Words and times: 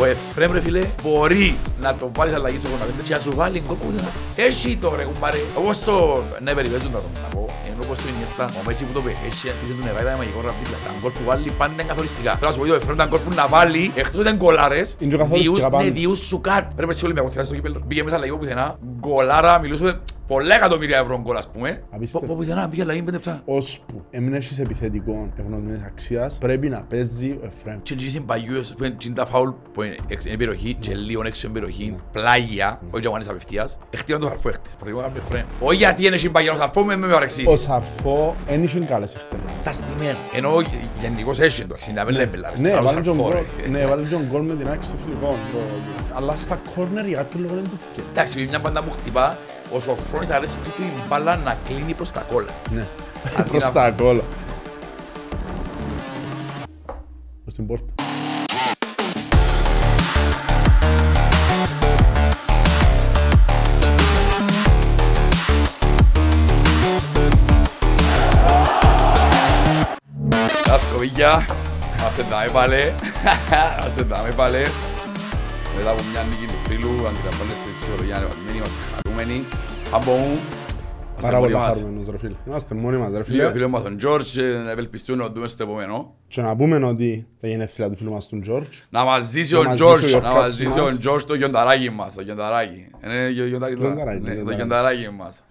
Ο 0.00 0.04
Εφρέμ 0.04 0.52
ρε 0.52 0.60
φίλε 0.60 0.86
μπορεί 1.02 1.56
να 1.80 1.94
το 1.94 2.10
βάλεις 2.16 2.34
αλλαγή 2.34 2.56
στο 2.56 2.68
85 3.00 3.02
και 3.04 3.12
να 3.14 3.18
σου 3.20 3.32
βάλει 3.34 3.62
γκολ 3.66 3.76
που 3.76 3.92
δεν 3.96 4.06
Έχει 4.46 4.76
το 4.76 4.94
ρε 4.96 5.04
κουμπάρε. 5.04 5.38
Όπως 5.58 5.78
το... 5.80 6.22
Ναι 6.42 6.52
περιπέζουν 6.54 6.90
να 6.92 6.98
το 6.98 7.04
να 7.22 7.28
πω. 7.28 7.48
Ενώ 7.66 7.76
όπως 7.84 7.98
το 7.98 8.04
Ινιέστα, 8.14 8.44
ο 8.44 8.62
Μέση 8.66 8.84
που 8.84 8.92
το 8.92 9.00
πει, 9.00 9.10
έχει 9.28 9.48
αντίθετο 9.50 9.78
του 9.80 9.84
νεβάει 9.86 10.04
τα 10.12 10.16
μαγικό 10.16 10.40
ραπτήλα. 10.46 10.76
Τα 10.86 10.90
γκολ 11.00 11.10
που 11.10 11.20
βάλει 11.24 11.50
πάντα 11.58 11.72
είναι 11.72 11.82
καθοριστικά. 11.82 12.30
Πρέπει 12.30 12.44
να 12.46 12.52
σου 12.52 12.56
πω 12.58 12.62
ότι 12.62 12.72
ο 12.72 12.74
Εφρέμ 12.74 12.96
τα 12.96 13.06
γκολ 13.06 13.18
που 13.18 13.32
να 13.34 13.46
βάλει, 13.46 13.90
εκτός 13.94 14.18
ότι 14.20 14.28
είναι 14.28 14.36
γκολάρες, 14.36 14.96
Είναι 14.98 15.10
και 15.10 15.16
καθοριστικά 15.16 15.50
διούς- 15.56 15.70
πάντα. 15.70 15.84
ναι, 15.84 15.90
διούς 15.90 16.18
σου 16.30 16.40
κάτ. 16.40 16.64
Πρέπει 16.76 16.88
να 16.92 16.96
σε 16.98 17.04
Ολυμπιακό, 17.04 17.28
θυμάσαι 17.30 17.48
στο 17.48 17.56
κύπελλο. 17.58 17.78
Πήγε 17.88 18.02
μέσα 18.02 18.16
αλλαγή 18.16 18.36
πουθενά, 18.40 18.66
γκολάρα, 19.00 19.52
μιλούσαμε 19.58 19.92
πολλά 20.26 20.54
εκατομμύρια 20.54 20.98
ευρώ 20.98 21.20
γκολ 21.22 21.36
ας 21.36 21.48
πούμε. 21.48 21.82
Απίστευτο. 21.90 22.26
Πο- 22.28 22.34
Πουθενά, 22.34 22.68
πήγε 22.68 22.82
αλλαγή 22.82 22.98
πέντε 23.02 23.16
λεπτά. 23.16 23.42
Ώσπου 23.44 24.04
έμεινε 24.10 24.40
στις 24.40 24.58
επιθετικών 24.58 25.32
ευνομμένης 25.40 25.82
αξίας, 25.86 26.38
πρέπει 26.38 26.68
να 26.68 26.80
παίζει 26.80 27.30
ο 27.30 27.40
Εφραίμ. 27.46 27.78
Και 27.82 27.92
έτσι 27.94 28.10
συμπαγιούς 28.10 28.72
που 28.76 28.84
είναι 28.84 28.96
τα 29.14 29.26
φάουλ 29.26 29.48
που 29.72 29.82
είναι 29.82 29.96
εξ- 30.08 30.26
είναι 30.26 30.36
περιοχή 30.36 30.74
και 30.74 30.94
λίγο 30.94 31.22
έξω 31.26 31.46
είναι 31.48 31.58
περιοχή, 31.58 31.96
πλάγια, 32.12 32.80
όχι 32.90 33.02
και 33.02 33.08
αγώνες 33.08 33.28
απευθείας. 33.28 33.78
Εχτήραν 33.90 34.20
το 34.20 34.28
χαρφό 34.28 34.48
έχτες, 34.48 34.72
παραδείγμα 34.72 35.02
κάνουμε 35.02 35.20
φρέμ. 35.30 35.44
Όχι 35.60 35.76
γιατί 35.76 36.06
είναι 36.06 36.16
συμπαγιό 36.16 36.52
ο 36.52 36.56
χαρφό, 36.56 36.84
με 36.84 36.96
με 36.96 37.06
Ο 37.06 37.10
παρεξήσεις. 37.10 37.60
Σαρφό 37.60 38.36
δεν 38.48 38.62
είχε 38.62 38.78
καλές 38.78 39.14
εκτελέσεις. 39.14 39.60
Στα 39.60 39.72
στιμέν, 39.72 40.14
ενώ 40.34 40.50
γενικώς 41.00 41.38
έχει 41.40 41.64
το 41.64 41.74
60 41.74 42.10
λέμπελα. 42.12 42.52
Ναι, 42.60 42.80
βάλει 42.80 43.02
τον 43.02 43.16
γκολ, 43.16 43.32
ναι, 43.70 43.86
βάλει 43.86 44.06
τον 44.06 44.22
γκολ 44.30 44.42
με 44.44 44.54
την 44.54 44.68
άξι 44.68 44.90
του 44.92 44.98
φιλικών. 45.04 45.34
Το- 45.52 46.14
Αλλά 46.16 46.34
στα 46.34 46.60
κόρνερ 46.74 47.06
για 47.06 47.16
κάποιο 47.16 47.40
λόγο 47.42 47.54
δεν 47.54 47.64
του 47.64 47.70
φύγε. 47.94 48.06
Εντάξει, 48.10 48.46
μια 48.50 48.60
πάντα 48.60 48.82
μου 48.82 48.90
χτυπά, 48.90 49.36
ο 49.74 49.80
Σοφρόνης 49.80 50.30
αρέσει 50.30 50.58
και 50.62 50.68
του 50.76 50.82
η 50.82 50.90
μπάλα 51.08 51.36
να 51.36 51.56
κλείνει 51.68 51.94
προς 51.94 52.10
τα 52.12 52.20
κόλλα. 52.20 52.50
Ναι. 52.70 52.86
Αντί 53.38 53.50
Προς 53.50 53.62
να- 53.62 53.72
τα 53.72 53.90
γκολ. 53.90 54.20
Προς 57.42 57.54
την 57.54 57.66
πόρτα. 57.66 57.92
Τα 70.64 70.78
σκοβίγια, 70.78 71.46
μας 72.02 72.18
εντάμε 72.18 72.48
πάλι, 72.52 72.94
μας 73.84 73.96
εντάμε 73.98 74.28
πάλι. 74.36 74.66
Μετά 75.76 75.90
από 75.90 76.02
μια 76.12 76.22
νίκη 76.22 76.46
του 76.52 76.58
φίλου, 76.68 76.88
αντιλαμβάνεστε 77.08 77.68
η 77.70 77.74
ψυχολογία 77.80 78.16
είναι 78.18 78.26
βαλμένη, 78.26 78.56
είμαστε 78.58 78.80
χαρούμενοι. 78.94 79.44
Από 79.92 80.10
μου, 80.10 80.24
είμαστε 80.26 81.20
Πάρα 81.20 81.38
μόνοι 81.38 81.52
πολλά 81.52 81.66
μας. 81.66 81.76
χαρούμενος 81.76 82.06
ρε 82.10 82.18
φίλε. 82.18 82.34
Είμαστε 82.46 82.74
μόνοι 82.74 82.96
μας 82.96 83.12
ρε 83.12 83.24
Φίλε, 83.24 83.36
ο 83.44 83.50
φίλε. 83.50 83.52
φίλος 83.52 83.70
μας 83.70 83.82
τον 83.82 83.98
George, 84.04 84.42
ε, 84.42 84.70
ευελπιστούν 84.72 85.18
να 85.18 85.26
το 85.26 85.32
δούμε 85.32 85.48
στο 85.48 85.62
επόμενο. 85.62 86.14
Και 86.28 86.40
να 86.42 86.56
πούμε 86.56 86.76
ότι 86.84 87.26
τα 87.40 87.48
γενέθλια 87.48 87.88
του 87.90 87.96
φίλου 87.96 88.12
μας 88.12 88.28
τον 88.28 88.42
George. 88.48 88.72
Να 88.88 89.04
μας 89.04 89.24
ζήσει 89.24 89.52
Να 89.54 89.58
ο 89.60 89.62
μας 89.62 89.72
ζήσει 89.78 89.84
ο 89.84 89.88
George, 89.92 90.00
να 90.00 90.06
Γιορκάτης 90.08 90.38
μας 90.44 90.54
ζήσει 90.54 90.80
ο 90.80 90.82
μας. 90.82 90.98
George 91.04 91.22
το 91.26 91.34
γιονταράκι 91.34 91.90
μας, 91.90 92.14
το 92.14 92.22
γιονταράκι. 92.22 92.86
Είναι 93.04 93.28
γιο- 93.28 93.46
γιονταράκι 93.46 93.78
τώρα. 93.80 93.94
Γιονταράκι, 93.94 94.22
Ναι, 94.22 94.28
το 94.28 94.34
γιονταράκι. 94.34 94.56
γιονταράκι 94.62 95.10
μας. 95.16 95.44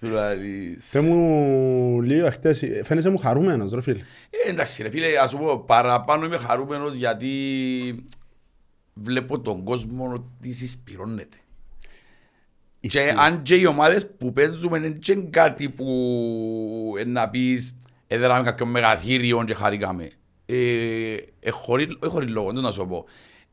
Δηλαδή... 0.00 0.76
Θε 0.80 1.00
μου 1.00 2.00
λίγο 2.02 2.30
χτες, 2.30 2.62
φαίνεσαι 2.84 3.08
μου 3.10 3.18
χαρούμενος 3.18 3.72
ρε 3.72 3.82
φίλε. 3.82 3.98
Ε, 4.46 4.50
εντάξει 4.50 4.82
ρε 4.82 4.90
φίλε, 4.90 5.06
ας 5.22 5.30
σου 5.30 5.38
πω, 5.38 5.58
παραπάνω 5.66 6.24
είμαι 6.24 6.36
χαρούμενος 6.36 6.94
γιατί 6.94 7.28
βλέπω 9.02 9.40
τον 9.40 9.64
κόσμο 9.64 10.12
ότι 10.12 10.52
συσπυρώνεται. 10.52 11.36
Και 12.80 12.98
Ισχύει. 13.00 13.14
αν 13.16 13.42
και 13.42 13.54
οι 13.54 13.64
ομάδες 13.66 14.10
που 14.10 14.32
παίζουμε 14.32 14.78
είναι 14.78 14.88
και 14.88 15.14
κάτι 15.14 15.68
που 15.68 16.94
ε, 16.98 17.04
να 17.04 17.28
πεις 17.28 17.76
έδεραμε 18.06 18.44
κάποιο 18.44 18.66
μεγαθύριο 18.66 19.44
και 19.44 19.54
χαρήκαμε. 19.54 20.10
Ε, 20.46 21.16
ε, 21.40 21.50
χωρί, 21.50 21.96
όχι 22.00 22.12
χωρίς 22.12 22.30
λόγο, 22.30 22.52
δεν 22.52 22.62
να 22.62 22.70
σου 22.70 22.86
πω. 22.86 23.04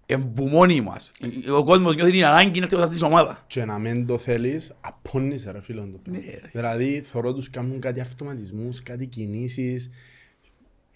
Ε, 0.05 0.16
που 0.16 0.43
μόνοι 0.43 0.81
μας. 0.81 1.11
Ε, 1.45 1.51
Ο 1.51 1.63
κόσμος 1.63 1.95
νιώθει 1.95 2.11
την 2.11 2.25
ανάγκη 2.25 2.59
να 2.59 2.67
έρθει 2.71 2.93
στην 2.93 3.05
ομάδα. 3.05 3.43
Και 3.47 3.66
να 3.66 3.79
μην 3.79 4.05
το 4.05 4.17
θέλεις, 4.17 4.73
απώνεις 4.81 5.45
ρε 5.51 5.61
φίλε 5.61 5.81
το 5.81 5.99
πράγμα. 6.03 6.21
Ναι, 6.25 6.31
ρε. 6.31 6.49
Δηλαδή 6.51 7.01
θωρώ 7.01 7.33
τους 7.33 7.49
κάνουν 7.49 7.79
κάτι 7.79 8.00
αυτοματισμούς, 8.00 8.84
κάτι 8.84 9.05
κινήσεις. 9.07 9.89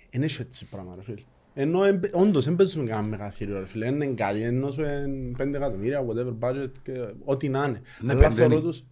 Είναι 0.10 0.26
έτσι 0.26 0.42
έτσι 0.42 0.66
πράγμα 0.66 0.96
ρε 0.96 1.04
φίλε. 1.04 1.22
Ενώ 1.54 1.84
εμπ- 1.84 2.06
όντως 2.16 2.46
δεν 2.46 2.56
παίζουν 2.56 2.86
κανένα 2.88 3.08
μεγαθύριο 3.08 3.60
ρε 3.60 3.66
φίλε. 3.66 3.88
Είναι 3.88 4.06
κάτι, 4.06 4.42
ενώ 4.42 4.72
σου 4.72 4.82
είναι 4.82 5.32
πέντε 5.38 5.58
εκατομμύρια, 5.58 6.06
whatever 6.06 6.50
budget, 6.50 6.72
και 6.84 6.92
ό,τι 7.26 7.50
να 7.50 7.64
είναι. 7.68 7.82
Ναι, 8.00 8.12
Αλλά 8.12 8.22
πέντε 8.28 8.42
θωρώ 8.42 8.54
είναι. 8.54 8.62
τους, 8.62 8.84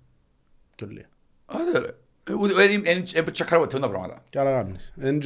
πιο 0.75 0.88
λίγα. 0.88 1.06
Άντε 1.46 1.79
ρε. 1.79 1.88
Ε, 2.29 2.34
ούτε- 2.34 2.53
ε, 2.63 2.90
ε, 2.91 3.03
ε, 3.13 3.19
ε, 3.19 3.23
τσακάρω 3.31 3.62
ποτέ 3.62 3.79
τα 3.79 3.90
πράγματα. 3.90 4.23
Και 4.29 4.40
άλλα 4.40 4.51
κάνεις. 4.63 4.94
Δεν 4.96 5.19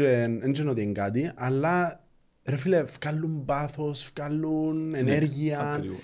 είναι 0.56 0.70
ότι 0.70 0.82
είναι 0.82 0.92
κάτι, 0.92 1.32
αλλά 1.36 2.04
ρε 2.46 2.56
φίλε, 2.58 2.84
βγάλουν 2.84 3.46
πάθος, 3.46 4.12
βγάλουν 4.16 4.96
ενέργεια. 4.96 5.60
Ακριβώς. 5.60 6.00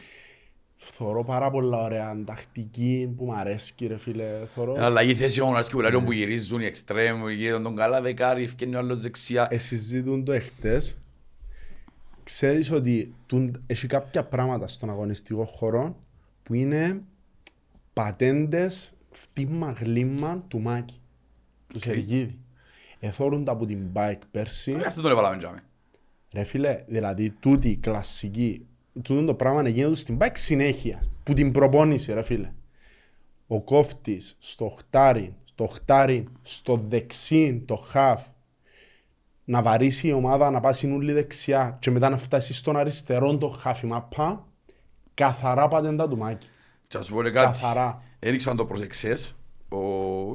Θωρώ 0.79 1.23
πάρα 1.23 1.51
πολλά 1.51 1.83
ωραία 1.83 2.23
τακτική 2.25 3.13
που 3.17 3.25
μου 3.25 3.33
αρέσει 3.33 3.73
ρε 3.87 3.97
φίλε. 3.97 4.25
Θωρώ... 4.53 4.73
Ένα 4.75 4.85
αλλαγή 4.85 5.15
θέση 5.15 5.41
όμως 5.41 5.53
αρέσκει 5.53 5.73
πολλά 5.75 6.03
που 6.03 6.11
γυρίζουν 6.11 6.61
οι 6.61 6.65
εξτρέμ, 6.65 7.27
γύρω 7.29 7.61
τον 7.61 7.75
καλά 7.75 8.01
δεκάρι, 8.01 8.43
ευκαινεί 8.43 8.75
ο 8.75 8.77
άλλος 8.77 8.99
δεξιά. 8.99 9.47
Ε, 9.49 9.57
συζητούν 9.57 10.23
το 10.23 10.31
εχθές. 10.31 10.97
Ξέρεις 12.27 12.71
ότι 12.71 13.13
τούν- 13.25 13.63
έχει 13.67 13.87
κάποια 13.87 14.23
πράγματα 14.23 14.67
στον 14.67 14.89
αγωνιστικό 14.89 15.45
χώρο 15.45 15.95
που 16.43 16.53
είναι 16.53 17.01
πατέντες 17.93 18.93
φτύμα 19.11 19.71
γλύμα 19.71 20.43
τους 20.47 20.61
Μάκη, 20.61 20.99
του 21.67 21.79
Σεργίδη. 21.79 22.39
Εθώρουν 22.99 23.43
τα 23.43 23.51
από 23.51 23.65
την 23.65 23.79
bike 23.93 24.19
πέρσι. 24.31 24.71
Ε, 24.71 24.85
Αυτό 24.85 25.01
τον 25.01 25.11
έβαλαμε 25.11 25.37
τζάμε. 25.37 25.63
Ρε 26.33 26.43
φίλε, 26.43 26.83
δηλαδή 26.87 27.29
τούτη 27.29 27.69
η 27.69 27.75
κλασική, 27.77 28.65
τούτο 29.01 29.25
το 29.25 29.33
πράγμα 29.33 29.61
να 29.61 29.69
γίνεται 29.69 29.95
στην 29.95 30.17
bike 30.21 30.31
συνέχεια, 30.33 31.03
που 31.23 31.33
την 31.33 31.51
προπόνηση 31.51 32.13
ρε 32.13 32.23
φίλε. 32.23 32.51
Ο 33.47 33.61
κόφτης 33.61 34.35
στο 34.39 34.69
χτάρι, 34.77 35.35
στο 35.43 35.67
χτάρι, 35.67 36.27
στο 36.41 36.75
δεξί, 36.75 37.63
το 37.65 37.75
χαφ, 37.75 38.21
να 39.49 39.61
βαρύσει 39.61 40.07
η 40.07 40.11
ομάδα 40.13 40.49
να 40.51 40.59
πάει 40.59 40.73
συνούλη 40.73 41.13
δεξιά 41.13 41.77
και 41.79 41.91
μετά 41.91 42.09
να 42.09 42.17
φτάσει 42.17 42.53
στον 42.53 42.77
αριστερό 42.77 43.37
το 43.37 43.47
χαφ 43.49 43.81
η 43.81 43.85
μαπά, 43.85 44.45
καθαρά 45.13 45.67
πατέντα 45.67 46.07
του 46.07 46.17
Μάκη. 46.17 46.47
Και 46.87 46.97
να 46.97 47.03
σου 47.03 47.13
πω 47.13 47.21
ρε 47.21 47.29
κάτι, 47.29 47.45
Καθαρά. 47.61 48.01
έριξαν 48.19 48.55
το 48.57 48.65
προσεξές. 48.65 49.35
Ο... 49.69 49.77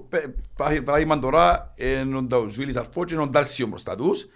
πε- 0.00 0.26
πα- 0.56 0.82
Παράδειγμα 0.84 1.18
τώρα, 1.18 1.74
είναι 1.76 2.16
ο 2.16 2.22
Νταουζουίλης 2.22 2.76
Αρφό 2.76 3.04
και 3.04 3.14
είναι 3.14 3.22
ο 3.22 3.26
Ντάρσιο 3.26 3.66
μπροστά 3.66 3.96
τους. 3.96 4.26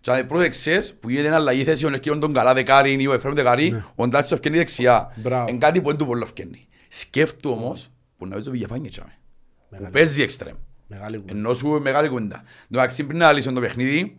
Και 0.00 0.10
αν 0.10 0.26
πρόσεξες, 0.26 0.94
που 0.94 1.10
γίνεται 1.10 1.26
ένα 1.28 1.36
αλλαγή 1.36 1.64
θέση, 1.64 1.86
ο 1.86 1.88
Ευκαινίον 1.88 2.20
τον 2.20 2.32
καλά 2.32 2.54
δεκάρι 2.54 3.02
ή 3.02 3.06
ο 3.06 3.12
Εφραίμ 3.12 3.34
δεκάρι, 3.34 3.84
ο 3.94 4.08
Ντάρσιο 4.08 4.36
ευκαινεί 4.36 4.56
δεξιά. 4.56 5.12
Μπράβο. 5.16 5.48
Είναι 5.48 5.58
κάτι 5.58 5.80
που 5.80 5.88
δεν 5.88 5.96
του 5.96 6.06
πολύ 6.06 6.22
ευκαινεί. 6.22 6.66
Σκέφτου 6.88 7.50
όμως, 7.50 7.90
που 8.18 8.24
να 8.26 8.30
παίζει 8.32 8.48
ο 8.48 8.50
Βηγεφάνια 8.52 8.90
τζάμε. 8.90 9.12
Που 9.58 9.66
Μεγάλη. 9.70 9.90
παίζει 9.92 10.22
εξτρέμ. 10.22 10.56
Μεγάλη 10.92 11.16
κουβέντα. 11.18 11.38
Ενώ 11.38 11.54
σου 11.54 11.66
μεγάλη 11.82 12.08
κουντά. 12.08 12.42
Εντάξει, 12.70 13.04
πριν 13.04 13.18
να 13.18 13.32
λύσω 13.32 13.52
το 13.52 13.60
παιχνίδι, 13.60 14.16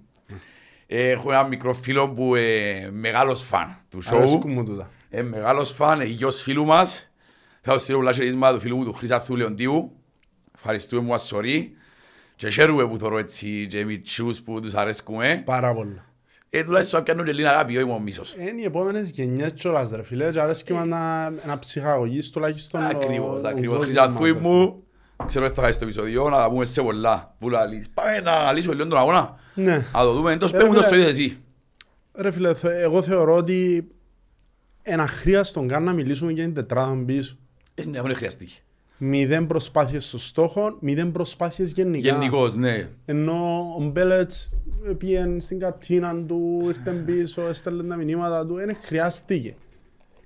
έχω 0.87 1.31
ένα 1.31 1.47
μικρό 1.47 1.73
φίλο 1.73 2.09
που 2.09 2.35
είναι 2.35 2.89
μεγάλος 2.91 3.41
φαν 3.43 3.77
του 3.89 4.01
σοου. 4.01 4.17
Αρέσκουν 4.17 4.51
μου 4.51 4.63
τούτα. 4.65 4.89
Ε, 5.09 5.21
μεγάλος 5.21 5.71
φαν, 5.71 5.99
ε, 5.99 6.03
γιος 6.03 6.41
φίλου 6.41 6.65
μας. 6.65 7.11
Θα 7.61 7.77
στείλω 7.77 7.97
πολλά 7.97 8.11
χαιρετίσματα 8.11 8.53
του 8.53 8.59
φίλου 8.59 8.77
μου 8.77 8.85
του 8.85 8.93
Χρυσάθου 8.93 9.35
Λεοντίου. 9.35 9.91
Ευχαριστούμε 10.55 11.01
μου 11.01 11.13
ασορή. 11.13 11.73
Και 12.35 12.49
χαίρομαι 12.49 12.87
που 12.87 12.97
θωρώ 12.97 13.17
έτσι 13.17 13.67
και 13.69 13.85
μητσούς 13.85 14.41
που 14.41 14.61
τους 14.61 14.73
αρέσκουμε. 14.73 15.41
Πάρα 15.45 15.73
πολλά. 15.73 16.05
Ε, 16.49 16.63
τουλάχιστον 16.63 17.03
πιάνουν 17.03 17.25
και 17.25 17.31
λίγα 17.31 17.49
αγάπη, 17.51 17.77
όχι 17.77 17.85
μόνο 17.85 17.99
μίσος. 17.99 18.35
Είναι 18.35 18.61
οι 18.61 18.63
επόμενες 18.63 19.09
γενιές 19.09 19.51
κιόλας 19.53 19.91
ρε 19.91 20.03
φίλε 20.03 20.29
και 20.31 20.39
αρέσκει 20.39 20.73
μας 20.73 20.85
να, 20.85 21.29
να 21.29 21.59
ψυχαγωγείς 21.59 22.29
τουλάχιστον 22.29 22.81
ο- 22.81 22.85
Ακριβώς, 22.87 23.41
τον 23.41 23.45
ακριβώς. 23.51 23.77
κόσμο 23.77 23.81
Χρυσάθου 23.83 24.11
μας, 24.21 24.31
ρε 24.31 24.39
μου, 24.39 24.83
ξέρω 25.25 25.45
ότι 25.45 25.55
θα 25.55 25.61
χάσει 25.61 25.79
το 25.79 25.85
επεισόδιο, 25.85 26.29
να 26.29 26.37
τα 26.37 26.49
πούμε 26.49 26.65
σε 26.65 26.81
πολλά. 26.81 27.35
Που 27.39 27.49
λαλείς. 27.49 27.89
Πάμε 27.89 28.19
να 28.19 28.31
αναλύσουμε 28.31 28.73
λίγο 28.75 28.87
τον 28.87 28.97
αγώνα. 28.99 29.35
Ναι. 29.55 29.85
Να 29.93 30.01
το 30.01 30.13
δούμε, 30.13 30.31
εντός 30.33 30.51
Ε, 30.53 30.57
πέμουν 30.57 30.73
το 30.73 30.81
φίλε. 30.81 30.91
στο 30.91 30.95
είδες 31.01 31.09
εσύ. 31.19 31.37
Ρε 32.13 32.31
φίλε, 32.31 32.53
θε- 32.53 32.81
εγώ 32.81 33.01
θεωρώ 33.01 33.35
ότι 33.35 33.87
ένα 34.81 35.07
χρειάστον 35.07 35.67
καν 35.67 35.83
να 35.83 35.93
μιλήσουμε 35.93 36.31
για 36.31 36.43
την 36.43 36.53
τετράδα 36.53 37.03
πίσω. 37.05 37.37
Ε, 37.75 37.85
ναι, 37.85 38.01
δεν 38.01 38.15
χρειαστεί. 38.15 38.47
Μηδέν 38.97 39.47
προσπάθειες 39.47 40.05
στο 40.05 40.17
στόχο, 40.17 40.77
μηδέν 40.79 41.11
προσπάθειες 41.11 41.71
γενικά. 41.71 42.09
Γενικώς, 42.09 42.55
ναι. 42.55 42.89
Ενώ 43.05 43.59
ο 43.79 43.83
Μπέλετς 43.83 44.49
πήγαινε 44.97 45.39
στην 45.39 45.59
κατίνα 45.59 46.15
του, 46.27 46.61
ήρθε 46.67 46.91
πίσω, 46.91 47.41
έστελνε 47.41 47.83
τα 47.83 47.95
μηνύματα 47.95 48.45
του, 48.45 48.53
δεν 48.55 48.77
χρειάστηκε. 48.81 49.55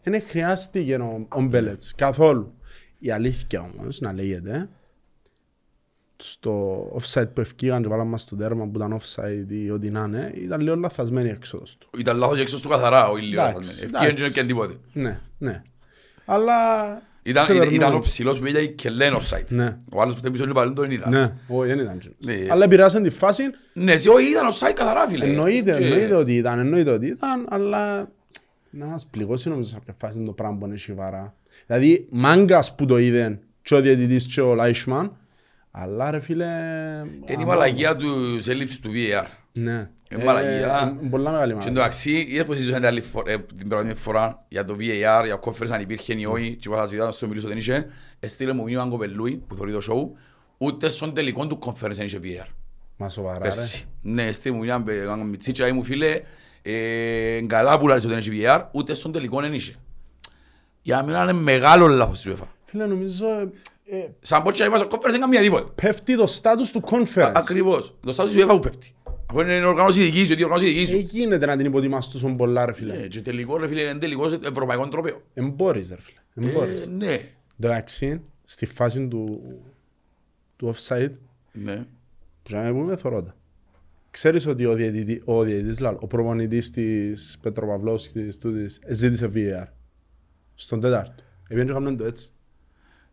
Δεν 0.04 0.22
χρειάστηκε 0.28 0.96
ο, 0.96 1.26
ο 1.30 1.42
Μπέλετς, 1.42 1.94
καθόλου. 1.96 2.54
Η 3.00 3.12
αλήθεια 3.12 3.62
όμως, 3.74 4.00
να 4.00 4.14
λέγεται, 4.14 4.70
στο 6.18 6.82
offside 7.02 7.28
που 7.34 7.42
ευκήγαν 7.42 7.82
και 7.82 7.88
βάλαμε 7.88 8.10
μας 8.10 8.22
στο 8.22 8.36
τέρμα 8.36 8.66
που 8.66 8.72
ήταν 8.76 9.00
offside 9.00 9.52
ή 9.52 9.70
ό,τι 9.72 9.90
να 9.90 10.04
είναι, 10.08 10.32
ήταν 10.36 10.62
λίγο 10.62 10.76
λαθασμένη 10.76 11.28
η 11.28 11.32
έξοδος 11.32 11.78
του. 11.78 11.90
Ήταν 11.98 12.18
λάθος 12.18 12.36
και 12.36 12.42
έξω 12.42 12.60
του 12.60 12.70
καθαρά 12.70 13.10
ο 13.10 13.18
Ήλιος. 13.18 13.50
Εντάξει, 13.50 13.82
Ευκαιρία 13.84 14.08
εντάξει. 14.08 14.32
και 14.32 14.44
τίποτε. 14.44 14.74
Ναι, 14.94 15.20
ναι. 15.38 15.62
Αλλά... 16.26 16.56
Ήταν, 17.24 17.44
σε 17.44 17.52
ήταν, 17.52 17.64
περνούν. 17.68 17.82
ήταν 17.82 17.96
ο 17.96 18.00
ψηλός 18.00 18.38
που 18.38 18.44
πήγε 18.44 18.66
και 18.66 18.90
λένε 18.90 19.18
offside. 19.22 19.46
Ναι. 19.48 19.78
Ο 19.92 20.02
άλλος 20.02 20.16
που 20.16 20.22
δεν 20.22 20.32
πίσω 20.32 20.44
είναι 20.44 20.54
παρόν 20.54 20.76
τον 20.76 20.92
είδα. 20.92 21.10
Ναι, 21.10 21.34
όχι, 21.48 21.68
δεν 21.68 21.80
ήταν 21.80 22.00
τζίνος. 22.00 22.18
Ναι. 22.26 22.48
Αλλά 22.52 22.64
επηρεάσαν 22.64 23.04
τη 23.04 23.10
φάση, 23.10 23.44
Ναι, 23.74 23.92
εσύ 23.92 24.10
όχι 24.10 24.30
ήταν 24.30 24.50
offside 24.52 24.74
καθαρά 24.76 25.08
φίλε. 25.08 25.26
εννοείται, 25.26 25.78
Και- 25.78 25.84
εννοείται 25.84 26.16
ότι 26.16 26.36
ήταν, 26.36 26.60
εννοείται 26.60 26.92
ότι 26.92 27.06
ήταν, 27.08 27.46
αλλά 27.50 28.10
Να 28.70 28.86
μας 28.86 29.06
πληγώσει 29.06 29.50
νομίζω 29.50 29.70
σε 29.70 29.76
κάποια 29.76 29.96
φάση 29.98 30.24
το 30.24 30.32
πράγμα 30.32 30.58
που 30.58 30.66
είναι 30.66 30.76
η 30.88 30.92
βαρά. 30.94 31.36
Δηλαδή, 31.68 32.08
μάγκας 32.10 32.76
που 32.76 32.86
το 32.86 32.98
είδαν 32.98 33.40
και 33.62 33.76
ο 33.76 33.82
διαιτητής 33.82 34.26
και 34.28 34.42
ο 34.42 34.54
Λάισμαν, 34.56 35.16
αλλά 35.80 36.12
ρε 36.12 36.20
φίλε... 36.20 36.46
Είναι 37.26 37.42
η 37.42 37.46
μαλαγία 37.46 37.96
του 37.96 38.40
έλλειψης 38.48 38.80
του 38.80 38.90
VAR. 38.90 39.26
Ναι. 39.52 39.90
Είναι 40.12 40.24
μαλαγία. 40.24 40.98
Ε, 41.04 41.08
πολλά 41.10 41.32
μεγάλη 41.32 41.52
Και 41.52 41.58
μαλαγία. 41.58 41.82
εντάξει, 41.82 42.26
είδες 42.30 42.46
πως 42.46 42.56
συζητούσαν 42.56 42.86
άλλη 42.86 43.02
φο- 43.02 43.24
ε, 43.26 43.38
την 43.58 43.68
πρώτη 43.68 43.94
φορά 43.94 44.46
για 44.48 44.64
το 44.64 44.74
VAR, 44.74 45.24
για 45.26 45.40
conference 45.42 45.70
αν 45.70 45.82
υπήρχε 45.82 46.14
ή 46.14 46.26
όχι, 46.30 46.56
και 46.56 46.68
είπα 46.68 46.78
θα 46.78 46.84
συζητάω 46.88 47.12
στο 47.12 47.28
μιλήσω 47.28 47.48
δεν 47.48 47.58
είχε, 47.58 47.88
έστειλε 48.20 48.54
μου 48.54 48.64
μήνυμα 48.64 48.88
κοπελούι 48.88 49.44
που 49.48 49.56
θωρεί 49.56 49.72
το 49.72 49.82
show, 49.92 50.20
ούτε 50.58 50.90
στον 50.90 51.14
τελικό 51.14 51.48
του 51.48 51.60
conference 51.66 51.92
δεν 51.92 52.06
είχε 52.06 52.20
VAR. 52.24 52.48
Μα 52.98 53.10
σοβαρά 53.10 53.38
ρε. 53.38 53.44
Πέρσι. 53.44 53.86
Ναι, 54.02 54.24
έστειλε 54.24 54.56
μου 54.56 54.62
μήνυμα 54.62 54.84
ε, 54.88 54.96
κάνω 55.06 55.24
μιτσίτσα, 55.24 55.74
μου 55.74 55.84
φίλε, 55.84 56.22
ε, 56.62 57.42
καλά 57.48 57.80
που 57.80 57.88
λάρεις 57.88 58.06
ότι 58.06 58.14
δεν 58.14 58.34
είχε 58.34 58.46
VAR, 58.46 58.64
ούτε 58.72 58.94
στον 58.94 59.12
τελικό 59.12 59.42
δεν 59.42 59.54
είχε. 59.54 59.76
Για 60.82 61.04
μένα 61.04 61.22
είναι 61.22 61.34
μεγάλο 61.34 61.88
λάθος 61.88 62.22
της 62.22 62.34
UEFA. 62.34 62.48
Φίλε, 62.66 62.86
νομίζω 62.86 63.26
ε, 63.28 63.42
ε, 63.42 63.48
Σαν 64.20 64.44
πω 64.44 64.52
και 64.52 64.60
να 64.60 64.66
είμαστε 64.66 64.88
conference 64.92 65.10
δεν 65.12 65.20
καμία 65.20 65.42
τίποτα. 65.42 65.72
πέφτει 65.76 66.16
το 66.18 66.26
στάτους 66.26 66.72
του 66.72 66.82
conference. 66.86 67.32
Ακριβώς. 67.36 67.96
Το 68.00 68.14
στάδιο 68.14 68.34
της 68.34 68.44
UEFA 68.44 68.48
που 68.50 68.60
πέφτει. 68.60 68.94
Αφού 69.30 69.40
είναι 69.40 69.66
οργάνωση 69.66 70.02
δική 70.02 70.26
σου, 70.26 70.34
είναι 70.34 70.44
οργάνωση 70.44 70.66
δική 70.66 70.82
Ε, 70.82 70.86
σου. 70.86 70.98
γίνεται 70.98 71.46
να 71.46 71.58
την 71.58 71.66
υποτιμάς 71.66 72.12
τόσο 72.12 72.36
πολλά 72.36 72.66
ρε 72.66 72.74
φίλε. 72.74 72.94
Ε, 73.04 73.08
Και 73.08 73.22
τελικό 73.22 73.58
ρε 73.58 73.68
φίλε, 73.68 73.82
είναι 73.82 74.00
τελικός 74.00 74.34
ευρωπαϊκό 74.34 74.88
τροπέο. 74.88 75.22
Εν 75.34 75.50
μπορείς 75.50 75.90
ρε 75.90 75.98
φίλε. 76.02 76.48
Εν 76.48 76.54
μπορείς. 76.54 76.82
Ε, 76.82 76.88
Ναι. 76.90 77.20
Εντάξει, 77.60 78.22
στη 78.44 78.66
φάση 78.66 79.08
του, 79.08 79.42
του 80.56 80.76
offside, 80.76 81.12
Ναι. 81.52 81.76
που 82.44 82.56
να 82.56 82.72
πούμε 82.72 82.96
θωρώντα. 82.96 83.36
Ξέρεις 84.12 84.48
ότι 84.48 84.66
ο, 84.66 84.74
διαιτητή, 84.74 85.22
ο, 85.26 85.44
διαιτητής, 85.44 85.80
λάλο, 85.80 85.98
ο 86.02 86.08
προπονητής 86.08 86.70
της 86.70 87.38
Πετροπαυλώσκης 87.42 88.38
τούτης, 88.38 88.80
ζήτησε 88.88 89.32
VAR. 89.34 89.68
Στον 90.56 90.80
τέταρτο. 90.82 91.24
Επειδή 91.50 91.66
και 91.68 91.74
κάνουν 91.74 91.98
το 91.98 92.06
έτσι. 92.06 92.30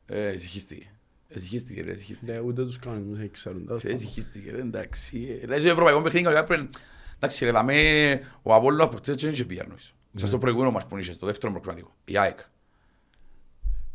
Ε, 0.06 0.26
Εσυχίστηκε. 0.26 0.86
Εσυχίστηκε 1.28 1.82
ρε, 1.82 1.90
εσυχίστηκε. 1.90 2.32
Ναι, 2.32 2.38
ούτε 2.38 2.64
τους 2.64 2.78
κανονισμούς 2.78 3.18
δεν 3.18 3.30
ξέρουν. 3.30 3.66
τέλος 3.66 3.82
Ε, 3.84 3.86
πάντων. 3.88 4.02
Εσυχίστηκε 4.02 4.50
ρε, 4.50 4.60
εντάξει. 4.60 5.26
Ε, 5.30 5.34
Δηλαδή 5.36 5.60
στο 5.60 5.70
ευρωπαϊκό 5.70 6.02
παιχνίδι 6.02 6.24
κανονικά 6.24 6.46
πρέπει... 6.46 6.68
Εντάξει 7.16 7.44
ρε, 7.44 7.50
δαμε 7.50 8.20
ο 8.42 8.54
Απόλλωνας 8.54 8.88
προχτές 8.88 9.16
δεν 9.16 9.30
είχε 9.30 9.46
VR 9.50 9.64
νομίζω. 9.66 9.86
Σαν 10.16 10.28
στο 10.28 10.38
προηγούμενο 10.38 10.70
μας 10.70 10.86
που 10.86 10.98
είχε, 10.98 11.12
στο 11.12 11.26
δεύτερο 11.26 11.52
προκριματικό. 11.52 11.94
Η 12.04 12.18
ΑΕΚ. 12.18 12.38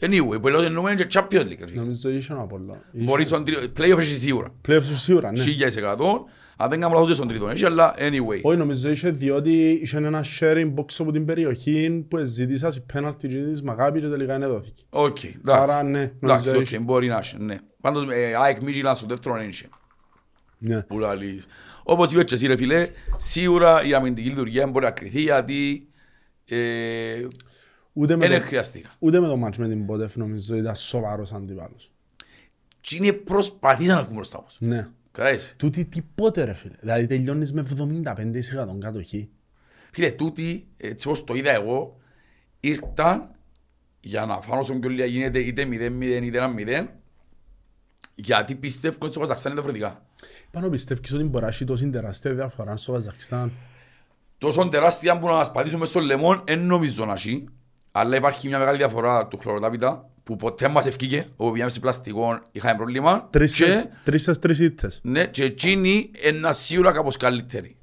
Anyway, 0.01 0.41
που 0.41 0.47
λέω 0.47 0.61
εννοούμε 0.61 0.95
και 0.95 1.07
Champions 1.13 1.45
League. 1.45 1.57
ρε 1.59 1.67
φίλε. 1.67 1.79
Νομίζω 1.79 2.09
είχε 2.09 2.33
ένα 2.33 2.45
πολλά. 2.47 2.81
Μπορείς 2.91 3.27
στον 3.27 3.45
τρίτο, 3.45 3.62
playoff 3.77 3.97
έχει 3.97 4.15
σίγουρα. 4.15 4.53
Πλέον 4.62 4.83
σίγουρα, 4.85 5.31
ναι. 5.31 5.39
Χίλια 5.41 5.67
εκατό. 5.67 6.25
Αν 6.61 6.69
δεν 6.69 6.79
κάνω 6.79 6.94
λάθος 7.00 7.15
στον 7.15 7.27
τρίτο, 7.27 7.50
έχει, 7.50 7.65
αλλά 7.65 7.95
anyway. 7.97 8.39
Όχι, 8.41 8.57
νομίζω 8.57 8.89
είχε 8.89 9.09
διότι 9.09 9.69
είχε 9.83 9.97
ένα 9.97 10.23
sharing 10.39 10.73
box 10.75 10.85
από 10.97 11.11
την 11.11 11.25
περιοχή 11.25 12.06
που 12.09 12.17
ζήτησα 12.25 12.71
σε 12.71 12.79
πέναλτι 12.79 13.27
και 13.27 13.38
της 13.38 13.61
Μαγάπης 13.61 14.01
και 14.01 14.07
τελικά 14.07 14.35
είναι 14.35 14.47
δόθηκε. 14.47 14.83
Οκ, 14.89 15.17
Άρα 15.45 15.63
εντάξει. 15.79 15.91
ναι, 15.91 16.00
Εντάξει, 16.01 16.17
νομίζω 16.21 16.51
οκ, 16.57 16.61
είχε. 16.61 16.79
μπορεί 16.79 17.07
να 17.07 17.17
έχει, 17.17 17.38
ναι. 17.39 17.57
Πάντως, 17.81 18.09
ε, 18.11 18.33
ΑΕΚ 18.35 18.61
Μίτζιλαν 18.61 18.95
στο 18.95 19.06
δεύτερο 19.06 19.35
δεν 19.35 19.47
είχε. 19.47 19.69
Ναι. 20.57 20.81
που 20.83 21.00
λαλείς. 21.00 21.47
Όπως 21.83 22.11
είπες 22.11 22.23
και 22.23 22.33
εσύ 22.33 22.47
ρε 22.47 22.57
φίλε, 22.57 22.89
σίγουρα 23.17 23.83
η 23.83 23.94
αμυντική 23.94 24.29
λειτουργία 24.29 24.67
μπορεί 24.67 24.85
να 24.85 24.91
κρυθεί 24.91 25.21
γιατί 25.21 25.88
ε, 26.45 26.57
Ούτε 27.94 28.15
με, 28.15 28.27
δεν 28.27 28.39
το, 28.39 28.45
χρειαστήκα. 28.45 28.89
ούτε 29.00 29.19
με 29.19 29.27
το 29.27 29.38
μάτς 29.38 29.57
με 29.57 29.67
την 29.67 29.85
Πότεφ 29.85 30.15
νομίζω 30.15 30.55
ήταν 30.55 30.75
σοβαρός 30.75 31.33
αντιπάλος. 31.33 31.91
Τι 32.81 32.95
είναι 32.95 33.12
προσπαθήσαν 33.13 33.95
να 33.95 34.01
βγουν 34.01 34.15
μπροστά 34.15 34.38
όμως. 34.38 34.57
Ναι. 34.59 34.88
Κατάλαβες. 35.11 35.53
Τούτη 35.57 35.85
τίποτε 35.85 36.44
ρε 36.44 36.53
φίλε. 36.53 36.75
Δηλαδή 36.79 37.06
τελειώνεις 37.06 37.53
με 37.53 37.65
75% 37.77 38.79
κατοχή. 38.79 39.29
Φίλε, 39.91 40.11
τούτοι, 40.11 40.67
έτσι 40.77 41.07
όπως 41.07 41.23
το 41.23 41.33
είδα 41.33 41.51
εγώ, 41.51 41.97
ήρθαν 42.59 43.31
για 44.00 44.25
να 44.25 44.41
φάνω 44.41 44.59
όσο 44.59 44.73
πιο 44.73 44.89
λίγα 44.89 45.06
γίνεται 45.06 45.39
είτε 45.39 45.63
0-0 45.63 45.69
είτε 46.21 46.39
1-0 46.57 46.88
γιατί 48.15 48.56
πιστεύω 48.56 48.97
ότι 49.01 49.11
στο 49.11 49.19
Καζακστάν 49.19 49.51
είναι 49.51 49.61
διαφορετικά. 49.61 50.06
Πάνω 50.51 50.69
πιστεύεις 50.69 51.13
ότι 51.13 51.23
μπορεί 51.23 51.44
να 51.44 51.50
έχει 51.50 51.65
τόση 51.65 51.89
τεράστια 51.89 52.33
διαφορά 52.33 52.77
στο 52.77 52.91
Καζακστάν; 52.91 53.51
Τόσο 54.38 54.69
τεράστια 54.69 55.19
που 55.19 55.27
να 55.27 55.33
μας 55.33 55.51
πατήσουμε 55.51 55.85
στο 55.85 56.00
λεμόν, 56.00 56.44
δεν 56.47 56.59
νομίζω 56.59 57.05
να 57.05 57.13
έχει. 57.13 57.45
Αλλά 57.91 58.15
υπάρχει 58.15 58.47
μια 58.47 58.59
μεγάλη 58.59 58.77
διαφορά 58.77 59.27
του 59.27 59.38
χλωροτάπητα 59.38 60.08
που 60.29 60.35
ποτέ 60.35 60.67
μας 60.67 60.85
ευκήκε, 60.85 61.27
όπου 61.35 61.51
πήγαμε 61.51 61.71
σε 61.71 61.79
πλαστικό, 61.79 62.41
είχαμε 62.51 62.75
πρόβλημα. 62.75 63.27
Τρεις 63.29 63.53
και, 63.55 63.71
στις- 63.71 63.85
Τρεις 64.03 64.21
στις 64.21 64.39
τρεις 64.39 64.59
ήττες. 64.59 64.99
ναι, 65.03 65.25
και 65.25 65.43
εκείνοι 65.43 66.11
είναι 66.29 66.53
σίγουρα 66.53 66.91
κάπως 66.91 67.17
καλύτεροι. 67.17 67.77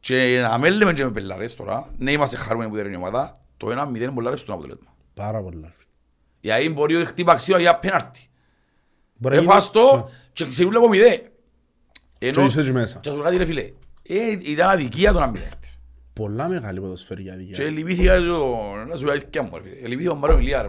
Και 0.00 0.40
να 0.50 0.58
με 0.58 0.70
λέμε 0.70 0.92
και 0.92 1.04
με 1.04 1.10
πελάρες 1.10 1.54
τώρα, 1.56 1.90
ναι 1.96 2.12
είμαστε 2.12 2.36
χαρούμενοι 2.36 2.70
που 2.70 2.76
δεν 2.76 2.84
είναι 2.86 2.94
η 2.94 2.96
ομάδα, 2.98 3.40
το 3.56 3.66
1-0 3.70 4.02
είναι 4.02 4.10
πολλά 4.14 4.30
ρευστό 4.30 4.52
αποτέλεσμα. 4.52 4.94
Πάρα 5.14 5.42
πολλά. 5.42 5.60
ρε 5.66 5.72
φίλε. 5.76 5.88
Γιατί 6.40 6.68
μπορεί 6.70 6.94
να 6.96 7.04
χτύπα 7.04 7.32
αξίωμα 7.32 7.60
για 7.60 7.76
πέναρτη. 7.78 8.20
Μπορεί 9.16 9.34
να 9.34 9.40
γίνει- 9.40 9.52
Έφας 9.52 9.70
το 9.70 10.08
και 10.32 10.46
ξεγούλε 10.46 10.78
από 10.78 10.88
μηδέ. 10.88 11.22
Και 12.18 12.26
Ενώ, 12.26 12.44
είσαι 12.44 12.60
εκεί 12.60 12.72
μέσα. 12.72 12.98
και 12.98 13.10
σου 13.10 13.16
πω 13.16 13.22
κάτι 13.22 13.36
ρε 13.36 13.44
φίλε, 13.44 13.62
ε, 14.02 14.30
ήταν 14.42 14.68
αδικία 14.70 15.12
το 15.12 15.18
να 15.18 15.26
μην 15.26 15.42
έρθεις. 15.42 15.80
Πολλά 16.12 16.48
μεγάλη 16.48 16.80
ποδοσφαιρική 16.80 17.28
Και 17.28 17.34
αδικία. 17.34 17.64
λυπήθηκα 17.70 18.16
το... 18.20 18.56
Να 18.88 18.96
σου 18.96 19.04
πω 19.04 19.10
αλήθεια 19.10 19.42
μου, 19.42 19.50
ρε 19.56 19.62
φίλε. 19.62 19.74
Λυπήθηκα 19.88 20.08
τον 20.10 20.18
Μάριο 20.18 20.38
Ηλία, 20.38 20.62
ρε 20.62 20.68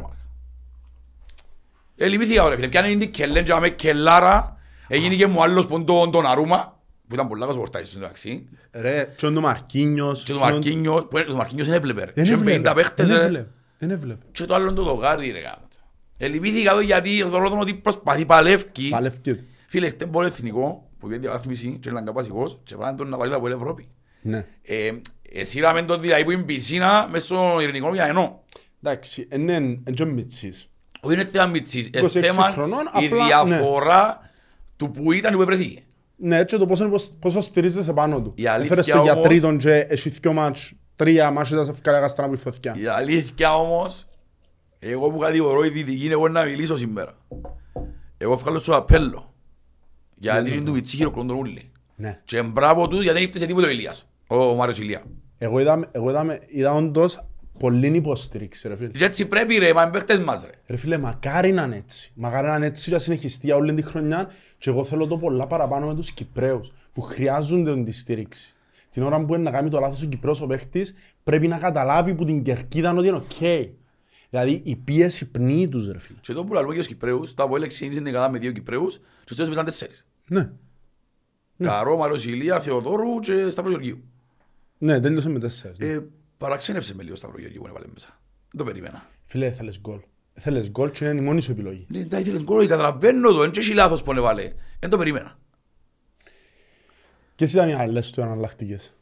μάκα. 2.00 2.06
Ε, 2.06 2.08
λυπήθηκα, 2.08 2.50
ρε 2.50 2.56
φίλε. 2.56 2.68
Πιάνε 2.68 2.96
την 2.96 3.12
κελέν 3.12 3.44
και 3.44 3.54
με 3.60 3.70
κελάρα. 3.70 4.58
Έγινε 4.88 5.16
και 5.16 5.28
μου 5.28 5.44
άλλος 5.44 5.66
που 5.66 5.84
τον 5.84 6.12
τον 6.12 6.26
Αρούμα, 6.26 6.80
που 7.08 7.14
ήταν 7.16 7.28
πολλά 7.28 7.46
κάτω 7.46 7.58
πορτάρις 7.58 7.88
στο 7.88 8.00
μεταξύ. 8.00 8.48
Ρε, 8.72 9.14
και 9.16 9.26
ο 9.26 9.32
Μαρκίνιος. 9.42 10.24
Και 10.24 10.32
το 10.34 10.38
και 10.40 10.44
ο- 10.46 10.50
Μαρκίνιο, 10.50 11.08
που 11.10 11.24
το 11.26 11.36
Μαρκίνιος 11.36 11.68
δεν 11.68 11.76
έβλεπε 11.76 12.04
ρε. 12.04 12.12
Δεν 12.16 12.26
Και 12.26 12.32
έβλεπε. 12.32 12.70
50 12.70 12.74
παίχτες 12.76 13.08
Δεν 13.08 13.18
ρε. 13.18 13.24
έβλεπε. 13.24 13.48
Δεν 13.78 13.92
έβλεπε. 13.92 14.26
Και 14.32 14.46
το 14.46 14.54
άλλο 14.54 14.74
το 14.74 14.84
δοκάρι 14.84 15.32
ρε 15.32 15.40
γάμο. 15.40 15.68
Ε, 16.18 16.28
λυπήθηκα 16.28 16.72
εδώ 16.72 16.80
γιατί 16.82 17.10
θεωρώ 17.10 17.50
τον 17.50 17.60
ότι 17.60 17.74
προσπαθεί 17.74 18.26
παλεύκει. 18.26 18.88
Παλεύκεται. 18.90 19.44
Φίλε, 19.68 19.86
είστε 19.86 20.06
πολύ 20.06 20.28
εθνικό, 20.28 20.90
που 21.00 21.08
πήγε 21.08 21.20
διαβάθμιση 21.20 21.78
και 21.82 21.90
ήταν 21.90 22.06
καπάσικος 22.06 22.60
και 22.64 22.76
πρέπει 22.76 22.96
τον 22.96 23.10
να 23.10 23.18
βάλει 23.18 23.32
τα 23.32 23.40
πολύ 23.40 23.54
Ευρώπη. 23.54 23.88
Ναι. 24.22 24.46
Ε, 24.62 24.92
εσύ 25.32 25.60
να 25.60 25.74
μεν 25.74 25.86
το 25.86 25.98
δηλαδή 25.98 26.24
που 26.24 26.32
είναι 26.32 26.42
πισίνα 26.44 27.08
μες 27.12 27.24
στο 27.24 27.58
ειρηνικό 27.62 27.94
για 27.94 28.06
ενώ. 28.08 28.44
Εντάξει, 28.84 29.28
είναι 29.34 29.54
είναι 29.54 30.06
μητσής. 30.06 30.69
Όχι 31.02 31.14
είναι 31.14 31.26
θέμα 31.26 31.46
μητσής, 31.46 31.86
είναι 31.88 32.02
26 32.02 32.08
θέμα 32.10 32.50
χρονών, 32.52 32.86
η 33.02 33.06
απλά, 33.06 33.44
διαφορά 33.44 34.30
του 34.78 34.92
που 34.92 35.12
ήταν 35.12 35.32
και 35.32 35.38
που 35.38 35.46
βρεθήκε. 35.46 35.84
Ναι, 36.16 36.44
και 36.44 36.58
το 36.58 36.66
πόσο, 36.66 36.90
πόσο 37.20 37.42
στηρίζεσαι 37.42 37.94
πάνω 37.94 38.22
του. 38.22 38.32
Η 38.36 38.48
αλήθεια 38.48 38.76
Έφερες 38.78 38.88
το 38.96 39.02
για 39.02 39.12
όμως- 39.14 39.26
τρίτον 39.28 39.58
και 39.58 39.72
έχει 39.90 40.10
δυο 40.10 40.34
μάτς, 40.34 40.74
τρία 40.96 41.32
μάτς 41.32 41.50
ήταν 41.52 41.66
σε 41.66 41.72
ευκαιρία 41.72 42.00
καστρά 42.00 42.28
που 42.28 42.34
η 42.34 42.38
φωτιά. 42.38 42.76
Η 42.80 42.86
αλήθεια 42.88 43.56
όμως, 43.56 44.08
εγώ 44.80 45.10
που 45.12 45.18
κατηγορώ 45.18 45.64
η 45.64 45.70
δυτική 45.70 46.04
είναι 46.06 46.14
εγώ 46.14 46.28
να 46.28 46.44
μιλήσω 46.44 46.78
σήμερα. 46.78 47.18
Εγώ 48.18 48.38
βγάλω 48.38 48.60
στο 48.60 48.76
απέλο. 48.76 49.34
Γιατί 50.16 50.52
είναι 50.52 50.62
του 50.66 50.72
Μιτσί 50.72 50.96
χειροκροντούν 50.96 51.38
όλοι. 51.38 51.72
Ναι. 51.96 52.20
Και 52.26 52.42
μπράβο 52.44 52.88
του 52.88 53.02
γιατί 53.02 53.18
δεν 53.18 53.28
ήπτεσε 53.28 53.46
τίποτα 53.46 53.68
ο 53.68 53.70
Ηλίας, 53.70 54.10
ο 54.28 54.56
Μάριος 54.56 54.80
Ηλία. 54.80 55.04
Εγώ 55.38 55.60
είδα, 55.60 55.90
εγώ 55.92 56.10
είδα, 56.10 56.40
είδα 56.48 56.74
όντως 56.74 57.20
πολλή 57.60 57.88
υποστήριξη 57.88 58.68
ρε 58.68 58.76
φίλε. 58.76 58.90
Και 58.90 59.06
έτσι 59.06 59.28
πρέπει 59.28 59.58
ρε, 59.58 59.74
μα 59.74 59.82
είναι 59.82 59.92
παίχτες 59.92 60.20
μας 60.20 60.44
ρε. 60.44 60.50
Ρε 60.68 60.78
φίλε, 60.78 60.98
μακάρι 60.98 61.52
να 61.52 61.64
είναι 61.64 61.76
έτσι. 61.76 62.12
Μακάρι 62.16 62.48
να 62.48 62.56
είναι 62.56 62.66
έτσι 62.66 62.88
και 62.88 62.96
να 62.96 63.00
συνεχιστεί 63.00 63.46
για 63.46 63.56
όλη 63.56 63.74
τη 63.74 63.82
χρονιά 63.82 64.32
και 64.58 64.70
εγώ 64.70 64.84
θέλω 64.84 65.08
το 65.08 65.18
πολλά 65.18 65.48
παραπάνω 65.48 65.88
με 65.88 65.96
τους 65.96 66.12
Κυπρέους 66.12 66.72
που 66.94 67.02
χρειάζονται 67.02 67.84
τη 67.84 67.92
στήριξη. 67.92 68.56
Την 68.90 69.04
ώρα 69.04 69.18
που 69.18 69.26
μπορεί 69.26 69.42
να 69.42 69.52
κάνει 69.52 69.70
το 69.70 69.80
λάθος 69.80 70.04
ο 70.04 70.06
Κυπρέος 70.06 70.42
ο 70.42 70.48
παίχτης 70.48 70.94
πρέπει 71.24 71.48
να 71.48 71.58
καταλάβει 71.58 72.14
που 72.14 72.26
την 72.26 72.44
κερκίδα 72.44 72.94
ότι 72.94 73.08
είναι 73.08 73.18
οκ. 73.18 73.70
Δηλαδή 74.30 74.62
η 74.66 74.76
πίεση 74.76 75.26
πνίγει 75.30 75.68
τους 75.68 75.88
ρε 75.92 76.00
φίλε. 76.00 76.18
Και 76.22 76.32
εδώ 76.32 76.44
που 76.44 76.54
λαλούμε 76.54 76.74
και 76.74 76.80
τους 76.80 76.88
Κυπρέους, 76.88 77.34
το 77.34 77.44
Αποέλεξ 77.44 77.82
είναι 77.82 77.92
στην 77.92 78.04
δεκάδα 78.04 78.30
με 78.30 78.38
δύο 78.38 78.52
Κυπρέους 78.52 78.98
και 78.98 79.34
στους 79.34 79.46
έπαιζαν 79.46 79.66
τέσσερις. 79.66 80.08
Ναι. 80.28 80.50
Καρό, 81.58 81.98
Μάριος 81.98 82.26
Ηλία, 82.26 82.60
Θεοδόρου 82.60 83.20
και 83.20 83.50
Σταύρος 83.50 83.74
Γεωργίου. 83.74 84.04
Ναι, 84.78 85.00
τέλειωσε 85.00 85.30
με 85.30 85.40
τέσσερις. 85.40 85.78
Ναι. 86.40 86.46
Ε, 86.46 86.50
παραξένεψε 86.50 86.96
με 86.96 87.04
λίγο 87.04 87.16
Σταύρο 87.16 87.40
Γεωργίου 87.40 87.62
που 87.62 87.68
έβαλε 87.68 87.86
μέσα. 87.94 88.20
Δεν 88.50 88.58
το 88.58 88.64
περίμενα. 88.64 89.08
Φίλε, 89.26 89.52
θέλεις 89.52 89.80
γκολ. 89.80 90.00
Θέλεις 90.34 90.70
γκολ 90.70 90.92
και 90.92 91.06
είναι 91.06 91.20
η 91.20 91.24
μόνη 91.24 91.42
σου 91.42 91.52
επιλογή. 91.52 91.86
Λέει, 91.90 92.02
εντάξει, 92.02 92.28
ήθελες 92.30 92.44
γκολ, 92.44 92.68
καταλαβαίνω 92.68 93.32
το, 93.32 93.38
δεν 93.38 93.52
έχει 93.58 93.74
λάθος 93.74 94.04
που 94.04 94.12
έβαλε. 94.12 94.54
Δεν 94.80 94.90
το 94.90 94.98
περίμενα. 94.98 95.40
Ποιες 97.36 97.54
ήταν 97.54 97.70
οι 97.70 97.74
άλλες 97.74 98.12
τους 98.12 98.24
εναλλακτικές. 98.24 98.94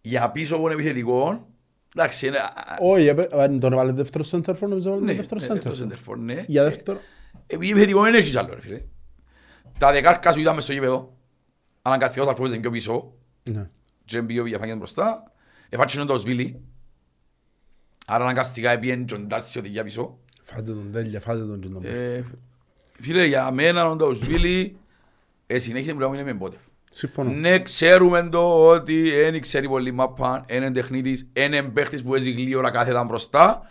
Για 0.00 0.30
πίσω 0.30 0.56
από 0.56 0.70
επιθετικό, 0.70 1.48
εντάξει, 1.96 2.26
είναι... 2.26 2.38
α, 2.38 2.50
Όχι, 2.80 3.06
έπαι- 3.06 3.32
ε, 3.32 3.48
τον 3.58 3.72
έβαλε 3.72 3.92
δεύτερο 3.92 4.24
center 4.30 4.54
for, 4.54 4.68
νομίζω 4.68 4.88
έβαλε 4.90 5.04
Ναι, 5.04 5.14
δεύτερο 5.14 5.40
ε, 5.44 5.46
center 5.46 5.60
δεύτερο 5.62 5.74
for. 5.74 5.92
center 5.92 6.12
for, 6.12 6.16
ναι. 6.18 6.44
Για 6.46 6.62
δεύτερο. 6.64 6.98
Επειδή 7.46 7.70
επιθετικό 7.70 8.02
δεν 8.02 8.14
έχεις 8.14 8.36
άλλο, 8.36 8.54
ρε 8.54 8.60
φίλε. 8.60 8.82
Τα 9.78 9.92
δεκάρκα 9.92 10.32
σου 10.32 10.40
ήταν 10.40 10.54
μες 10.54 10.62
στο 10.64 10.72
γήπεδο. 10.72 11.16
Αναγκαστικός 11.82 12.28
αρφόβεσαι 12.28 12.56
πιο 12.56 12.70
πίσω. 12.70 13.12
Ναι. 13.50 13.70
Και 14.04 14.20
μπήκε 14.22 14.40
ο 14.40 14.44
Βιαφάνιας 14.44 14.76
μπροστά. 14.76 15.32
Εφάτσινε 15.74 16.04
το 16.04 16.18
Σβίλι. 16.18 16.60
Άρα 18.06 18.24
αναγκαστικά 18.24 18.70
έπιεν 18.70 19.06
τον 19.06 19.28
Τάρσιο 19.28 19.62
για 19.64 19.84
πίσω. 19.84 20.18
Φάτε 20.42 20.72
τον 20.72 20.92
τέλεια, 20.92 21.20
φάτε 21.20 21.38
τον 21.38 21.60
και 21.60 21.68
τον 21.68 21.84
Ε, 21.84 22.24
Φίλε, 23.00 23.24
για 23.24 23.50
μένα 23.50 23.90
ο 23.90 23.96
Νταουσβίλη 23.96 24.76
ε, 25.46 25.58
συνέχισε 25.58 25.94
που 25.94 26.14
είναι 26.14 26.22
με 26.22 26.32
μπότεφ. 26.32 26.60
Συμφωνώ. 26.90 27.30
Ναι, 27.30 27.62
ξέρουμε 27.62 28.28
το 28.28 28.66
ότι 28.66 29.10
δεν 29.10 29.40
ξέρει 29.40 29.68
πολύ 29.68 29.92
μαπά, 29.92 30.44
είναι 30.48 30.70
τεχνίτης, 30.70 31.28
είναι 31.32 31.62
παίχτης 31.62 32.02
που 32.02 32.14
έζει 32.14 32.30
γλύωρα 32.30 32.70
κάθετα 32.70 33.04
μπροστά, 33.04 33.62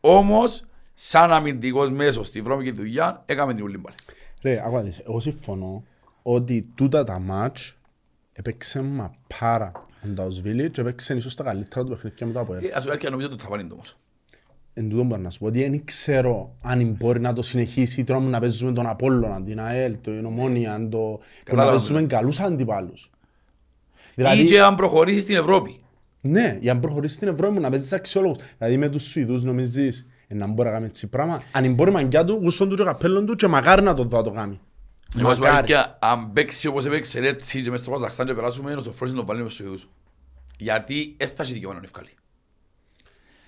όμως 0.00 0.64
σαν 0.94 1.32
αμυντικός 1.32 1.90
μέσος 1.90 2.26
στη 2.26 2.42
βρώμικη 2.42 2.70
δουλειά 2.70 3.22
έκαμε 3.26 3.54
την 3.54 3.64
ούλη 3.64 3.78
μπάλη. 3.78 3.96
Ρε, 4.42 4.60
άκουα 4.64 4.82
δεις, 4.82 4.98
εγώ 4.98 5.20
συμφωνώ 5.20 5.84
ότι 6.22 6.68
τούτα 6.74 7.04
τα 7.04 7.18
μάτς 7.18 7.76
έπαιξε 8.32 8.82
μα 8.82 9.14
πάρα 9.38 9.86
ο 10.04 10.08
Νταουσβίλη 10.08 10.70
και 10.70 10.80
έπαιξε 10.80 11.14
ίσως 11.14 11.34
τα 11.34 11.42
καλύτερα 11.44 11.84
του 11.84 11.90
παιχνίδια 11.90 12.26
μετά 12.26 12.40
από 12.40 12.54
Ε, 12.54 12.58
έλα. 12.58 12.76
Ας 12.76 12.84
πω 12.84 12.94
και 12.96 13.08
νομίζω 13.10 13.28
ότι 13.32 13.42
θα 13.42 13.48
πάνε 13.48 13.62
το 13.62 13.74
όμως. 13.74 13.96
Εν 14.74 14.88
τούτο 14.88 15.04
μπορώ 15.04 15.20
να 15.22 15.30
σου 15.30 15.38
πω 15.38 15.46
ότι 15.46 15.68
δεν 15.68 15.84
ξέρω 15.84 16.54
αν 16.62 16.96
μπορεί 16.98 17.20
να 17.20 17.32
το 17.32 17.42
συνεχίσει 17.42 18.04
τώρα 18.04 18.20
μου 18.20 18.28
να 18.28 18.40
παίζουμε 18.40 18.72
τον 18.72 18.86
Απόλλωνα, 18.86 19.42
την 19.42 19.60
ΑΕΛ, 19.60 19.96
την 20.00 20.24
Ομόνια, 20.24 20.88
το... 20.90 20.98
μπορεί 20.98 21.18
να 21.18 21.18
Κατάλαβα. 21.44 21.70
παίζουμε 21.76 22.02
καλούς 22.02 22.40
αντιπάλους. 22.40 23.10
Ή 23.94 24.12
Δηλαδή, 24.14 24.44
και 24.44 24.60
αν 24.62 24.74
προχωρήσεις 24.74 25.22
στην 25.22 25.36
Ευρώπη. 25.36 25.80
ναι, 26.20 26.58
για 26.60 26.74
να 26.74 26.80
προχωρήσεις 26.80 27.16
στην 27.16 27.28
Ευρώπη 27.28 27.54
μου 27.54 27.60
να 27.60 27.70
παίζεις 27.70 27.92
αξιόλογος. 27.92 28.36
Δηλαδή 28.58 28.76
με 28.76 28.88
τους 28.88 29.02
Σουηδούς 29.02 29.42
νομίζεις 29.42 30.06
ε, 30.28 30.34
να 30.34 30.46
μπορεί 30.46 30.68
να 30.68 30.74
κάνει 30.74 30.86
έτσι 30.86 31.06
πράγμα. 31.06 31.40
Αν 31.52 31.74
μπορεί 31.74 31.90
μαγκιά 31.90 32.24
του, 32.24 32.34
γούστον 32.42 32.68
του 32.68 32.76
και 32.76 32.82
καπέλον 32.84 33.26
του 33.26 33.34
και 33.34 33.46
μακάρι 33.46 33.82
να 33.82 33.94
το 33.94 34.04
δω 34.04 34.16
να 34.16 34.22
το 34.22 34.30
κάνει. 34.30 34.60
Εγώ 35.16 35.34
σου 35.34 35.40
πω 35.40 35.46
Μακάρι. 35.46 35.56
αλήθεια, 35.56 35.98
αν 36.00 36.32
παίξει 36.32 36.66
όπως 36.66 36.84
έπαιξε 36.84 37.18
έτσι 37.18 37.62
και 37.62 37.70
μες 37.70 37.80
στο 37.80 37.90
Καζακστάν 37.90 38.26
και 38.26 38.34
περάσουμε, 38.34 38.74
ο 38.74 38.80
Σοφρόνης 38.80 39.14
να 39.14 39.20
το 39.20 39.26
βάλει 39.26 39.42
μες 39.42 39.52
στους 39.52 39.66
Σουηδούς. 39.66 39.88
Γιατί 40.58 41.16
δεν 41.18 41.28
θα 41.28 41.42
έχει 41.42 41.52
δικαιώμα 41.52 41.74
να 41.74 41.80
τον 41.80 41.90
ευκάλει. 41.94 42.14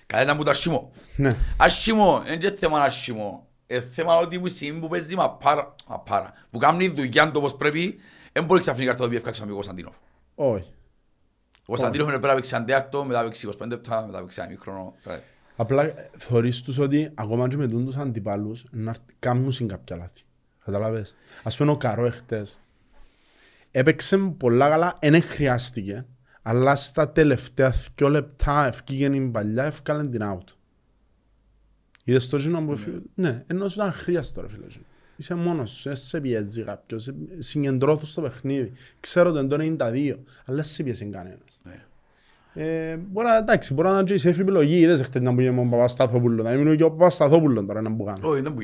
Καλά 0.05 0.23
ήταν 0.23 0.37
που 0.37 0.43
το 0.43 0.49
ασχημό. 0.49 0.91
Ναι. 1.15 1.31
Ασχημό, 1.57 2.21
δεν 2.25 2.33
είναι 2.33 2.51
θέμα 2.51 2.81
ασχημό. 2.81 3.47
Είναι 3.67 3.81
θέμα 3.81 4.17
ότι 4.17 4.39
που 4.39 4.47
στιγμή 4.47 4.79
που 4.79 4.87
παίζει 4.87 5.15
μα 5.15 5.31
πάρα, 5.31 5.75
μα 5.87 5.99
πάρα. 5.99 6.33
Που 6.49 6.57
κάνει 6.57 6.87
δουλειά 6.87 7.25
του 7.25 7.33
όπως 7.35 7.55
πρέπει, 7.55 7.99
δεν 8.31 8.45
μπορεί 8.45 8.59
ξαφνικά 8.59 8.91
να 8.91 8.97
το 8.97 9.09
πει 9.09 9.15
ευκάξαμε 9.15 9.51
ο 9.51 9.53
Κωνσταντίνοφ. 9.53 9.95
Όχι. 10.35 10.73
Ο 11.61 11.65
Κωνσταντίνοφ 11.65 12.07
είναι 12.07 12.17
πρέπει 12.17 12.33
να 12.33 12.35
παίξει 12.35 12.55
αντέαρτο, 12.55 13.05
μετά 13.05 13.23
παίξει 13.23 13.49
25 13.61 13.67
λεπτά, 13.67 14.05
μετά 14.05 14.19
παίξει 14.19 14.39
ένα 14.41 14.49
μικρό. 14.49 14.93
Απλά 15.55 15.83
ε, 15.83 16.09
θεωρείς 16.17 16.61
τους 16.61 16.77
ότι 16.77 17.11
ακόμα 17.13 17.47
και 17.47 17.57
με 17.57 17.67
τούν 17.67 17.85
τους 17.85 17.95
αντιπάλους 17.97 18.63
να 18.71 18.95
κάνουν 19.19 19.51
συν 19.51 19.67
κάποια 19.67 19.95
λάθη. 19.95 20.21
Καταλάβες; 20.65 21.15
Ας 21.43 21.57
πούμε 21.57 21.71
ο 21.71 21.77
Καρό 21.77 22.05
εχθές 22.05 22.59
έπαιξε 23.71 24.17
πολλά 24.17 24.69
καλά, 24.69 24.97
δεν 25.01 25.21
χρειάστηκε, 25.21 26.05
αλλά 26.41 26.75
στα 26.75 27.09
τελευταία 27.09 27.73
δυο 27.95 28.09
λεπτά 28.09 28.67
ευκήγε 28.67 29.09
την 29.09 29.31
παλιά, 29.31 29.63
ευκάλεν 29.63 30.11
την 30.11 30.21
out. 30.23 30.53
Είδες 32.03 32.27
το 32.27 32.37
γίνο 32.37 32.61
που 32.65 32.71
έφυγε; 32.71 32.97
Ναι, 33.15 33.43
ενώ 33.47 33.69
σου 33.69 33.79
ήταν 33.79 33.91
χρειαστό 33.93 34.41
ρε 34.41 34.49
φίλε. 34.49 34.65
γίνο. 34.69 34.83
Είσαι 35.15 35.35
μόνος 35.35 35.71
σου, 35.71 35.81
δεν 35.83 35.95
σε 35.95 36.19
πιέζει 36.21 36.63
κάποιος, 36.63 37.07
ε, 37.07 37.13
συγκεντρώθου 37.37 38.05
στο 38.05 38.21
παιχνίδι. 38.21 38.71
Ξέρω 38.99 39.29
ότι 39.29 39.39
είναι 39.39 39.47
το 39.47 39.55
92, 39.55 40.19
αλλά 40.45 40.55
δεν 40.55 40.63
σε 40.63 40.83
πιέζει 40.83 41.05
κανένας. 41.05 41.61
Ε, 42.53 42.95
μπορεί, 42.95 43.27
να- 43.27 43.37
εντάξει, 43.37 43.73
μπορεί 43.73 43.87
να 43.87 43.93
είναι 43.93 44.03
και 44.03 44.13
η 44.13 44.19
safe 44.23 44.39
επιλογή. 44.39 44.79
Είδες 44.79 44.99
εχθές 44.99 45.21
να 45.21 45.31
μπουν 45.31 45.43
με 45.43 45.55
τον 45.55 45.69
Παπασταθόπουλος. 45.69 46.45
Να 46.45 46.51
ήμουν 46.53 46.77
και 46.77 46.83
ο 46.83 46.91
Παπασταθόπουλος 46.91 47.65
τώρα 47.65 47.81
να 47.81 47.89
μπουν. 47.89 48.17
Όχι, 48.21 48.41
δεν 48.41 48.53
που 48.53 48.61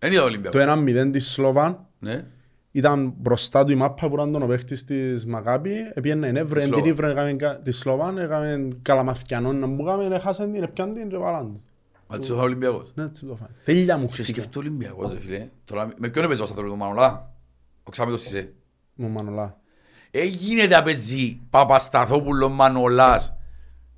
είναι. 0.00 0.10
Δεν 0.10 0.12
είδα 0.12 0.22
Ολυμπιακό. 0.22 0.58
Το 0.58 0.72
1-0 1.06 1.10
της 1.12 1.30
Σλοβάν 1.32 1.86
Ναι. 1.98 2.24
ήταν 2.72 3.14
μπροστά 3.16 3.64
του 3.64 3.72
η 3.72 3.74
μάπα 3.74 4.08
που 4.08 4.14
ήταν 4.14 4.32
τον 4.32 4.42
ο 4.42 4.46
παίχτης 4.46 4.84
της 4.84 5.26
Μακάπη. 5.26 5.72
Επίενε 5.94 6.30
Νεύρε, 6.30 6.54
Της 6.60 6.62
την 6.62 6.72
Σλόβαν. 6.72 6.90
Ήβρε 6.90 7.10
έκαμε 7.10 7.32
κα- 7.32 7.58
της 7.58 7.78
Σλοβάν, 7.78 8.18
έκαμε 8.18 8.68
καλαμαθιανόν 8.82 9.58
να 9.58 9.66
μπούγαμε, 9.66 10.14
έχασαν 10.14 10.52
την, 10.52 10.62
έπιαν 10.62 10.94
την 10.94 11.08
και 11.08 11.16
βάλαν 11.16 11.52
την. 11.52 11.60
Μα 12.08 12.16
έτσι 12.16 12.32
ο 12.32 12.40
Ολυμπιακός. 12.40 12.92
Ναι, 12.94 13.04
έτσι 13.04 13.26
το 13.26 13.34
φάνε. 13.34 13.50
Τέλεια 13.64 13.96
μου 13.96 14.06
Και 14.06 14.12
χτύπηκε. 14.12 14.32
σκεφτώ 14.40 14.60
Ολυμπιακός 14.60 15.12
ρε 15.12 15.18
φίλε. 15.18 15.48
Τώρα 15.64 15.88
με 15.96 16.08
ποιον 16.08 16.24
έπαιζε 16.24 16.42
ο 16.42 16.46
Σταθρός, 16.46 16.68
τον 16.68 16.78
Μανολά; 16.78 17.32
Ο 17.82 17.90
Ξάμετος 17.90 18.20
Σισε. 18.20 18.52
Μου 18.94 19.08
Μανολά. 19.08 19.56
Ε, 20.10 20.24
γίνεται 20.24 20.76
να 20.76 20.82
παίζει 20.82 21.40
Παπασταθόπουλο 21.50 22.48
Μανολάς 22.48 23.36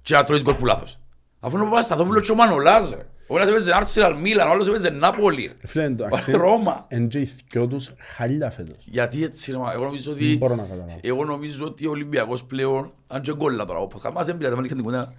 και 0.02 0.14
να 0.14 0.24
τρώεις 0.24 0.42
γκολ 0.42 0.54
που 0.54 0.64
λάθος. 0.66 0.98
Αφού 1.40 1.56
είναι 1.56 1.64
ο 1.64 1.68
Παπασταθόπουλος 1.68 2.26
και 2.26 2.32
ο 2.32 2.34
Μανολάς 2.34 2.90
ρε. 2.94 3.06
Ο 3.30 3.36
ένας 3.36 3.48
έπαιζε 3.48 3.72
Arsenal 3.82 4.16
Μίλαν, 4.20 4.48
ο 4.48 4.50
άλλος 4.50 4.68
έπαιζε 4.68 4.90
Νάπολη. 4.90 5.46
ρε. 5.46 5.52
Ρε 5.60 5.66
Φίλε, 5.66 5.84
εντάξει, 5.84 6.32
Ρώμα. 6.32 6.84
εν 6.88 7.08
και 7.08 7.18
οι 7.18 7.30
δυο 7.50 7.66
τους 7.66 7.90
χάλια 7.98 8.50
φέτος. 8.50 8.84
Γιατί 8.90 9.24
έτσι 9.24 9.50
ρε, 9.52 9.58
μα, 9.58 9.72
εγώ 9.72 9.84
νομίζω 9.84 10.12
Δεν 10.14 10.24
ότι... 10.26 10.36
μπορώ 10.36 10.54
να 10.54 10.62
καταλάβω. 10.62 10.98
Εγώ 11.02 11.24
νομίζω 11.24 11.64
ότι 11.66 11.86
ο 11.86 11.90
Ολυμπιακός 11.90 12.44
πλέον, 12.44 12.92
αν 13.06 13.22
και 13.22 13.32
γκόλα 13.34 13.64
τώρα, 13.64 13.78
όπως 13.78 14.02
μας 14.14 14.26
δεν 14.26 14.36
πειράζει, 14.36 14.54
δεν 14.54 14.64
είχαν 14.64 14.76
την 14.76 14.86
κουντά. 14.86 15.12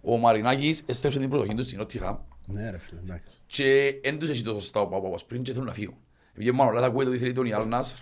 Ο 0.00 0.16
Μαρινάκης 0.16 0.82
έστρεψε 0.86 1.18
την 1.18 1.28
προτοχή 1.28 1.54
του 1.54 1.62
στην 1.62 1.78
Νότιχαμ 1.78 2.16
Ναι 2.46 2.70
ρε 2.70 2.78
φίλε, 2.78 3.00
εντάξει. 3.00 3.36
και 3.46 3.94
δεν 4.02 4.18
τους 4.18 4.30
έχει 4.30 4.42
τόσο 4.42 4.60
στάω 4.60 4.86
πάω 4.88 5.00
όπως 5.06 5.24
πριν 5.24 5.42
και 5.42 5.52
θέλουν 5.52 5.66
να 5.66 5.72
φύγουν. 5.72 5.96
Επειδή 6.32 6.50
ο 6.50 6.54
Μανολάς 6.54 6.82
ακούεται 6.84 7.08
ότι 7.10 7.18
θέλει 7.18 7.32
τον 7.32 7.46
Ιάλ 7.46 7.68
Νάσρ. 7.68 7.98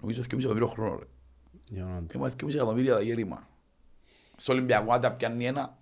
Νομίζω 0.00 0.20
ότι 0.20 0.28
2,5 0.36 0.38
εκατομμύριο 0.38 0.66
χρόνο 0.68 0.98
ρε. 0.98 1.04
Για 1.70 1.84
να 1.84 1.98
το- 1.98 2.04
Έχουμε 2.14 2.28
2,5 2.28 2.54
εκατομμύρια 2.54 2.94
τα 2.94 3.02
γέρημα. 3.02 3.48
Στο 4.36 4.52
Ολυμπιακό 4.52 4.92
αν 4.92 5.00
τα 5.00 5.12
πιάνει 5.12 5.46
ένα. 5.46 5.78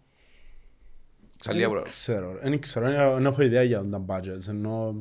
Ξαλία 1.42 1.60
Δεν 1.68 1.70
βρε. 1.70 1.82
ξέρω, 1.82 2.38
δεν 2.42 2.60
ξέρω, 2.60 2.86
δεν 2.90 3.14
δεν 3.14 3.26
έχω 3.26 3.42
ιδέα 3.42 3.62
για 3.62 3.84
τα 3.90 4.04
budgets, 4.08 4.48
ενώ... 4.48 4.94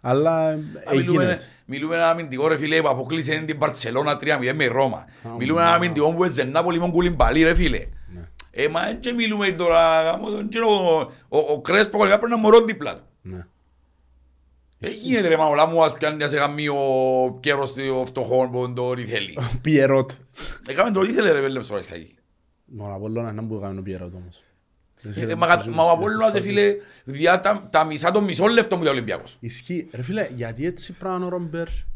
Αλλά 0.00 0.46
Α, 0.48 0.56
Μιλούμε, 0.94 1.22
έγινε. 1.24 1.38
μιλούμε 1.66 1.94
ένα 1.94 2.08
αμυντικό 2.10 2.48
ρε 2.48 2.56
φίλε 2.56 2.80
που 2.80 2.88
αποκλείσε 2.88 3.42
την 3.46 3.56
Μπαρτσελώνα 3.56 4.14
3-0 4.20 4.52
με 4.54 4.64
η 4.64 4.66
Ρώμα. 4.66 5.04
Μιλούμε 5.38 5.60
ένα 5.60 5.74
αμυντικό 5.74 6.12
που 6.12 6.24
έζε 6.24 6.44
Νάπολη 6.44 6.80
με 6.80 6.90
κουλιμπαλί 6.90 7.42
ρε 7.42 7.54
φίλε. 7.54 7.78
Ναι. 8.14 8.28
Ε, 8.50 8.68
μα 8.68 8.80
δεν 8.84 9.00
και 9.00 9.12
μιλούμε 9.12 9.50
τώρα, 9.52 10.02
γάμο 10.02 10.30
τον 10.30 10.48
και 10.48 10.58
ο- 10.60 10.98
ο- 11.28 11.52
ο 11.52 11.60
Κρέσπο 11.60 11.98
κολλικά 11.98 12.18
πρέπει 12.18 12.32
να 12.32 12.38
μωρώ 12.38 12.60
δίπλα 12.64 12.94
του. 12.96 13.02
Ναι. 13.22 13.46
Ε, 14.80 14.90
γίνεται 14.90 15.28
ρε 15.28 15.36
μαουλά 15.36 15.66
μου 15.66 15.82
ας 15.84 15.92
πιάνει 15.92 16.16
να 16.16 16.28
σε 16.28 16.36
γαμεί 16.36 16.68
ο 16.68 16.76
καιρός 17.40 17.72
του 17.72 18.02
φτωχών 18.06 18.50
που 18.50 18.72
το 18.72 18.94
θέλει. 19.06 19.38
Πιερότ. 19.62 20.10
Έκαμε 20.68 20.90
το 20.90 21.02
ήθελε 21.02 21.30
ρε 21.30 21.40
βέλε 21.40 21.62
στο 21.62 21.72
Ραϊσκάκι. 21.72 22.14
Μόνο 22.66 22.94
από 22.94 23.04
όλο 23.04 23.22
να 23.32 23.44
που 23.46 23.60
κάνει 23.60 23.78
ο 23.78 23.82
Πιερότ 23.82 24.14
όμως. 24.14 24.42
Ε, 25.02 25.34
Μα 25.34 25.46
κατα- 25.46 25.70
μα 25.70 25.82
ο 25.82 25.90
Απόλλωνας 25.90 26.32
ρε 26.32 26.40
φίλε, 26.40 26.74
διά 27.04 27.40
τα- 27.40 27.68
τα 27.70 27.84
μισά 27.84 28.10
των 28.10 28.24
μισών 28.24 28.50
λεφτών 28.52 28.78
που 28.78 28.84
ήταν 28.84 28.94
ο 28.96 28.98
Ολυμπιακός. 28.98 29.36
Ισχύει. 29.40 29.88
Ρε 29.92 30.02
φίλε, 30.02 30.28
γιατί 30.36 30.66
έτσι 30.66 30.92
πράγμα 30.92 31.26
ο 31.26 31.28
Ρομπέρς; 31.28 31.86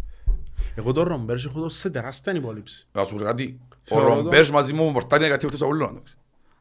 Εγώ 0.75 0.93
τον 0.93 1.05
Ρομπέρς 1.05 1.45
έχω 1.45 1.61
δώσει 1.61 1.79
σε 1.79 1.91
τεράστια 1.91 2.33
υπόλοιψη. 2.35 2.87
Να 2.93 3.05
σου 3.05 3.15
πω 3.15 3.25
κάτι. 3.25 3.59
Ο 3.71 3.75
Θεωρώ 3.83 4.09
το- 4.09 4.15
Ρομπέρς 4.15 4.51
μαζί 4.51 4.73
μου 4.73 4.85
μου 4.85 4.93
πορτάρει 4.93 5.29
κάτι 5.29 5.45
αυτός 5.47 5.61
ο 5.61 5.65
Απόλλωνας. 5.65 6.17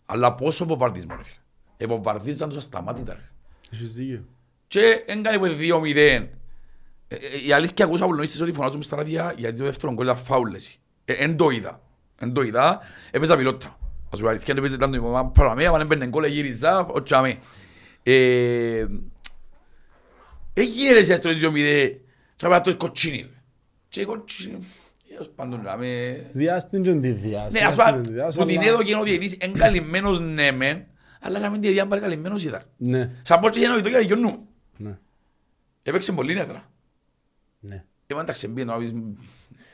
Αλλά 0.06 0.34
πόσο 0.34 0.66
βομβαρδισμό 0.66 1.16
ρε 1.18 1.24
φίλε. 1.24 1.36
Ε, 1.78 1.86
βομβαρδίζαν 1.86 2.48
τους 2.50 2.58
ασταμάτητα 2.58 3.14
ρε. 3.14 3.30
Έχεις 3.74 3.94
δίκιο. 3.94 4.26
Και 4.68 5.04
έκανε 5.06 5.38
που 5.38 5.46
2-0. 5.48 6.30
Ε, 7.08 7.16
ε, 7.16 7.18
Η 7.48 7.52
αλήθεια 7.54 7.86
ακούσα 7.86 8.04
απολωνίστες 8.04 8.42
ότι 8.42 8.52
φωνάζουμε 8.52 8.84
στα 8.84 8.96
ράδια 8.96 9.34
γιατί 9.38 9.58
το 9.58 9.64
δεύτερο 9.64 9.94
γκολ 9.94 10.06
ήταν 10.06 10.18
φάουλες. 10.18 10.78
Ε, 11.06 11.14
Εν 11.14 11.36
το 11.38 11.50
είδα. 11.50 11.82
Εν 12.20 12.34
το 12.34 12.42
είδα. 12.42 12.80
Έπαιζα 13.12 13.38
πιλότα. 13.38 13.78
Ας 14.14 14.20
πω 14.20 14.26
η 14.26 14.30
αλήθεια 14.30 14.56
είναι 14.58 14.68
ήταν 14.68 14.92
το 14.92 14.98
είπα 14.98 15.26
παραμέ, 15.28 15.66
αν 15.66 15.82
έμπαινε 15.82 16.08
γκολ 16.08 16.24
γύριζα, 16.26 16.86
οτσάμε. 16.86 17.38
Ε, 18.04 18.86
Έγινε 20.54 21.04
σε 21.04 21.16
στο 21.16 21.30
2-0 21.30 21.92
και 22.36 22.46
απ' 22.46 22.64
το 22.64 22.76
κοτσίνι. 22.78 23.18
ρε. 23.22 23.28
Και 23.90 24.02
η 24.02 24.06
κοτσίνι, 24.06 24.58
έως 25.18 25.30
πάντων 25.36 25.62
να 25.62 25.78
με... 25.78 26.22
Διάστην 26.34 26.84
και 26.84 26.94
τη 26.94 27.12
διάστην. 27.12 27.60
Ναι, 27.62 27.68
ας 27.68 27.76
πούμε, 27.76 28.02
που 28.36 28.46
την 28.46 28.62
έδωκε 28.62 28.96
ο 28.96 29.04
διαιτητής 29.04 29.34
εν 29.40 29.54
καλυμμένος 29.54 30.20
ναι 30.20 30.52
μεν, 30.52 30.86
αλλά 31.22 31.40
να 31.40 31.50
μην 31.50 31.62
τη 31.62 31.72
διάν 31.72 31.88
πάρει 31.88 32.02
καλυμμένος 32.02 32.44
ήταν. 32.44 32.62
Ναι, 32.78 33.12
Σαν 33.22 33.40
πως 33.40 33.56
είχε 33.56 33.66
ένα 33.66 33.78
για 33.90 34.00
δικαιώνουμε. 34.00 34.40
ναι, 34.78 34.98
Έπαιξε 35.84 36.12
πολύ 36.12 36.34
νέτρα. 36.34 36.64
ναι. 37.60 37.84
Ε, 38.08 38.20
εντάξει, 38.20 38.48
μπήκε 38.48 38.66
να 38.66 38.78
πεις, 38.78 38.94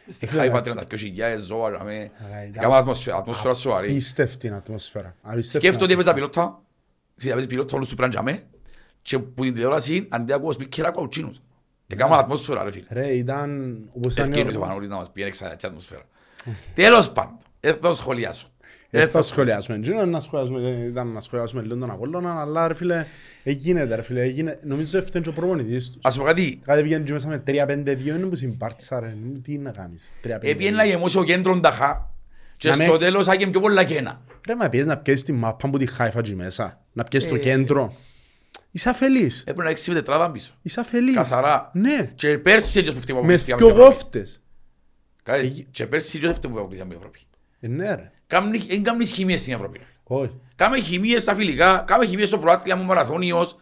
στη 0.09 0.27
Φίλε, 0.27 0.39
Χάιφα 0.41 0.57
εντάξει. 0.57 1.13
32.000 1.17 1.37
ζώα, 1.39 1.69
να 1.69 1.83
με... 1.83 1.91
Αλλά 2.25 2.43
ήταν- 2.43 2.53
Έκανα 2.55 2.77
ατμοσφαίρα 2.77 3.17
ατμοσφαίρα 3.17 3.53
σοβαρή. 3.53 3.89
Απίστευτη 3.89 4.49
ατμόσφαιρα. 4.49 5.15
Απίστευτη 5.21 5.57
Σκέφτομαι 5.67 5.83
ότι 5.83 5.93
έπαιζα 5.93 6.09
ατμόσφαιρα. 6.11 6.35
πιλότα, 6.39 6.63
ξέρεις, 7.15 7.33
έπαιζε 7.33 7.47
πιλότα 7.47 7.75
όλους 7.75 7.87
σου 7.87 7.95
πήραν 7.95 8.11
για 8.11 8.21
μέ, 8.21 8.43
και 9.01 9.19
που 9.19 9.43
την 9.43 9.53
τηλεόραση, 9.53 10.07
αντί 10.09 10.33
ακούω 10.33 10.51
σπίτι, 10.51 10.85
ακούω 10.85 11.03
ουτσίνους. 11.03 11.41
Έκανα 11.87 12.17
ατμόσφαιρα, 12.17 12.63
ρε 12.63 12.71
φίλε. 12.71 12.85
Ρε, 12.89 13.07
ήταν... 13.13 13.79
όπως 13.97 14.13
ήταν 14.13 14.31
Ευκαιρία 14.31 14.59
ο 14.59 14.61
ο- 14.61 14.65
Φανόρης 14.65 14.89
να 14.89 14.95
μας 14.95 15.11
πει, 15.11 15.23
έξα 15.23 15.51
έτσι 15.51 15.67
ατμοσφαίρα. 15.67 16.03
Τέλος 16.75 17.11
πάντων, 17.11 17.37
εδώ 17.59 17.93
σχολιάσω. 17.93 18.47
Δεν 18.89 19.09
θα 19.09 19.21
σχολιάσουμε. 19.21 19.79
Τζίνο 19.79 20.05
να 20.05 20.19
σχολιάσουμε, 20.19 20.69
ήταν 20.69 21.07
να 21.07 21.19
σχολιάσουμε 21.19 21.61
λίγο 21.61 21.77
τον 21.77 21.91
Απόλλωνα, 21.91 22.41
αλλά 22.41 22.67
ρε 22.67 22.73
φίλε, 22.73 23.05
έγινε 23.43 23.83
ρε 23.83 24.01
φίλε, 24.01 24.21
έγινε. 24.21 24.59
Νομίζω 24.63 24.97
έφτανε 24.97 25.23
και 25.23 25.29
ο 25.29 25.33
προπονητής 25.33 25.89
τους. 25.91 26.01
Ας 26.03 26.17
πω 26.17 26.23
κάτι, 26.23 26.61
Κάτι 26.65 26.83
βγαίνει 26.83 27.03
και 27.03 27.13
μέσα 27.13 27.27
με 27.27 27.43
3-5-2, 27.47 28.17
είναι 28.17 28.25
που 28.25 28.35
συμπάρτησα 28.35 28.99
ρε, 28.99 29.13
τι 29.43 29.57
να 29.57 29.71
κάνεις. 29.71 30.11
3-5-2. 30.23 30.29
έπιεν 30.41 30.73
να 30.75 30.85
γεμώσει 30.85 31.17
ο 31.17 31.23
κέντρον 31.23 31.61
ταχά, 31.61 32.13
και 32.57 32.69
Να 32.69 32.77
με- 32.77 32.83
στο 32.85 32.97
τέλος 32.97 33.27
άγγεν 33.27 33.51
πιο 33.51 33.59
πολλά 33.59 33.83
κένα. 33.83 34.21
Ρε 34.47 34.55
μα 34.55 34.69
πιέζεις 34.69 34.87
να 34.87 34.97
πιέσεις 34.97 35.23
τη 35.23 35.31
μάπα 35.31 35.69
που 35.69 35.77
τη 35.77 35.85
χάιφα 35.85 36.19
εκεί 36.19 36.35
μέσα, 36.35 36.85
να 36.93 37.03
πιέσεις 37.03 37.29
το 37.29 37.35
Ε. 37.35 37.39
κέντρο. 37.39 37.93
Είσαι 38.71 38.89
αφελής, 38.89 39.39
Έπρεπε 39.41 39.63
να 39.63 39.69
έχεις 39.69 39.87
με 39.87 39.93
τετράδα 39.93 40.31
πίσω. 40.31 40.53
είσαι 40.61 40.79
αφελής. 40.79 41.15
Καθαρά. 41.15 41.71
Ναι, 41.73 42.11
Και 42.15 42.37
πέρσι 42.37 42.79
έτσι 42.79 42.93
που 42.93 42.99
φταίει 42.99 43.15
που 43.15 43.21
με 43.25 43.33
αποκλειστήκαμε 43.33 43.61
δυο 43.61 43.69
στην 43.69 43.81
Ευρώπη. 43.81 43.95
γόφτες. 43.99 44.41
Κάτι, 45.23 45.67
Και 45.71 45.87
πέρσι 45.87 46.19
έτσι 46.23 46.39
που 46.39 46.47
αποκλειστήκαμε 46.57 46.93
στην 46.93 46.97
Ευρώπη. 46.97 47.19
Ε, 47.59 47.67
ναι 47.67 47.95
ρε, 47.95 47.95
Κάμνει- 47.95 48.11
Δεν 48.67 48.83
κάνεις 48.83 49.11
χημίες 49.11 49.39
στην 49.39 49.53
Ευρώπη. 49.53 49.77
ρε. 49.77 49.85
όχι. 50.03 50.31
Κάμε 50.55 50.79
χημίες 50.79 51.21
στα 51.21 51.35
φιλικά, 51.35 51.83
κάμε 51.87 52.05
χημίες 52.05 52.27
στο 52.27 52.37
προάθλια 52.37 52.75
μου 52.75 52.83
μαραθώνιος. 52.83 53.55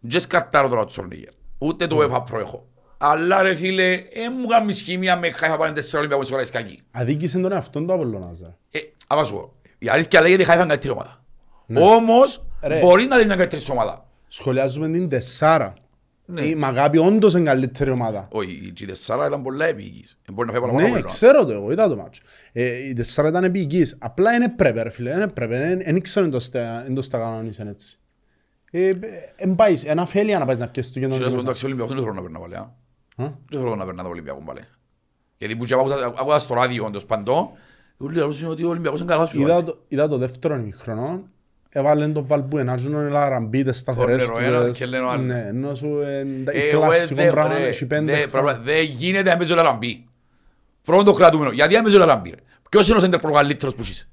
Δεν 0.00 0.20
σκαρτάρω 0.20 0.68
τώρα 0.68 0.84
το 0.84 0.92
Σορνίγερ. 0.92 1.32
Ούτε 1.58 1.86
το 1.86 2.02
ΕΦΑ 2.02 2.22
προέχω. 2.22 2.66
Αλλά 2.98 3.42
ρε 3.42 3.54
φίλε, 3.54 3.92
ε, 3.92 4.30
μου 4.40 4.46
κάνεις 4.46 4.76
σχήμια 4.76 5.16
με 5.16 5.30
Χάιφα 5.30 5.56
πάνε 5.56 5.72
τέσσερα 5.72 5.98
Ολυμπιακούς 5.98 6.28
φορές 6.28 6.50
κακή. 6.50 6.78
Αδίκησε 6.90 7.38
τον 7.40 7.52
εαυτόν 7.52 7.86
του 7.86 7.92
Απολλωνάς. 7.92 8.40
ρε. 8.40 8.56
Ε, 8.70 8.80
άμα 9.06 9.24
σου 9.24 9.32
πω, 9.34 9.52
η 9.78 9.88
αλήθεια 9.88 10.20
λέγεται 10.20 10.42
η 10.42 10.44
Χάιφα 10.44 10.60
είναι 10.62 10.68
καλύτερη 10.68 10.92
ομάδα. 10.94 11.24
Ναι. 11.66 11.80
Όμως, 11.80 12.44
Ρε. 12.62 12.80
μπορεί 12.80 13.04
να 13.04 13.16
δει 13.18 13.24
μια 13.24 13.36
καλύτερη 13.36 13.62
σου 13.62 13.70
ομάδα. 13.72 14.06
Σχολιάζουμε 14.28 14.88
την 14.88 15.08
τεσσάρα. 15.08 15.74
Ναι. 16.28 16.44
Η 16.44 16.54
Μαγάπη 16.54 16.98
όντως 16.98 17.32
είναι 17.34 17.42
καλύτερη 17.42 17.90
ομάδα. 17.90 18.28
Όχι, 18.32 18.50
η 18.52 18.72
G4 18.80 19.26
ήταν 19.26 19.42
πολλά 19.42 19.64
επίγης. 19.66 20.18
Ε, 20.28 20.32
Μπορεί 20.32 20.46
να 20.46 20.52
φάει 20.52 20.62
παραπάνω 20.62 20.88
Ναι, 20.88 20.98
από 20.98 21.06
ξέρω 21.06 21.44
το 21.44 21.52
εγώ, 21.52 21.72
είδα 21.72 21.88
το 21.88 21.96
μάτσο. 21.96 22.22
Ε, 22.52 22.88
η 22.88 22.92
τεσσάρα 22.92 23.28
ήταν 23.28 23.44
επίοικης. 23.44 23.96
Απλά 23.98 24.32
είναι 24.34 24.48
πρέπει 24.48 24.82
ρε 24.82 24.90
φίλε, 24.90 25.10
είναι 25.12 25.28
πρέπει. 25.28 25.54
Δεν 25.56 25.96
ήξερε 25.96 26.28
το 26.28 26.40
στα- 26.40 26.84
εν 26.86 26.94
το 26.94 27.02
στα 27.02 27.18
κανονίσαν 27.18 27.68
έτσι. 27.68 27.98
Ε, 28.70 28.90
εν 29.36 29.54
πάεις, 29.54 29.84
ένα 29.84 30.06
φέλεια 30.06 30.38
να 30.38 30.46
πάεις 30.46 30.58
να 30.58 30.68
πιέσεις 30.68 30.92
το 30.92 31.00
Και 31.00 31.06
να 31.06 31.12
σου 31.12 31.18
πω, 31.18 31.24
κέντρο. 31.24 31.40
εντάξει, 31.40 31.64
ο 31.64 31.66
Ολυμπιακός 31.66 31.94
δεν 31.94 32.02
θέλω 32.02 32.14
να 32.14 32.22
περνά 32.22 32.38
πάλι. 32.38 32.54
α. 32.54 32.60
Α; 33.16 33.32
Δεν 33.50 33.60
θέλω 33.60 33.76
να 33.76 33.84
περνά 33.84 34.02
το 34.02 34.08
Ολυμπιακό 34.08 34.42
πάλι. 34.44 34.60
Γιατί 35.38 35.56
που 35.56 35.64
και 35.64 35.74
άκουσα- 35.74 36.14
άκουσα 36.18 36.38
στο 36.38 36.54
ράδιο 36.54 36.84
όντως 36.84 37.04
παντό, 37.06 37.52
όλοι 37.96 38.16
λαλούσαν 38.16 38.50
ότι 38.50 38.64
ο 38.64 38.68
Ολυμπιακός 38.68 39.00
είναι 39.00 39.08
καλός 39.12 39.32
Είδα 39.32 39.44
πιβάτης. 39.44 39.64
το- 39.64 39.78
Είδα 39.88 40.08
το 40.08 40.18
δεύτερο 40.18 40.54
ημιχρονό, 40.54 41.28
έβαλε 41.78 42.06
τον 42.08 42.26
Βαλμπουενά, 42.26 42.76
ζουν 42.76 42.94
όλα 42.94 43.28
ραμπίτες 43.28 43.78
σταθερές 43.78 44.24
Κόρνερ 44.26 44.44
ο 44.44 44.48
ένας 44.48 44.60
τούτες. 44.62 44.78
και 44.78 44.86
λένε 44.86 45.04
ο 45.04 45.08
άλλος. 45.10 45.26
Ναι, 45.26 45.44
ενώ 45.48 45.74
σου 45.74 46.00
ε, 46.04 46.18
Ε, 46.18 46.24
η 46.58 46.68
εγώ, 46.72 46.84
ε, 46.84 46.86
κλασικό 46.88 47.22
δε- 47.22 47.30
πράγμα, 47.30 47.58
ρε, 47.58 47.66
έχει 47.66 47.86
πέντε 47.86 48.04
δε- 48.04 48.10
χρόνια. 48.12 48.28
πράγμα- 48.28 48.58
Δεν 48.64 48.84
γίνεται 48.84 49.30
να 49.30 49.36
παίζει 49.36 49.52
ο 49.52 49.56
Λαραμπή. 49.56 50.04
Πρώτο 50.82 51.12
κρατούμενο. 51.12 51.50
Γιατί 51.50 51.74
να 51.74 51.80
παίζει 51.82 51.96
ο 51.96 51.98
Λαραμπή. 51.98 52.30
ρε. 52.30 52.36
Ποιος 52.70 52.88
είναι 52.88 52.96
ο 52.96 53.00
σέντερ 53.00 53.20
καλύτερος 53.20 53.74
που 53.74 53.82
είσαι; 53.82 54.08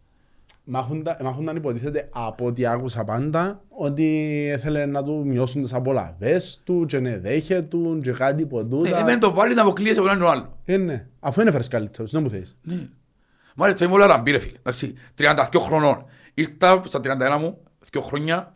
Μ' 0.63 0.75
άχουντα- 0.77 1.17
μ' 1.23 1.27
άχουνταν 1.27 1.55
υποτίθεται 1.55 2.07
από 2.11 2.45
ό,τι 2.45 2.65
άκουσα 2.65 3.03
πάντα 3.03 3.61
ότι 3.69 4.03
ήθελε 4.57 4.85
να 4.85 5.03
του 5.03 5.23
μειώσουν 5.25 5.61
τις 5.61 5.73
απολαβές 5.73 6.61
του 6.63 6.85
και 6.87 6.99
να 6.99 7.17
δέχεται 7.17 7.61
του 7.61 7.99
και 8.03 8.11
κάτι 8.11 8.43
από 8.43 8.59
Ε, 8.59 8.63
τούτα. 8.63 8.97
Εμένα 8.99 9.17
το 9.17 9.33
βάλει 9.33 9.53
να 9.53 9.61
αποκλείεσαι 9.61 9.99
από 9.99 10.07
έναν 10.09 10.19
τον 10.21 10.29
άλλο. 10.31 10.57
Ε, 10.65 10.77
ναι. 10.77 11.05
Αφού 11.19 11.41
είναι 11.41 11.51
φέρεις 11.51 11.67
καλύτερος, 11.67 12.11
δεν 12.11 12.21
μου 12.23 12.29
θες. 12.29 12.55
Ναι. 12.61 12.87
Μάλιστα 13.55 13.85
είμαι 13.85 13.93
ο 13.93 13.97
Λαραμπή 13.97 14.31
ρε 14.31 14.39
φίλε. 14.39 14.57
Εντάξει, 14.57 14.93
32 15.15 15.59
χρονών. 15.59 16.05
Ήρθα 16.33 16.83
στα 16.85 16.99
31 17.03 17.37
μου, 17.39 17.57
2 17.91 17.99
χρόνια 18.01 18.53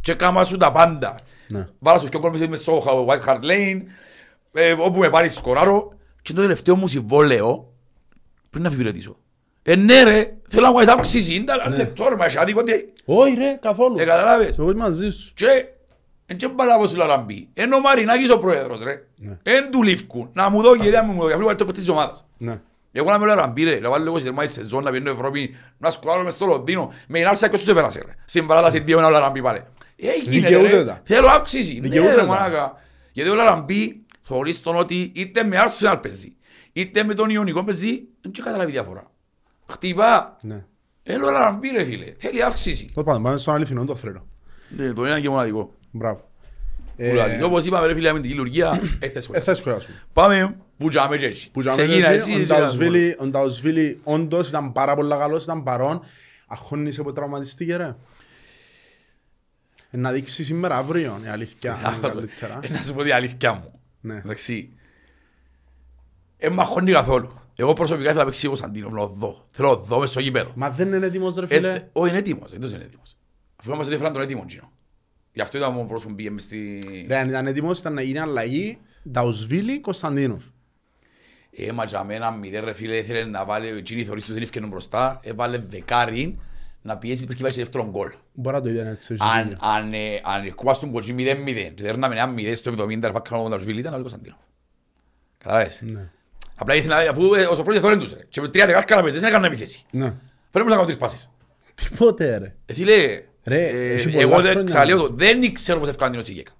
και 0.00 0.12
έκανα 0.12 0.44
σου 0.44 0.56
τα 0.56 0.72
πάντα. 0.72 1.14
Ναι. 1.48 1.66
Βάλα 1.78 1.98
σου 1.98 2.08
και 2.08 2.18
κόλμες 2.18 2.48
μες 2.48 2.60
στο 2.60 3.06
White 3.08 3.28
Hart 3.28 3.40
Lane, 3.44 3.82
ε, 4.52 4.72
όπου 4.72 4.98
με 4.98 5.10
πάρεις 5.10 5.34
σκοράρω 5.34 5.92
και 6.22 6.32
το 6.32 6.40
τελευταίο 6.40 6.76
μου 6.76 6.88
συμβόλαιο 6.88 7.72
πριν 8.50 8.62
να 8.62 8.70
φιπηρετήσω. 8.70 9.16
Ε, 9.62 9.76
ναι 9.76 10.02
ρε, 10.02 10.36
θέλω 10.48 10.66
να 10.66 10.72
μου 10.72 10.78
έχεις 10.78 10.92
αύξηση, 10.92 11.34
είναι 11.34 11.44
τα 11.44 11.68
λεπτό 11.68 12.08
ρε, 12.08 12.16
μα 12.16 12.24
έχει 12.24 12.38
άδικο 12.38 12.62
τι. 12.62 12.72
Όχι 13.04 13.34
ρε, 13.34 13.58
καθόλου. 13.60 13.98
Ε, 13.98 14.04
καταλάβες. 14.04 14.58
Εγώ 14.58 14.70
είμαι 14.70 14.82
μαζί 14.82 15.10
σου. 15.10 15.32
Και 15.34 15.66
εν 16.26 16.36
και 16.36 16.48
μπαλάβω 16.48 16.86
σου 16.86 16.96
Λαραμπή. 16.96 17.48
Ενώ 17.54 17.76
ο 17.76 17.80
Μαρινάκης 17.80 18.30
ο 18.30 18.38
πρόεδρος 18.38 18.82
ρε. 18.82 19.06
Ναι. 19.16 19.38
Εν 19.42 19.70
του 19.70 19.82
λήφκουν. 19.82 20.30
Να 20.32 20.48
μου 20.48 20.62
δω 20.62 20.76
και 20.76 20.90
δεν 20.90 21.04
μου 21.06 21.22
δω. 21.22 21.26
Αφού 21.34 21.44
βάλει 21.44 21.56
το 21.56 21.64
παιδί 21.64 21.78
της 21.78 21.88
ομάδας. 21.88 22.26
Ναι. 22.38 22.60
Εγώ 22.96 23.10
να 23.10 23.18
με 23.18 23.26
λέω 23.26 23.34
Λαραμπή 23.34 23.64
ρε. 23.64 23.80
Να 23.80 23.90
βάλω 23.90 24.04
λίγο 24.04 24.18
σε 24.18 24.24
τερμάτη 24.24 24.48
σεζόν 24.48 24.84
να 24.84 24.90
πιένω 24.90 25.10
Ευρώπη. 25.10 25.56
Να 25.78 25.90
σκοράρω 25.90 26.22
μες 26.24 26.32
στο 26.32 26.46
Λονδίνο. 26.46 26.92
Με 27.08 27.18
την 27.18 27.26
Άρσα 27.28 27.48
και 27.48 27.54
όσους 27.54 27.68
επέρασε 27.68 28.02
ρε. 28.06 28.14
Στην 28.24 28.46
παράταση 28.46 28.80
δύο 28.80 28.98
ένα 28.98 29.06
ο 29.06 29.10
Λαραμπή 29.10 29.42
πάλι. 29.42 29.58
Ε, 29.96 30.06
γίνεται 30.22 30.48
Δικαιούται 30.48 30.76
ρε. 30.76 30.84
τα. 30.84 31.00
Θέλω 31.04 31.28
αύξηση. 31.28 31.74
Ναι 31.74 31.80
Δικαιούται 31.80 32.10
ρε 32.14 32.20
τα. 32.20 32.26
μαλάκα. 32.26 32.72
Γιατί 33.12 33.30
ο 33.30 33.34
Λαραμπή 33.34 34.02
θεωρείς 34.22 34.60
τον 34.62 34.76
ότι 34.76 35.12
είτε 35.14 35.44
με 35.44 35.56
Arsenal 35.66 35.98
παίζει. 36.02 36.36
Είτε 36.72 37.02
με 37.04 37.14
τον 37.14 37.30
Ιωνικό 37.30 37.64
παίζει. 37.64 38.02
Δεν 38.20 38.32
και 38.32 38.42
καταλάβει 38.42 38.70
διαφορά. 38.70 39.10
Χτυπά. 39.70 40.36
Ναι. 40.40 40.64
Έλα 41.02 41.26
ο 41.26 41.30
Λαραμπή 41.30 41.68
ρε 41.68 41.84
φίλε. 41.84 42.12
Θέλει 42.18 42.42
αύξηση. 42.42 42.84
Τέλος 42.92 43.06
πάντων, 43.06 43.22
πάμε 43.22 43.36
στον 43.36 43.54
αληθινό 43.54 43.84
το 43.84 43.96
θρένο. 43.96 44.26
Ναι, 44.76 44.92
το 44.92 45.04
ένα 45.04 45.20
και 45.20 45.28
μοναδικό. 45.28 45.72
Μπράβο. 45.90 46.28
Δηλαδή, 46.96 47.34
Ε, 47.34 47.42
όπως 47.42 47.64
είπαμε 47.64 47.86
ρε 47.86 47.94
φίλε 47.94 48.12
με 48.12 48.20
την 48.20 48.30
λειτουργία, 48.30 48.80
ε, 48.98 49.08
θες 49.08 49.14
ε, 49.16 49.20
σχολεία. 49.20 49.42
θα 49.42 49.54
σχολιάσουμε. 49.54 50.02
Πάμε 50.12 50.56
που 50.78 50.88
τζάμε 50.88 51.16
και 51.16 51.26
έτσι. 51.26 51.50
Που 51.50 51.60
τζάμε 51.60 51.82
Ξεκίνα 51.86 52.08
έτσι, 52.08 52.30
εσύ. 52.32 52.40
ο 52.40 52.44
και 52.44 52.52
να 52.52 52.58
Νταουσβίλη- 52.58 53.20
Ο 53.20 53.26
Νταουσβίλη 53.26 54.00
όντως 54.04 54.48
ήταν 54.48 54.72
πάρα 54.72 54.94
πολύ 54.94 55.08
καλός, 55.10 55.42
ήταν 55.44 55.62
παρόν. 55.62 56.00
Αχώνησε 56.46 57.02
που 57.02 57.12
τραυματιστήκε 57.12 57.76
ρε. 57.76 57.96
Ε, 59.90 59.96
Να 59.96 60.12
δείξει 60.12 60.44
σήμερα 60.44 60.76
αύριο, 60.76 61.20
η 61.24 61.28
αλήθεια. 61.28 61.78
είναι 61.86 61.96
πούμε. 61.96 62.08
καλύτερα. 62.08 62.58
Ε, 62.62 62.68
Να 62.68 62.82
σου 62.82 62.94
πω 62.94 63.02
την 63.02 63.12
αλήθεια 63.12 63.52
μου. 63.52 63.80
Ναι. 64.00 64.14
Εντάξει. 64.16 64.68
Ε, 66.38 66.48
μ' 66.48 66.60
αγχώνει 66.60 66.92
καθόλου. 66.92 67.38
Εγώ 67.56 67.72
προσωπικά 67.72 68.04
ήθελα 68.08 68.18
να 68.24 68.30
παίξει 68.30 68.46
ο 68.46 68.48
Κωνσταντίνο, 68.48 68.88
να 68.90 69.06
δω. 69.06 69.44
Θέλω 69.52 69.68
να 69.68 69.74
δω 69.74 69.98
μες 69.98 70.10
στο 70.10 70.20
γήπεδο. 70.20 70.50
Μα 70.54 70.70
δεν 70.70 70.92
είναι 70.92 71.06
έτοιμος 71.06 71.34
ρε 71.36 71.44
Ε, 71.44 71.46
φίλε. 71.46 71.72
θε- 71.72 71.82
Όχι, 71.92 72.08
είναι 72.08 72.18
έτοιμος, 72.18 72.52
εντός 72.52 72.72
είναι 72.72 72.84
έτοιμος. 72.84 73.16
Αφού 73.56 73.68
είμαστε 73.70 73.86
ότι 73.86 73.94
έφεραν 73.94 74.12
τον 74.12 74.22
έτοιμο 74.22 74.44
Τζίνο. 74.44 74.72
Γι' 75.34 75.40
αυτό 75.40 75.58
ήταν 75.58 75.78
ο 75.78 75.84
πρόσωπο 75.84 76.08
που 76.08 76.14
πήγε 76.14 76.30
μες 76.30 76.42
στη... 76.42 76.80
Ρε, 77.08 77.16
αν 77.16 77.28
ήταν 77.28 77.46
έτοιμος 77.46 77.78
ήταν 77.78 77.94
να 77.94 78.02
γίνει 78.02 78.18
αλλαγή 78.18 78.78
Νταουσβίλη 79.10 79.80
Κωνσταντίνοφ. 79.80 80.42
Ε, 81.56 81.72
μα 81.72 81.84
για 81.84 82.04
μένα 82.04 82.30
μηδέν 82.30 82.64
ρε 82.64 82.72
φίλε 82.72 82.96
ήθελε 82.96 83.24
να 83.24 83.44
βάλει 83.44 83.72
ο 83.72 83.82
Τζίνι 83.82 84.04
θωρείς 84.04 84.24
του 84.26 84.32
δεν 84.32 84.42
ευκαινούν 84.42 84.68
μπροστά. 84.68 85.20
Έβαλε 85.22 85.58
δεκάρι 85.58 86.38
να 86.82 86.96
πιέσει 86.98 87.26
πριν 87.26 87.38
βάλει 87.40 87.54
δεύτερον 87.54 87.90
γκολ. 87.90 88.10
Μπορεί 88.32 88.56
να 88.56 88.62
το 88.62 88.68
είδαν 88.68 88.86
έτσι. 88.86 89.12
έχεις 89.12 89.26
Αν, 89.26 89.48
δίκιο. 89.48 89.68
αν, 89.68 89.92
ε, 89.92 90.20
αν 90.24 90.44
ερχόμαστε 90.44 90.86
στον 90.86 90.92
κολλή 90.92 91.14
0-0 91.18 91.72
και 91.74 91.82
δέρναμε 91.82 92.14
ένα 92.20 92.34
0 92.36 92.52
στο 92.54 92.72
70 92.78 93.00
ρε 93.00 93.10
φάκαμε 93.10 93.42
τον 93.42 93.50
Ταρσβίλη 93.50 93.80
ήταν 93.80 93.94
ο 93.94 93.98
Κωνσταντίνο. 94.00 94.36
Καταλάβες; 95.38 95.82
Ναι. 95.82 96.08
Απλά 96.56 96.74
ήθελα, 96.74 96.96
αφού 97.10 97.34
ε, 97.34 97.44
ο 97.46 97.54
Σοφρόνης 97.54 97.80
θόρεν 97.80 97.98
τους 97.98 98.12
ρε. 98.12 98.24
Και 98.28 98.40
με 98.40 98.48
τρία 98.48 98.66
δεκάρκα 98.66 98.96
να 98.96 99.02
παίζεις, 99.02 99.20
δεν 99.20 99.28
έκανα 99.30 99.46
επίθεση. 99.46 99.84
Ναι. 99.90 100.14
Φέρε 100.50 100.64
μου 100.64 100.70
να 100.70 100.74
κάνω 100.74 100.84
τρεις 100.84 100.96
πάσεις. 100.96 101.30
Τίποτε 101.74 102.36
ρε. 102.38 102.54
Ε, 102.66 102.72
φίλε, 102.72 103.22
Ρε, 103.44 103.68
ε, 103.68 103.94
έχει 103.94 104.08
πολλά 104.10 104.20
εγώ 104.22 104.34
δεν 104.34 104.42
χρόνια 104.42 104.62
ξαναλέω 104.62 104.96
να 104.96 105.02
το, 105.02 105.14
δεν 105.14 105.42
ήξερα 105.42 105.78
πώς 105.78 105.88
ευκάλαν 105.88 106.10
την 106.10 106.20
Οτσιγέκα. 106.20 106.52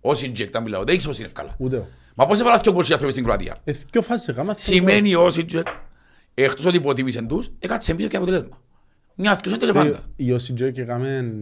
Ως 0.00 0.22
Ιντζεκ 0.22 0.50
τα 0.50 0.60
μιλάω, 0.60 0.84
δεν 0.84 0.94
ήξερα 0.94 1.10
πώς 1.10 1.18
είναι 1.20 1.28
ευκάλα. 1.28 1.54
Ούτε 1.58 1.76
εγώ. 1.76 1.88
Μα 2.14 2.26
πώς 2.26 2.40
έβαλα 2.40 2.58
δύο 2.62 2.72
κολλήσεις 2.72 2.92
άνθρωποι 2.92 3.12
στην 3.12 3.24
Κροατία. 3.24 3.56
Ε, 3.64 3.72
ποιο 3.90 4.02
φάση 4.02 4.32
γάμα. 4.32 4.54
Σημαίνει 4.56 5.14
ο 5.14 5.32
Ιντζεκ, 5.38 5.66
εκτός 6.34 6.64
ότι 6.64 6.76
υποτίμησαν 6.76 7.28
τους, 7.28 7.50
έκατσε 7.58 7.94
πίσω 7.94 8.08
και 8.08 8.16
αποτελέσμα. 8.16 8.58
Μια 9.20 9.30
αυτός 9.30 9.52
είναι 9.52 9.60
τελεφάντα. 9.60 10.04
Η 10.16 10.32
Όσι 10.32 10.52
Τζέκ 10.52 10.76
έκαμε 10.76 11.32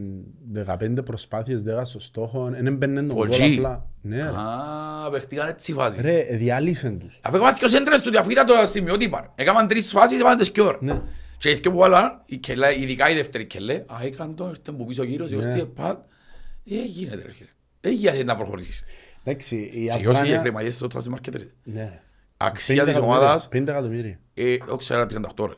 15 0.52 1.04
προσπάθειες, 1.04 1.62
10 1.62 1.80
στο 1.82 2.00
στόχο, 2.00 2.48
δεν 2.50 2.66
έμπαινε 2.66 3.02
τον 3.02 3.10
Ο 3.10 3.14
γκολ 3.14 3.28
G. 3.28 3.54
απλά. 3.56 3.86
Ναι 4.00 4.16
ρε. 4.16 4.28
Α, 4.28 5.10
παιχτήκαν 5.10 5.48
έτσι 5.48 5.72
φάσεις. 5.72 6.00
Ρε, 6.00 6.26
διάλυσαν 6.30 6.98
τους. 6.98 7.20
Αφού 7.22 7.36
έκαναν 7.36 7.54
δύο 7.58 7.68
σέντρες 7.68 8.02
του, 8.02 8.18
αφού 8.18 8.30
ήταν 8.30 8.46
το 8.46 8.54
στιγμιότυπα. 8.66 9.32
Έκαναν 9.34 9.66
τρεις 9.66 9.90
φάσεις, 9.90 10.20
έβαλαν 10.20 10.38
τις 10.38 10.50
πιο 10.50 10.66
ώρα. 10.66 10.78
Ναι. 11.44 11.50
Και 11.50 11.50
οι 11.50 11.54
δυο 11.54 11.70
που 11.70 11.76
βάλαν, 11.78 12.22
η 12.26 12.36
Κελέ, 12.36 12.78
ειδικά 12.80 13.10
η 13.10 13.14
δεύτερη 13.14 13.44
Κελέ, 13.46 13.74
α, 13.74 13.96
έκανε 14.02 14.34
το, 14.34 14.48
ήρθε 14.48 14.72
που 14.72 14.84
πίσω 14.84 15.02
γύρω, 15.02 15.24
Ναι. 15.24 15.30
σωστή, 15.42 15.66
πάτ. 15.74 15.98
Ε, 16.70 16.82
γίνεται 16.84 17.22
ρε 17.22 17.32
φίλε. 17.32 17.48
Ε, 17.80 17.88
γιατί 17.88 18.24
να 18.24 18.36
προχωρήσεις. 18.36 18.84
Εντάξει, 19.24 19.56
η 19.56 19.84
Και 19.84 20.08
όσοι 20.08 20.08
Αφράνια... 20.08 20.40
χρημαγιές 20.40 20.74
στο 20.74 20.86
transfer 20.94 21.12
market, 21.14 21.32
ρε. 21.36 21.44
Ναι 21.62 21.80
ρε. 21.80 22.02
Αξία 22.36 22.82
50 22.82 22.86
της 22.86 22.94
εκατομμύρια, 22.94 23.20
ομάδας, 23.20 23.48
50 23.52 23.68
εκατομμύρια. 23.68 24.18
ε, 24.34 24.56
το 24.58 24.76
ξέρω 24.76 25.06
38 25.36 25.46
ρε. 25.46 25.54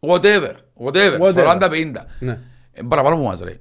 Whatever, 0.00 0.52
whatever, 0.84 1.18
Whatever. 1.20 1.58
40-50. 1.60 1.92
Ναι. 2.20 2.38
Ε, 2.72 2.82
παραπάνω 2.88 3.14
από 3.14 3.24
μας 3.24 3.40
ρε. 3.40 3.60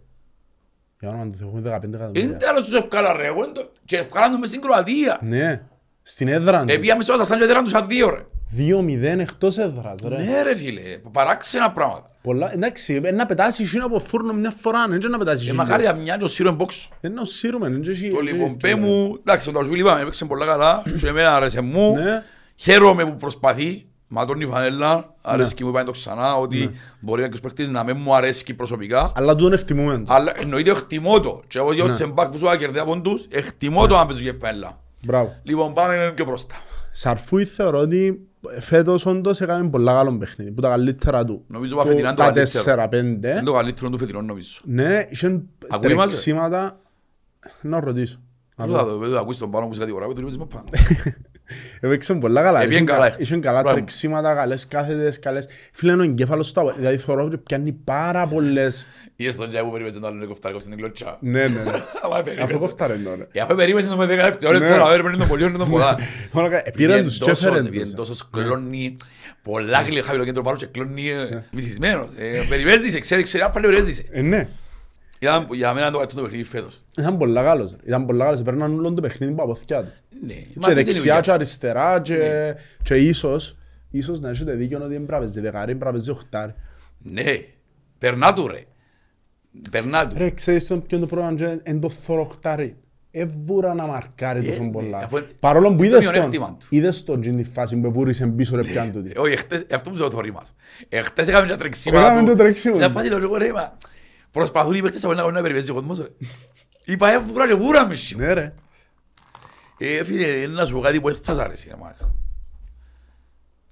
Για 1.00 1.10
όνομα 1.10 1.30
του 1.30 1.38
Θεού, 1.38 1.48
έχουμε 1.48 1.62
15 1.62 1.84
Είναι 1.88 1.96
εκατομμύρια. 1.98 2.38
τέλος 2.38 2.64
τους 2.64 2.74
ευκάλα 2.74 3.14
ρε, 3.14 3.28
εγώ 3.28 3.44
είναι 3.44 3.54
το- 3.54 3.72
και 3.86 3.98
ευκάλαν 3.98 4.32
το 4.32 4.38
μες 4.38 4.48
στην 4.50 4.62
Κροατία. 4.62 5.20
Ναι. 5.22 5.62
Στην 6.02 6.28
έδρα 6.28 6.66
του. 6.66 6.74
Ε, 6.74 6.78
πήγαμε 6.78 7.04
στο 7.04 7.14
Αταστάν 7.14 7.40
και 7.40 7.46
δέραν 7.46 7.64
τους 7.64 7.72
σαν 7.72 7.88
δύο 7.88 8.10
ρε. 8.10 8.26
2-0 8.58 9.20
εκτός 9.20 9.58
έδρας 9.58 10.02
ρε. 10.08 10.18
Ναι 10.24 10.42
ρε 10.44 10.56
φίλε, 10.56 10.82
παράξενα 11.12 11.72
πράγματα. 11.72 12.10
Πολλά, 12.22 12.54
εντάξει, 12.54 13.02
ε, 13.04 13.12
να 13.12 13.26
πετάσει 13.26 13.64
εκείνο 13.64 13.86
από 13.86 14.00
φούρνο 14.00 14.34
μια 14.34 14.54
φορά, 14.58 14.86
δεν 14.88 14.96
είναι 15.00 15.08
να 15.08 15.18
πετάσει 15.18 15.38
Ε, 15.38 15.40
χίλιες. 15.50 15.56
μακάρι 15.56 15.84
να 15.84 15.94
μοιάζει 15.94 16.24
ο 16.24 16.28
Σύρο 16.28 16.50
Εμπόξο. 16.50 16.90
Δεν 17.02 17.12
είναι 17.12 17.20
ο 17.22 17.26
σύρουμε, 17.26 17.70
δεν 17.70 17.84
έχει... 17.88 18.10
Το 18.10 18.20
λοιπόν 18.20 18.58
πέ 18.58 18.76
μου, 18.76 19.18
εντάξει, 19.20 19.46
τον 19.46 19.56
Τασβίλη 19.56 19.82
είπαμε, 19.82 20.02
έπαιξε 20.02 20.26
πολλά 20.26 20.46
καλά 20.46 20.84
και 21.00 21.08
εμένα 21.08 21.36
άρεσε 21.36 21.62
μου. 21.62 21.94
Ναι. 21.94 22.24
Χαίρομαι 22.56 23.04
που 23.06 23.16
προσπαθεί, 23.16 23.86
ματώνει 24.08 24.44
η 24.44 24.48
φανέλα, 24.48 25.16
αρέσκει 25.22 25.64
μου, 25.64 25.70
είπαμε 25.70 25.86
το 25.86 25.92
ξανά, 25.92 26.36
ότι 26.36 26.72
μπορεί 27.00 27.22
κάποιος 27.22 27.42
παίκτης 27.42 27.70
να 27.70 27.84
μην 27.84 27.98
μου 28.00 28.16
αρέσκει 28.16 28.54
προσωπικά. 28.54 29.12
Αλλά 29.16 29.36
τούτον 29.36 29.54
εκτιμούμε 29.54 29.98
το. 29.98 30.14
Αλλά 30.14 30.32
εννοείται 30.36 30.72
εκτιμώ 30.72 31.20
το. 31.20 31.42
Και 31.48 31.58
εγώ 31.58 31.72
διότι 31.72 31.90
Ναι. 31.90 31.96
σε 31.96 32.06
μπακ 32.06 32.30
που 32.32 32.38
σου 32.38 32.46
κερδίσει 32.60 32.80
από 32.82 33.00
τους, 33.02 33.26
εκτιμώ 33.32 33.88
το 33.88 33.98
αν 33.98 34.08
παίζουν 34.08 34.26
και 34.26 34.34
φανέλα. 34.42 34.80
Μπράβο. 35.06 35.36
Λοιπόν, 35.44 35.74
πάμε 35.74 36.12
πιο 36.16 36.26
μπροστά. 36.26 36.56
Σαρφούι 36.92 37.46
θεωρώ 37.46 37.80
ότι 37.80 38.28
φέτος 38.60 39.06
όντως 39.06 39.42
έκαμε 39.42 39.70
πολλά 39.70 39.92
καλό 39.94 40.18
παιχνίδι, 40.18 40.52
που 40.52 40.62
τα 40.62 40.70
καλύτερα 40.70 41.26
του. 41.26 41.44
Νομίζω 41.48 41.76
που 41.76 41.82
αφετινά 41.82 42.08
είναι 42.08 42.18
το 42.18 42.24
Τα 42.24 42.32
καλύτερο. 42.32 42.84
4-5. 42.84 42.94
Είναι 42.94 43.42
το 43.44 43.54
καλύτερο 43.54 43.90
του 43.90 43.98
φετινό 43.98 44.22
νομίζω. 44.22 44.60
Ναι, 44.64 45.06
είχαν 45.10 45.48
Ακούει 45.70 45.94
μας, 45.94 46.06
ρε; 46.06 46.12
τρεξίματα. 46.12 46.80
Να 47.62 47.80
ρωτήσω. 47.80 48.20
Να 48.56 48.66
Δεν 48.66 48.74
δω. 48.74 48.80
θα 48.80 48.86
το 48.90 48.98
δεν 48.98 49.12
θα 49.12 49.20
ακούσεις 49.20 49.40
τον 49.40 49.52
πάνω 49.52 49.68
που 49.68 49.74
σε 49.74 49.80
κάτι 49.80 49.92
ώρα, 49.92 50.08
δεν 50.08 50.38
το 50.38 50.46
πάνω. 50.46 50.64
Έπαιξαν 51.80 52.20
πολλά 52.20 52.42
καλά. 52.44 52.58
Έπιεν 52.62 52.72
Είχαν 52.72 52.86
καλά, 52.86 53.00
κα- 53.00 53.06
έχτες. 53.08 53.28
Είχαν 53.28 53.42
καλά 53.42 53.60
Μπράβο. 53.62 53.76
τρεξίματα, 53.76 54.36
καλές 54.36 54.68
κάθετες, 54.68 55.20
καλές... 55.20 55.48
Φίλε, 55.72 55.92
είναι 55.92 56.02
ο 56.02 56.06
εγκέφαλος 56.06 56.52
του. 56.52 56.74
Δηλαδή 56.78 56.98
θεωρώ 56.98 57.24
ότι 57.24 57.38
πιάνει 57.38 57.72
πάρα 57.72 58.28
πολλές... 58.28 58.88
Είδες 59.16 59.36
τον 59.36 59.50
Τζάι 59.50 59.62
που 59.64 59.72
περίμενε 59.72 60.00
τον 60.00 60.06
άλλο 60.06 60.28
κοφτάρι, 60.28 60.54
κόψε 60.54 60.70
την 60.70 60.78
κλωτσιά. 60.78 61.18
Ναι, 61.20 61.40
ναι. 61.42 61.48
ναι. 61.48 61.72
Άμα 62.04 62.14
Αφού 62.16 62.24
περίμενες. 62.24 62.58
κοφτάρε 62.60 62.94
τώρα. 62.96 63.28
Ε, 63.32 63.40
αφού 63.40 63.56
περίμενες 63.56 63.90
τον 63.90 63.98
με 63.98 64.04
10 64.06 64.08
δευτερόλεπτα, 64.08 64.70
Ναι. 64.70 64.78
τώρα 64.78 64.94
έπαιρνε 64.94 65.18
τον 65.18 65.28
πολύ, 65.28 65.42
έπαιρνε 65.44 65.58
τον 65.64 65.70
πολλά. 65.70 65.98
Μόνο 66.32 66.50
κα- 66.50 66.64
Πήραν 66.76 67.04
τους 67.04 67.18
και 67.18 67.30
έφεραν 67.32 67.60
τους. 67.60 67.70
Βγαίνει 67.70 67.94
τόσο 67.94 68.14
κλώνει, 68.32 68.96
πολλά 69.42 69.84
χιλιά 69.84 70.04
χαμηλό 70.04 70.24
κέντρο 70.26 70.42
πάνω 70.44 70.58
και 70.58 70.66
κλώνει 70.66 71.10
ε, 71.10 71.44
μισισμένος. 71.52 72.08
Ε, 72.18 72.42
Περιβέζησε, 72.50 73.00
ξέρεις, 73.00 73.24
ξέρεις, 73.24 73.46
άπαλε 73.48 73.68
περιβέζησε. 73.68 74.06
Ε, 74.12 74.22
ναι. 74.22 74.48
Ήταν, 75.20 75.48
για 75.52 75.74
μένα 75.74 75.92
το 75.92 76.06
το 76.16 76.22
παιχνίδι 76.22 76.44
φέτος. 76.44 76.84
Ήταν 76.98 77.18
πολλά 77.18 77.44
καλός. 77.44 77.72
ρε. 77.72 77.78
Ήταν 77.86 78.06
πολλά 78.06 78.26
καλός. 78.26 78.42
Παίρναν 78.42 78.78
όλο 78.80 78.94
το 78.94 79.02
παιχνίδι 79.02 79.32
από 79.34 79.44
αποθηκιά 79.44 79.84
του. 79.84 79.90
Ναι, 80.26 80.34
μα 80.34 80.40
Και 80.40 80.48
τούτη 80.54 80.72
είναι 80.72 80.72
η 80.72 80.84
δεξιά 80.84 81.00
δουλειά 81.02 81.20
και 81.20 81.32
αριστερά 81.32 82.02
και, 82.02 82.54
και 82.84 82.96
ίσως, 82.96 83.58
ίσως 83.90 84.20
να 84.20 84.30
έχετε 84.30 84.54
δίκιο 84.54 84.78
ότι 84.78 84.88
δεν 84.88 84.96
πρέπει 84.96 85.12
να 85.12 85.20
παίζει 85.20 85.40
δεκάρι, 85.40 85.66
πρέπει 85.66 85.86
να 85.86 85.92
παίζει 85.92 86.12
οχτάρι. 86.12 86.54
Ναι, 86.98 87.24
περνά 87.98 88.34
του 88.34 88.48
ρε. 88.48 88.64
Περνά 89.72 90.08
του. 90.08 90.16
Ρε, 90.18 90.30
ξέρεις 90.32 90.68
τον 90.68 90.82
ποιο 90.86 90.98
είναι 90.98 91.06
το 91.06 91.16
πρόβλημα 91.16 91.38
και 91.56 91.60
εν 91.64 91.80
το 91.80 91.90
θωρώ 91.90 92.22
οχτάρι. 92.22 92.76
Εβούρα 93.12 93.74
να 93.74 93.86
μαρκάρει 93.88 94.44
τόσο 94.44 94.64
ναι, 94.64 94.70
πολλά. 94.72 94.98
αφού- 94.98 95.24
Παρόλο 95.40 95.70
που 95.70 95.78
το 95.78 95.84
είδες 95.84 96.00
μειονέκτημα 96.00 96.46
τον, 96.46 96.58
του. 96.60 96.66
είδες 96.70 97.04
τον 97.04 97.22
και 97.22 97.30
τη 97.30 97.44
φάση 97.44 97.76
που 97.78 97.88
εβούρισε 97.88 98.28
πίσω 98.28 98.56
ρε 98.56 98.62
πιάν 98.62 98.92
του. 98.92 99.04
Ε, 99.16 99.20
Όχι, 99.20 99.34
εχτες, 99.34 99.66
αυτό 99.72 99.90
που 99.90 99.98
το 99.98 100.10
θωρεί 100.10 100.32
μας. 100.32 100.56
Εχτες 100.90 101.28
έκαμε 101.28 101.48
και 101.48 101.56
τρεξίμα 101.56 102.00
Έκαμε 102.00 102.20
του. 102.22 102.26
το 102.28 102.36
τρέξιμο. 102.36 102.76
Μια 102.78 102.90
φάση 102.90 103.10
λέω 103.10 103.18
εγώ 103.18 103.38
ρε, 103.38 103.52
μα 103.54 103.78
προσπαθούν 104.32 104.74
οι 104.74 104.82
παίχτες 104.82 105.04
από 105.04 105.14
ένα 105.14 105.32
να 105.32 105.42
περιπέζει 105.42 105.72
ο 105.72 105.74
κόσμος 105.74 106.00
ρε. 106.00 106.08
Είπα, 106.86 107.12
ε, 107.12 107.20
βούρα 107.20 107.48
και 107.48 107.56
βούρα 107.56 107.88
με 107.88 107.96
σιω. 107.96 108.18
Ναι 108.18 108.34
ρε. 108.34 108.54
Ε, 109.78 110.04
φίλε, 110.04 110.48
να 110.48 110.66
σου 110.66 110.74
πω 110.74 110.80
κάτι 110.80 111.02
που 111.02 111.08
δεν 111.08 111.20
θα 111.24 111.34
σ' 111.34 111.38
αρέσει, 111.38 111.70
ρε 111.70 111.76
μάκα. 111.76 112.14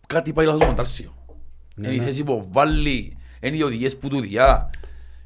Κάτι 0.07 0.33
πάει 0.33 0.45
λάθος 0.45 0.59
με 0.59 0.67
τον 0.67 0.75
Τάρσιο. 0.75 1.15
Ναι, 1.75 1.87
Είναι 1.87 1.95
η 1.95 1.99
ναι. 1.99 2.05
θέση 2.05 2.23
που 2.23 2.47
βάλει, 2.51 3.17
είναι 3.39 3.55
οι 3.55 3.61
οδηγίες 3.61 3.97
που 3.97 4.07
του 4.07 4.21
διά. 4.21 4.69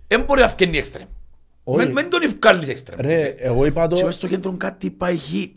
Δεν 0.07 0.23
μπορεί 0.23 0.41
να 0.41 0.47
φκένει 0.47 0.77
έξτρεμ. 0.77 1.07
Όχι. 1.63 1.77
Μεν 1.77 1.91
μεν 1.91 2.09
τον 2.09 2.21
ευκάλλεις 2.21 2.67
έξτρεμ. 2.67 2.99
Ρε, 2.99 3.23
εγώ 3.37 3.65
είπα 3.65 3.87
Και 3.87 3.95
το... 3.95 4.05
μες 4.05 4.15
στο 4.15 4.27
κέντρο 4.27 4.57
κάτι 4.57 4.89
πάει 4.89 5.17
χει. 5.17 5.53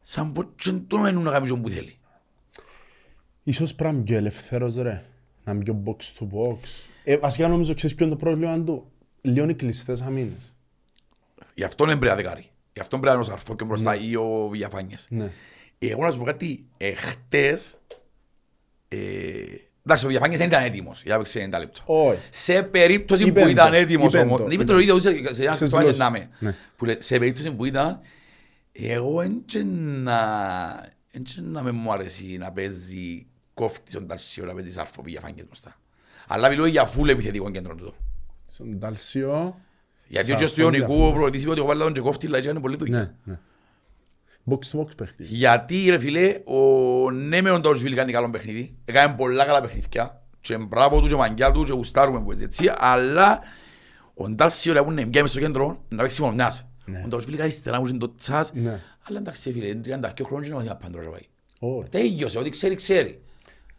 Σαν 0.00 0.32
πως 0.32 0.46
και 0.56 0.72
τον 0.72 1.06
εννοούν 1.06 1.24
να 1.24 1.30
κάνει 1.30 1.48
τον 1.48 1.62
που 1.62 1.68
θέλει. 1.68 1.98
Ίσως 3.42 3.74
πρέπει 3.74 3.92
να 3.92 3.98
είναι 3.98 4.06
πιο 4.06 4.16
ελευθέρος 4.16 4.76
ρε. 4.76 5.02
Να 5.44 5.52
είναι 5.52 5.62
πιο 5.62 5.82
box 5.86 6.18
to 6.18 6.24
box. 6.24 6.58
Ε, 7.04 7.16
βασικά 7.16 7.48
νομίζω 7.48 7.74
ξέρεις 7.74 7.96
ποιο 7.96 8.06
είναι 8.06 8.14
το 8.14 8.24
πρόβλημα 8.24 8.60
του; 8.60 8.90
Λίγο 9.26 9.48
οι 9.48 9.54
κλειστές 9.54 10.02
αμήνες. 10.02 10.54
Γι' 11.54 11.64
αυτό 11.64 11.84
δεν 11.84 11.98
πρέπει 11.98 12.16
να 12.16 12.22
δεκάρει. 12.22 12.44
Γι' 12.72 12.80
αυτό 12.80 12.98
πρέπει 12.98 13.06
να 13.06 13.12
είναι 13.12 13.20
ο 13.20 13.24
Σαρφόκιο 13.36 13.66
μπροστά 13.66 13.96
ή 13.96 14.16
ο 14.16 14.48
Βιαφάνιες. 14.52 15.06
Ναι. 15.10 15.30
Εγώ 15.78 16.02
να 16.04 16.10
σου 16.10 16.18
πω 16.18 16.24
κάτι, 16.24 16.64
εχτες, 16.76 17.78
ε, 18.88 18.96
εντάξει 19.86 20.04
ο 20.04 20.08
Βιαφάνιες 20.08 20.38
δεν 20.38 20.48
ήταν 20.48 20.64
έτοιμος 20.64 21.02
για 21.02 21.12
να 21.12 21.18
παίξει 21.18 21.48
90 21.52 21.58
λεπτό. 21.58 21.80
Όχι. 21.84 22.18
Σε 22.30 22.62
περίπτωση 22.62 23.24
Είπεν 23.26 23.42
που 23.42 23.48
ήταν 23.48 23.70
το, 23.70 23.76
έτοιμος 23.76 24.12
είπεν 24.14 24.26
όμως, 24.26 24.38
το, 24.38 24.44
είπε 24.44 24.54
είπεν 24.54 24.66
το 24.66 24.72
το. 24.72 24.78
ίδιο 24.78 24.98
σε 24.98 25.34
σε 25.34 25.42
ένα 25.42 25.54
Σε 25.56 25.66
στο 25.66 25.76
δηλώσεις. 25.78 25.98
να 25.98 26.10
με, 26.10 26.28
Ναι. 26.38 26.54
που 26.76 26.84
λέει, 26.84 26.96
σε 27.00 27.18
περίπτωση 27.18 27.52
που 27.52 27.64
ήταν, 27.64 28.00
εγώ 28.72 29.20
έντια 29.20 29.64
να, 29.64 30.18
έντια 31.10 31.42
να 31.42 31.62
με 31.62 31.70
μου 31.70 31.92
αρέσει 31.92 32.36
να 32.38 32.52
παίζει 32.52 33.26
κόφτη 33.54 33.90
στον 33.90 34.06
Ταρσίο, 34.06 34.44
να 34.44 34.54
παίζει 34.54 34.70
Σαρφό 34.72 35.02
Βιαφάνιες 35.02 35.46
μπροστά. 35.46 35.76
Αλλά 36.26 36.48
μιλώ 36.48 36.66
για 36.66 36.86
φουλ 36.86 37.08
επιθετικό 37.08 37.50
κέντρο 37.50 37.74
του. 37.74 37.94
Στον 38.54 38.78
Ταλσιό... 38.78 39.60
Γιατί 40.08 40.32
ο 40.32 40.38
Σαρφό, 40.38 40.44
και 40.44 40.46
στο 40.46 40.60
Ιωνικού 40.60 40.86
Βιαφάνιες. 40.86 41.08
ο 41.08 41.12
προπονητής 41.12 41.42
είπε 41.42 41.50
ότι 41.50 41.60
ο 41.60 41.64
βάλει 41.64 41.80
τον 41.80 41.92
και 41.92 42.00
κόφτη, 42.00 42.26
δηλαδή 42.26 42.48
είναι 42.48 42.60
πολύ 42.60 42.76
δουλειά. 42.76 42.98
Ναι, 42.98 43.12
ναι. 43.24 43.38
Box 44.50 44.58
to 44.58 44.80
box 44.80 44.96
παιχνίδι. 44.96 45.34
Γιατί 45.34 45.86
ρε 45.90 45.98
φίλε, 45.98 46.40
ο 46.44 47.10
ναι 47.10 47.40
με 47.40 47.50
ο 47.50 47.60
Ντόρσβιλ 47.60 47.94
κάνει 47.94 48.12
καλό 48.12 48.30
παιχνίδι, 48.30 48.76
έκανε 48.84 49.14
πολλά 49.14 49.44
καλά 49.44 49.60
παιχνίδια 49.60 50.22
και 50.40 50.56
μπράβο 50.56 51.00
του 51.00 51.08
και 51.08 51.14
μαγκιά 51.14 51.52
του 51.52 51.64
και 51.64 51.72
γουστάρουμε 51.72 52.20
που 52.20 52.32
έτσι 52.32 52.44
έτσι, 52.44 52.70
αλλά 52.76 53.40
ο 54.14 54.28
Ντάρσιο 54.28 54.72
ρε 54.72 54.82
που 54.82 54.90
είναι 54.90 55.08
μες 55.20 55.30
στο 55.30 55.40
κέντρο 55.40 55.84
να 55.88 56.02
παίξει 56.02 56.20
μόνο 56.22 56.34
μιας. 56.34 56.68
Ναι. 56.84 57.02
Ο 57.04 57.08
Ντόρσβιλ 57.08 57.36
κάνει 57.36 57.50
στερά 57.50 57.80
μου 57.80 57.86
και 57.86 57.96
το 57.96 58.14
τσάς, 58.14 58.52
Ναι. 58.52 58.80
αλλά 59.02 59.18
εντάξει 59.18 59.52
φίλε, 59.52 59.66
είναι 59.66 59.80
32 59.84 60.24
χρόνια 60.24 60.46
και 60.46 60.52
να 60.52 60.54
μάθει 60.54 60.68
να 60.68 60.76
πάντρο 60.76 61.00
ρε 61.00 61.08
πάει. 61.08 61.26
Όχι. 61.58 61.88
Τέλειωσε, 61.88 62.38
ό,τι 62.38 62.50
ξέρει 62.50 62.74
ξέρει. 62.74 63.23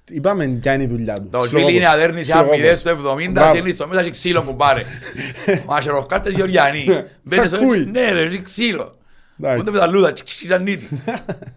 Είπαμε 0.10 0.46
ποια 0.48 0.74
είναι 0.74 0.84
η 0.84 0.88
δουλειά 0.88 1.14
του. 1.14 1.22
Το 1.32 1.38
Ντόρσβιλ 1.38 1.76
είναι 1.76 1.88
αδέρνηση 1.88 2.32
αμυδές 2.32 2.78
στο 2.80 2.90
70, 2.90 3.32
Μπράβο. 3.32 3.56
σε 3.56 3.70
στο 3.72 3.88
μέσα 3.88 4.00
έχει 4.00 4.10
ξύλο 4.10 4.42
που 4.44 4.56
πάρε. 4.56 4.84
Μασεροφκάρτες 5.68 6.34
Γεωργιανοί. 6.34 6.86
Μπαίνεις 7.24 7.48
στο- 7.50 7.58
Τσακούι. 7.58 7.86
Ναι 7.86 8.12
ρε, 8.12 8.22
έχει 8.22 8.42
ξύλο. 8.42 8.98
Εντάξει. 9.40 9.60
Ούτε 9.60 9.72
με 9.72 9.78
τα 9.80 9.88
λούδα, 9.88 10.12
τσιρανίτη. 10.14 10.88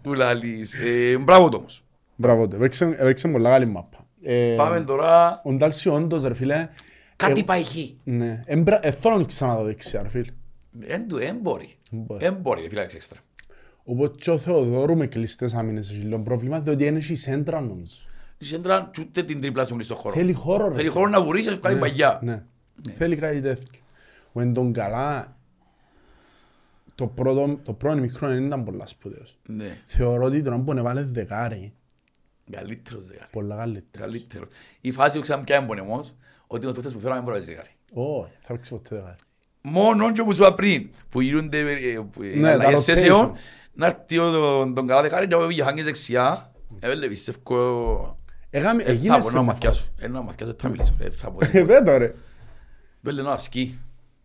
Που 0.01 0.13
λαλείς. 0.19 0.73
Ε, 0.73 1.17
Μπράβο 1.17 1.49
του 1.49 1.57
όμως. 1.59 1.83
Μπράβο 2.15 2.47
του. 2.47 2.55
Έπαιξε 2.55 2.95
έπαιξε 2.99 3.27
πολλά 3.27 3.49
καλή 3.49 3.65
μάπα. 3.65 3.97
Ε, 4.23 4.53
Πάμε 4.57 4.81
τώρα. 4.81 5.41
Ο 5.43 5.51
Ντάλσιο 5.51 5.93
όντως 5.93 6.23
ρε 6.23 6.33
φίλε. 6.33 6.67
Κάτι 7.15 7.39
ε, 7.39 7.43
πάει 7.43 7.63
χει. 7.63 7.97
Ναι. 8.03 8.43
Εμπρα- 8.45 8.85
ε, 8.87 8.91
θέλω 8.91 9.17
να 9.17 9.23
ξαναδώ 9.23 9.63
δεξιά 9.63 10.01
ρε 10.01 10.09
φίλε. 10.09 10.31
Δεν 10.71 11.07
του, 11.07 11.17
δεν 11.17 11.37
μπορεί. 11.41 11.69
μπορεί. 11.91 12.23
Δεν 12.23 12.33
μπορεί, 12.33 12.65
φίλε, 12.69 12.81
έξτρα. 12.81 13.19
Οπότε 13.83 14.17
και 14.19 14.31
ο 14.31 14.37
Θεοδόρου 14.37 14.97
με 14.97 15.07
κλειστές 15.07 15.53
άμυνες 15.53 15.89
έχει 15.89 15.99
λίγο 15.99 16.19
πρόβλημα 16.19 16.59
διότι 16.59 16.85
είναι 16.85 17.01
η 17.09 17.15
σέντρα 17.15 17.59
νομίζω. 17.61 17.93
Η 18.41 18.45
Σέντρα 18.45 18.91
ούτε 18.99 19.23
την 19.23 19.41
τρίπλα 19.41 19.65
σου 19.65 19.77
στο 19.83 19.95
χώρο. 19.95 20.15
Θέλει 20.15 20.33
χώρο 20.33 20.67
ρε. 20.69 20.75
Θέλει 20.75 20.87
χώρο 20.87 21.09
να 21.09 21.21
βουρίσεις, 21.21 21.51
να 21.51 21.57
κάνει 21.57 21.79
παγιά. 21.79 22.19
Ναι. 22.23 22.43
Θέλει 22.97 23.15
κάτι 23.15 23.41
τέτοιο. 23.41 23.79
Ο 24.33 24.41
εν 24.41 24.53
τον 24.53 24.73
καλά 24.73 25.37
το 26.95 27.07
πρώτο, 27.07 27.59
το 27.63 27.73
πρώτο 27.73 27.97
μικρό 27.97 28.27
δεν 28.27 28.45
ήταν 28.45 28.63
πολλά 28.63 28.85
σπουδαίος. 28.85 29.37
Ναι, 29.47 29.77
Θεωρώ 29.85 30.23
ότι 30.25 30.41
τον 30.43 30.65
που 30.65 30.71
έβαλε 30.71 31.03
δεκάρι, 31.03 31.73
καλύτερος 32.51 33.07
δεκάρι. 33.07 33.29
πολλά 33.31 33.55
καλύτερος. 33.55 34.05
Καλύτερος. 34.07 34.49
Η 34.81 34.91
φάση 34.91 35.15
που 35.15 35.21
ξέραμε 35.21 35.43
ποια 35.43 35.57
είναι 35.57 35.65
πονεμός, 35.67 36.15
ότι 36.47 36.67
ο 36.67 36.71
παίχτες 36.71 36.93
που 36.93 36.99
φέραμε 36.99 37.21
μπορεί 37.21 37.31
να 37.31 37.37
παίζει 37.37 37.51
δεκάρι. 37.53 37.69
Όχι, 37.93 38.31
θα 38.41 38.53
παίξεις 38.53 38.71
ποτέ 38.77 38.95
δεκάρι. 38.95 39.15
Μόνο 39.61 40.11
και 40.11 40.23
που 40.23 40.33
σου 40.33 40.41
είπα 40.41 40.53
πριν, 40.53 40.89
που 41.09 41.21
γίνονται 41.21 41.59
ε, 41.59 41.99
που- 42.11 42.23
οι 42.23 42.35
Ναι, 42.35 42.41
τα 42.41 42.51
αλλαγές 42.51 42.79
rotation. 42.79 42.83
σέσεων, 42.83 43.31
να 43.73 43.85
έρθει 43.85 44.17
ο- 44.17 44.31
τον 44.31 44.73
τον 44.73 44.87
καλά 44.87 45.01
δεκάρι 45.01 45.27
και 45.27 45.35
ο 45.35 45.47
Βιαχάνγκης 45.47 45.83
δεξιά. 45.85 46.51
Έβαλε 46.79 47.07
πιστεύω... 47.07 48.18
Έγαμε, 48.49 48.83
Ε, 48.83 48.91
έγινε 48.91 49.13
θα 49.13 49.19
πω 49.19 49.29
σε 49.29 49.35
να 49.35 49.41
μια 49.43 49.53
μαθιάσω. 49.53 49.79
φάση. 49.79 49.91
Ε, 49.97 50.07
να 50.07 50.21
μαθιάσω, 50.21 50.55
θα 50.59 50.69
μιλήσω. 50.69 50.95
ε, 50.99 51.09
θα 51.09 51.31
πω. 51.31 51.37
Ε, 51.51 51.63
πέτω 51.63 51.97
ρε. 51.97 52.13
Βέλε 53.01 53.21
να 53.21 53.31
ασκεί. 53.31 53.79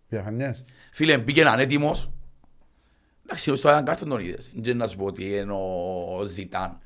Διαφανιές. 0.09 0.65
Φίλε, 0.93 1.19
μπήκε 1.19 1.41
έναν 1.41 1.59
έτοιμος. 1.59 2.11
Εντάξει, 3.25 3.57
στο 3.57 3.69
έναν 3.69 3.85
κάρτον 3.85 4.09
τον 4.09 4.21
είδες. 4.21 4.51
Δεν 4.55 4.77
να 4.77 4.89
σου 4.89 4.97
πω 4.97 5.05
ότι 5.05 5.25
είναι 5.37 5.53
ο 5.53 6.25
Ζητάν. 6.25 6.79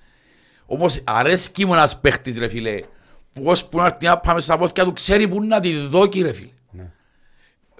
Όμως 0.66 1.00
αρέσκει 1.04 1.66
μου 1.66 1.72
ένας 1.74 1.98
παίχτης 2.00 2.38
ρε 2.38 2.48
φίλε. 2.48 2.80
Που 3.32 3.42
ώσπου 3.44 3.76
να 3.78 3.86
έρθει 3.86 4.04
να 4.06 4.18
πάμε 4.18 4.40
στα 4.40 4.58
πόδια 4.58 4.84
του 4.84 4.92
ξέρει 4.92 5.28
που 5.28 5.42
να 5.44 5.60
τη 5.60 5.76
δόκει 5.76 6.22
ρε 6.22 6.32
φίλε. 6.32 6.50
Ναι. 6.70 6.90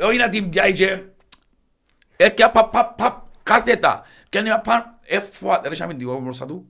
Όχι 0.01 0.17
να 0.17 0.29
την 0.29 0.51
πιάει 0.51 0.73
και... 0.73 1.03
Έρχεται 2.17 2.51
παπ 2.53 2.73
παπ 2.73 2.97
παπ 2.97 3.25
κάθετα. 3.43 4.03
Και 4.29 4.39
αν 4.39 4.47
είναι 4.47 4.61
πάνω 4.65 4.85
έφωα. 5.03 5.61
Δεν 5.61 5.73
έχει 5.73 5.83
αμυντικό 5.83 6.21
μπροστά 6.21 6.47
του. 6.47 6.69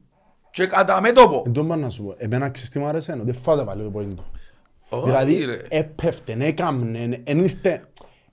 Και 0.59 0.67
κατά 0.67 1.01
μέτωπο. 1.01 1.43
Εν 1.47 1.53
τω 1.53 1.65
πάνε 1.65 1.83
να 1.83 1.91
σου 1.91 2.03
πω, 2.03 2.15
εμένα 2.19 2.49
ξέρεις 2.49 2.71
τι 2.71 2.79
μου 2.79 2.87
άρεσε, 2.87 3.19
ότι 3.21 3.33
φάτε 3.33 3.65
πάλι 3.65 3.83
το 3.83 3.91
πόντο. 3.91 4.25
Όχι, 4.89 5.05
Δηλαδή, 5.05 5.45
ρε. 5.45 5.57
έπεφτε, 5.69 6.37
έκαμνε, 6.39 7.21
εν 7.25 7.39
ήρθε, 7.39 7.81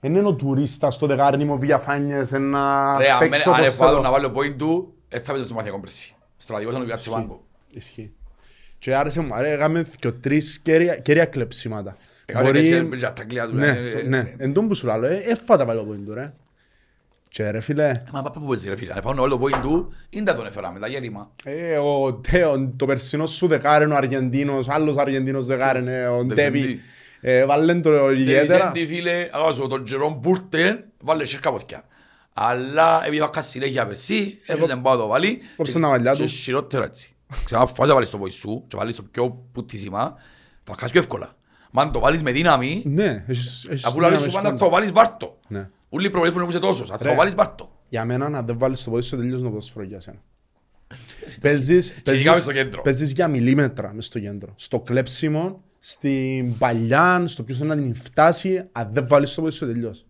εν 0.00 0.14
είναι 0.14 0.26
ο 0.28 0.34
τουρίστας 0.34 0.94
στο 0.94 1.06
δεκάρι 1.06 1.44
μου 1.44 1.58
βιαφάνιες, 1.58 2.32
να 2.32 2.98
Ρε, 2.98 3.10
αν 3.10 3.18
παίξει 3.18 3.48
αν 3.48 3.54
όπως 3.54 3.66
εφάτω 3.66 3.90
θέλω. 3.90 4.00
να 4.02 4.10
βάλω 4.10 4.32
point 4.36 4.54
του, 4.58 4.94
δεν 5.08 5.20
θα 5.20 5.30
παίζει 5.32 5.46
στο 5.46 5.54
μαθιακό 5.54 5.80
πέρσι. 5.80 6.14
Στρατηγός 6.36 6.72
θα 6.72 6.78
τον 6.78 6.88
πιάσει 6.88 7.10
πάγκο. 7.10 7.44
Ισχύει. 7.70 8.12
Και 8.78 8.94
άρεσε 8.96 9.20
μου, 9.20 9.34
άρε, 9.34 9.50
έκαμε 9.52 9.84
και 9.98 10.10
τρεις 10.12 10.58
κέρια, 10.58 10.96
κέρια 10.96 11.24
κλεψίματα. 11.24 11.96
Έκανε 12.26 12.44
Μπορεί- 12.46 12.58
έτσι, 12.58 12.82
μπήκε 12.82 13.06
τα 13.14 13.24
κλεία 13.24 13.48
του, 13.48 13.54
Ναι, 13.54 13.66
ε, 13.66 13.90
το- 13.92 13.98
ε, 13.98 14.02
ναι, 14.02 14.18
ε. 14.18 14.34
εν 14.38 14.52
τόν 14.52 14.68
που 14.68 14.74
σου 14.74 14.86
λέω, 14.86 15.04
ε, 15.04 15.16
έφατα 15.26 15.64
πάλι 15.64 15.78
το 15.78 15.84
πόντο, 15.84 16.14
ρε. 16.14 16.32
Και 17.28 17.50
ρε 17.50 17.60
φίλε, 17.60 18.02
Μα 18.12 18.22
πάπα 18.22 18.40
που 18.40 18.46
παίζει 18.46 18.68
ρε 18.68 18.76
φίλε, 18.76 18.92
αν 18.92 18.98
εφάω 18.98 19.14
όλο 19.18 19.36
το 19.38 19.44
point 19.44 19.60
του, 19.62 19.92
είναι 20.10 20.24
τα 20.24 20.34
τον 20.34 20.46
έφερα 20.46 20.72
με 20.72 20.78
τα 20.78 20.86
γέρημα. 20.86 21.30
ε, 21.44 21.76
ο 21.78 22.14
Τέο, 22.14 22.70
το 22.76 22.86
περσινό 22.86 23.26
σου 23.26 23.46
δεκάρι 23.46 23.84
είναι 23.84 23.94
ο 23.94 23.96
Αργεντίνος, 23.96 24.68
άλλος 24.68 24.96
Αργεντίνος 24.96 25.46
δεκάρι 25.46 25.80
είναι 25.80 26.06
ο 26.08 26.24
Δεφεντή. 26.24 26.34
Ντέβι. 26.60 26.80
Ε, 27.20 27.44
Βάλεν 27.44 27.82
το 27.82 28.10
ιδιαίτερα. 28.10 28.72
Vicente, 28.74 28.84
φίλε, 28.86 29.28
αγάζω 29.32 29.66
τον 29.66 29.84
Τζερόμ 29.84 30.14
Μπούρτεν, 30.18 30.84
βάλε 31.00 31.24
σέρκα 31.24 31.52
ποθιά. 31.52 31.82
Αλλά 32.32 33.00
επειδή 33.06 33.18
θα 33.22 33.28
κάνει 33.32 33.46
συνέχεια 33.46 33.86
πέρσι, 33.86 34.38
έφυγε 34.46 34.66
να 34.74 34.80
πάω 34.80 34.96
το 34.96 35.06
βάλει. 35.06 35.38
Κόψε 35.56 35.72
και- 35.72 35.78
τα 35.80 35.88
μαλλιά 35.88 36.12
του. 36.12 36.18
Και 36.20 36.26
χειρότερο 36.26 36.84
έτσι. 36.84 37.14
Ξανά 37.44 37.66
φάση 37.66 37.88
να 37.88 37.94
βάλεις 37.94 38.10
το 38.10 38.18
πόη 38.18 38.30
σου 38.30 38.64
και 38.68 38.76
βάλεις 38.76 38.94
το 38.96 39.02
πιο 39.10 39.44
πουτίσιμα, 39.52 40.14
θα 40.64 40.72
χάσεις 40.78 40.90
πιο 40.90 41.00
εύκολα. 41.00 41.30
Μα 41.70 41.82
αν 41.82 41.92
το 41.92 41.98
βάλεις 42.00 42.22
με 42.22 42.30
δύναμη, 42.30 42.82
Ναι, 42.86 43.24
έχεις- 43.28 43.66
έχεις 43.70 43.84
αφού 43.84 44.00
λάβεις 44.00 44.16
δύναμη 44.16 44.30
σου 44.32 44.36
πάντα 44.36 44.48
πάντα. 44.48 44.58
θα 44.58 44.64
το 44.64 44.70
βάλεις 44.70 44.92
βάρτο. 44.92 45.38
Ναι. 45.96 46.02
Ούλοι 46.02 46.06
οι 46.06 46.10
προβολές 46.10 46.34
που 46.34 46.50
είναι 46.50 46.58
τόσος, 46.60 46.90
αν 46.90 46.98
θα 46.98 47.04
Ρε. 47.04 47.10
το 47.10 47.16
βάλεις 47.16 47.34
βάρτο. 47.34 47.70
Για 47.88 48.04
μένα 48.04 48.28
να 48.28 48.42
δεν 48.42 48.58
βάλεις 48.58 48.82
το 48.84 48.90
πόδι 48.90 49.02
σου 49.02 49.16
τελείως 49.16 49.42
να 49.42 49.48
ποδοσφαιρό 49.48 49.84
για 49.84 50.00
σένα. 50.00 50.18
Παίζεις, 51.40 51.92
μες 51.92 52.02
παίζεις, 52.22 52.42
στο 52.42 52.52
κέντρο. 52.52 52.82
παίζεις 52.82 53.12
για 53.12 53.28
μιλίμετρα 53.28 53.92
μες 53.94 54.06
στο 54.06 54.18
κέντρο. 54.20 54.52
Στο 54.56 54.80
κλέψιμο, 54.80 55.62
στην 55.78 56.58
παλιά, 56.58 57.22
στο 57.26 57.42
ποιος 57.42 57.58
θέλει 57.58 57.70
να 57.70 57.76
την 57.76 57.94
φτάσει, 57.94 58.68
αν 58.72 58.88
δεν 58.92 59.08
βάλεις 59.08 59.34
το 59.34 59.40
πόδι 59.40 59.52
σου 59.54 59.66
τελείως. 59.66 60.06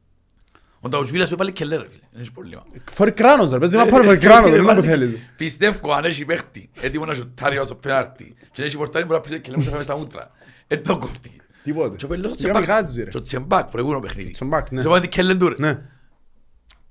Ο 0.80 0.88
Ταουσβίλας 0.88 1.28
σου 1.28 1.34
έβαλε 1.34 1.50
και 1.50 1.64
λέει 1.64 1.78
ρε 1.78 1.84
φίλε, 1.88 2.00
δεν 2.12 2.20
έχει 2.20 2.32
πρόβλημα. 2.32 2.62
Φορεί 2.90 3.12
κράνος 3.12 3.50
ρε, 3.52 3.58
παίζει 3.58 3.76
να 3.76 3.86
πάρει 3.86 4.06
φορεί 4.06 4.18
κράνος, 4.18 4.50
δεν 4.50 4.62
είναι 4.62 4.74
που 4.74 4.80
θέλεις. 4.90 5.16
Πιστεύω 5.36 5.92
αν 5.92 6.04
έχει 6.04 6.24
παίχτη, 6.24 6.70
έτοιμο 6.80 7.04
να 7.04 7.14
σουτάρει 7.14 7.58
ως 7.58 7.68
το 7.68 7.74
πέναρτι 7.74 8.34
και 8.52 8.60
να 8.60 8.64
έχει 8.64 8.76
πορτάρει 8.76 9.04
μπορεί 9.04 9.20
να 9.24 9.30
πει 9.30 9.40
και 9.40 9.50
λέμε 9.50 9.62
σε 9.62 9.70
φάμε 9.70 9.82
στα 9.82 9.96
μούτρα. 9.96 10.30
Ε, 10.66 10.76
το 10.76 10.98
κόφτει. 10.98 11.40
Τίποτε. 11.66 11.96
Και 11.96 12.04
ο 12.04 12.08
Πελός 12.08 12.32
Για 12.36 12.58
μιχάζει 12.58 13.02
ρε. 13.02 13.10
το 13.10 13.20
τσεμπάκ, 13.20 13.70
προηγούμενο 13.70 14.00
παιχνίδι. 14.00 14.30
Τσεμπάκ, 14.30 14.70
ναι. 14.70 14.80
Σε 14.80 14.88
πάνε 14.88 15.06
κέλεν 15.06 15.38
του 15.38 15.48
ρε. 15.48 15.54
Ναι. 15.58 15.82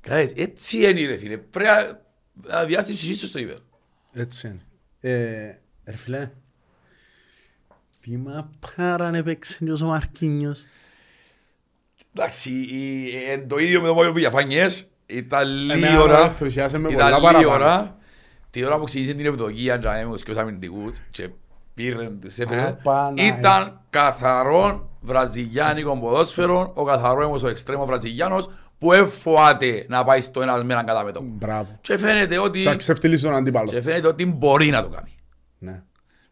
Guys, 0.07 0.27
έτσι 0.35 0.77
είναι 0.89 1.05
ρε 1.07 1.17
φίλε, 1.17 1.37
πρέπει 1.37 1.69
να- 1.69 2.01
να 2.57 2.65
διάσεις 2.65 2.99
τους 2.99 3.09
ίσως 3.09 3.29
στο 3.29 3.39
ύπερ. 3.39 3.57
Έτσι 4.13 4.47
είναι. 4.47 4.61
Ε, 4.99 5.55
Ρε 5.85 5.95
φίλε, 5.97 6.31
τι 7.99 8.17
μα 8.17 8.49
πάραν 8.75 9.15
έπαιξε 9.15 9.65
και 9.65 9.71
ο 9.71 9.87
Μαρκίνιος. 9.87 10.63
Εντάξει, 12.13 12.51
η- 12.51 13.09
ε, 13.15 13.31
εν 13.31 13.47
το 13.47 13.57
ίδιο 13.57 13.81
με 13.81 13.87
το 13.87 13.93
Μόγιο 13.93 14.13
Βillafáñez, 14.17 14.69
ήταν 15.05 15.47
Εμένα 15.49 15.75
λίγη 15.75 15.93
με 15.93 15.97
ώρα, 15.99 16.23
ενθουσιάσε 16.23 16.77
με 16.77 16.89
ήταν 16.89 16.97
πολλά 17.11 17.31
λίγη 17.31 17.43
παραπάνω. 17.45 17.53
ώρα, 17.65 17.97
τη 18.49 18.63
ώρα 18.65 18.77
που 18.77 18.83
ξεκίνησε 18.83 19.13
την 19.13 19.25
Ευδοκία, 19.25 19.79
τζάμε 19.79 20.05
με 20.05 20.11
τους 20.11 20.23
κοιούς 20.23 20.37
αμυντικούς 20.37 20.97
και 21.11 21.29
πήραν 21.75 22.19
τους 22.19 22.37
έφεραν, 22.37 22.65
Απαναγία. 22.65 23.25
ήταν 23.37 23.81
καθαρό 23.89 24.89
βραζιλιάνικο 25.01 25.97
ποδόσφαιρο, 25.99 26.71
ο 26.75 26.83
καθαρό 26.83 27.25
όμως 27.25 27.43
ο 27.43 27.47
εξτρέμος 27.47 27.85
βραζιλιάνος 27.85 28.49
που 28.77 28.93
εφοάται 28.93 29.85
να 29.89 30.03
πάει 30.03 30.21
στο 30.21 30.41
ένα 30.41 30.63
με 30.63 30.73
έναν 30.73 30.85
κατά 30.85 31.03
μέτωπο. 31.03 31.25
Μπράβο. 31.29 31.77
Και 31.81 31.97
φαίνεται 31.97 32.37
ότι, 32.37 32.61
Σαν 32.61 32.77
ξεφτυλίσει 32.77 33.23
τον 33.23 33.35
αντίπαλο. 33.35 33.69
και 33.69 33.81
φαίνεται 33.81 34.07
ότι 34.07 34.25
μπορεί 34.25 34.69
να 34.69 34.81
το 34.81 34.89
κάνει. 34.89 35.15
Ναι. 35.57 35.81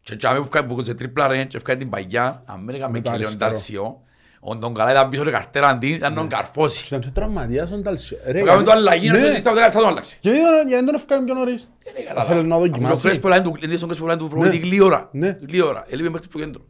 Και 0.02 0.16
τζάμε 0.16 0.40
που 0.40 0.46
φκάει 0.46 0.64
που 0.64 0.84
σε 0.84 0.94
τρίπλα 0.94 1.28
ρε 1.28 1.44
και 1.44 1.60
φκάει 1.60 1.78
την 1.78 1.90
παγιά, 1.90 2.44
αν 2.46 2.64
μην 2.64 2.76
έκαμε 2.76 2.92
Με 2.92 2.98
το 2.98 3.04
και 3.04 3.10
Λέον 3.10 3.22
αριστερό. 3.26 3.52
Τάρσιο, 3.52 4.02
ο 4.46 4.58
τον 4.58 4.74
καλά 4.74 4.92
ήταν 4.92 5.10
πίσω 5.10 5.24
και 5.24 5.32
καρτέρα 5.32 5.68
αντί, 5.68 5.88
ήταν 5.88 6.14
τον 6.16 6.28
καρφώσει. 6.28 6.86
Ήταν 6.88 7.00
και 7.00 7.10
τραυματίας 7.10 7.72
ο 7.72 7.78
Ντάλσιο. 7.78 8.18
Ρε, 8.26 8.40
Το 8.40 8.46
κάνουμε 8.46 8.64
το 8.66 8.72
γιατί- 8.72 8.72
αλλαγή, 8.72 9.08
να 9.08 9.14
Ναι. 9.20 9.26
σε 9.26 9.36
στα 9.36 9.54
δέκα 9.54 9.70
τον 9.70 9.86
άλλαξε. 9.88 10.18
Γιατί 10.22 10.38
δεν- 10.40 10.54
γιατί 10.68 10.74
δεν 10.74 10.86
τον 10.86 10.96
έφυγαν 10.96 11.26
πιο 11.26 11.34
νωρίς. 11.34 11.70
Δεν 11.84 11.94
είναι 11.98 12.06
καλά. 12.08 12.24
Θέλει 12.26 12.44
να 12.48 12.56
Αφού 12.56 12.66
δοκιμάσει. 12.68 13.02
το 13.02 13.08
Κρέσπο 13.08 13.28
λένε 13.28 13.44
του- 13.44 13.58
είναι 13.64 13.76
στον 13.76 13.88
Κρέσπο 13.90 14.06
λένε 14.08 14.20
του 14.20 14.28
προπονητή 14.28 14.58
Ναι. 14.60 14.66
γλύωρα. 14.66 15.10
Ναι. 15.12 15.38
Γλύωρα. 15.48 15.84
Έλειπε 15.90 16.10
μέχρι 16.10 16.28
το 16.28 16.38
κέντρο. 16.40 16.66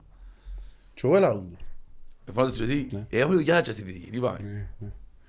Και 0.93 1.01
εγώ 1.03 1.15
έλαβα 1.15 1.33
τον. 1.33 1.57
Εφάνωσες 2.29 2.57
και 2.57 2.63
εσύ. 2.63 2.87
Ναι. 2.91 3.05
Ε, 3.09 3.19
Έχουμε 3.19 3.35
δουλειά 3.35 3.61
και 3.61 3.71
στη 3.71 3.81
δική, 3.81 4.09
είπαμε. 4.11 4.67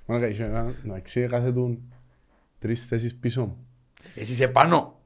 Μάνα 0.06 0.26
είχε 0.28 0.44
ένα, 0.44 0.74
εντάξει, 0.84 1.26
κάθε 1.30 1.52
του 1.52 1.82
τρεις 2.58 2.86
θέσεις 2.86 3.14
πίσω 3.14 3.40
μου. 3.40 3.66
Εσύ 4.14 4.32
είσαι 4.32 4.48
πάνω. 4.48 4.98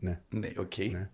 Ναι. 0.00 0.20
Ναι, 0.28 0.48
οκ. 0.58 0.72
Ναι. 0.90 1.08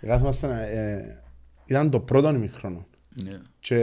Κάθομασταν, 0.00 0.50
ε, 0.50 1.22
ήταν 1.66 1.90
το 1.90 2.00
πρώτο 2.00 2.28
ημιχρόνο. 2.28 2.86
Ναι. 3.24 3.38
Και 3.60 3.76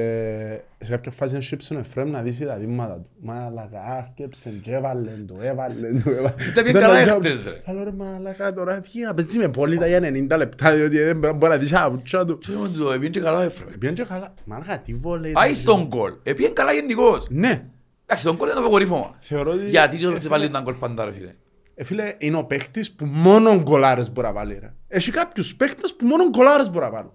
σε 0.78 0.92
κάποια 0.92 1.12
φάση 1.12 1.34
να 1.34 1.42
σύψε 1.42 1.76
ο 1.76 1.80
Εφραίμ 1.80 2.10
να 2.10 2.22
δεις 2.22 2.40
τα 2.40 2.56
δείγματα 2.56 2.94
του. 2.94 3.10
Μαλακα, 3.20 3.82
άρκεψε 3.98 4.50
και 4.50 4.72
έβαλε 4.72 5.12
το, 5.28 5.36
έβαλε 5.42 5.92
το, 6.04 6.12
έβαλε. 6.12 6.34
Ήταν 6.52 6.66
bien 6.66 6.72
καλά 6.72 6.98
έχτες, 6.98 7.44
ρε. 7.44 7.62
Καλό 7.66 7.84
ρε 7.84 7.92
μαλακα 7.92 8.54
τώρα, 8.54 8.80
τι 8.80 9.00
να 9.00 9.14
παίζει 9.14 9.38
με 9.38 9.48
πόλητα 9.48 9.88
για 9.88 10.00
90 10.00 10.38
λεπτά, 10.38 10.74
διότι 10.74 10.98
δεν 10.98 11.18
μπορεί 11.18 11.52
να 11.52 11.58
δεις 11.58 11.70
τα 11.70 11.90
πουτσά 11.92 12.26
του. 12.26 12.38
Και 12.38 12.52
όμως 12.52 12.72
το 12.78 12.92
έπιεν 12.92 13.12
και 13.12 13.20
καλά 13.20 13.44
έφερε. 13.44 13.70
Πήγαινε 13.70 13.96
και 13.96 14.04
καλά. 14.04 14.34
Μαλακα, 14.46 14.80
τι 14.80 14.94
βόλεϊ. 14.94 15.32
Πάει 15.32 15.54
στον 15.54 15.90
κόλ. 15.90 16.14
Έπιεν 16.24 16.54
καλά 16.54 16.74
γενικώς. 16.74 17.26
Ναι. 17.30 17.64
Εντάξει, 18.06 18.26
τον 18.26 18.38
κόλ 18.38 18.48
είναι 18.48 18.58
το 18.58 18.64
αποκορύφωμα. 18.64 19.16
Θεωρώ 19.20 19.52
ότι... 19.52 19.70
Γιατί 19.70 19.98
και 19.98 20.08
δεν 20.08 20.22
βάλει 20.30 20.50
τον 20.50 20.64
κόλ 20.64 20.74
πάντα 20.74 21.06
ρε 21.06 21.12
φίλε. 21.12 21.34
Ε, 21.76 21.84
φίλε, 21.84 22.14
είναι 22.18 22.38
ο 22.38 22.44
παίχτης 22.46 22.92
που 22.92 23.06
μόνο 23.06 23.62
γκολάρες 23.62 24.12
μπορεί 24.12 24.28
να 24.28 24.34
βάλει 24.34 24.58
ρε. 24.62 24.74
Έχει 24.88 25.12
κάποιους 25.12 25.56
παίχτες 25.56 25.96
που 25.96 26.06
μόνο 26.06 26.30
γκολάρες 26.30 26.70
μπορεί 26.70 26.86
να 26.86 26.92
βάλουν. 26.92 27.12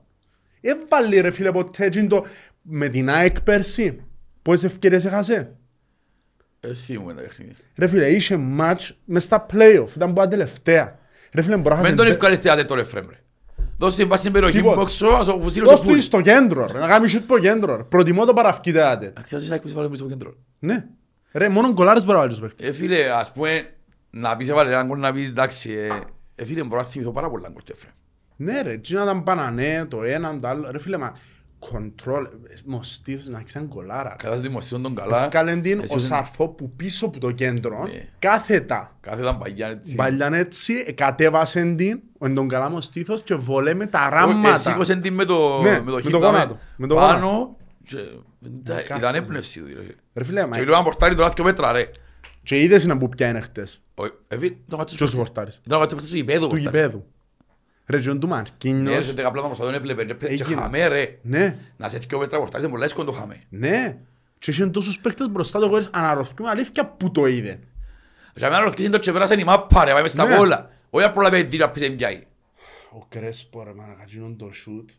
Έβαλε 0.61 1.21
ρε 1.21 1.31
φίλε 1.31 1.53
ποτέ 1.53 1.85
εκείνο 1.85 2.07
το 2.07 2.25
με 2.63 2.89
την 2.89 3.11
ΑΕΚ 3.11 3.41
πέρσι. 3.41 4.05
Πόσες 4.43 4.65
ευκαιρίες 4.65 5.05
έχασε; 5.05 5.57
Ε, 6.61 6.75
θυμούμε 6.75 7.15
τα 7.15 7.21
παιχνίδια. 7.23 7.55
Ρε 7.77 7.87
φίλε, 7.87 8.09
είχε 8.09 8.37
μάτς 8.37 8.99
μες 9.05 9.23
στα 9.23 9.47
play-off. 9.53 9.89
Ήταν 9.97 10.09
που 10.09 10.21
τα 10.21 10.29
τελευταία. 10.29 10.99
Ρε 11.33 11.43
φίλε, 11.43 11.57
μπορεί 11.57 11.69
να 11.69 11.75
Μεν 11.75 11.85
χάσει... 11.85 11.97
τον 11.97 12.07
ευκαλεστιάτε 12.07 12.65
τον 12.65 12.79
Εφραίμ 12.79 13.09
ρε. 13.09 13.17
Δώσε 13.79 13.97
την 13.97 14.09
πάση 14.09 14.21
στην 14.21 14.33
περιοχή 14.33 14.57
Τίποτε. 14.57 14.77
μου 14.77 14.83
έξω, 14.83 15.07
ας 15.07 15.29
ο 15.29 15.51
Σύρος 15.51 15.69
Δώσ' 15.69 15.79
ο 15.79 15.83
του 15.83 15.89
Πούλ. 15.89 15.99
στο 15.99 16.21
κέντρο 16.21 16.67
ρε. 16.73 16.79
Να 16.79 16.87
κάνει 16.89 17.09
σιούτ 17.09 17.23
από 17.23 17.39
κέντρο 17.39 17.77
ρε. 17.77 17.83
Προτιμώ 17.83 18.25
το 18.25 18.33
παραυκείτε 18.33 18.83
άτε. 18.85 19.13
Αθιάζεις 19.19 19.51
ΑΕΚ 19.51 19.61
που 19.61 19.69
σε 19.69 19.75
βάλε 19.75 19.89
μέσα 19.89 20.01
στο 20.03 20.11
κέντρο. 20.13 20.35
Ναι. 20.59 20.85
Ρε, 21.33 21.49
μόνο 21.49 21.73
γκολάρες 21.73 22.03
μπορεί 22.05 22.15
να 22.15 22.21
βάλεις 22.23 22.39
τους 22.39 22.47
παίχτες. 22.49 22.69
Ε, 22.69 22.73
φίλε, 22.73 23.11
ας 23.11 23.33
πούμε, 23.33 23.67
να 24.11 24.37
πεις 24.37 24.49
έβαλε 24.49 24.69
έναν 24.71 24.89
κόλ 24.89 24.99
να 24.99 25.13
πεις, 25.13 25.29
εντάξει, 25.29 25.73
ε, 25.73 25.89
ε, 26.35 26.45
φίλε, 26.45 26.65
μπορώ 26.65 26.81
να 26.81 26.87
θυμηθώ 26.89 27.11
πάρα 27.13 27.31
πολλά 27.31 27.49
κόλ 27.51 27.63
του 27.63 27.73
Εφραίμ. 27.73 27.95
Ναι 28.37 28.63
ρε, 28.63 28.77
τι 28.77 28.95
να 28.95 29.03
ήταν 29.03 29.23
πανανέ, 29.23 29.87
το 29.91 30.03
ένα, 30.03 30.39
το 30.39 30.49
άλλο. 30.49 30.71
Ρε 30.71 30.79
φίλε, 30.79 30.97
μα 30.97 31.17
κοντρόλ, 31.71 32.29
μοστήθος 32.65 33.27
να 33.29 33.43
ξέρει 33.43 33.65
γκολάρα. 33.65 34.09
ρε. 34.09 34.15
Κατά 34.29 34.35
τη 34.35 34.41
δημοσίων 34.41 34.83
τον 34.83 34.95
καλά. 34.95 35.27
Κάλεν 35.29 35.63
την 35.63 35.81
εσύ 35.83 35.95
ο 35.95 35.99
δεν- 35.99 36.07
Σαρφό 36.07 36.49
που 36.49 36.71
πίσω 36.77 37.07
από 37.07 37.19
το 37.19 37.31
κέντρο, 37.31 37.83
Ναι. 37.83 38.09
κάθετα. 38.19 38.97
Κάθε 39.01 39.21
ήταν 39.21 39.39
παγιά 39.39 39.69
έτσι. 39.69 39.95
Μπαλιάν 39.95 40.35
έτσι, 40.35 40.95
κατέβασεν 40.95 41.77
την, 41.77 42.01
εν 42.21 42.35
τον 42.35 42.49
καλά 42.49 42.69
μου 42.71 42.81
στήθος 42.81 43.23
και 43.23 43.35
βολέ 43.35 43.75
με 43.75 43.87
τα 43.87 44.07
Ε, 44.07 44.15
ράματα. 44.15 44.57
Σήκωσεν 44.57 45.01
την 45.01 45.15
με 45.15 45.25
το 45.25 45.63
Ναι, 45.63 45.71
με 45.85 45.91
το 45.91 45.97
με 45.97 46.01
χείλ 46.03 46.11
το 46.13 46.19
πάμε 46.19 46.39
γόνατο, 46.39 46.59
με 46.77 46.87
το 46.87 46.95
πάνω 46.95 47.57
και 47.85 47.97
ήταν- 48.41 48.77
κάθε- 48.77 48.97
ήταν 48.97 49.15
έπνευση 49.15 49.61
του. 49.61 49.67
ρε. 49.67 49.95
Ρε 50.15 50.25
φίλε, 50.25 50.47
μα 50.47 50.57
Και 50.57 50.65
λέω 50.65 50.77
να 50.77 50.83
πορτάρει 50.83 51.15
τον 51.15 51.25
άθκιο 51.27 51.45
μέτρα 51.45 51.73
ρε. 51.73 51.91
και 52.43 52.63
είδες 52.63 52.87
να 52.87 52.99
που 52.99 53.09
πιάνε 53.09 53.41
χτες. 53.41 53.83
Ο- 53.95 54.05
ε, 54.29 54.39
φίλε, 54.39 54.55
τον 54.69 54.79
κάτσος 54.79 54.97
Ποιος 54.97 55.15
πορτάρει. 55.15 55.25
πορτάρεις; 55.35 55.61
Ήταν 55.67 55.79
ο 55.79 55.81
κάτσος 55.81 55.99
πορτάρεις 56.01 56.11
του 56.11 56.17
γηπέδου. 56.17 56.49
Του 56.49 56.49
πορτάρεις. 56.49 56.81
γηπέδου. 56.81 57.07
Ρε, 57.87 58.01
και 58.01 58.09
του 58.09 58.15
Ναι, 58.19 58.27
Μαρκίνιος. 58.27 58.95
έρχεται 58.97 59.15
δεκαπλά 59.15 59.49
μας, 59.49 59.59
τον 59.59 59.75
έβλεπε 59.75 60.05
και 60.05 60.15
πέ- 60.15 60.29
και 60.35 60.43
Έγινε. 60.43 60.61
χαμέ 60.61 60.87
ρε. 60.87 61.19
Ναι, 61.23 61.59
Να 61.77 61.89
σε 61.89 61.99
δυο 61.99 62.19
μέτρα 62.19 62.39
πορτάρεις, 62.39 62.63
είναι 62.65 62.73
πολλά 62.73 62.85
εύκολο 62.85 63.07
το 63.07 63.13
χαμέ. 63.13 63.43
ναι. 63.49 63.97
Και 64.39 64.51
είχαν 64.51 64.73
τόσους 64.73 64.99
παίχτες 64.99 65.29
μπροστά 65.31 65.61
του, 65.61 65.69
χωρίς 65.69 65.89
αναρωθούμε 65.93 66.49
αλήθεια 66.49 66.87
που 66.87 67.11
το 67.11 67.27
είδε. 67.27 67.59
Για 68.35 68.51
μένα 68.51 68.63
ρωτήσει 68.63 68.89
το 68.89 68.99
και 68.99 69.13
πέρασε 69.13 69.35
η 69.41 69.45
μάπα 69.45 69.85
ρε, 69.85 69.93
πάει 69.93 70.03
μες 70.03 70.11
στα 70.11 70.29
Ναι. 70.29 70.37
κόλλα. 70.37 70.71
Όχι 70.91 71.05
απλά 71.07 71.31
με 71.31 71.43
δει 71.43 71.57
να 71.57 71.71
πεις 71.71 71.83
εμπιάει. 71.83 72.27
Ο 72.91 73.05
Κρέσπο 73.09 73.63
ρε 73.65 73.73
μάνα, 73.75 73.95
κατσίνον 73.99 74.37
το 74.37 74.51
σούτ. 74.53 74.91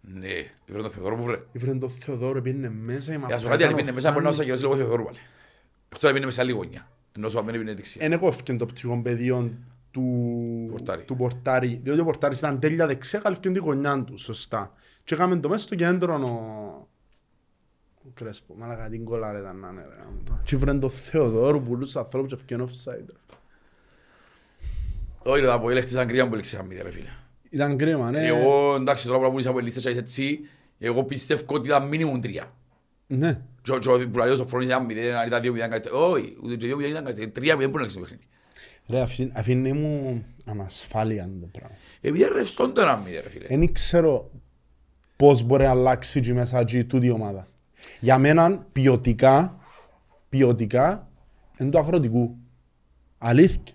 Ναι, 0.00 0.28
έφερε 0.66 0.82
τον 0.82 0.90
Θεοδόρο 0.90 1.16
μου 1.16 1.22
βρε. 1.22 1.40
Ήφερε 1.52 1.74
τον 1.74 1.90
Θεοδόρο, 1.90 2.42
πήγαινε 2.42 2.68
μέσα 2.70 3.12
η 3.12 3.16
Για 3.16 3.18
μαπά. 3.24 3.38
σου 3.38 3.44
κάτι, 3.48 3.54
αν 3.54 3.60
ήταν 3.60 3.74
πήγαινε 3.74 3.92
μέσα 3.94 4.10
μπορεί 4.10 4.22
να 4.24 4.28
οφάνη. 4.30 4.34
σας 4.34 4.44
αγιώσει 4.44 4.62
λίγο 4.62 4.76
Θεοδόρου 4.76 5.04
πάλι. 5.04 5.16
Εκτός 5.88 6.02
αν 6.02 6.08
πήγαινε 6.08 6.26
μέσα 6.26 6.40
άλλη 6.42 6.52
γωνιά. 6.52 6.88
Ενώ 7.16 7.28
σου 7.28 7.38
αμένει 7.38 7.56
πήγαινε 7.58 7.76
δεξιά. 7.76 8.04
Εν 8.04 8.12
έκοφκε 8.12 8.52
το 8.54 8.66
πτυχόν 8.66 9.02
πεδίο 9.02 9.52
του 10.00 10.68
Πορτάρι. 10.70 11.02
του 11.04 11.16
πορτάρι, 11.16 11.80
διότι 11.82 12.00
ο 12.00 12.04
πορτάρις 12.04 12.38
ήταν 12.38 12.60
τέλεια 12.60 12.86
δεξιά, 12.86 13.18
καλύφθηκε 13.18 13.50
τη 13.50 13.58
γωνιά 13.58 14.04
του, 14.04 14.18
σωστά. 14.18 14.72
Και 15.04 15.14
έκαμε 15.14 15.36
το 15.36 15.48
μέσα 15.48 15.66
στο 15.66 15.74
κέντρο 15.74 16.14
ο... 16.14 16.28
ο 18.04 18.10
Κρέσπο, 18.14 18.54
μάλακα 18.58 18.88
την 18.88 19.04
κολλάρα 19.04 19.38
ήταν 19.38 19.56
να 19.58 19.68
είναι 19.68 19.86
ρε. 19.88 20.04
Και 20.44 20.56
βρεν 20.56 20.80
το 20.80 20.88
Θεοδόρου 20.88 21.62
που 21.62 21.76
λούς 21.76 21.96
ανθρώπους 21.96 22.28
και 22.28 22.34
ευκαιρία 22.34 22.64
offside. 22.66 23.14
Όχι 25.18 25.40
ρε, 25.40 25.46
τα 25.46 25.52
από 25.52 25.70
έλεχτησαν 25.70 26.06
κρύα 26.06 26.26
που 26.26 26.32
έλεξε 26.32 26.58
αμύδια 26.58 26.82
ρε 26.82 26.90
φίλε. 26.90 27.08
Ήταν 27.50 27.76
κρίμα, 27.76 28.10
ναι. 28.10 28.26
Εγώ, 28.26 28.74
εντάξει, 28.74 29.06
τώρα 29.06 29.30
που 29.30 29.38
είσαι 29.38 29.48
από 29.48 29.58
λίστες 29.60 29.82
και 29.82 29.88
έτσι, 29.98 30.40
εγώ 30.78 31.04
πιστεύω 31.04 31.42
ότι 31.54 31.66
ήταν 31.68 31.88
μίνιμουμ 31.88 32.20
τρία. 32.20 32.52
Ναι. 33.06 33.42
Και 33.62 33.72
ο- 33.72 33.78
και 33.78 33.88
ο- 33.88 34.08
που 34.10 34.18
λέει 34.18 34.28
ο 34.28 34.36
Σοφρόνης 34.36 34.66
ήταν 34.68 34.84
μηδέν, 34.84 35.14
αν 35.14 35.26
ήταν 35.26 35.40
δύο 35.42 35.52
μηδέν, 35.52 35.70
κάτι 35.70 35.82
τέτοιο. 35.82 36.10
όχι, 36.10 36.36
ούτε 36.42 36.56
και 36.56 36.66
δύο 36.66 36.76
μηδέν 36.76 36.90
ήταν 36.92 37.04
κάτι 37.04 37.16
τέτοιο. 37.16 37.32
τρία 37.32 37.54
μηδέν 37.56 37.70
που 37.70 37.76
να 37.76 37.82
έλεξε 37.82 37.98
το 37.98 38.04
παιχνίδι. 38.04 38.28
Ρε, 38.88 39.00
αφή- 39.00 39.30
αφήνει 39.38 39.72
μου 39.72 40.24
ανασφάλεια 40.44 41.30
το 41.40 41.46
πράγμα. 41.52 41.76
Επειδή 42.00 42.22
είναι 42.24 42.32
ρευστόν 42.34 42.74
το 42.74 42.80
ένα 42.80 42.96
μηδέν 42.96 43.20
ρε 43.22 43.28
φίλε. 43.30 43.46
Δεν 43.48 43.72
ξέρω 43.72 44.30
πώς 45.16 45.42
μπορεί 45.42 45.64
να 45.64 45.70
αλλάξει 45.70 46.20
και 46.20 46.32
μέσα 46.32 46.64
και 46.64 46.84
τούτη 46.84 47.06
η 47.06 47.10
ομάδα. 47.10 47.46
Για 48.00 48.18
μένα 48.18 48.66
ποιοτικά, 48.72 49.58
ποιοτικά 50.28 51.08
είναι 51.58 51.70
το 51.70 51.78
αγροτικού. 51.78 52.36
Αλήθεια. 53.18 53.74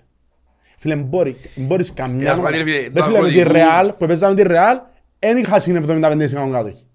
Φίλε, 0.77 0.95
μπορεί, 0.95 1.35
μπορείς 1.55 1.93
καμιά... 1.93 2.25
Έλα, 2.25 2.33
σου 2.35 2.39
πω 2.41 2.45
κάτι, 2.45 2.57
ρε 2.57 2.63
φίλε, 2.63 2.77
Ρε 2.81 2.89
το 2.89 3.03
φίλε, 3.03 3.19
με 3.21 3.27
τη 3.27 3.39
αγροτικού- 3.39 3.53
Ρεάλ, 3.53 3.93
που 3.93 4.05
παίζαμε 4.05 4.35
τη 4.35 4.41
Ρεάλ, 4.41 4.79
δεν 5.19 5.37
είχα 5.37 5.59
συν 5.59 5.85
75% 5.89 6.49
κάτοχη. 6.51 6.85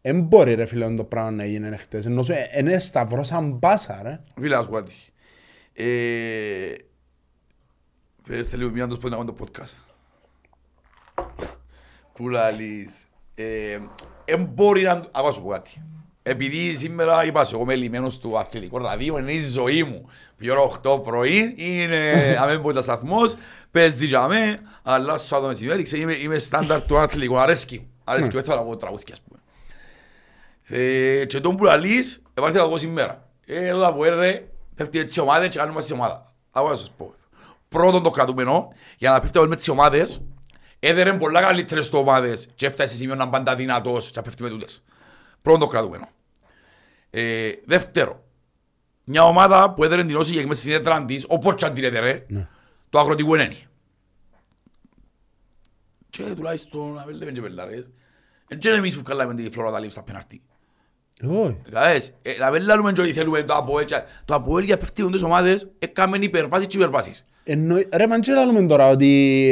Δεν 0.00 0.20
μπορεί 0.20 0.54
ρε 0.54 0.66
φίλε 0.66 0.94
το 0.94 1.04
πράγμα 1.04 1.30
να 1.30 1.44
γίνει 1.44 1.76
χτες. 1.76 2.06
Ενώ 2.06 2.22
σου 2.22 2.32
είναι 2.58 2.78
σταυρώσαν 2.78 3.50
μπάσα 3.50 4.00
ρε. 4.02 4.20
Φίλε, 4.40 4.56
ας 4.56 4.66
πω 4.66 4.74
κάτι. 4.74 4.92
Ε, 5.72 6.72
Πες 8.28 8.52
λίγο 8.54 8.70
μία 8.70 8.82
να 8.86 8.88
τους 8.88 8.98
πω 8.98 9.08
να 9.08 9.16
κάνω 9.16 9.32
το 9.32 9.44
podcast. 9.44 9.74
Που 12.12 12.28
λαλείς. 12.28 13.04
ε, 13.34 13.78
Εν 14.24 14.44
μπορεί 14.44 14.82
να... 14.82 14.90
Ακόμα 15.12 15.32
σου 15.32 15.42
πω 15.42 15.48
κάτι. 15.48 15.82
Επειδή 16.22 16.74
σήμερα 16.74 17.24
είπα 17.24 17.44
σου, 17.44 17.54
εγώ 17.54 17.62
είμαι 17.64 17.74
λιμένος 17.74 18.18
του 18.18 18.38
αθλητικού 18.38 18.78
ραδίου, 18.78 19.16
είναι 19.16 19.32
η 19.32 19.40
ζωή 19.40 19.82
μου. 19.82 20.08
Πιωρώ 20.36 20.80
8 20.84 21.02
πρωί, 21.02 21.54
είναι 21.56 22.12
αμέμπολτα 22.40 22.82
σταθμός, 22.82 23.34
παίζεις 23.70 24.02
για 24.08 24.28
με, 24.28 24.60
αλλά 24.82 25.18
στο 25.18 25.34
άτομο 25.36 25.50
μεσημέρι, 25.50 25.82
ξέρω, 25.82 26.02
είμαι, 26.02 26.14
είμαι 26.14 26.38
στάνταρ 26.38 26.82
του 26.86 26.98
αθλητικού, 26.98 27.38
αρέσκει. 27.38 27.88
Αρέσκει, 28.04 28.36
έτσι 28.36 28.50
θα 28.50 28.62
πω 28.62 28.76
τραγούδια, 28.76 29.14
ας 29.14 29.20
πούμε. 29.20 29.40
Ε, 30.82 31.24
και 31.24 31.40
τον 31.40 31.56
που 31.56 31.64
λαλείς, 31.64 32.22
επάρθει 32.34 32.58
εγώ 32.58 32.76
σήμερα. 32.76 33.28
Ε, 33.46 33.66
εδώ 33.66 33.86
από 33.86 34.04
έρε, 34.04 34.46
πέφτει 34.74 34.98
έτσι 34.98 35.20
ομάδα 35.20 35.48
και 35.48 35.58
κάνουμε 35.58 35.74
μας 35.78 35.88
η 35.88 35.92
ομάδα. 35.92 36.34
Αγώ 36.50 36.68
να 36.68 36.76
σας 36.76 36.90
πω. 36.96 37.14
Πρώτον 37.76 38.02
το 38.02 38.10
κρατούμενο, 38.10 38.72
για 38.96 39.10
να 39.10 39.20
πέφτει 39.20 39.48
με 39.48 39.56
τις 39.56 39.68
ομάδες, 39.68 40.22
έδερε 40.78 41.12
πολλά 41.12 41.40
καλύτερες 41.40 41.88
του 41.90 41.98
ομάδες 41.98 42.46
και 42.54 42.66
έφτασε 42.66 42.88
σε 42.92 42.96
σημείο 42.96 43.14
να 43.14 43.22
είναι 43.22 43.32
πάντα 43.32 43.54
δυνατός 43.54 44.06
και 44.06 44.12
να 44.16 44.22
πέφτει 44.22 44.42
με 44.42 44.48
τούτες. 44.48 44.82
Πρώτον 45.42 45.60
το 45.60 45.66
κρατούμενο. 45.66 46.08
Ε, 47.10 47.50
δεύτερο, 47.64 48.24
μια 49.04 49.22
ομάδα 49.24 49.72
που 49.74 49.84
έδερε 49.84 50.04
την 50.04 50.16
όση 50.16 50.32
και 50.32 50.46
μέσα 50.46 50.60
στην 50.60 50.72
έδρα 50.72 51.04
της, 51.04 51.24
όπως 51.28 51.54
και 51.54 51.64
αν 51.64 51.74
την 51.74 51.84
έδερε, 51.84 52.24
Ναι. 52.28 52.48
το 52.90 52.98
αγροτικό 52.98 53.34
είναι. 53.34 53.56
Και 56.10 56.22
τουλάχιστον 56.22 56.92
να 56.92 57.04
μην 57.06 57.16
λέμε 57.16 57.30
και 57.30 57.40
πελάρες. 57.40 57.90
Δεν 58.48 58.58
είναι 58.64 58.74
εμείς 58.76 58.96
που 58.96 59.02
καλάμε 59.02 59.34
τη 59.34 59.50
φλόρα 59.50 59.80
τα 59.80 59.90
στα 59.90 60.02
πέναρτη. 60.02 60.42
Όχι. 61.22 61.56
Κατάλαβες, 61.64 62.14
ε, 62.22 62.36
να 62.38 62.50
μην 62.50 62.62
λέμε 62.62 62.92
και 62.92 63.00
ότι 63.00 63.12
θέλουμε 63.12 63.42
το 63.42 63.54
Αποέλ. 63.54 63.84
και- 63.84 64.02
Το 64.24 64.34
Αποέλ 64.34 64.64
για 64.64 64.76
πέφτει 64.76 65.10
τις 65.10 65.22
ομάδες, 65.22 65.70
έκαμε 65.78 66.16
υπερβάσεις 66.18 66.66
και 66.66 66.76
υπερβάσεις. 66.76 67.26
Εννοεί- 67.48 67.94
Ρε, 67.94 68.06
μα 68.06 68.18
και 68.18 68.32
λέμε 68.32 68.66
τώρα 68.66 68.88
ότι 68.88 69.06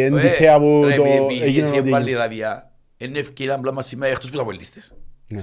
είναι 0.07 0.21
Ε, 0.21 0.23
τυχαία 0.23 0.59
που 0.59 0.83
ρε, 0.85 0.95
το 0.95 1.03
μη- 1.05 1.21
μη- 1.21 1.41
έγινε 1.43 1.67
εσύ 1.67 1.79
ότι 1.79 1.89
έβαλε 1.89 2.05
έγινε. 2.05 2.19
ραδιά. 2.19 2.71
Είναι 2.97 3.19
ευκαιρία 3.19 3.59
μπλάμα 3.59 3.83
σήμερα 3.83 4.11
εκτός 4.13 4.25
που 4.27 4.31
τους 4.31 4.41
αποελίστες. 4.41 4.93
Ναι. 5.29 5.43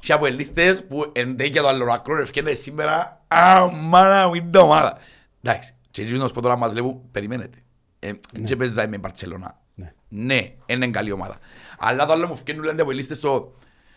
Και 0.00 0.12
αποελίστες 0.12 0.84
που 0.84 1.04
εντέκεια 1.12 1.62
το 1.62 1.68
άλλο 1.68 1.92
άκρο 1.92 2.20
ευκαιρία 2.20 2.54
σήμερα 2.54 3.24
α, 3.28 3.66
μάνα 3.72 4.26
μου 4.28 4.34
είναι 4.34 4.48
το 4.50 4.60
ομάδα. 4.60 4.98
Εντάξει, 5.42 5.74
και 5.90 6.02
έτσι 6.02 6.16
να 6.16 6.26
σου 6.26 6.34
πω 6.34 6.40
τώρα 6.42 6.56
μας 6.56 6.70
βλέπουν, 6.72 7.00
περιμένετε. 7.12 7.58
Ε, 7.98 8.10
Και 8.44 8.56
παίζα 8.56 8.88
με 8.88 8.96
η 8.96 8.98
Μπαρτσελώνα. 9.02 9.58
Ναι. 9.74 9.92
Ναι, 10.08 10.40
είναι 10.66 10.86
καλή 10.88 11.12
ομάδα. 11.12 11.36
Αλλά 11.78 12.06
το 12.06 12.12
άλλο 12.12 12.26
μου 12.26 12.32
ευκαιρία 12.32 12.62
λένε 12.64 12.82
αποελίστες 12.82 13.16
στο 13.16 13.52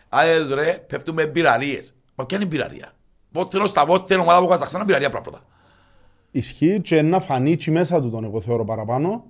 «Άτε 0.08 0.54
ρε, 0.54 0.72
πέφτουμε 0.86 1.24
πυραρίες». 1.26 1.94
Μα 2.14 2.26
ποια 2.26 2.36
είναι 2.36 2.46
η 2.46 2.48
πυραρία. 2.50 2.92
Πότε 3.32 3.58
είναι 3.58 3.66
στα 3.66 3.86
πότε 3.86 4.14
είναι 4.14 4.22
ομάδα 4.22 4.40
που 4.40 4.46
Καζαχστάν 4.48 4.80
είναι 4.80 4.86
πυραρία 4.92 5.10
πρώτα. 5.10 5.44
Ισχύει 6.30 6.80
και 6.80 7.02
να 7.02 7.20
φανεί 7.20 7.56
και 7.56 7.70
μέσα 7.70 8.00
του 8.00 8.10
τον 8.10 8.24
εγώ 8.24 8.40
θεωρώ 8.40 8.64
παραπάνω. 8.64 9.24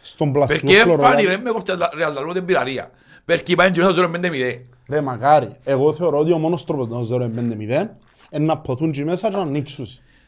Στον 0.00 0.32
πλαστικό 0.32 0.72
Perché 0.72 0.80
χλωρό. 0.82 1.02
φάνη 1.02 1.22
ρε, 1.24 1.36
με 1.36 1.50
κόφτε 1.50 1.76
ρε, 1.94 2.04
αλλά 2.04 2.32
την 2.32 2.44
πυραρία. 2.44 2.90
Perché 3.26 3.54
πάει 3.56 3.70
και 3.70 3.80
μέσα 3.80 3.92
στο 3.92 4.10
5-0. 4.14 4.60
Ρε 4.88 5.00
μακάρι. 5.00 5.48
Εγώ 5.64 5.92
θεωρώ 5.94 6.18
ότι 6.18 6.32
ο 6.32 6.38
μόνος 6.38 6.64
τρόπος 6.64 6.88
να 6.88 7.02
ζω 7.02 7.16
5-0 7.16 7.28
είναι 7.30 7.88
να 8.30 8.58
ποθούν 8.58 8.92
και 8.92 9.04
μέσα 9.04 9.28
και 9.28 9.36
να 9.36 9.42
ανοίξουν. 9.42 9.86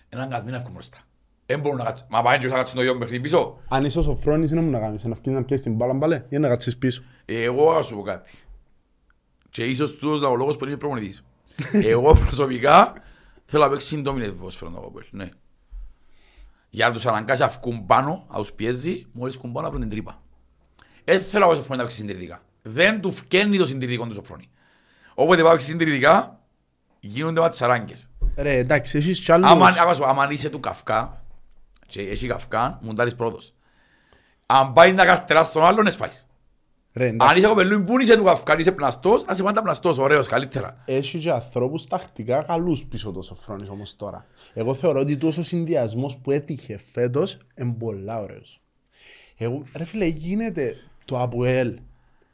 Έναν 0.08 0.28
καθ' 0.28 0.44
μήνα 0.44 0.56
εύκολο 0.56 0.74
μπροστά. 0.74 0.98
Δεν 1.46 1.60
μπορούν 1.60 1.78
να 1.78 1.84
κάτσουν. 1.84 2.06
Μα 2.10 2.22
πάει 2.22 2.38
και 2.38 2.48
θα 2.48 2.56
κάτσουν 2.56 2.76
το 2.76 2.82
ίδιο 2.82 2.98
παιχνίδι 2.98 3.22
πίσω. 3.22 3.56
Αν 3.68 3.84
είσαι 3.84 3.98
ο 3.98 4.02
Σοφρόνης 4.02 4.50
είναι 4.50 4.60
μου 4.60 4.70
να 4.70 4.78
κάνεις, 4.78 5.04
να 5.04 5.14
βγεις 5.14 5.32
να 5.32 5.44
πιέσεις 5.44 5.64
την 5.64 5.74
μπάλα 5.74 5.92
μπαλέ 5.92 6.24
ή 6.28 6.38
να 6.38 6.48
κάτσεις 6.48 6.76
πίσω. 6.76 7.02
Εγώ 7.24 7.72
θα 7.74 7.82
σου 7.82 7.96
πω 7.96 8.02
κάτι. 8.02 8.30
Και 9.50 9.64
ίσως 9.64 9.96
τούτος 9.96 10.18
είναι 10.18 10.26
ο 10.26 10.36
λόγος 10.36 10.56
που 10.56 10.64
είναι 10.64 10.76
προπονητής. 10.76 11.24
Εγώ 11.92 12.14
προσωπικά 12.14 12.92
θέλω 13.44 13.62
να 13.62 13.70
παίξει 13.70 13.86
συντόμινες 13.86 14.32
ποδόσφαιρο 14.32 14.70
το 14.70 14.80
κόπελ. 14.80 15.04
Ναι. 15.10 15.28
Για 16.70 16.88
να 16.88 16.92
τους 16.92 17.06
αναγκάσει 17.06 17.40
να 17.40 17.48
βγουν 17.48 17.86
πάνω, 17.86 18.26
να 18.30 18.38
τους 18.38 18.52
πιέζει, 18.52 19.06
μόλις 19.12 19.36
βγουν 19.36 19.52
πάνω 19.52 19.66
να 19.66 19.70
βρουν 19.70 19.82
την 19.82 19.90
τρύπα. 19.90 20.22
Δεν 21.04 21.20
θέλω 21.20 21.46
να 21.46 21.54
Σοφρόνη 21.54 21.76
να 21.76 21.82
παίξει 21.82 21.96
συντηρητικά. 21.96 22.40
Δεν 22.62 23.00
του 23.00 23.12
φκένει 23.12 23.58
το 23.58 23.66
συντηρητικό 23.66 24.06
του 24.06 24.14
Σοφρόνη. 24.14 24.50
Όποτε 25.14 25.36
πάει 25.36 25.44
να 25.44 25.50
παίξει 25.50 25.66
συντηρητικά, 25.66 26.40
γίνονται 27.00 27.40
ματσαράγκες. 27.40 28.10
Ρε 28.36 28.56
εντάξει, 28.56 28.98
έχεις 28.98 29.20
κι 29.20 29.32
άλλους. 29.32 29.50
Άμα, 29.50 29.68
άμα, 29.68 29.94
σου 29.94 30.00
πω, 30.00 30.06
άμα 30.06 30.28
είσαι 30.30 30.50
του 30.50 30.60
Καυκά 30.60 31.24
και 31.86 32.00
έχει 32.00 32.26
Καυκά, 32.26 32.78
μου 32.82 32.92
τάρεις 32.92 33.14
πρώτος. 33.14 33.54
Αν 34.46 34.72
πάει 34.72 34.92
να 34.92 35.04
καρτεράς 35.04 35.52
τον 35.52 35.64
άλλον, 35.64 35.86
εσφάεις. 35.86 36.26
Ρε 36.98 37.08
Αν 37.08 37.14
εντάξει. 37.14 37.36
είσαι 37.36 37.46
κοπελούι 37.46 37.80
που 37.80 38.00
είσαι 38.00 38.16
του 38.16 38.22
Καυκά, 38.22 38.58
είσαι 38.58 38.72
πλαστός, 38.72 39.24
να 39.24 39.32
είσαι 39.32 39.42
πάντα 39.42 39.62
πλαστός, 39.62 39.98
ωραίος, 39.98 40.26
καλύτερα. 40.26 40.82
Έχει 40.84 41.18
και 41.18 41.30
ανθρώπους 41.30 41.86
τακτικά 41.86 42.42
καλούς 42.42 42.84
πίσω 42.84 43.12
το 43.12 43.22
Σοφρόνης 43.22 43.68
όμως 43.68 43.96
τώρα. 43.96 44.26
Εγώ 44.54 44.74
θεωρώ 44.74 45.00
ότι 45.00 45.16
τόσος 45.16 45.46
συνδυασμός 45.46 46.16
που 46.16 46.30
έτυχε 46.30 46.78
φέτος 46.78 47.38
είναι 47.54 47.74
πολλά 47.78 48.20
ωραίος. 48.20 48.60
Εγώ, 49.36 49.66
ρε 49.74 49.84
φίλε, 49.84 50.04
γίνεται 50.04 50.76
το 51.04 51.20
ΑΠΟΕΛ 51.20 51.78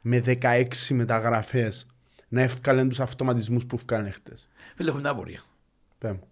με 0.01 0.19
16 0.19 0.63
μεταγραφές 0.89 1.87
να 2.27 2.41
ευκάλεν 2.41 2.89
τους 2.89 2.99
αυτοματισμούς 2.99 3.65
που 3.65 3.75
ευκάλεν 3.75 4.11
χτες. 4.11 4.47
Φίλε, 4.75 4.89
έχω 4.89 4.99
μια 4.99 5.09
απορία. 5.09 5.43
Πέ 5.97 6.11
μου. 6.11 6.27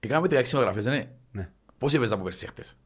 Έκαναμε 0.00 0.28
16 0.28 0.52
μεταγραφές, 0.52 0.84
δεν 0.84 0.92
είναι. 0.94 1.10
Ναι. 1.32 1.50
Πώς 1.78 1.94
έπαιζα 1.94 2.14
από 2.14 2.22
πέρσι 2.22 2.46
χτες. 2.46 2.76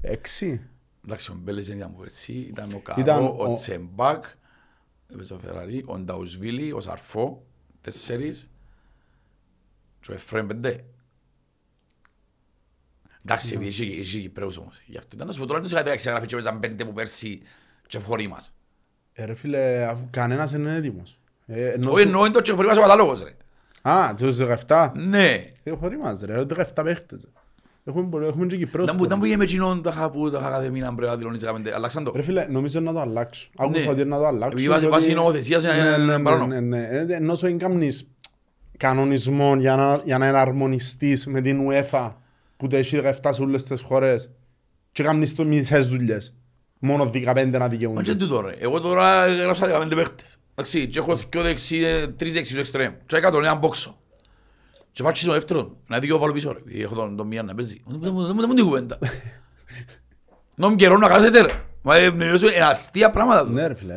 Έξι. 0.00 0.69
Εντάξει, 1.04 1.30
ο 1.30 1.34
Μπέλες 1.38 1.66
δεν 1.66 1.76
ήταν 1.76 1.88
από 1.90 2.00
πέρσι, 2.00 2.32
ήταν 2.32 2.72
ο 2.72 2.76
Ήταν 2.76 3.04
Καρό, 3.04 3.36
ο 3.38 3.44
ο- 3.50 3.54
Τσεμπάκ, 3.54 4.24
έπαιζε 5.12 5.32
ο 5.34 5.38
Φεραρί, 5.38 5.82
ο 5.86 5.98
Νταουσβίλη, 5.98 6.72
ο 6.72 6.80
Σαρφό, 6.80 7.46
τέσσερις, 7.80 8.50
και 10.00 10.10
ο 10.10 10.14
Εφραίμ 10.14 10.46
πέντε. 10.46 10.84
Εντάξει, 13.24 13.54
επειδή 13.54 13.68
είχε- 13.68 13.84
είχε 14.00 14.20
Κυπρέους 14.20 14.56
όμως. 14.56 14.80
Γι' 14.86 14.96
αυτό 14.96 15.10
ήταν 15.14 15.26
να 15.26 15.32
σου 15.32 15.38
πω 15.40 15.46
τώρα, 15.46 15.60
δεν 15.60 15.68
τους 15.68 15.78
είχα 15.78 15.82
16 15.90 16.06
εγγραφές 16.08 16.28
και 16.28 16.34
έπαιζαν 16.34 16.60
πέντε 16.60 16.84
που 16.84 16.92
πέρσι 16.92 17.40
και 17.86 17.96
ευχωρεί 17.96 18.28
μας. 18.28 18.52
Ε, 19.12 19.24
ρε 19.24 19.34
φίλε, 19.34 19.86
αφού 19.86 20.06
κανένας 20.10 20.50
δεν 20.50 20.60
είναι 20.60 20.74
έτοιμος. 20.74 21.20
Ε, 21.46 21.68
ενώ 21.68 21.90
Όχι, 21.90 22.00
σου- 22.00 22.06
εννοώ 22.06 22.24
είναι 22.24 22.34
το 22.34 22.50
ευχωρεί 22.50 22.66
μας 22.68 22.76
ο 22.76 22.80
κατάλογος, 22.80 23.22
ρε. 23.22 23.36
Α, 23.82 24.14
τους 24.14 24.36
17. 24.36 24.92
Ναι. 24.96 25.44
Ε, 25.62 25.70
χωρί 25.70 25.98
μας 25.98 26.20
ρε, 26.20 26.44
17 26.44 26.82
παίχτες. 26.82 27.26
Έχουμε, 27.84 28.08
πολλοί- 28.08 28.28
έχουμε 28.28 28.46
και 28.46 28.56
Κυπρέους. 28.56 28.86
Να 28.92 28.94
μου 28.94 29.04
να 29.06 29.16
μου 29.16 29.24
είχε 29.24 29.36
με 29.36 29.44
εκείνον 29.44 29.82
τα 29.82 29.90
χα- 29.90 30.10
που 30.10 30.30
τα 30.30 30.38
είχα 30.38 30.70
μήνα 30.70 30.94
πρέπει 30.94 31.10
να 31.10 31.16
δηλώνεις 31.16 31.40
δεκαπέντε. 31.40 31.74
Αλλάξαν 31.74 32.04
το. 32.04 32.12
Ρε 32.16 32.22
φίλε, 32.22 32.46
νομίζω 32.50 32.80
να 32.80 32.92
το 32.92 33.00
αλλάξω. 33.00 33.48
Άκουσα 33.56 33.84
Ναι. 33.84 33.90
ότι 33.90 34.00
είναι 34.00 34.10
να 34.10 34.16
το 34.18 34.26
αλλάξω. 34.26 34.48
Επειδή 34.52 34.68
βάσει- 34.68 34.88
βάσει 34.88 35.12
νομοθεσίας 35.12 35.62
είναι- 35.64 35.72
ναι, 35.72 35.80
είναι 35.80 35.96
ναι, 35.96 36.16
ναι, 36.16 36.22
παράνομο. 36.22 36.52
ναι, 36.52 36.60
ναι. 36.60 36.86
Ε, 36.90 37.06
Ενώ 37.14 37.34
σου 37.34 37.56
κάνεις 37.56 38.08
κανονισμό 38.76 39.56
για 39.56 39.76
να, 39.76 40.00
για 40.04 40.18
να 40.18 40.26
εναρμονιστείς 40.26 41.26
με 41.26 41.40
την 41.40 41.60
UEFA 41.70 42.12
που 42.56 42.66
το 42.68 42.76
έχει 42.76 42.96
17 42.96 43.32
σε 43.32 43.42
όλες 43.42 43.64
τις 43.64 43.80
χώρες 43.82 44.30
και 44.92 45.02
κάνεις 45.02 45.34
το 45.34 45.44
μισές 45.44 45.88
δουλειές. 45.88 46.34
Μόνο 46.78 47.04
15 47.04 47.58
να 47.58 47.58
Μα 47.58 47.68
και 47.68 47.76
δικαιούνται. 47.76 48.14
τούτο 48.14 48.40
ρε. 48.40 48.52
Εγώ 48.58 48.80
τώρα 48.80 49.24
έγραψα 49.24 49.66
δεκαπέντε 49.66 49.94
παίχτες. 49.94 50.38
Εντάξει, 50.54 50.86
και 50.88 50.98
έχω 50.98 51.16
δυο 51.30 51.42
δεξί, 51.42 51.76
ε, 51.76 52.06
τρεις 52.06 52.32
δεξί 52.32 52.50
στο 52.50 52.60
εξτρέμ. 52.60 52.92
Και 53.06 53.16
έκανα 53.16 53.32
τον 53.32 53.44
έναν 53.44 53.58
μπόξο. 53.58 53.98
Και 55.00 55.06
φάτσι 55.06 55.22
στο 55.22 55.32
δεύτερο. 55.32 55.76
Να 55.86 55.98
δει 55.98 56.06
και 56.06 56.12
εγώ 56.12 56.20
βάλω 56.20 56.32
πίσω 56.32 56.52
ρε. 56.52 56.58
επειδή 56.58 56.82
Έχω 56.82 56.94
τον, 56.94 57.16
τον 57.16 57.26
μία 57.26 57.42
να 57.42 57.54
παίζει. 57.54 57.82
Δεν 57.86 57.94
μου- 57.96 58.22
δεν 58.22 58.32
μου- 58.34 58.36
δεν 58.36 58.44
μου 58.48 58.54
την 58.54 58.64
κουβέντα. 58.64 58.98
Να 60.54 60.68
μου 60.68 60.76
καιρό 60.76 60.96
να 60.98 61.08
κάθεται 61.08 61.40
ρε. 61.40 61.64
Μα 61.82 61.96
ε, 61.96 62.10
μιλήσω, 62.10 62.46
είναι 62.50 62.64
αστεία 62.64 63.10
πράγματα 63.10 63.44
του. 63.46 63.52
Ναι 63.52 63.66
ρε 63.66 63.74
φίλε, 63.74 63.94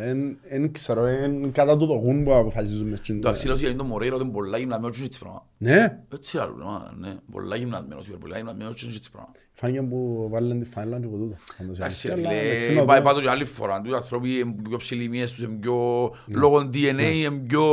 δεν 0.50 0.72
ξέρω, 0.72 1.08
είναι 1.10 1.48
κατά 1.48 1.78
του 1.78 1.86
δοκούν 1.86 2.24
που 2.24 2.34
αποφασίζουν 2.34 2.88
μες 2.88 3.00
στην 3.00 3.22
Το 3.22 3.30
αξίλος 3.30 3.62
είναι 3.62 3.74
το 3.74 3.84
Μωρέιρο, 3.84 4.20
είναι 4.22 4.32
πολλά 4.32 4.58
γυμνασμένος 4.58 4.98
και 4.98 5.04
έτσι 5.04 5.20
πράγμα. 5.20 5.46
Ναι, 5.58 6.02
Έτσι 6.14 6.38
άλλο, 6.38 6.54
πράγμα, 6.54 6.94
ναι. 7.00 7.16
Πολλά 7.32 7.56
γυμνασμένος, 7.56 8.10
πολλά 8.20 8.38
γυμνασμένος 8.38 8.76
και 8.76 8.86
έτσι 8.96 9.12
πράγμα. 9.12 9.32
φάνηκε 9.54 9.82
που 9.82 10.28
βάλουν 10.32 10.60
τη 10.60 10.66
φάιλα 10.66 11.00
και 11.00 11.06
από 11.06 11.18
τούτο. 11.18 11.36
Εντάξει 11.72 12.08
ρε 12.08 12.14
Αλλά, 12.14 12.30
φίλε, 12.30 12.40
εντάξει, 12.42 12.68
να 12.68 12.74
είπα 12.74 12.82
δούμε. 12.84 12.98
είπα 12.98 13.14
το 13.14 13.22
και 13.22 13.30
άλλη 13.30 13.44
φορά, 13.46 13.82
τους 13.82 13.94
ανθρώποι 13.94 14.40
είναι 14.40 14.56
πιο 14.68 14.78
ψηλοί 14.78 15.08
μίες 15.10 15.32
τους, 15.32 15.42
είναι 15.42 15.58
πιο 15.62 16.12
λόγω 16.28 16.70
DNA, 16.74 17.12
είναι 17.14 17.30
πιο 17.48 17.66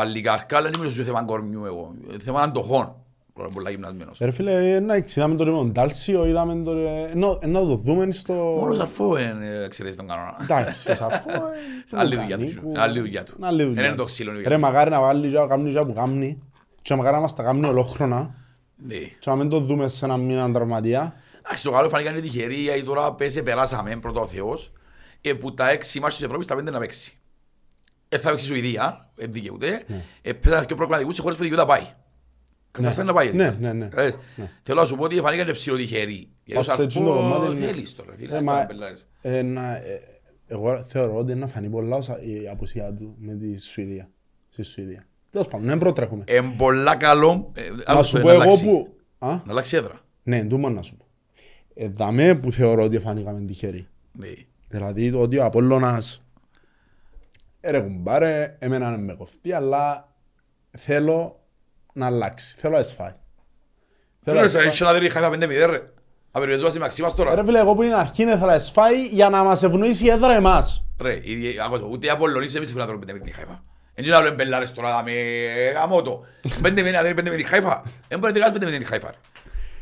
παλικάρκα, 0.00 0.56
αλλά 0.56 0.70
δεν 0.70 0.78
μιλώ 0.80 0.90
στο 0.92 1.02
θέμα 1.02 1.22
κορμιού 1.22 1.64
εγώ, 1.64 1.90
θέμα 2.22 2.42
αντοχών, 2.42 2.94
είναι 3.38 3.48
πολλά 3.54 3.70
γυμνασμένος. 3.70 4.20
Ε, 4.20 4.24
Ρε 4.24 4.30
φίλε, 4.30 4.74
εντάξει, 4.74 5.18
είδαμε 5.18 5.34
το 5.34 5.44
με 5.64 5.70
Ντάλσιο, 5.70 6.26
είδαμε 6.26 6.62
το... 6.62 6.70
ε, 6.72 7.10
ενώ- 7.10 7.38
ενώ 7.42 7.60
το 7.64 7.76
δούμε 7.76 8.12
στο... 8.12 8.32
Μόνος 8.34 8.78
αφού 8.78 9.16
είναι 9.16 9.48
εξαιρέσει 9.64 9.96
τον 9.96 10.06
κανόνα. 10.08 10.36
Εντάξει, 10.42 10.94
σαφώ. 10.94 11.30
Άλλη 12.00 12.16
δουλειά 12.16 12.38
του, 12.38 12.72
άλλη 12.76 13.00
δουλειά 13.00 13.24
του. 13.24 13.34
Άλλη 13.40 13.62
δουλειά. 13.62 13.80
Δεν 13.80 13.84
είναι 13.90 13.98
το 14.00 14.04
ξύλο 14.04 14.30
η 14.30 14.34
δουλειά 14.34 14.48
Ρε, 14.48 14.54
του. 14.54 14.60
μακάρι 14.60 14.90
να 14.90 15.00
βάλει 15.00 15.30
και 15.30 15.36
κάνει 15.48 15.72
και 15.72 15.80
που 15.80 15.92
κάνει 15.92 16.38
και 16.82 16.94
μακάρι 16.94 17.14
να 17.14 17.20
μας 17.20 17.34
τα 17.34 17.42
κάνει 17.42 17.66
ολόχρονα 17.66 18.34
Ναι. 18.76 18.94
και 18.96 19.30
να 19.30 19.36
μην 19.36 19.48
το 19.48 19.60
δούμε 19.60 19.88
σε 19.88 20.04
ένα 20.04 20.16
μήνα 20.16 20.52
τραυματία. 20.52 21.14
Εντάξει, 21.42 21.64
το 21.64 21.70
καλό 21.70 21.88
φανήκαν 21.88 22.12
είναι 22.12 22.22
τυχεροί, 22.22 22.54
γιατί 22.54 22.82
τώρα 22.82 23.12
πέσε, 23.14 23.42
περάσαμε, 23.42 23.96
πρώτο 23.96 24.20
ο 24.20 24.26
Θεός, 24.26 24.72
ε, 25.20 25.32
που 25.32 25.54
τα 25.54 25.70
έξι 25.70 26.00
μάτς 26.00 26.16
της 26.16 26.24
Ευρώπης 26.24 26.46
τα 26.46 26.54
πέντε 26.54 26.70
να 26.70 26.78
παίξει. 26.78 27.18
Ε, 28.12 28.18
θα 28.18 28.28
παίξεις 28.28 28.48
η 28.48 28.52
Σουηδία, 28.52 29.10
ε, 29.16 29.26
δικαιούται, 29.26 29.82
ε, 30.22 30.32
πέσαν 30.32 30.64
και 30.64 30.74
προγραμματικούς 30.74 31.14
σε 31.14 31.22
χώρες 31.22 31.36
που 31.36 31.42
δικαιούται 31.42 31.62
να 31.64 31.68
πάει. 31.68 31.86
Καζαχστάν 32.70 33.06
να 33.06 33.12
πάει. 33.12 33.32
Ναι, 33.32 33.56
ναι, 33.60 33.72
ναι. 33.72 33.84
Κατάλαβες. 33.86 34.18
Θέλω 34.62 34.80
να 34.80 34.86
σου 34.86 34.96
πω 34.96 35.04
ότι 35.04 35.16
φανήκαν 35.20 35.46
και 35.46 35.52
ψιλοτυχεροί. 35.52 36.28
Γιατί 36.44 36.68
ο 36.68 36.72
Ως 36.72 36.78
έτσι 36.78 36.98
το 36.98 37.04
κομμάτι 37.04 37.32
Σαρφό 37.44 37.52
είναι- 37.56 37.66
θέλεις 37.66 37.94
τώρα, 37.94 38.12
φίλε, 38.16 38.32
Ε, 38.32 38.34
να 38.34 38.42
μα- 38.42 38.52
κάνεις 38.52 38.66
πελάρες. 38.66 39.08
ε, 39.20 39.42
να- 39.42 39.76
ε, 39.76 40.02
Εγώ 40.52 40.84
θεωρώ 40.84 41.16
ότι 41.16 41.30
είναι 41.32 41.40
να 41.40 41.46
φανεί 41.46 41.68
πολλά 41.68 41.96
όσα- 41.96 42.20
η 42.22 42.48
απουσία 42.48 42.92
του 42.94 43.14
με 43.18 43.34
τη 43.34 43.58
Σουηδία. 43.60 44.10
Στη 44.48 44.62
Σουηδία. 44.62 45.06
Τέλος 45.30 45.48
πάντων, 45.48 45.66
δεν 45.66 45.78
προτρέχουμε. 45.78 46.24
Εν 46.26 46.54
πολλά 46.56 46.96
καλό, 46.96 47.50
ε, 47.54 47.68
Να 47.68 47.76
άλλο 47.86 48.02
σου 48.02 48.16
το 48.16 48.20
πω 48.20 48.26
να 48.26 48.32
εγώ 48.32 48.42
αλλάξει. 48.42 48.64
που... 48.64 48.96
Α, 49.18 49.28
Να 49.28 49.42
αλλάξει 49.48 49.76
έδρα. 49.76 50.00
ναι, 50.22 50.44
τούτο 50.44 50.68
να 50.70 50.82
σου 50.82 50.96
πω. 50.96 51.04
Ε, 51.74 51.88
δαμέ 51.88 52.34
που 52.34 52.52
θεωρώ 52.52 52.82
ότι 52.82 52.98
φανήκαμε 52.98 53.40
τυχεροί. 53.40 53.86
Ναι. 54.12 54.26
Δηλαδή 54.68 55.10
το 55.10 55.20
ότι 55.20 55.38
ο 55.38 55.44
Απόλλωνας 55.44 56.16
ε, 56.16 56.20
ρε 57.62 57.80
κουμπάρε, 57.80 58.56
εμένα 58.58 58.86
είναι 58.88 58.96
με 58.96 59.14
κοφτεί, 59.14 59.52
αλλά 59.52 60.08
θέλω 60.78 61.40
να 61.92 62.06
αλλάξει, 62.06 62.56
θέλω 62.58 62.72
να 62.72 62.78
εσφάει. 62.78 63.12
Θέλω 64.24 64.40
να 64.40 64.48
Φίλε, 64.48 64.58
εσφάει. 64.58 64.72
είσαι 64.72 64.84
να 64.84 64.92
δει 64.92 65.10
χάθα 65.10 65.28
5-0 65.30 65.66
ρε. 65.70 65.82
Απεριβεζόμαστε 66.30 66.78
η 66.78 66.82
μαξί 66.82 67.02
μας 67.02 67.14
τώρα. 67.14 67.34
Ρε 67.34 67.44
φίλε, 67.44 67.58
εγώ 67.58 67.74
που 67.74 67.82
είναι 67.82 67.94
αρχή 67.94 68.22
ήθελα 68.22 68.46
να 68.46 68.54
εσφάει 68.54 69.06
για 69.06 69.28
να 69.28 69.42
μας 69.44 69.62
ευνοήσει 69.62 70.04
η 70.04 70.10
έδρα 70.10 70.34
εμάς. 70.34 70.84
Ρε, 71.00 71.14
η- 71.14 71.60
άκουσα, 71.64 71.84
ούτε 71.90 72.06
οι 72.06 72.10
Απολλωνίσεις 72.10 72.54
εμείς 72.54 72.68
θέλουμε 72.68 72.84
να 72.84 72.90
τρώμε 72.90 73.06
πέντε 73.06 73.18
με 73.18 73.24
τη 73.24 73.30
Χάιφα. 73.36 73.62
Εν 73.94 74.04
και 74.04 74.10
να 74.10 74.20
λέμε 74.20 74.34
μπελάρες 74.34 74.72
τώρα 74.72 75.02
με 75.02 75.12
γαμώ 75.74 76.02
το. 76.02 76.24
Πέντε 76.62 76.82
με 76.82 76.90
να 76.90 77.02
δει 77.02 77.14
πέντε 77.14 77.30
με 77.30 77.36
τη 77.36 77.42
Χάιφα. 77.44 77.82
Δεν 78.08 78.18
μπορεί 78.18 78.32
να 78.32 78.38
τριγάσει 78.38 78.52
πέντε 78.52 78.70
με 78.70 78.78
τη 78.78 78.84
Χάιφα. 78.84 79.10
ρε. 79.10 79.16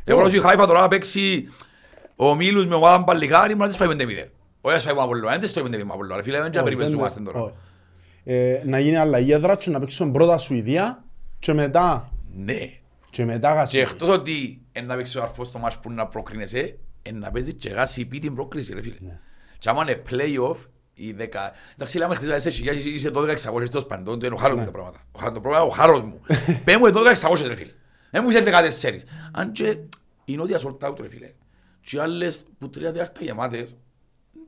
Εγώ 0.04 0.22
να 0.22 0.28
σου 0.28 0.36
η 0.36 0.40
Χάιφα 0.40 0.66
τώρα 0.66 0.80
να 0.80 0.88
παίξει 0.88 1.48
ο 2.16 2.34
Μίλους 2.34 2.66
με 2.66 2.74
ομάδα 2.74 3.04
παλικάρι, 3.04 3.48
μπορεί 3.48 3.58
να 3.60 3.68
της 3.68 3.76
φάει 3.76 3.88
πέντε 3.88 4.04
μηδέν. 4.04 4.28
Όχι 4.60 4.74
να 4.74 4.74
της 4.74 4.82
φάει 4.84 4.94
με 4.94 5.02
Απολλώνα, 5.02 5.30
δεν 5.30 5.40
της 5.40 5.52
τρώει 5.52 5.64
πέντε 5.70 5.84
με 5.84 5.90
Απολλώνα. 5.92 6.16
ρε 6.16 6.22
Φίλε, 6.22 6.40
δεν 6.40 6.50
και 6.50 6.56
να 6.58 6.62
Όχι, 6.64 6.72
περιπεζούμαστε 6.74 7.20
δεν- 7.24 7.33
τώρα. 7.33 7.52
Όχι. 8.29 8.37
Ε, 8.38 8.62
να 8.64 8.79
γίνει 8.79 8.96
αλλαγή 8.96 9.33
έδρα 9.33 9.56
και 9.56 9.70
να 9.70 9.81
παίξουμε 9.81 10.12
πρώτα 10.12 10.38
Σουηδία 10.38 11.04
και 11.38 11.52
μετά, 11.52 12.12
Ναι. 12.35 12.70
και 13.10 13.24
μετά 13.24 13.48
Και 13.50 13.54
Γασί. 13.54 13.79
εκτός 13.79 14.08
ότι 14.08 14.60
εν 14.72 14.87
να 14.87 14.96
παίξει 14.96 15.18
ο 15.18 15.22
αρφός 15.22 15.48
στο 15.48 15.58
μάτς 15.58 15.79
που 15.79 15.92
να 15.92 16.06
προκρίνεσαι, 16.06 16.79
εν 17.02 17.18
να 17.18 17.31
παίζει 17.31 17.54
και 17.54 17.68
γάσει 17.68 18.04
πει 18.06 18.18
την 18.18 18.35
πρόκριση 18.35 18.74
ρε 18.74 18.83
φίλε. 18.83 18.96
Και 19.58 19.68
άμα 19.70 19.83
είναι 19.83 20.02
play-off, 20.10 20.56
οι 20.94 21.12
δεκα... 21.12 21.52
Εντάξει, 21.74 21.98
λέμε 21.98 22.14
χτες 22.14 22.37
είσαι 22.37 22.50
χιλιάδες, 22.50 22.85
είσαι 22.85 23.10
12-600 23.14 23.68
τόσο 23.70 23.87
παντών, 23.87 24.20
είναι 24.20 24.35
ο 24.35 24.37
χάρος 24.37 24.58
μου 24.58 24.64
τα 24.64 24.70
πράγματα. 24.70 24.98
Ο 25.12 25.18
χάρος- 25.18 25.35
Το 25.35 25.40
πρόβλημα 25.40 25.64
είναι 25.64 25.72
ο 25.72 25.76
χάρος 25.76 26.00
μου. 26.02 26.20
Πες 26.64 26.76
μου 26.76 26.87
12-600 26.87 27.46
ρε 27.46 27.54
φίλε. 27.54 27.72
Δεν 28.10 28.22
μου 28.24 28.29
είσαι 28.31 28.40
14. 28.40 29.04
Αν 29.33 29.52
και 29.52 29.76
είναι 30.24 30.42
ότι 30.42 30.54
sold 30.58 30.88
out 30.88 30.96
ρε 31.00 31.08
φίλε. 31.08 31.31
Και 31.81 32.00
άλλες 32.00 32.44
που 32.58 32.70
τρία 32.70 32.92
διάρτα 32.92 33.20
γεμάτες, 33.24 33.76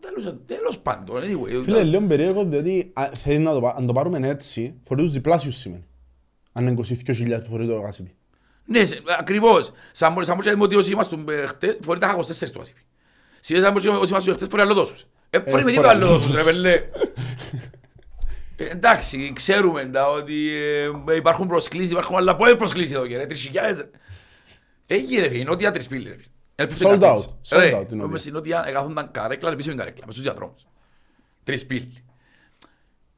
Τέλος- 0.00 0.36
Τέλος 0.46 0.78
πάντων, 0.78 1.22
anyway. 1.22 1.62
Φίλε, 1.64 1.84
λέω 1.84 2.00
περίεργο 2.00 2.44
διότι 2.44 2.90
α, 2.94 3.10
θέλει 3.22 3.38
να 3.38 3.52
το, 3.52 3.60
πά- 3.60 3.76
αν 3.76 3.86
το 3.86 3.92
πάρουμε 3.92 4.28
έτσι, 4.28 4.74
φορείς 4.86 5.04
τους 5.04 5.12
διπλάσιους 5.12 5.56
σημαίνει. 5.56 5.84
Αν 6.52 6.66
είναι 6.66 6.80
22.000 6.88 7.40
που 7.42 7.50
φορεί 7.50 7.66
το 7.66 7.74
γάσιπι. 7.80 8.14
Ναι, 8.64 8.84
σε- 8.84 9.02
ακριβώς. 9.18 9.72
Σαν 9.92 10.12
μπορεί- 10.12 10.26
σαν 10.26 10.34
μπορεί 10.34 10.46
να 10.46 10.52
δούμε 10.52 10.64
ότι 10.64 10.76
όσοι 10.76 10.92
ήμασταν 10.92 11.26
ε, 11.28 11.46
χτες, 11.46 11.76
φορεί 11.82 11.98
τα 12.00 12.16
24 12.18 12.50
του 12.52 12.60
ασύπη. 12.60 12.80
Σήμερα 13.40 13.64
σαν 13.66 13.74
μπορεί 13.74 13.86
να- 13.86 13.98
όσοι 13.98 14.10
ήμασταν 14.12 14.34
χτες, 14.34 14.48
φορεί 14.50 14.62
άλλο 14.62 14.74
τόσους. 14.74 15.06
Ε, 15.30 15.38
φορεί 15.38 15.50
με 15.52 15.60
φορεί 15.60 15.64
τίποτα 15.72 15.88
άλλο 15.90 16.04
άλλο 16.06 16.12
τόσους, 16.14 16.34
ρε 16.34 16.42
πελέ. 16.42 16.72
Ε, 18.56 18.64
Εντάξει, 18.64 19.32
ξέρουμε 19.34 19.84
τα 19.84 20.10
ότι 20.10 20.48
ε, 21.08 21.14
υπάρχουν 21.16 21.46
προσκλήσεις, 21.46 21.90
υπάρχουν 21.90 22.16
άλλα 22.16 22.36
πόδια 22.36 22.56
προσκλήσεις 22.56 22.92
εδώ 22.94 23.06
και 23.06 23.16
ρε, 23.16 23.26
τρεις 23.26 23.40
χιλιάδες. 23.40 23.76
ρε. 23.78 23.90
Έγινε 24.86 25.28
φίλε, 25.28 25.38
η 25.40 25.44
νότια 25.44 25.70
τρισπύλη 25.70 26.08
ρε 26.08 26.14
φίλε. 26.14 26.24
Ελπίζω 26.60 26.88
Sold 26.88 26.98
να 26.98 26.98
καρτίτσι. 26.98 27.28
out, 27.50 27.56
sold 27.56 27.58
Ρε, 27.58 27.66
out 27.66 27.92
η 27.92 27.94
νότια. 27.94 28.06
μες 28.06 28.20
στην 28.20 28.32
νότια 28.32 28.64
εκάθονταν 28.66 29.10
καρέκλα, 29.10 29.56
πίσω 29.56 29.70
είναι 29.70 29.78
καρέκλα, 29.78 30.04
μες 30.06 30.14
στους 30.14 30.24
διαδρόμους. 30.26 30.66
Τρισπύλη. 31.44 31.92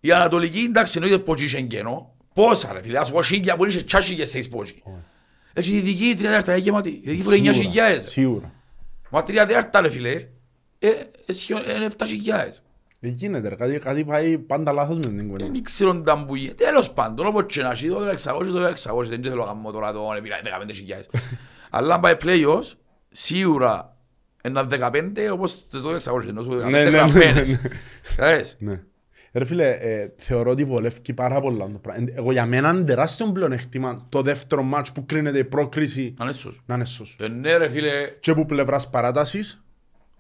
Η 0.01 0.13
Ανατολική, 0.13 0.59
εντάξει, 0.59 0.99
εννοείται 0.99 1.19
πως 1.23 1.41
είχε 1.41 1.61
κενό. 1.61 2.15
Πόσα 2.35 2.73
ρε 2.73 2.83
φίλε, 2.83 2.99
ας 2.99 3.11
πω 3.13 3.23
χίλια 3.23 3.57
που 3.57 3.65
είναι 3.65 3.83
τσάσι 3.83 4.15
και 4.15 4.25
σέις 4.25 4.49
πότσι. 4.49 4.83
Έχει 5.53 5.77
η 5.77 5.81
δική 5.81 6.15
τρία 6.17 6.29
τέταρτα, 6.29 6.53
έχει 6.53 6.61
γεμάτη. 6.61 6.89
Η 6.89 7.11
δική 7.11 7.23
φορεί 7.23 7.37
9 7.37 7.53
Σίγουρα, 7.53 7.69
χιλιάδες. 7.69 8.11
Σίγουρα. 8.11 8.53
Μα 9.11 9.23
τρία 9.23 9.47
τέταρτα 9.47 9.81
ρε 9.81 9.89
φίλε, 9.91 10.11
ε, 10.79 10.89
ε, 11.27 11.33
σχεδόν 11.33 11.63
είναι 11.77 11.85
7 11.99 12.05
χιλιάδες. 12.07 12.63
Δεν 13.01 13.11
γίνεται 13.11 13.49
ρε, 13.49 13.55
κάτι, 13.55 13.79
κάτι 13.79 14.05
πάει 14.05 14.39
πάντα 14.39 14.73
λάθος 14.73 14.97
με 14.97 15.03
την 15.03 15.29
κουβέντα. 15.29 15.51
Δεν 15.53 15.63
ξέρω 15.63 16.01
τα 16.03 16.25
που 16.25 16.35
γίνεται. 16.37 16.65
Τέλος 16.65 16.91
πάντων, 16.91 17.27
όπως 17.27 17.45
και 17.47 17.63
να 17.63 17.71
έχει, 17.71 17.89
το 17.89 18.09
600, 18.09 18.53
το 18.53 18.65
600, 18.65 19.09
δεν 19.09 19.23
θέλω 19.23 19.45
να 19.45 19.45
κάνω 19.47 19.71
τώρα 19.71 19.93
το 19.93 20.13
επί 20.17 20.29
15 20.69 20.73
χιλιάδες. 20.75 21.09
Αλλά 21.71 21.95
αν 21.95 22.01
πάει 22.01 22.15
playoffs, 22.25 22.73
σίγουρα 23.13 23.97
ένα 24.43 24.67
15 24.71 25.29
όπως 25.33 25.67
τις 25.69 25.81
12 25.85 26.27
ενώ 26.29 26.43
σου 26.43 26.51
15 26.51 26.55
Ναι, 26.57 26.65
ναι, 26.71 26.83
ναι, 26.85 26.89
γραμμένες. 26.91 27.51
ναι. 27.51 27.59
Ξέρεις. 28.17 28.57
Ναι. 28.59 28.81
Ρε 29.35 29.45
φίλε, 29.45 29.71
ε, 29.71 30.13
θεωρώ 30.17 30.51
ότι 30.51 30.65
βολεύει 30.65 31.13
πάρα 31.15 31.41
πολλά 31.41 31.65
το 31.65 31.79
πράγμα. 31.79 32.05
Ε, 32.09 32.13
Εγώ 32.19 32.33
για 32.33 32.47
μένα 32.47 32.71
είναι 32.71 32.83
τεράστιο 32.85 33.33
πλεονέκτημα 33.33 34.07
το 34.09 34.23
δεύτερο 34.23 34.63
μάτς 34.63 34.93
που 34.93 35.07
κρίνεται 35.07 35.39
η 35.39 35.45
πρόκριση 35.45 36.15
Να 36.19 36.25
είναι 36.25 36.33
σωστός. 36.33 36.63
να 36.67 36.75
είναι 36.75 36.85
σωστός. 36.85 37.27
Ε, 37.27 37.29
Ναι 37.29 37.57
ρε 37.57 37.69
φίλε, 37.71 37.91
Και 38.21 38.31
από 38.31 38.47
πλευράς 38.47 38.91
παράτασης, 38.91 39.63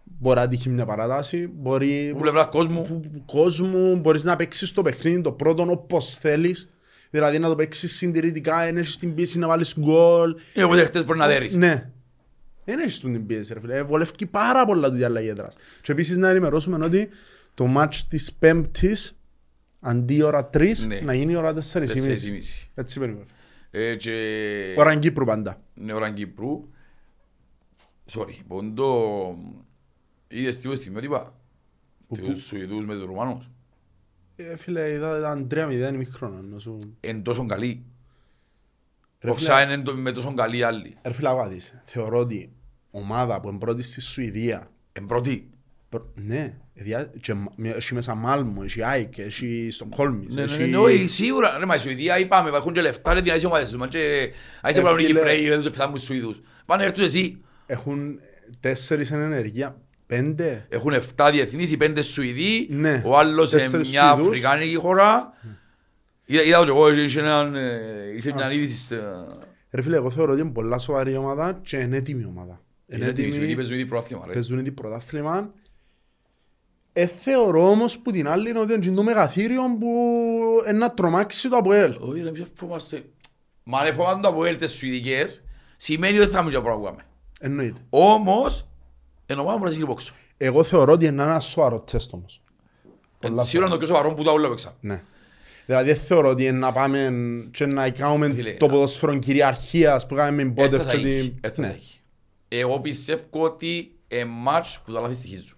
μπορεί 0.04 0.38
να 0.38 0.48
τύχει 0.48 0.68
μια 0.68 0.84
παράταση, 0.84 1.50
μπορεί 1.54 2.10
που 2.14 2.20
πλευράς 2.20 2.46
κόσμου. 2.50 2.82
που- 2.82 3.00
που- 3.00 3.24
κόσμου, 3.26 3.96
μπορείς 4.00 4.24
να 4.24 4.36
παίξεις 4.36 4.72
το 4.72 4.82
παιχνίδι 4.82 5.20
το 5.20 5.32
πρώτο 5.32 5.66
όπως 5.68 6.14
θέλεις. 6.20 6.68
Δηλαδή 7.10 7.38
να 7.38 7.48
το 7.48 7.54
παίξεις 7.56 7.96
συντηρητικά, 7.96 8.64
δεν 8.64 8.76
έχεις 8.76 8.96
την 8.98 9.14
πίεση 9.14 9.38
να 9.38 9.46
βάλεις 9.46 9.74
γκολ. 9.80 10.34
Είναι 10.54 10.64
οπότε 10.64 10.84
χτες 10.84 11.04
μπορεί 11.04 11.18
να 11.18 11.26
δέρεις. 11.26 11.56
Ναι. 11.56 11.90
Δεν 12.64 12.78
έχεις 12.78 13.00
τον 13.00 13.12
την 13.12 13.26
πίεση 13.26 13.54
ρε 13.54 13.60
φίλε. 13.60 13.76
Ε, 13.76 13.82
Βολεύει 13.82 14.26
πάρα 14.26 14.66
πολλά 14.66 14.88
του 14.90 14.96
διαλλαγή 14.96 15.28
έδρας. 15.28 15.56
Και 15.80 15.92
επίσης 15.92 16.16
να 16.16 16.28
ενημερώσουμε 16.28 16.84
ότι 16.84 17.08
το 17.54 17.66
μάτς 17.66 18.08
της 18.08 18.32
Πέμπτης 18.32 19.16
αντί 19.80 20.22
ώρα 20.22 20.50
3 20.52 20.86
Ναι. 20.86 21.00
να 21.00 21.14
γίνει 21.14 21.34
ώρα 21.36 21.52
4.30. 21.52 21.86
4.30. 21.86 22.68
Έτσι 22.74 22.98
περιμένουμε. 22.98 23.30
Ε, 23.70 23.96
και... 23.96 24.74
Ώρα 24.78 24.96
Κύπρου 24.96 25.24
πάντα. 25.24 25.60
είναι 25.74 25.92
ώρα 25.92 26.12
Κύπρου. 26.12 26.68
Sorry, 28.12 28.34
πόντο... 28.46 29.36
Είδες 30.28 30.58
τι 30.58 30.74
στιγμιότυπα. 30.76 31.34
Τους 32.14 32.42
Σουηδούς 32.44 32.84
με 32.86 32.94
τους 32.94 33.04
Ρουμάνους. 33.04 33.50
Ε, 34.36 34.56
φίλε, 34.56 34.90
είδα 34.92 35.18
ήταν 35.18 35.48
3-0 35.50 35.96
μικρόνα. 35.96 36.40
να 36.42 36.58
σου- 36.58 36.78
Εν 37.00 37.22
τόσο 37.22 37.46
καλή. 37.46 37.84
Ρε 39.22 39.30
Ο 39.30 39.34
φίλε, 39.36 39.48
Ξά 39.48 39.62
είναι 39.62 39.78
το- 39.82 39.94
με 39.96 40.12
τόσο 40.12 40.34
καλή 40.34 40.62
άλλη. 40.62 40.96
Ρε 41.02 41.12
φίλε, 41.12 41.28
άκουα 41.28 41.48
δεις. 41.48 41.74
Θεωρώ 41.84 42.18
ότι 42.18 42.52
ομάδα 42.90 43.40
που 43.40 43.48
είναι 43.48 43.58
πρώτη 43.58 43.82
στη 43.82 44.00
Σουηδία 44.00 44.70
Εν 44.92 45.06
πρώτη. 45.06 45.50
προ- 45.88 46.12
Ναι, 46.14 46.54
διά- 46.74 47.10
και 47.20 47.34
μα- 47.34 47.52
με- 47.56 47.68
έχει 47.68 47.94
μέσα 47.94 48.14
Μάλμο, 48.14 48.60
έχει 48.64 48.82
Άικ, 48.84 49.18
έχει 49.18 49.68
Στοκχόλμης, 49.72 50.34
Ναι, 50.34 50.44
ναι, 50.44 50.52
έχει... 50.52 50.70
ναι, 50.70 50.76
όχι, 50.76 51.06
σίγουρα. 51.06 51.58
Ρε, 51.58 51.66
μα 51.66 51.74
η 51.74 51.78
Σουηδία 51.78 52.18
είπαμε, 52.18 52.48
έχουν 52.56 52.72
και 52.72 52.80
λεφτά, 52.80 53.14
ρε, 53.14 53.22
την 53.22 53.32
άλλη 53.32 53.46
ομάδες 53.46 53.68
τους. 53.68 53.78
Μα 53.78 53.86
και... 53.86 54.30
Αν 54.60 54.70
είσαι 54.70 54.80
Ε, 54.80 54.82
πλέον 54.82 54.96
φίλε. 54.96 55.06
Κυπρέοι, 55.06 55.48
δεν 55.48 55.60
τους 55.60 55.70
πεθάνουν 55.70 55.94
τους 55.94 56.04
Σουηδούς. 56.04 56.40
Πάνε 56.66 56.84
έρθουν 56.84 57.04
εσύ. 57.04 57.40
Έχουν 57.66 58.18
τέσσερις 58.60 59.10
εν 59.10 59.20
ενεργεία, 59.20 59.76
πέντε. 60.06 60.66
Έχουν 60.68 60.92
7 60.92 61.28
διεθνείς, 61.32 61.70
οι 61.70 61.76
5 61.80 62.02
Σουηδοί, 62.02 62.66
Ναι, 62.70 63.02
ο 63.04 63.18
άλλος 63.18 63.48
σε 63.48 63.56
τέσσερις 63.56 63.90
μια 63.90 64.02
Σουηδούς. 64.08 64.26
Αφρικάνικη 64.26 64.74
χώρα. 64.76 65.32
Είδα 66.24 66.42
είδα 66.42 66.58
το 66.58 66.64
και 66.64 66.70
εγώ, 66.70 66.92
είχε 66.92 67.20
έναν, 67.20 67.54
ε, 67.54 67.80
είχε 68.16 68.32
μια 68.32 68.52
είδηση 68.52 68.74
στα- 68.74 69.26
Ρε 69.70 69.82
φίλε, 69.82 69.96
εγώ 69.96 70.10
θεωρώ 70.10 70.32
ότι 70.32 70.40
είναι 70.40 70.50
πολλά 70.50 70.78
σοβαρή 70.78 71.16
ομάδα 71.16 71.60
και 71.62 71.76
είναι 71.76 71.96
έτοιμη 71.96 72.24
ομάδα. 72.24 72.60
Είναι 72.86 73.00
Είναι 73.00 73.06
έτοιμοι, 73.10 73.26
Σουηδοί 73.26 73.38
έτοιμη, 73.44 73.54
παίζουν 73.54 73.74
ήδη 73.74 73.86
πρωτάθλημα, 73.86 74.26
ρε. 74.26 74.32
παίζουν 74.32 74.58
ήδη 74.58 74.72
πρωτάθλημα. 74.72 75.50
Ε, 76.92 77.06
θεωρώ 77.06 77.68
όμως 77.70 77.98
που 77.98 78.10
την 78.10 78.28
άλλη 78.28 78.48
είναι 78.50 78.58
ότι 78.58 78.72
είναι 78.72 78.94
το 78.94 79.02
μεγαθύριο 79.02 79.62
που 79.80 79.86
είναι 80.68 80.78
να 80.78 80.90
τρομάξει 80.94 81.48
το 81.48 81.56
ΑΠΟΕΛ. 81.56 81.96
Όχι, 82.00 82.22
ρε, 82.22 82.30
ποιο 82.30 82.46
φοβάστε. 82.54 83.04
Μα 83.64 83.78
αν 83.78 83.94
φοβάμαι 83.94 84.22
το 84.22 84.28
από 84.28 84.44
έλτες 84.44 84.72
Σουηδικές, 84.72 85.44
σημαίνει 85.76 86.18
ότι 86.18 86.30
θα 86.30 86.42
μου 86.42 86.48
και 86.50 86.60
πράγμα. 86.60 86.96
Εννοείται. 87.40 87.80
Όμως, 87.90 88.66
εν 89.26 89.38
ομάδα 89.38 89.58
μου 89.58 89.64
να 89.64 89.70
ζήσει 89.70 89.84
πόξο. 89.86 90.14
Εγώ 90.36 90.62
θεωρώ 90.62 90.92
ότι 90.92 91.06
είναι 91.06 91.22
ένα 91.22 91.40
σοβαρό 91.40 91.80
τεστ 91.80 92.12
όμως. 92.12 92.42
Πολλά 93.18 93.44
Σίγουρα 93.44 93.66
είναι 93.66 93.76
το 93.76 93.84
πιο 93.84 93.94
σοβαρό 93.94 94.14
που 94.14 94.22
τα 94.22 94.32
όλα 94.32 94.48
παίξαν. 94.48 94.72
Ναι. 94.80 95.02
Δηλαδή 95.72 95.92
δεν 95.92 96.00
θεωρώ 96.02 96.28
ότι 96.28 96.44
είναι 96.44 96.58
να 96.58 96.72
πάμε 96.72 97.12
και 97.50 97.66
να 97.66 97.90
κάνουμε 97.90 98.32
Φίλε, 98.34 98.52
το 98.52 98.66
ποδόσφαιρο 98.66 99.18
κυριαρχίας 99.18 100.06
που 100.06 100.14
κάνουμε 100.14 100.42
με 100.44 100.52
Δεν 100.54 100.68
Μπότεφ 100.70 100.86
θα 100.86 100.90
και 100.96 101.08
έχει, 101.08 101.20
την... 101.30 101.38
δεν 101.40 101.50
θα 101.52 101.60
Ναι. 101.60 101.66
έχει. 101.76 102.00
Εγώ 102.48 102.80
πιστεύω 102.80 103.22
ότι 103.30 103.94
είναι 104.08 104.24
μάτς 104.24 104.80
που 104.84 104.92
τα 104.92 105.00
λάθη 105.00 105.14
στοιχίζουν. 105.14 105.56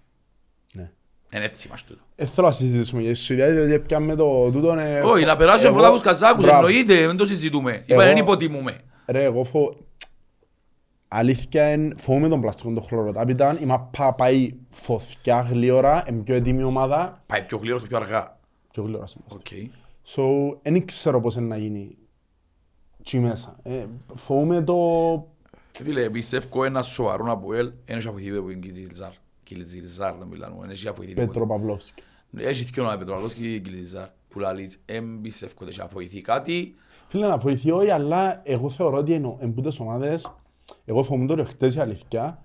Ναι. 0.73 0.91
Είναι 1.33 1.45
έτσι 1.45 1.67
μάτς 1.69 1.83
τούτο. 1.83 1.99
Δεν 2.15 2.27
θέλω 2.27 2.47
να 2.47 2.53
συζητήσουμε 2.53 3.01
για 3.01 3.11
τη 3.11 3.17
Σουηδία, 3.17 3.51
διότι 3.51 3.79
πιάμε 3.79 4.15
το 4.15 4.49
τούτο... 4.51 4.71
ε, 4.79 4.99
Όχι, 5.01 5.25
να 5.25 5.35
περάσουμε 5.35 5.63
εγώ- 5.67 5.73
πρώτα 5.73 5.87
από 5.87 5.97
τους 5.97 6.05
Καζάκους, 6.05 6.43
Μπράβο. 6.45 6.67
εννοείται, 6.67 7.05
δεν 7.07 7.17
το 7.17 7.25
συζητούμε. 7.25 7.71
Είπα, 7.73 7.83
Εγώ- 7.93 8.01
δεν 8.03 8.17
υποτιμούμε. 8.17 8.77
Ρε, 9.07 9.23
εγώ 9.23 9.43
φο... 9.43 9.75
Αλήθεια 11.07 11.71
είναι, 11.71 11.95
φοβούμαι 11.97 12.27
τον 12.29 12.41
πλαστικό 12.41 12.73
τον 12.73 12.83
χλωροτάπητα. 12.83 13.57
Η 13.61 13.65
μαπά 13.65 14.13
πάει 14.13 14.53
φωθιά 14.69 15.47
γλύωρα, 15.49 16.03
είναι 16.09 16.21
πιο 16.21 16.35
έτοιμη 16.35 16.63
ομάδα. 16.63 17.23
Πάει 17.25 17.41
πιο 17.41 17.57
γλύρω 17.57 17.79
και 17.79 17.87
πιο 17.87 17.97
αργά. 17.97 18.37
Πιο 18.71 18.83
γλύωρας 18.83 19.09
στο 19.09 19.19
πλαστικό. 19.27 19.71
Οκ. 20.05 20.13
So, 20.15 20.57
δεν 20.61 20.85
ξέρω 20.85 21.21
πώς 21.21 21.35
είναι 21.35 21.47
να 21.47 21.57
γίνει 21.57 21.97
τσι 23.03 23.19
μέσα. 23.19 23.59
Ε, 23.63 23.85
φοβούμαι 24.15 24.61
το... 24.61 24.77
Φίλε, 25.71 26.09
πιστεύω 26.09 26.63
ένα 26.63 26.81
σοβαρό 26.81 27.31
από 27.31 27.53
ελ, 27.53 27.73
δεν 27.85 27.97
έχει 27.97 28.07
αφοηθεί 28.07 28.41
που 28.41 28.49
είναι 28.49 28.59
Κιλζιζάρ. 28.59 29.11
Κιλζιζάρ 29.43 30.15
δεν 30.15 30.27
μιλάνε, 30.27 30.55
δεν 30.59 30.69
έχει 30.69 30.87
αφοηθεί 30.87 31.13
τίποτε. 31.13 31.27
Πέτρο 31.27 31.47
Παυλόφσκι. 31.47 32.03
Έχει 32.37 32.63
δυο 32.63 32.83
όνομα 32.83 32.97
Πετρολός 32.97 33.33
και 33.33 33.59
Κιλζιζάρ. 33.59 34.07
Που 34.29 34.39
λαλείς, 34.39 34.81
εν 34.85 35.21
πιστεύω 35.21 35.53
ότι 35.61 35.69
έχει 35.69 35.81
αφοηθεί 35.81 36.21
κάτι. 36.21 36.75
Φίλε, 37.07 37.27
να 37.27 37.37
βοηθεί 37.37 37.71
όχι, 37.71 37.89
αλλά 37.89 38.41
εγώ 38.43 38.69
θεωρώ 38.69 38.97
ότι 38.97 39.13
εν, 39.13 39.35
εν 39.39 39.53
πούτες 39.53 39.79
ομάδες, 39.79 40.35
εγώ 40.85 41.03
φοβούμαι 41.03 41.35
το 41.35 41.45
χτες 41.45 41.75
η 41.75 41.79
αλήθεια, 41.79 42.44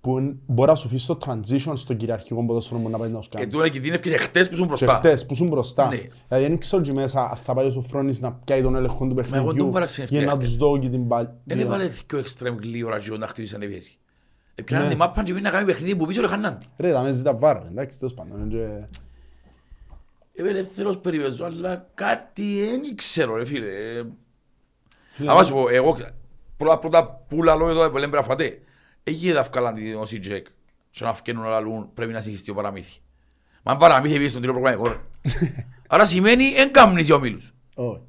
που 0.00 0.18
εν- 0.18 0.38
μπορεί 0.46 0.70
να 0.70 0.76
σου 0.76 0.86
αφήσει 0.86 1.06
το 1.06 1.18
transition 1.26 1.72
στο 1.74 1.94
κυριαρχικό 1.94 2.44
ποδόσφαιρο 2.46 2.80
που 2.80 2.88
να 2.88 2.98
πάει 2.98 3.08
να 3.08 3.20
σου 3.20 3.28
Και 3.28 3.36
κάνεις. 3.36 3.52
τούτο 3.52 3.64
είναι 3.64 3.72
κινδύνευκες 3.74 4.12
εχθές 4.12 4.46
που 4.48 4.54
ήσουν 4.54 4.64
Και 4.68 4.74
μπροστά. 4.76 4.94
χτες 4.98 5.26
που 5.26 5.32
ήσουν 5.32 5.48
μπροστά. 5.48 5.88
Ναι. 5.88 5.96
Δηλαδή 6.28 6.46
δεν 6.46 6.58
ξέρω 6.58 6.82
και 6.82 6.92
μέσα 6.92 7.20
αν 7.30 7.36
θα 7.36 7.54
πάει 7.54 7.66
ο 7.66 7.70
Σοφρόνης 7.70 8.20
να 8.20 8.32
πιάει 8.32 8.62
τον 8.62 8.74
έλεγχο 8.76 8.98
του 8.98 9.04
εγώ 9.04 9.14
παιχνιδιού 9.14 9.54
τον 9.56 9.72
παραξενεύτηκα 9.72 10.20
για 10.22 10.30
να 10.30 10.36
χτες. 10.36 10.48
τους 10.48 10.56
δω 10.56 10.78
και 10.78 10.88
την 10.88 11.08
πάλι. 11.08 11.28
Δεν 11.44 11.60
έβαλε 11.60 11.86
δυο 11.86 12.18
εξτρέμ 12.18 12.56
γλύωρα 12.62 12.98
και 13.00 13.10
να 13.16 13.26
χτυπήσει 13.26 13.54
αντιπιέση. 13.54 13.98
Επιάναν 14.54 14.86
Ναι. 14.86 14.92
τη 14.92 14.98
μάπα 14.98 15.22
και 15.22 15.32
πήγαινε 15.32 15.48
να 15.48 15.54
κάνει 15.54 15.66
παιχνίδι 15.66 15.96
που 15.96 16.06
πίσω 16.06 16.20
και 16.20 16.26
χάναν 16.26 16.58
τη. 16.58 16.66
Ρε, 16.78 16.92
τα 16.92 17.02
μέσα 17.02 17.22
τα 17.22 17.34
βάρα, 17.34 17.66
εντάξει, 17.70 17.98
τέλος 17.98 18.14
πάντων. 18.14 18.40
είναι 18.40 18.48
και- 18.48 18.98
Είμαι 20.38 20.48
ελεύθερος 20.48 20.98
περιπέζω, 20.98 21.44
αλλά 21.44 21.86
κάτι 21.94 22.64
δεν 22.66 22.94
ξέρω 22.96 23.36
ρε 23.36 23.44
φίλε. 23.44 23.66
Φίλε, 25.12 25.30
Αλλά 25.30 25.44
σου 25.44 25.52
πω, 25.52 25.68
εγώ 25.68 25.96
πρώτα 26.56 26.78
πρώτα 26.78 27.24
που 27.28 27.42
λαλώ 27.42 27.68
εδώ 27.68 27.90
που 27.90 27.96
λέμε 27.98 28.10
πρέπει 28.10 28.26
να 28.26 28.34
φάτε. 28.34 28.58
Εκεί 29.08 29.32
θα 29.32 29.42
βγάλαν 29.42 29.74
την 29.74 29.94
όσοι 29.94 30.18
τζεκ. 30.18 30.46
Και 30.90 31.04
να 31.04 31.14
φκένουν 31.14 31.42
να 31.42 31.48
λαλούν 31.48 31.90
πρέπει 31.94 32.12
να 32.12 32.20
συγχυστεί 32.20 32.50
ο 32.50 32.54
παραμύθι. 32.54 33.00
Μα 33.62 33.72
αν 33.72 33.78
παραμύθι 33.78 34.16
πήγε 34.16 34.28
στον 34.28 34.42
τρίτο 34.42 34.58
προγραμματικό 34.58 34.88
ρε. 34.88 35.00
Άρα 35.88 36.06
σημαίνει 36.06 36.54
εν 36.54 36.72
κάμνεις 36.72 37.06
για 37.06 37.14
ομίλους. 37.14 37.52
όχι. 37.74 38.00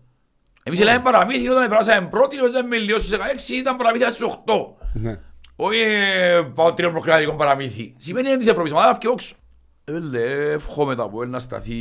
Εμείς 0.64 0.82
λέμε 0.82 1.00
παραμύθι 1.00 1.50
όταν 1.50 1.70
περάσαμε 1.70 2.08
πρώτη, 2.08 2.40
όταν 2.40 2.68
με 2.68 2.78
λίγο 2.78 3.00
στους 3.00 3.18
16 3.18 3.52
ήταν 3.54 3.76
παραμύθι 3.76 4.12
στους 4.12 4.34
8. 4.46 4.54
Ναι. 4.94 5.20
Όχι 5.56 5.80
ε, 5.80 6.42
πάω 6.54 6.74
τρίτο 6.74 6.92
προκρατικό 6.92 7.36
παραμύθι. 7.36 7.94
Σημαίνει 7.98 8.28
είναι 8.28 8.38
της 8.38 8.48
Ευρώπης, 8.48 8.72
μα 8.72 8.82
θα 8.82 8.98
όξω. 9.06 9.36
Ε, 9.84 10.52
εύχομαι 10.52 10.96
τα 10.96 11.10
που 11.10 11.24
να 11.24 11.40
σταθεί 11.40 11.76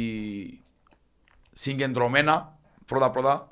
συγκεντρωμένα 1.53 2.59
πρώτα 2.87 3.11
πρώτα. 3.11 3.49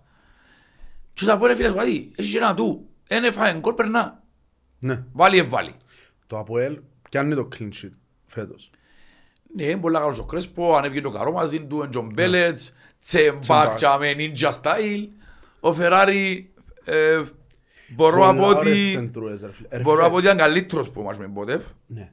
Και 1.12 1.24
θα 1.24 1.38
πω 1.38 1.46
ρε 1.46 1.54
φίλε 1.54 1.68
σου 1.68 1.74
κάτι, 1.74 2.12
έχεις 2.16 2.32
και 2.32 2.38
ένα 2.38 2.54
του, 2.54 2.88
ένα 3.08 3.32
φάεν 3.32 3.58
γκολ 3.58 3.74
περνά. 3.74 4.22
Ναι. 4.84 5.04
Βάλει 5.12 5.38
εβάλει. 5.38 5.74
Το 6.26 6.38
ΑΠΟΕΛ 6.38 6.78
πιάνει 7.10 7.34
το 7.34 7.48
clean 7.56 7.68
sheet 7.68 7.90
φέτος. 8.26 8.70
Ναι, 9.54 9.62
είναι 9.62 9.80
πολλά 9.80 10.00
καλός 10.00 10.18
ο 10.18 10.24
Κρέσπο, 10.24 10.76
ανέβηκε 10.76 11.00
το 11.00 11.10
καρό 11.10 11.32
μαζί 11.32 11.60
του, 11.60 11.78
ο 11.78 11.88
Τζον 11.88 12.10
Μπέλετς, 12.14 12.74
Τσεμπάκ. 13.04 13.40
τσεμπάκια 13.40 13.98
με 13.98 14.14
ninja 14.18 14.50
style. 14.50 15.08
Ο 15.60 15.72
Φεράρι, 15.72 16.52
ε, 16.84 17.22
μπορώ 17.88 18.18
να 18.18 18.34
πω 18.34 18.40
Πολλά 18.40 18.58
ωραίες 18.58 18.72
ότι... 18.72 18.88
σεντρούες, 18.88 19.42
ρε 19.42 19.52
φίλε. 19.52 19.68
Ρε 19.70 19.82
Μπορώ 19.82 19.96
να 19.96 20.02
φίλε, 20.02 20.10
πω 20.10 20.16
ότι 20.16 20.24
ήταν 20.24 20.36
καλύτερος 20.36 20.90
που 20.90 21.02
μας 21.02 21.18
με 21.18 21.26
Μπότεφ. 21.26 21.64
Ναι. 21.86 22.12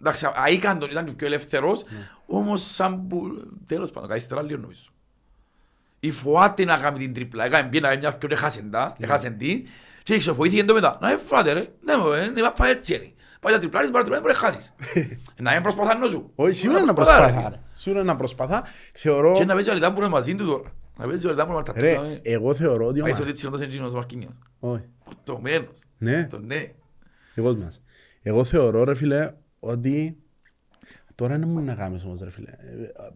Εντάξει, 0.00 0.26
αίκαντον 0.46 0.90
ήταν 0.90 1.04
και 1.04 1.12
πιο 1.12 1.26
ελεύθερος, 1.26 1.84
όμως 2.26 2.62
σαν 2.62 3.06
που... 3.06 3.42
Τέλος 3.66 3.90
πάντων, 3.90 4.08
καλύτερα 4.08 4.42
λίγο 4.42 4.60
νομίζω. 4.60 4.90
Η 6.00 6.10
Φωάτη 6.10 6.64
να 6.64 6.78
κάνει 6.78 6.98
την 6.98 7.14
τρίπλα, 7.14 7.44
έκανε 7.44 7.68
πιένα, 7.68 7.88
έκανε 7.90 8.08
μια 8.08 8.18
και 8.18 8.26
έχασεν 8.30 8.70
τα, 8.70 8.96
έχασεν 9.00 9.38
την, 9.38 9.66
και 10.02 10.14
εξοφοήθηκε 10.14 10.64
το 10.64 10.74
μετά. 10.74 10.98
Να 11.00 11.10
ε, 11.10 11.16
φάτε 11.16 11.52
ρε, 11.52 11.60
ναι, 11.60 11.92
ε, 12.18 12.24
ε, 12.24 12.52
πάει 12.56 12.70
έτσι 12.70 12.96
ρε. 12.96 13.12
Πάει 13.40 13.52
τα 13.52 13.58
τριπλάρεις, 13.58 13.90
πάει 13.90 14.02
τα 14.02 14.10
τριπλάρεις, 14.10 14.20
μπορεί 14.20 14.32
να 14.32 14.38
χάσεις. 14.38 14.74
Να 15.42 15.52
είναι 15.52 15.62
προσπαθά 15.62 16.08
σου. 16.08 16.32
Όχι, 16.34 16.54
σίγουρα 16.54 16.80
να 16.84 16.94
προσπαθά, 16.94 17.20
ρε. 17.26 17.32
προσπαθά. 17.32 17.48
ρε. 17.50 17.60
Σίγουρα 17.72 18.02
να 18.02 18.16
προσπαθά. 18.16 18.64
Θεωρώ... 18.94 19.32
Και 19.32 19.44
να 19.44 19.52
παίζει 19.54 19.68
ο 19.68 19.72
Αλιτάν 19.72 19.92
που 19.94 20.00
είναι 20.00 20.08
μαζί 20.08 20.34
του 20.34 20.46
τώρα. 20.46 20.72
Να 20.96 21.06
παίζει 21.06 21.26
ο 21.26 21.28
Αλιτάν 21.28 21.46
που 21.46 21.52
είναι 21.52 21.62
μαζί 21.66 21.80
Ρε, 21.80 21.94
του. 21.96 22.20
εγώ 22.22 22.54
θεωρώ 22.54 22.86
ότι... 22.86 23.00
ο 23.00 23.02
Πάει 23.02 23.12
στο 23.12 23.22
Μα- 23.22 23.28
τέτοιο 23.28 23.50
να 23.50 23.56
το 23.56 23.62
σέντζινος 23.62 23.92
ο 23.92 23.94
Μαρκίνιος. 23.96 24.38
Όχι. 24.60 24.84
Ποτομένος. 25.04 25.82
Ναι. 25.98 26.26
Το 26.26 26.38
ναι. 26.38 26.72
Εγώ 27.34 27.56
μας. 27.56 27.82
Εγώ 28.22 28.44
θεωρώ 28.44 28.84
ρε 28.84 28.94
φίλε 28.94 29.32
ότι 29.60 30.16
τώρα 31.14 31.34
είναι 31.34 31.46
μου 31.46 31.60
να 31.60 31.74
κάνεις 31.74 32.04
όμως 32.04 32.20
ρε 32.20 32.30
φίλε. 32.30 32.50
Ε, 32.50 32.54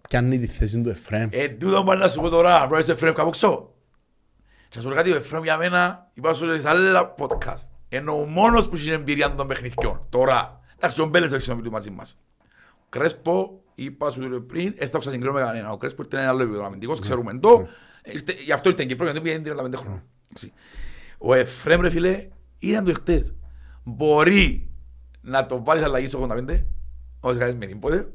Πιάνει 0.08 0.38
τη 0.38 0.46
θέση 0.46 0.80
του 0.82 0.88
Εφραίμ. 0.88 1.28
Ε, 1.32 1.48
τούτο 1.48 1.84
πάνε 1.84 2.00
να 2.00 2.08
σου 2.08 2.20
πω 2.20 2.28
τώρα, 2.28 2.66
πρόεδρε 2.66 2.92
Εφραίμ 2.92 3.12
Καπόξο. 3.14 3.74
Και 4.68 4.76
να 4.76 4.82
σου 4.82 4.88
πω 4.88 4.94
κάτι, 4.94 5.12
ο 5.12 5.16
Εφραίμ 5.16 5.42
για 5.42 5.56
μένα, 5.56 6.10
είπα 6.14 6.32
σου 6.34 6.60
σε 6.60 6.68
άλλα 6.68 7.14
podcast. 7.18 7.66
Είναι 7.88 8.10
ο 8.10 8.16
μόνος 8.26 8.68
που 8.68 8.74
έχει 8.74 8.90
εμπειρία 8.90 9.34
των 9.34 9.46
παιχνιδιών. 9.46 10.00
Τώρα, 10.08 10.60
εντάξει, 10.76 11.00
ο 11.00 11.06
Μπέλες 11.06 11.32
έχει 11.32 11.42
συνομιλεί 11.42 11.70
μαζί 11.70 11.90
μας. 11.90 12.18
Ο 12.72 12.86
Κρέσπο, 12.88 13.60
είπα 13.74 14.10
σου 14.10 14.30
το 14.30 14.40
πριν, 14.40 14.74
δεν 14.78 14.88
θα 14.90 14.98
ξασυγκρίνω 14.98 15.32
με 15.32 15.40
κανένα. 15.40 15.70
Ο 15.70 15.76
Κρέσπο 15.76 16.02
ήταν 16.02 16.20
ένα 16.20 16.28
άλλο 16.28 16.42
επίπεδο 16.42 16.64
αμυντικός, 16.64 16.98
ξέρουμε 17.00 17.38
το. 17.38 17.68
Ήρθε- 18.04 18.40
Γι' 18.40 18.52
αυτό 18.52 18.68
ήρθε 18.68 18.84
Κύπρο, 18.84 19.04
γιατί 19.04 19.20
πήγαινε 19.20 19.42
35 19.42 19.76
χρόνια. 19.76 20.04
Εντάξει. 20.28 20.52
Ο 21.18 21.34
Εφραίμ, 21.34 21.80
ρε 21.80 21.90
φίλε, 21.90 22.28
ήταν 22.58 22.84
το 22.84 22.90
εχθές. 22.90 23.34
Μπορεί 23.82 24.68
να 25.20 25.46
το 25.46 25.64
βάλεις 25.64 25.82
αλλαγή 25.82 26.06
στο 26.06 26.18
85, 26.18 26.64
όπως 27.20 27.36
κάνεις 27.38 27.54
με 27.54 27.66
τίποτε, 27.66 28.08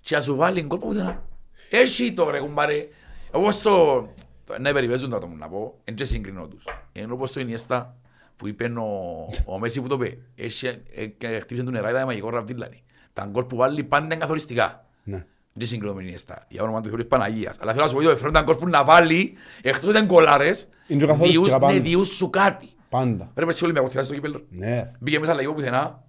και 0.00 0.14
να 0.14 0.20
σου 0.20 0.36
βάλει 0.36 0.62
γκολ 0.62 0.78
που 0.78 0.86
πουθενά. 0.86 1.22
Έχει 1.70 2.12
το 2.12 2.30
ρε 2.30 2.38
κουμπάρε. 2.38 2.88
Εγώ 3.34 3.50
στο... 3.50 3.70
το- 3.70 4.12
Ναι, 4.60 4.72
περιπέζουν 4.72 5.10
τα 5.10 5.18
το 5.18 5.26
μου 5.26 5.36
να 5.36 5.48
πω, 5.48 5.74
δεν 5.84 5.94
και 5.94 6.04
συγκρινώ 6.04 6.48
τους. 6.48 6.64
Είναι 6.92 7.12
όπως 7.12 7.32
το 7.32 7.40
Ινιέστα 7.40 7.96
που 8.36 8.48
είπε 8.48 8.64
ο, 8.64 9.28
ο 9.44 9.58
Μέση 9.58 9.80
που 9.82 9.88
το 9.88 9.98
πει. 9.98 10.22
Έχει, 10.34 10.66
ε, 10.66 10.76
ε, 11.18 11.38
χτύπησε 11.40 11.62
τον 11.64 11.72
νεράιδα 11.72 11.98
με 11.98 12.04
μαγικό 12.04 12.30
ραβδί 12.30 12.52
δηλαδή. 12.52 12.82
Τα 13.12 13.26
γκολ 13.30 13.44
που 13.44 13.56
βάλει 13.56 13.84
πάντα 13.84 14.04
είναι 14.04 14.16
καθοριστικά. 14.16 14.84
Ναι. 15.04 15.24
Δεν 15.52 15.66
συγκρινώ 15.66 15.90
με 15.92 15.98
την 15.98 16.06
Ινιέστα. 16.06 16.44
Για 16.48 16.62
όνομα 16.62 16.80
του 16.80 16.88
Θεού 16.88 16.96
της 16.96 17.06
Παναγίας. 17.06 17.56
Αλλά 17.60 17.70
θέλω 17.72 17.82
να 17.82 17.88
σου 17.88 17.94
πω 17.94 18.00
ότι 18.00 18.08
ο 18.08 18.12
Εφραίμ 18.12 18.32
τα 18.32 18.42
γκολ 18.42 18.54
που 18.54 18.68
να 18.68 18.84
βάλει, 18.84 19.32
εκτός 19.62 19.82
ότι 19.82 19.90
ήταν 19.90 20.04
γκολάρες, 20.06 20.68
Είναι 20.86 21.00
και 21.00 21.06
καθοριστικά 21.06 21.40
διούς- 21.46 21.58
πάντα. 21.60 21.72
ναι, 21.72 21.78
διούς 21.78 22.08
σου 22.08 22.30
κάτι. 22.30 22.68
Πάντα. 22.88 23.30
Ρε 23.36 23.44
πες 23.46 23.62
Ολυμπιακός, 23.62 23.90
θυμάσαι 23.90 24.08
στο 24.12 24.20
κύπελλο. 24.20 24.46
Ναι. 24.50 24.92
Μπήκε 24.98 25.18
μέσα 25.18 25.34
λίγο 25.34 25.54
πουθενά. 25.54 26.02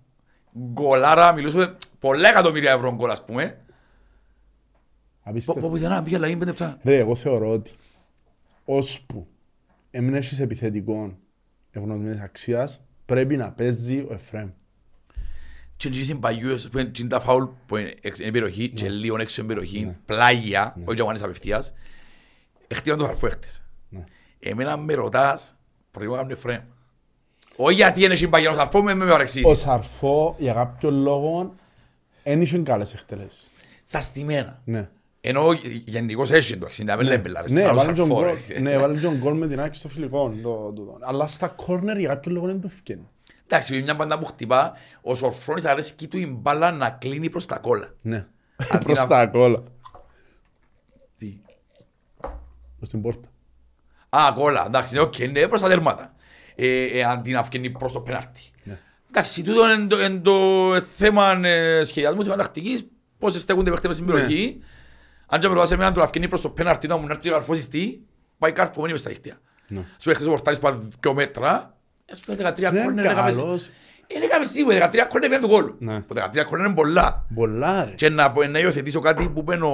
Γκολάρα, 0.74 1.34
μιλούσαμε 1.34 1.78
πολλά 2.00 2.30
εκατομμύρια 2.30 2.72
ευρώ 2.72 2.94
γκολ 2.96 3.10
ας 3.10 3.24
πούμε. 3.26 3.58
Πω- 5.24 5.30
Απίστευτο. 5.32 5.62
πω 5.62 5.70
πουθενά, 5.70 6.02
πήγε 6.04 6.16
αλλαγή 6.16 6.34
πέντε 6.36 6.46
λεπτά. 6.46 6.78
Ρε, 6.84 6.98
εγώ 6.98 7.16
θεωρώ 7.16 7.52
ότι 7.52 7.72
ώσπου 8.78 9.28
έμεινε 9.92 10.18
έχεις 10.18 10.40
επιθετικών 10.40 11.18
ευνοσμένης 11.72 12.20
αξίας, 12.20 12.82
πρέπει 13.06 13.38
να 13.38 13.52
παίζει 13.52 13.98
ο 14.00 14.14
Εφραίμ. 14.14 14.50
Και 15.78 15.88
έτσι 15.88 16.12
είναι 16.12 16.20
παλιούς, 16.20 16.68
που 16.70 16.78
είναι 16.78 16.92
τα 17.08 17.20
φάουλ 17.20 17.44
που 17.66 17.76
είναι 17.78 17.94
εξ- 18.02 18.20
είναι 18.20 18.32
περιοχή 18.32 18.70
και 18.70 18.90
λίγο 18.90 19.18
έξω 19.20 19.42
είναι 19.42 19.54
περιοχή, 19.54 19.96
πλάγια, 20.06 20.76
όχι 20.86 20.96
και 20.96 21.02
αγώνες 21.02 21.24
απευθείας. 21.24 21.74
Έχτιαν 22.68 22.98
το 22.98 23.06
χαρφό 23.06 23.28
έχτες. 23.28 23.62
Ναι. 23.90 24.04
Εμένα 24.40 24.78
με 24.78 24.94
ρωτάς, 24.94 25.56
προτιμώ 25.92 26.16
να 26.16 26.22
κάνω 26.22 26.32
Εφραίμ. 26.34 26.62
Όχι 27.56 27.74
γιατί 27.76 28.04
είναι 28.04 28.16
συμπαγιανός 28.16 28.58
χαρφό, 28.58 28.84
με 28.84 28.94
με 28.94 29.06
Ο 29.06 29.08
παρεξήσεις. 29.08 29.60
Σαρφό 29.60 30.36
για 30.40 30.54
κάποιον 30.54 30.94
λόγο 30.94 31.56
δεν 32.24 32.42
είχε 32.42 32.58
καλές 32.60 32.94
εκτελέσεις. 32.94 33.52
Στα 33.86 34.00
στημένα. 34.00 34.62
Ναι. 34.66 34.90
Ενώ 35.22 35.54
γενικώς 35.86 36.32
έχει 36.32 36.58
το 36.58 36.66
αξινά, 36.66 36.98
με 36.98 37.04
λέμε 37.04 37.18
πελάρες. 37.18 37.52
Ναι, 37.52 37.64
Άλλος 37.64 37.84
βάλει 37.84 37.96
τον 37.98 38.08
χαρφό, 38.08 38.24
γκολ- 38.24 38.38
ρε. 38.50 38.60
ναι, 38.60 38.78
βάλει 38.78 39.00
τον 39.00 39.18
γκολ 39.18 39.38
με 39.38 39.48
την 39.48 39.60
άκρη 39.60 39.76
στο 39.78 39.90
φιλικό. 39.90 40.34
το- 40.44 40.72
τούτο. 40.76 40.98
Αλλά 41.02 41.28
στα 41.28 41.48
κόρνερ 41.48 41.98
για 41.98 42.08
κάποιον 42.08 42.34
λόγο 42.36 42.46
δεν 42.48 42.62
του 42.62 42.70
φκένει. 42.70 43.08
Εντάξει, 43.48 43.82
μια 43.82 43.96
πάντα 43.96 44.20
που 44.20 44.26
χτυπά, 44.26 44.74
ο 45.02 45.16
Σορφρόνης 45.16 45.66
αρέσκει 45.66 46.08
του 46.08 46.18
η 46.18 46.26
μπάλα 46.28 46.72
να 46.72 46.90
κλείνει 46.90 47.30
προς 47.30 47.46
τα 47.46 47.58
κόλλα. 47.58 47.94
Ναι. 48.02 48.26
Αντί 48.72 48.84
Προς 48.86 48.98
να- 48.98 49.08
τα 49.08 49.26
κόλλα. 49.28 49.64
Τι; 51.18 51.34
Προς 52.78 52.90
την 52.90 53.02
πόρτα. 53.02 53.28
Α, 54.10 54.32
κόλλα, 54.36 54.64
εντάξει, 54.66 54.94
ναι, 54.94 55.00
οκ, 55.00 55.14
ναι, 55.32 55.48
προς 55.48 55.62
τα 55.62 55.68
τέρματα. 55.68 56.14
Ε, 56.56 56.84
ε, 56.84 57.04
αντί 57.04 57.32
να 57.32 57.44
φκένει 57.44 57.70
προς 57.70 57.94
το 57.94 58.00
πέναρτι. 58.02 58.42
Ναι. 58.64 58.78
Εντάξει, 59.10 59.44
τούτο 59.44 59.72
είναι 59.74 59.88
το, 59.88 60.04
είναι 60.04 60.20
το 60.20 60.34
θέμα 60.82 61.48
ε, 61.48 61.84
σχεδιασμού, 61.84 62.24
θέμα 62.24 62.36
τακτικής, 62.36 62.86
πώς 63.20 63.42
στέκονται 63.42 63.70
οι 63.70 63.72
παίχτες 63.74 64.00
μες 64.02 64.16
στην 64.16 64.26
Ναι. 64.26 64.56
Περιοχή. 65.30 65.36
Αν 65.36 65.40
και 65.40 65.48
με 65.48 65.54
ρωτάς 65.54 65.72
εμένα 65.72 65.92
να 65.96 66.08
φκένει 66.08 66.28
προς 66.28 66.42
το 66.42 66.50
πέναρτι, 66.50 66.88
να 66.88 66.98
μου 66.98 67.06
να 67.08 67.12
έρθει 67.14 67.30
ο 67.30 67.32
καρφώσεις 67.32 67.68
τι, 67.68 67.98
πάει 68.38 68.52
καρφωμένη 68.52 68.92
μες 68.92 69.02
στα 69.02 69.10
δίχτυα. 69.10 69.38
Ναι. 69.70 69.80
Σου 69.80 70.10
παίχτες 70.10 70.28
ο 70.28 70.30
πορτάρις 70.30 70.60
πάνω 70.60 70.82
δυο 71.02 71.14
μέτρα, 71.14 71.78
ας 72.12 72.20
πούμε 72.20 72.38
13 72.38 72.72
Ναι, 72.72 72.84
κόρνερ, 72.84 73.06
έκαμες- 73.06 73.36
καλός. 73.36 73.70
είναι 74.08 74.26
κάποιος 74.28 74.50
σίγουρα, 74.50 74.76
13 74.76 75.08
κόρνερ 75.10 75.30
πήγαν 75.30 75.42
του 75.44 75.50
κόλου. 75.50 75.76
Ναι. 75.80 76.02
Που 76.02 76.14
13 76.14 76.44
κόρνερ 76.44 76.66
είναι 76.66 76.76
πολλά. 76.76 77.26
Πολλά 77.36 77.86
ρε. 77.86 77.92
Και 77.92 78.10
να, 78.10 78.32
πω- 78.32 78.44
να 78.48 78.60
υιοθετήσω 78.60 79.00
κάτι 79.00 79.30
που 79.30 79.44
παίρνω 79.44 79.70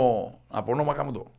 από 0.47 0.71
όνομα 0.71 0.93
κάνω 0.93 1.11
το. 1.11 1.31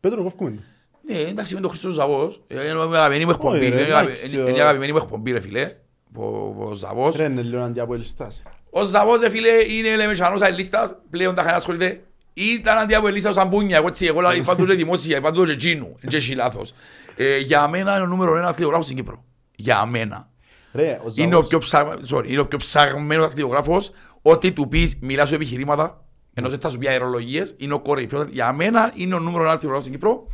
Πέτρο 0.00 0.22
κόφκουμε. 0.22 0.50
το. 0.50 0.60
Ναι, 1.06 1.18
εντάξει 1.20 1.54
με 1.54 1.60
τον 1.60 1.70
Χρήστο 1.70 1.88
Ζαβός. 1.90 2.42
Είναι 2.48 2.62
η 2.64 2.68
αγαπημένη 2.68 3.24
μου 3.24 3.30
εκπομπή. 3.30 3.56
Όχι, 3.56 3.68
ρε, 3.68 3.74
Είναι 3.74 3.80
η 3.80 3.84
αγαπη- 3.84 4.06
εντάξει, 4.08 4.34
είναι- 4.34 4.44
ο- 4.44 4.48
είναι 4.48 4.58
η 4.58 4.60
αγαπημένη 4.60 4.92
μου 4.92 4.98
εκπομπή 4.98 5.30
ρε 5.32 5.40
φίλε. 5.40 5.74
Ο, 6.16 6.24
ο 6.68 6.72
Ζαβός. 6.74 7.16
Ρε 7.16 7.24
είναι 7.24 7.42
λίγο 7.42 7.62
αντιαποελιστάς. 7.62 8.42
Ο 8.70 8.82
Ζαβός 8.82 9.20
ρε 9.20 9.28
φίλε 9.30 9.48
είναι 9.72 9.96
λεμεσανός 9.96 10.40
αελίστας. 10.40 10.94
Πλέον 11.10 11.34
τα 11.34 11.42
χανά 11.42 11.56
ασχολείται. 11.56 12.02
Ήταν 12.34 12.78
αντιαβολίστας 12.78 13.36
ο 13.36 13.40
Σαμπούνια. 13.40 13.76
Εγώ 13.76 13.86
έτσι 13.86 14.06
εγώ 14.06 14.20
λέω, 14.20 14.32
είπα 14.32 14.56
του 14.56 14.66
και 14.66 14.74
δημόσια. 14.74 15.16
Είπα 15.16 15.32
του 15.32 15.44
και 15.44 15.52
εκείνου. 15.52 15.96
Δεν 16.00 16.14
έχει 16.20 16.34
λάθος. 16.34 16.72
Ε, 17.16 17.38
Για 17.38 17.68
μένα 17.68 17.92
είναι 17.94 18.02
ο 18.02 18.06
νούμερο 18.06 18.36
ένα 18.36 18.48
αθλητογράφος 18.48 18.84
στην 18.84 18.96
Κύπρο. 18.96 19.24
Για 19.56 19.86
μένα. 19.86 20.28
Ρε, 20.72 21.00
ο 21.04 21.06
Είναι 21.14 21.26
ο 21.36 21.42
Ζαβός- 21.42 21.48
πιο, 21.48 21.58
ψαγ... 21.58 21.88
Sorry, 22.10 22.26
είναι 22.28 22.40
ο 22.40 22.46
πιο 22.46 22.58
ψαγμένος 22.58 23.26
αθλητογράφος. 23.26 23.90
Ό,τι 24.22 24.52
του 24.52 24.68
πεις, 24.68 24.98
μιλά 25.00 25.26
σου 25.26 25.34
επιχειρήματα. 25.34 26.04
Ενώ 26.34 26.48
δεν 26.48 26.60
θα 26.60 26.68
σου 26.70 26.78
πει 26.78 26.88
αερολογίες. 26.88 27.54
Είναι 27.56 27.74
ο 27.74 27.80
κορυφαίος. 27.80 28.26
Για 28.30 28.52
μένα 28.52 28.92
είναι 28.94 29.14
ο 29.14 29.18
νούμερο 29.18 29.42
ένα 29.42 29.48
αθλητογράφος 29.52 29.84
στην 29.84 29.94
Κύπρο. 29.98 30.26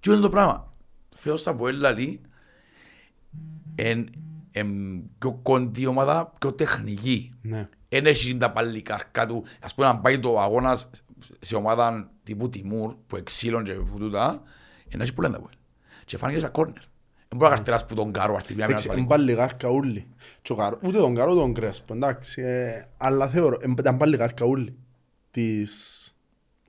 Και 0.00 0.10
είναι 0.10 0.20
το 0.20 0.28
πράγμα. 0.28 0.72
Φέος 1.16 1.42
θα 1.42 1.54
πω 1.54 1.68
έλα 1.68 1.94
εν, 3.74 4.10
εν 4.50 4.68
πιο 5.18 5.38
κοντή 5.42 5.86
ομάδα, 5.86 6.32
πιο 6.38 6.52
τεχνική. 6.52 7.32
Ναι. 7.42 7.68
Εν 7.88 8.06
έχει 8.06 8.36
τα 8.36 8.50
παλικάρκα 8.50 9.26
του. 9.26 9.44
Ας 9.62 9.74
πούμε 9.74 9.86
αν 9.86 10.00
πάει 10.00 10.18
το 10.18 10.40
αγώνας 10.40 10.90
σε 11.40 11.56
ομάδα 11.56 12.10
τύπου 12.22 12.48
Τιμούρ, 12.48 12.94
που 13.06 13.16
εξήλων 13.16 13.64
και 13.64 13.72
που 13.72 13.98
τούτα, 13.98 14.42
εν 14.88 15.00
έχει 15.00 15.14
που 15.14 15.20
λένε 15.22 15.34
τα 15.34 15.40
πόλη. 15.40 15.54
Και 16.04 16.16
φάνηκε 16.16 16.38
στα 16.38 16.48
κόρνερ. 16.48 16.74
Δεν 17.28 17.38
μπορεί 17.38 17.50
να 17.50 17.56
καρτεράς 17.56 17.86
που 17.86 17.94
τον 17.94 18.12
κάρο 18.12 18.34
αρτή, 18.34 18.52
Εντάξει, 18.58 18.88
εν 18.92 19.06
πάλι 19.06 19.32
γάρκα 19.32 19.68
ούλοι. 19.68 20.06
Και 20.42 20.52
ο 20.52 20.56
Καρό- 20.56 20.78
Ούτε 20.82 20.98
τον 20.98 21.14
Καρό, 21.14 21.30
ούτε 21.32 21.40
τον 21.40 21.54
Κρέσπο, 21.54 21.94
εντάξει. 21.94 22.42
ε, 22.42 22.88
Αλλά 22.96 23.28
θεωρώ, 23.28 23.58
εν- 23.60 23.74
ήταν 23.78 23.96
πάλι 23.96 24.16
γάρκα 24.16 24.44
ούλοι. 24.44 24.76
Της... 25.30 26.04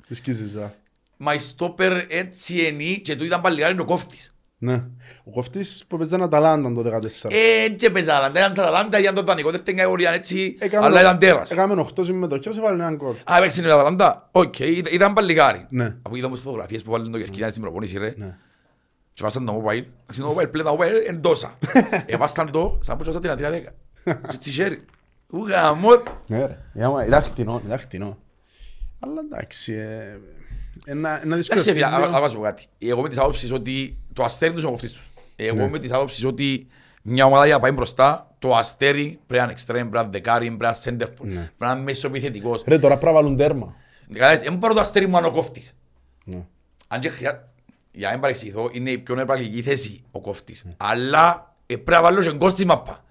Της 0.07 0.21
Κίζιζα. 0.21 0.75
Μα 1.17 1.33
η 1.33 1.39
στόπερ 1.39 2.05
έτσι 2.11 2.67
είναι 2.67 2.83
και 2.93 3.15
του 3.15 3.23
ήταν 3.23 3.41
παλιγάρι 3.41 3.73
είναι 3.73 3.81
ο 3.81 3.85
κόφτης. 3.85 4.31
Ναι. 4.63 4.83
Ο 5.23 5.31
κοφτής 5.31 5.83
που 5.87 5.97
παίζαν 5.97 6.21
Αταλάντα 6.23 6.73
το 6.73 6.81
14. 6.81 7.29
Ε, 7.31 7.69
και 7.69 7.89
παίζα, 7.89 8.15
αλλά 8.15 8.31
δεν 8.31 8.51
ήταν 8.51 8.65
Αταλάντα 8.65 8.99
για 8.99 9.13
τον 9.13 9.25
δανεικό, 9.25 9.51
δεν 9.51 9.63
κατηγορία 9.63 10.11
έτσι, 10.11 10.55
Έκαμε 10.59 10.85
αλλά 10.85 10.97
ο- 10.97 11.01
ήταν 11.01 11.19
τέρας. 11.19 11.51
Έκαμε 11.51 11.85
8 11.99 12.03
συμμετοχές, 12.03 12.57
έβαλε 12.57 12.75
έναν 12.75 12.95
γκολ. 12.95 13.15
Α, 13.31 13.37
έπαιξε 13.37 13.61
η 13.61 13.65
Αταλάντα, 13.65 14.29
οκ, 14.31 14.59
ήταν- 14.59 14.93
ήταν 14.93 15.13
παλιγάρι. 15.13 15.65
Ναι. 15.69 15.95
Αφού 16.01 16.15
είδαμε 16.15 16.33
τις 16.33 16.43
φωτογραφίες 16.43 16.83
που 16.83 16.91
βάλουν 16.91 17.11
το 17.11 17.17
Κερκίδα 17.17 17.49
στην 17.49 17.61
προπόνηση 17.61 17.97
ρε, 17.97 18.13
Ναι. 18.17 18.37
και 19.13 19.23
βάσαν 19.23 19.45
το 19.45 19.63
mobile, 19.65 19.85
εντάξει 20.03 20.21
το 20.21 20.35
mobile 20.37 20.51
πλέον 20.51 20.67
το 20.67 20.77
mobile 20.83 21.09
είναι 21.09 21.17
τόσα. 21.19 21.57
Εβάσταν 22.05 22.51
το, 22.51 22.77
σαν 22.81 22.95
που 22.97 23.01
έβασαν 23.03 23.21
την 23.21 23.29
ατρία 23.31 23.49
δέκα. 23.49 23.71
Και 24.31 24.37
τσι 24.37 24.51
χέρι. 24.51 24.85
Ου 25.33 25.47
γαμότ. 25.47 26.07
Ναι 26.27 26.45
ρε. 26.45 26.83
Άμα- 26.85 27.05
Ήταν 27.05 27.21
χτινό, 27.23 27.61
ήταν 27.65 27.79
χτινό. 27.79 28.17
Αλλά 28.99 29.21
εντάξει, 29.31 29.73
ε, 29.73 30.17
ένα, 30.91 31.21
ένα 31.23 31.35
δύσκολο 31.35 31.59
Εντάξει, 31.61 31.73
φίλε, 31.79 31.85
χτίσιμο. 31.85 32.15
α- 32.15 32.17
α- 32.17 32.21
να 32.21 32.29
σου 32.29 32.35
πω 32.35 32.41
κάτι. 32.41 32.65
Εγώ 32.77 33.01
με 33.01 33.09
τις 33.09 33.17
άποψεις 33.17 33.51
ότι 33.51 33.97
το 34.13 34.23
αστέρι 34.23 34.51
τους 34.51 34.61
είναι 34.61 34.69
ο 34.69 34.73
κοφτής 34.73 34.91
τους. 34.93 35.11
Εγώ 35.35 35.55
Ναι. 35.55 35.69
με 35.69 35.79
τις 35.79 35.91
άποψεις 35.91 36.25
ότι 36.25 36.67
μια 37.01 37.25
ομάδα 37.25 37.45
για 37.45 37.53
να 37.55 37.59
πάει 37.61 37.71
μπροστά, 37.71 38.35
το 38.39 38.55
αστέρι 38.55 39.19
πρέπει 39.27 39.43
να 39.45 39.51
είναι 39.51 39.59
extreme, 39.61 39.65
πρέπει 39.73 39.89
να 39.91 39.99
είναι 39.99 40.09
δεκάρι, 40.11 40.51
πρέπει 40.51 40.63
να 40.85 40.91
είναι 40.91 41.03
center 41.05 41.13
Ναι. 41.21 41.33
πρέπει 41.33 41.53
να 41.57 41.71
είναι 41.71 41.81
μεσοεπιθετικός. 41.81 42.63
Ρε, 42.67 42.79
τώρα 42.79 42.97
πρέπει 42.97 43.13
να 43.13 43.21
βάλουν 43.21 43.37
τέρμα. 43.37 43.75
Κατάλαβες, 44.13 44.39
Δεν 44.39 44.55
μπορώ 44.55 44.73
το 44.73 44.79
αστέρι 44.79 45.07
μου 45.07 45.17
αν 45.17 45.25
ο 45.25 45.31
κόφτης. 45.31 45.73
Ναι. 46.23 46.45
Αν 46.87 46.99
και 46.99 47.09
χρειά... 47.09 47.45
Για 47.93 48.05
να 48.05 48.11
μην 48.11 48.21
παρεξηγηθώ, 48.21 48.69
είναι 48.71 48.89
η 48.91 48.97
πιο 48.97 49.15
νεπραγική 49.15 49.61
θέση 49.61 50.03
ο 50.11 50.21
κόφτης. 50.21 50.65
Αλλά 50.77 51.55
ε, 51.65 51.75
πρέπει 51.75 51.91
να 51.91 52.01
βάλω 52.01 52.21
και 52.23 52.33
γκολ 52.33 52.49
στη 52.49 52.65
μάπα. 52.65 53.03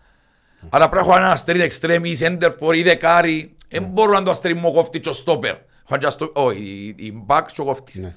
Άρα 0.70 0.88
πρέπει 0.88 1.06
να 1.06 1.12
έχω 1.12 1.20
ένα 1.22 1.32
αστέρι 1.32 1.70
extreme 1.70 2.00
ή 2.02 2.16
center 2.20 2.50
for 2.60 2.76
ή 2.76 2.82
δεκάρι. 2.82 3.56
Δεν 3.68 3.82
μπορώ 3.82 4.12
να 4.12 4.22
το 4.22 4.30
αστέρι 4.30 4.54
μου 4.54 4.68
ο 4.68 4.72
κόφτης 4.72 5.00
και 5.00 5.08
ο 5.08 5.12
stopper. 5.24 5.56
Έχω 5.90 5.98
και 5.98 6.06
αστο- 6.06 6.30
Όχι, 6.34 6.62
η- 6.96 7.04
η 7.06 7.24
back 7.26 7.42
και 7.52 7.60
ο 7.60 7.64
κόφτης. 7.64 7.98
Ναι. 8.00 8.14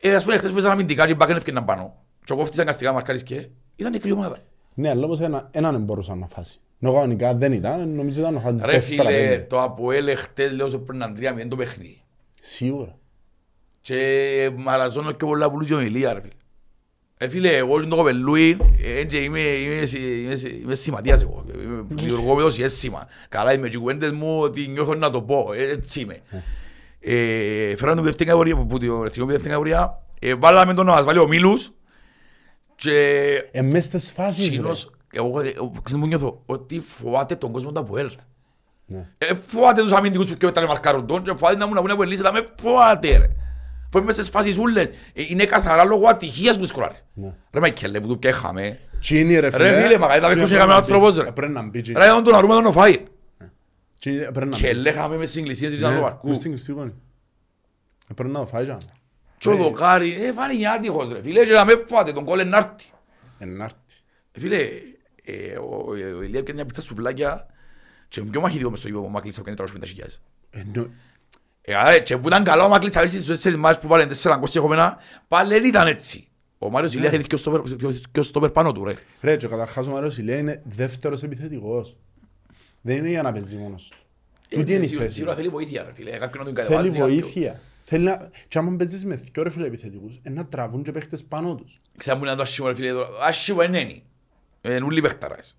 Ε, 0.00 0.14
ας 0.14 0.24
πούμε, 0.24 0.36
χθες 0.36 0.50
παίζαν 0.50 0.70
αμυντικά 0.70 1.06
και 1.06 1.12
η 1.12 1.16
back 1.20 1.26
δεν 1.26 1.36
έφυγαν 1.36 1.64
πάνω. 1.64 1.94
Και 2.24 2.32
ο 2.32 2.36
κόφτης 2.36 2.58
αναγκαστικά 2.58 2.92
μαρκάρις 2.92 3.22
και 3.22 3.46
ήταν 3.76 3.92
νεκρή 3.92 4.12
ομάδα. 4.12 4.38
Ναι, 4.74 4.88
αλλά 4.88 5.04
όμως 5.04 5.20
ένα, 5.20 5.48
έναν 5.50 5.72
δεν 5.72 5.82
μπορούσαν 5.82 6.18
να 6.18 6.26
φάσει. 6.26 6.60
Ενώ 6.80 6.92
κανονικά 6.92 7.34
δεν 7.34 7.52
ήταν, 7.52 7.88
νομίζω 7.94 8.20
ήταν 8.20 8.34
να 8.34 8.40
φάνε 8.40 8.64
Ρε 8.64 8.72
τέσσερα 8.72 9.08
φίλε, 9.08 9.20
πέντε. 9.28 9.38
το 9.48 9.62
Αποέλ 9.62 10.06
εχτες 10.08 10.52
λέω 10.52 10.68
σε 10.68 10.78
πριν 10.78 11.14
τρία 11.14 11.32
μηδέν 11.32 11.48
το 11.48 11.56
παιχνίδι. 11.56 12.00
Σίγουρα. 12.42 12.98
Και 13.80 14.50
μαραζώνω 14.56 15.12
και 15.12 15.24
πολλά 15.26 15.50
πουλούς 15.50 15.66
και 15.68 15.74
ομιλία 15.74 16.12
ρε 16.12 16.20
φίλε. 16.20 16.32
Ε, 17.18 17.28
φίλε, 17.28 17.56
εγώ 17.56 17.80
και 17.80 17.86
το 17.88 17.96
κοπελούι, 17.96 18.56
ε, 18.98 19.04
και 19.04 19.16
είμαι, 19.16 19.40
είμαι, 19.40 19.74
είμαι, 19.94 20.34
είμαι 20.62 20.74
σημαντίας 20.74 21.22
εγώ. 21.22 21.44
Είμαι 21.62 21.84
Δημιουργώ 21.88 22.34
με 22.34 22.42
το 22.42 22.50
συναίσθημα. 22.50 23.06
Καλά 23.28 23.52
είμαι 23.52 23.68
και 23.68 23.76
οι 23.76 23.80
κουβέντες 23.80 24.10
μου 24.10 24.40
ότι 24.40 24.66
νιώθω 24.68 24.94
να 24.94 25.10
το 25.10 25.22
πω. 25.22 25.52
Ε, 25.52 25.62
Έτσι 25.70 26.00
είμαι. 26.00 26.20
Ε, 27.04 27.76
Φέραμε 27.76 27.96
τον 27.96 28.04
δεύτερη 28.04 28.30
κατηγορία, 28.30 28.56
που 28.56 28.78
την 28.78 28.88
εθνικό 28.90 29.26
δεύτερη 29.30 29.42
κατηγορία. 29.42 30.02
Ε, 30.18 30.34
Βάλαμε 30.34 30.74
τον 30.74 30.86
να 30.86 30.92
μας 30.92 31.04
βάλει 31.04 31.18
ο 31.18 31.26
Μίλους. 31.28 31.70
Και 32.74 32.94
Ε, 33.50 33.62
μες 33.62 33.84
στις 33.84 34.12
φάσεις, 34.12 34.44
ρε. 34.44 34.50
Τσίνος, 34.50 34.90
εγώ 35.12 35.40
ε, 35.40 35.42
ξέρεις 35.82 36.00
μου 36.02 36.06
νιώθω, 36.06 36.42
ότι 36.46 36.80
φοβάται 36.80 37.34
τον 37.34 37.52
κόσμο 37.52 37.72
του 37.72 37.80
Αποέλ. 37.80 38.08
ρε. 38.08 38.14
Ναι. 38.86 39.08
Ε, 39.18 39.34
φοβάται 39.34 39.82
τους 39.82 39.92
αμυντικούς 39.92 40.26
που 40.28 40.34
και 40.36 40.46
μετά 40.46 40.66
μαρκάρουν 40.66 41.06
τον 41.06 41.22
και 41.22 41.30
φοβάται 41.30 41.56
να 41.56 41.66
μου 41.66 41.74
να 41.74 41.80
πούνε 41.80 41.92
από 41.92 42.02
ελίσσεται, 42.02 42.32
με 42.32 42.46
φοβάται 42.60 43.08
ρε. 43.08 43.28
Φοβάται 43.82 44.04
μες 44.04 44.14
στις 44.14 44.28
φάσεις 44.28 44.58
ούλες. 44.58 44.86
Ε, 44.86 44.92
Είναι 45.28 45.44
καθαρά 45.44 45.84
λόγω 45.84 46.08
ατυχίας 46.08 46.58
που 46.58 46.66
σκοράρε. 46.66 46.94
Ναι. 47.14 47.32
Ρε 47.52 47.60
Μαϊκέλε 47.60 48.00
που 48.00 48.06
του 48.06 48.18
πιέχαμε. 48.18 48.78
Τσίνι, 49.00 49.38
ρε 49.38 49.50
φίλε. 49.50 49.70
Ρε 49.70 49.82
φίλε, 49.82 49.98
μα 49.98 50.16
είδαμε 50.16 50.34
ποιος 50.34 50.44
Τσίνι 50.44 50.48
είναι 50.48 50.48
πρέπει 50.58 50.68
να 50.68 50.74
άνθρωπος, 50.74 51.14
μπει. 51.14 51.22
ρε. 51.22 51.28
Ε, 51.28 51.30
Πρέπει 51.30 51.52
να 51.52 51.62
μπει, 51.62 51.80
Τσίνι. 51.80 51.98
Ρε 52.00 52.06
τον 52.08 52.24
τον 52.24 52.34
αρούμε 52.34 52.54
τον 52.54 52.66
οφάει. 52.66 52.96
Τσίνι, 54.02 54.18
πρέπει 54.32 54.46
να 54.50 54.56
Και 54.56 54.72
μπει. 54.74 54.80
λέγαμε 54.80 55.16
μες 55.16 55.30
συγκλησίες 55.30 55.70
της 55.72 55.80
Ναι, 55.80 55.86
Ανδροβαρκού. 55.86 56.28
μες 56.28 56.36
στην 56.36 56.50
κλειστή 56.50 56.72
γωνία. 56.72 56.94
Ε, 58.10 58.14
Πρέπει 58.14 58.30
να 58.32 58.38
το 58.38 58.46
φάει, 58.46 58.62
τζάμε. 58.64 58.78
Και 59.38 59.48
ο 59.48 59.56
Δοκάρη, 59.56 60.24
ε, 60.24 60.32
φάνηκε 60.32 60.66
άτυχος 60.68 61.12
ρε 61.12 61.22
φίλε, 61.22 61.44
και 61.44 61.52
να 61.52 61.64
με 61.64 61.72
φοβάται, 61.86 62.12
τον 62.12 62.24
κόλλε 62.24 62.44
να 62.44 62.56
έρθει. 62.56 62.90
Ενάρτη. 63.38 63.94
Ε, 64.32 64.40
Φίλε, 64.40 64.56
ε, 65.24 65.56
ο 65.56 65.84
ο 65.88 66.22
Ηλία 66.22 66.38
έκανε 66.38 66.52
μια 66.52 66.66
πιθά 66.66 66.80
σουβλάκια 66.80 67.46
και 68.08 68.20
πιο 68.22 68.40
μαχητικό 68.40 68.70
μες 68.70 68.78
στο 68.78 68.88
γήπεδο 68.88 69.04
ο 69.04 69.08
Μάκλης 69.08 69.38
από 69.38 69.50
350.000. 69.50 70.20
Εννο- 70.50 70.90
Ε, 71.62 71.74
άρα, 71.74 71.98
και 71.98 72.16
που 72.18 72.26
ήταν 72.28 72.44
καλά 72.44 72.64
ο 72.64 72.68
Μάκλης 72.68 72.96
Αβέρσης 72.96 73.20
στους 73.20 73.34
τέσσερις 73.34 73.58
μάτς 73.58 73.78
που 73.78 73.88
βάλε 73.88 74.06
τέσσερα 74.06 74.38
κόσια 74.38 74.60
χωμένα, 74.60 74.98
πάλι 75.28 75.52
δεν 75.54 75.64
ήταν 75.64 75.86
έτσι. 75.86 76.28
Ο 76.58 76.70
Μάριος 76.70 76.94
Ηλία 76.94 77.12
είχε 77.12 77.22
και 77.22 77.34
ο 77.34 77.38
στόπερ- 77.38 77.62
και 78.12 78.20
ο 78.20 78.22
στόπερ 78.22 78.50
πάνω 78.50 78.72
του 78.72 78.84
ρε. 78.84 78.92
Ρε, 79.20 79.36
και 79.36 79.46
καταρχάς 79.48 79.86
ο 79.86 79.90
Μάριος 79.90 80.18
Ηλία 80.18 80.36
είναι 80.36 80.62
δεύτερος 80.64 81.22
επιθετικός. 81.22 81.96
Δεν 82.82 82.96
είναι 82.96 83.08
για 83.08 83.22
να 83.22 83.32
παίζει 83.32 83.56
μόνος 83.56 83.88
του. 83.88 83.96
Τούτη 84.48 84.72
είναι 84.74 84.80
η 84.80 84.84
Ε, 84.84 84.86
Σίγουρα- 84.86 85.04
θέση. 85.04 85.16
Σίγουρα 85.16 85.34
θέλει 85.34 85.48
βοήθεια 85.48 85.82
ρε 85.82 85.92
φίλε, 85.92 86.10
κάποιον 86.10 86.44
να 86.46 86.52
τον 86.52 86.64
Θέλει 86.64 86.68
κατεβάζει. 86.76 86.98
κάποιον. 86.98 87.08
βοήθεια. 87.20 87.60
Θέλει 87.84 88.04
να... 88.04 88.30
Και 88.48 88.58
άμα 88.58 88.76
παίζεις 88.76 89.04
με 89.04 89.14
δυο 89.14 89.42
ρε 89.42 89.50
φίλε 89.50 89.66
επιθετικούς, 89.66 90.18
ε, 90.22 90.30
να 90.30 90.46
τραβούν 90.46 90.82
και 90.82 90.92
παίχτες 90.92 91.24
πάνω 91.24 91.54
τους. 91.54 91.80
Ξέρω 91.96 92.18
που 92.18 92.24
είναι 92.24 92.34
το 92.34 92.42
άσχημο 92.42 92.68
ρε 92.68 92.74
φίλε, 92.74 92.92
το 92.92 93.06
άσχημο 93.22 93.62
είναι 93.62 93.80
είναι. 93.80 94.02
Είναι 94.62 94.84
ούλοι 94.84 95.00
παίχταρες. 95.00 95.56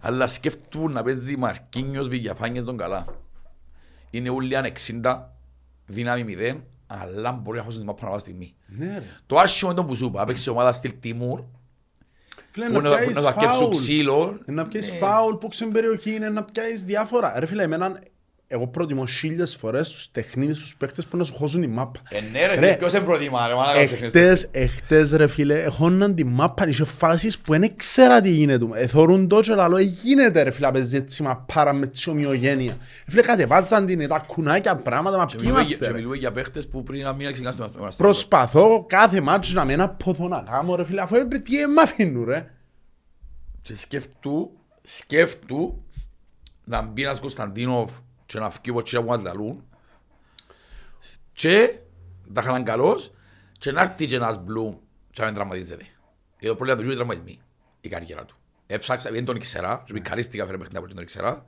Αλλά 0.00 0.26
σκέφτου 0.26 0.88
να 0.88 1.02
παίζει 1.02 1.36
Μαρκίνιος, 1.36 2.08
Βηγιαφάνιες 2.08 2.64
τον 2.64 2.76
καλά. 2.76 3.06
Είναι 4.10 4.30
ούλοι 4.30 4.56
αν 4.56 4.64
60, 4.64 5.36
δύναμη 5.86 6.34
0, 6.38 6.60
αλλά 6.86 7.32
μπορεί 7.32 7.58
να 7.58 7.64
χώσουν 7.64 7.80
τη 7.80 7.86
μάπα 7.86 8.04
να 8.04 8.10
βάζει 8.10 8.20
στιγμή. 8.24 8.54
Ναι 8.66 8.98
ρε. 8.98 9.04
Το 9.26 9.36
άσχημο 9.38 9.70
είναι 9.70 9.80
το 9.80 9.86
που 9.86 9.94
σου 9.94 10.04
είπα, 10.06 10.24
παίξει 10.24 10.50
ομάδα 10.50 10.72
στυλ 10.72 10.92
Τιμούρ, 11.00 11.44
Φίλε, 12.50 12.66
που 12.66 12.72
να 12.72 12.78
είναι 12.78 12.88
να- 12.88 12.94
που 12.94 12.96
πιάσεις 12.96 13.10
είναι 13.16 13.20
να 13.20 13.28
αρκέψουν 13.28 13.58
φάουλ. 13.60 13.72
ξύλο. 13.76 14.38
Ε, 14.46 14.52
Να 14.52 14.66
πιάσεις 14.68 14.90
Ναι. 14.90 14.96
φάουλ 14.98 15.34
που 15.34 15.48
ξέρουν 15.48 15.72
περιοχή, 15.72 16.14
είναι 16.14 16.28
να 16.28 16.44
πιάσεις 16.44 16.84
διάφορα. 16.84 17.34
Ρε 17.38 17.46
φίλε, 17.46 17.62
εμένα, 17.62 17.98
εγώ 18.52 18.66
προτιμώ 18.66 19.06
χίλιες 19.06 19.56
φορές 19.56 19.88
τους 19.90 20.10
τεχνίδες, 20.10 20.58
τους 20.58 20.76
παίχτες 20.76 21.06
που 21.06 21.16
να 21.16 21.24
σου 21.24 21.34
χώσουν 21.34 21.60
τη 21.60 21.66
μάπα. 21.68 22.00
Ε, 22.10 22.20
ναι 22.32 22.46
ρε, 22.46 22.54
Ρε, 22.54 22.60
φίλε, 22.60 22.76
ποιος 22.76 22.92
είναι 22.92 23.04
προτιμά 23.04 23.46
ρε, 23.46 23.54
μάνα 23.54 23.72
Εχτες, 23.80 24.48
εχτες 24.50 25.12
ρε 25.12 25.26
φίλε, 25.26 25.62
έχοναν 25.62 26.14
τη 26.14 26.24
μάπα, 26.24 26.68
είχε 26.68 26.84
φάσεις 26.84 27.38
που 27.38 27.52
δεν 27.52 27.76
ξέρα 27.76 28.20
τι 28.20 28.30
γίνεται. 28.30 28.66
Εθωρούν 28.74 29.28
το 29.28 29.40
και 29.40 29.54
λαλό, 29.54 29.76
«Ε, 29.76 29.82
γίνεται 29.82 30.42
ρε 30.42 30.50
φίλε, 30.50 30.66
να 30.66 30.72
παίζεις 30.72 30.92
έτσι 31.00 31.22
μαπάρα 31.22 31.72
με 31.72 31.86
τη 31.86 32.10
ομοιογένεια. 32.10 32.72
Ε, 32.72 33.10
Φίλε, 33.10 33.22
κατεβάζαν 33.22 33.86
την, 33.86 34.08
τα 34.08 34.18
κουνάκια 34.18 34.76
πράγματα, 34.76 35.16
μα 35.18 35.26
Και 35.26 35.36
ποιοι 35.36 35.44
μιλούμε 35.46 35.62
για- 35.62 35.68
είμαστε 35.70 35.84
και 35.86 35.90
ρε. 35.92 35.96
μιλούμε 35.98 36.16
για 36.16 36.32
παίχτες 36.32 36.68
που 36.68 36.82
πριν 36.82 37.02
να 37.02 37.12
μην 37.12 37.26
ξεκινάσουν 37.32 37.72
τον 37.72 37.86
αστρό. 37.86 38.04
Προσπαθώ 38.04 38.84
κάθε 38.88 39.20
μάτσο 39.20 39.52
να 39.54 39.64
μην 39.64 39.80
αποδώ 39.80 40.28
να 40.28 40.42
κάνω 40.50 40.74
ρε 40.74 40.84
φίλε, 40.84 41.00
αφού 41.02 41.16
ε, 41.16 41.24
τι 41.24 41.60
ε, 41.60 41.66
μ' 41.66 41.78
αφήνουν 41.78 42.24
ρε. 42.24 42.50
Και 43.62 43.76
σκέφτου, 43.76 44.50
σκέφτου 44.82 45.82
να 46.64 46.82
μπει 46.82 47.02
ένας 47.02 47.20
Κωνσταντίνοφ 47.20 47.90
και 48.30 48.38
να 48.38 48.50
φύγει 48.50 48.70
από 48.70 48.82
τσίρα 48.82 49.02
που 49.02 49.08
μας 49.08 49.22
λαλούν 49.22 49.64
και 51.32 51.78
τα 52.32 52.40
είχαν 52.40 52.64
καλός 52.64 53.12
και 53.58 53.72
να 53.72 53.80
έρθει 53.80 54.06
και 54.06 54.16
ένας 54.16 54.38
Μπλουμ 54.38 54.74
και 55.10 55.20
να 55.20 55.24
μην 55.24 55.34
τραυματίζεται. 55.34 55.86
Γιατί 56.38 56.46
το 56.46 56.54
πρόβλημα 56.54 56.74
του 56.74 56.82
Γιού 56.82 56.90
είναι 56.90 56.94
τραυματισμοί, 56.94 57.40
η 57.80 57.88
καριέρα 57.88 58.24
του. 58.24 58.36
Έψαξα, 58.66 59.10
δεν 59.10 59.24
τον 59.24 59.36
ήξερα, 59.36 59.82
και 59.86 59.92
πικαρίστηκα 59.92 60.44
φέρε 60.44 60.56
παιχνίδια 60.56 60.80
που 60.80 60.86
δεν 60.86 60.94
τον 60.94 61.04
ήξερα. 61.04 61.44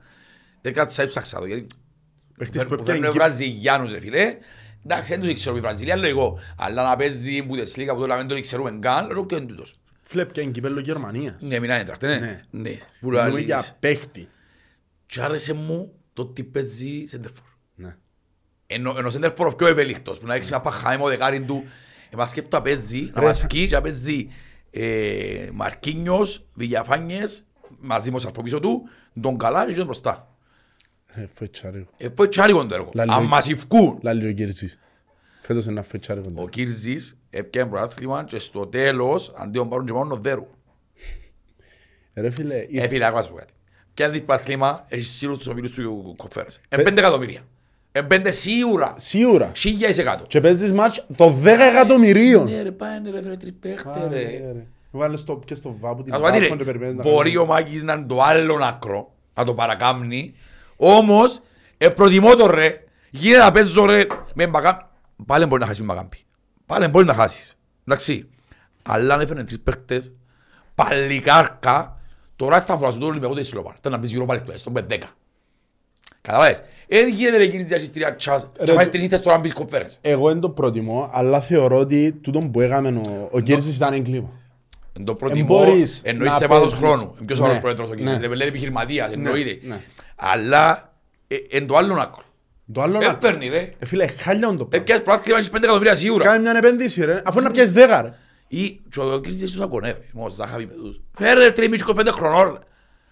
Δεν 0.61 0.73
κάτσα 0.73 1.01
έψαξα 1.01 1.39
το, 1.39 1.45
γιατί 1.45 1.67
Παίχτες 2.37 2.65
που 2.65 2.75
που 2.75 2.85
φέρνουν 2.85 3.03
έπιαν 3.03 3.13
Βραζιλιάνους 3.13 3.91
ρε 3.91 3.99
φίλε. 3.99 4.37
Εντάξει, 4.85 5.15
δεν 5.15 5.21
τους 5.21 5.33
ξέρω 5.33 5.55
η 5.57 5.59
Βραζιλία, 5.59 5.95
λέω 5.95 6.09
εγώ. 6.09 6.39
Αλλά 6.57 6.89
να 6.89 6.95
παίζει 6.95 7.43
που 7.43 7.55
τεσλίκα 7.55 7.93
που 7.93 7.99
τώρα 7.99 8.17
δεν 8.17 8.27
τον 8.27 8.41
ξέρουμε 8.41 8.77
καν, 8.79 9.11
λέω 9.11 9.25
ποιο 9.25 9.37
είναι 9.37 9.45
τούτος. 9.45 9.73
Φίλε, 10.01 10.25
πιαν 10.25 10.51
κυπέλλο 10.51 10.79
Γερμανίας. 10.79 11.35
Ναι, 11.39 11.59
μιλάνε 11.59 11.81
έντραχτε, 11.81 12.07
ναι. 12.07 12.19
Ναι. 12.19 12.41
Ναι. 12.49 12.69
Που 12.99 13.07
Μιλούμε 13.07 13.23
λαλείς. 13.29 13.43
για 13.43 13.65
παίχτη. 13.79 14.29
Και 15.05 15.21
άρεσε 15.21 15.53
μου 15.53 15.93
το 16.13 16.21
ότι 16.21 16.43
παίζει 16.43 17.03
σέντερφορ. 17.05 17.45
Ναι. 17.75 17.95
Ενώ, 18.67 18.95
ενώ 18.97 19.09
σέντερφορ 19.09 19.47
ο 19.47 19.55
πιο 19.55 19.67
ευέλικτος, 19.67 20.19
που 20.19 20.25
να 20.27 20.35
έχεις 20.35 20.49
μια 20.49 20.59
παχάι 20.61 20.97
με 20.97 21.03
ο 21.03 21.07
δεκάριν 21.07 21.45
του. 21.45 21.63
Ε, 22.09 22.15
μας 22.15 22.29
σκέφτω 22.29 22.57
να 22.57 22.63
παίζει, 22.63 23.09
να 23.13 23.19
Ρε, 23.19 23.25
μας 23.25 23.39
θα- 23.39 23.47
βγει 23.51 23.67
και 23.67 23.75
να 23.75 23.81
παίζει 23.81 24.27
ε, 24.71 25.49
Μαρκίνιος, 25.53 26.45
Βηγιαφάνιες, 26.53 27.43
μαζί 27.79 28.09
με 28.09 28.15
ο 28.15 28.19
σαρφό 28.19 28.59
του, 28.59 28.81
τον 29.21 29.37
καλά 29.37 29.67
και 29.69 29.73
τον 29.75 29.85
μπροστά. 29.85 30.35
Ρε, 31.15 31.27
φετσάρικο. 31.33 31.91
Ε, 31.97 32.07
foi 32.17 32.29
τσάρικο 32.29 32.65
το 32.65 32.75
έργο. 32.75 32.89
Λαλή- 32.93 33.11
Αν 33.13 33.23
μας 33.23 33.49
ευκούν. 33.49 33.99
Λάλη 34.01 34.27
ο 34.27 34.31
Κυρζής. 34.33 34.79
Φέτος 35.41 35.63
είναι 35.63 35.71
ένα 35.73 35.83
φετσάρικο. 35.83 36.31
Ο 36.35 36.49
Κίρζης 36.49 37.17
έπιανε 37.29 37.69
πρωτάθλημα 37.69 38.23
και 38.23 38.39
στο 38.39 38.67
τέλος, 38.67 39.31
αντί 39.35 39.59
να 39.59 39.67
πάρουν 39.67 39.85
και 39.85 39.93
μόνο 39.93 40.15
δέρου. 40.15 40.47
Ρε 42.13 42.29
φίλε, 42.29 42.55
Ε, 42.71 42.87
φίλε, 42.87 43.05
άκουσα 43.05 43.23
σου 43.23 43.31
πω 43.33 43.39
κάτι. 43.93 44.09
Πιάνε 44.09 44.13
την 44.13 44.25
πρωτάθλημα, 44.25 44.85
έχεις 44.87 45.09
σίγουρα 45.09 45.37
τους 45.37 45.47
ομίλους 45.47 45.71
του 45.71 46.13
κοφέρες. 46.17 46.59
Ε, 46.69 46.81
πέντε 46.81 46.99
εκατομμύρια. 47.01 47.41
Ε, 47.91 48.01
πέντε 48.01 48.31
σίγουρα. 48.31 48.93
σίγουρα. 48.97 49.51
Χίλια 49.55 49.87
εις 49.89 49.97
εκατό. 49.97 50.25
Και 50.27 50.41
παίζεις 50.41 50.71
μάτς 50.73 51.05
το 51.17 51.29
10 51.43 51.45
εκατομμυρίων. 51.45 52.49
Ναι 52.49 52.61
ρε, 52.61 52.71
πάνε 52.71 53.09
ρε 53.09 53.21
φέρε 53.21 53.35
τριπέχτε 53.37 53.89
Άρε, 53.89 54.15
ρε. 54.23 54.51
ρε. 54.53 54.65
Βάλες 54.91 55.23
το 55.23 55.39
και 55.45 55.55
στο 55.55 55.75
βάπου 55.79 56.03
την 56.03 56.13
Ας 56.13 56.19
πω 56.19 56.25
κάτι, 56.25 56.39
βάφον 56.39 56.57
και 56.57 56.63
ρε, 56.63 56.71
περιμένεις 56.71 56.95
να 56.95 57.11
μπορεί 57.11 57.31
κάνει. 57.31 57.43
ο 57.43 57.45
Μάκης 57.45 57.83
να 57.83 57.93
είναι 57.93 58.05
το 58.05 58.21
άλλο 58.21 58.59
άκρο, 58.63 59.13
να 59.33 59.43
το 59.43 59.53
παρακάμνει, 59.53 60.33
όμως, 60.75 61.41
ε, 61.77 61.89
προτιμώ 61.89 62.35
το 62.35 62.47
ρε, 62.47 62.83
γίνεται 63.09 63.43
να 63.43 63.51
παίζω 63.51 63.85
ρε, 63.85 64.05
με 64.35 64.47
μπακάμ, 64.47 64.77
πάλι 65.25 65.45
μπορεί 65.45 65.61
να 65.61 65.67
χάσεις 65.67 65.81
με 65.81 65.93
μπακάμπι. 65.93 66.17
Πάλι 66.65 66.87
μπορεί 66.87 67.05
να 67.05 67.13
χάσεις. 67.13 67.57
Εντάξει. 67.87 68.29
Αλλά 68.83 69.13
αν 69.13 69.19
έφερνε 69.21 69.43
τρεις 69.43 69.59
παίχτες, 69.59 70.13
παλικάρκα, 70.75 71.99
τώρα 72.43 72.61
θα 72.61 72.77
φοράς 72.77 72.97
το 72.97 73.05
Ολυμπιακό 73.05 73.33
της 73.33 73.47
Σιλόπαρ. 73.47 73.73
Ήταν 73.77 73.91
να 73.91 73.99
πεις 73.99 74.11
γύρω 74.11 74.25
πάλι 74.25 74.39
τουλάχιστον, 74.41 74.73
πέντε 74.73 74.87
δέκα. 74.87 75.07
Καταλάβες. 76.21 76.61
Δεν 76.87 77.07
γίνεται 77.09 77.37
ρε 77.37 77.43
εκείνη 77.43 77.63
της 77.63 77.91
τρία 77.91 78.15
τσάς, 78.15 78.41
και 78.57 78.65
Ρε, 78.65 78.71
βάζεις 78.73 78.85
του- 78.85 78.89
τρεις 78.91 79.01
νύχτες 79.01 79.19
τώρα 79.21 79.35
να 79.35 79.41
μπεις 79.41 79.53
κοφέρες. 79.53 79.97
Εγώ 80.01 80.27
δεν 80.27 80.39
το 80.39 80.49
προτιμώ, 80.49 81.09
αλλά 81.13 81.41
θεωρώ 81.41 81.77
ότι 81.77 82.11
τούτον 82.11 82.51
που 82.51 82.61
έκαμε 82.61 82.89
ο, 82.89 83.27
ο 83.31 83.39
Κύρσης 83.39 83.75
ήταν 83.75 83.93
έγκλημα. 83.93 84.29
Εν 84.97 85.05
το 85.05 85.11
Εν 85.11 85.17
προτιμώ, 85.17 85.45
μπορείς 85.47 86.01
εννοείς 86.03 86.31
να 86.31 86.37
σε 86.37 86.47
βάθος 86.47 86.69
παίζεις. 86.79 86.87
χρόνου. 86.87 87.15
Ποιος 87.25 87.39
ο 87.39 87.43
άλλος 87.43 87.55
Ναι, 87.55 87.61
πρόεδρος 87.61 87.87
ο 87.87 87.89
ναι. 87.89 87.95
κύριος, 87.95 88.17
δεν 88.17 88.31
λέει 88.31 88.47
επιχειρηματίας, 88.47 89.11
εννοείται. 89.11 89.59
ναι. 89.67 89.79
Αλλά, 90.15 90.93
ε, 91.27 91.35
εν 91.51 91.67
το 91.67 91.75
άλλο 91.75 91.93
άκρο. 92.01 92.23
Το 92.73 92.81
άλλο 92.81 92.99
να... 92.99 93.05
Έφερνει 93.05 93.47
ρε. 93.47 93.73
Ε, 93.79 93.85
φίλε, 93.85 94.07
χάλια 94.07 94.47
το 94.47 94.53
πράγμα. 94.55 94.69
Έπιας 94.71 95.01
πρόθυμα 95.01 95.37
έχεις 95.37 95.49
πέντε 95.49 95.65
εκατομμύρια 95.65 95.95
σίγουρα. 95.95 96.23
Κάνε 96.23 96.39
μια 96.39 96.57
επένδυση 96.57 97.05
ρε, 97.05 97.21
αφού 97.25 97.41
να 97.41 97.51
πιάσεις 97.51 97.71
δέκα 97.71 98.01
ρε. 98.01 98.13
Ή 98.55 98.81
και 98.89 98.99
ο 98.99 99.19
κύριος 99.19 99.35
είσαι 99.35 99.47
στους 99.47 99.59
ακονέ 99.61 99.87
ρε. 99.87 99.97
Μόλις 100.13 100.35
θα 100.35 100.47
χαβεί 100.47 100.65
με 100.65 100.73
τους. 100.73 101.01
Φέρε 101.17 101.51
τρεις 101.51 101.67
μη 101.69 101.77
25 101.87 102.07
χρονών 102.11 102.59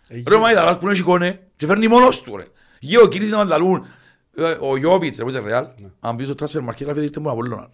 ρε. 0.09 0.17
Ε, 0.17 0.23
Ρε 0.27 0.35
ο 0.35 0.39
Μαϊδαράς 0.39 0.77
που 0.77 0.85
είναι 0.85 0.95
σηκώνε 0.95 1.39
και 1.55 1.65
φέρνει 1.65 1.87
μόνος 1.87 2.21
του 2.21 2.37
ρε. 2.37 2.43
Γε 2.79 2.97
ο 2.99 3.07
κύριος 3.07 3.29
να 3.29 3.37
μανταλούν. 3.37 3.85
Ε, 4.35 4.55
Ο 4.59 4.77
Γιώβιτς 4.77 5.17
ρε 5.17 5.23
που 5.23 5.29
είσαι 5.29 5.39
ρεάλ. 5.39 5.65
Αν 5.99 6.15
μπει 6.15 6.25
στο 6.25 6.33
transfer 6.39 6.69
market 6.69 6.81
γράφει 6.83 7.01
ήρθε 7.01 7.19
μου 7.19 7.25
να 7.25 7.31
Απολλώνα. 7.31 7.69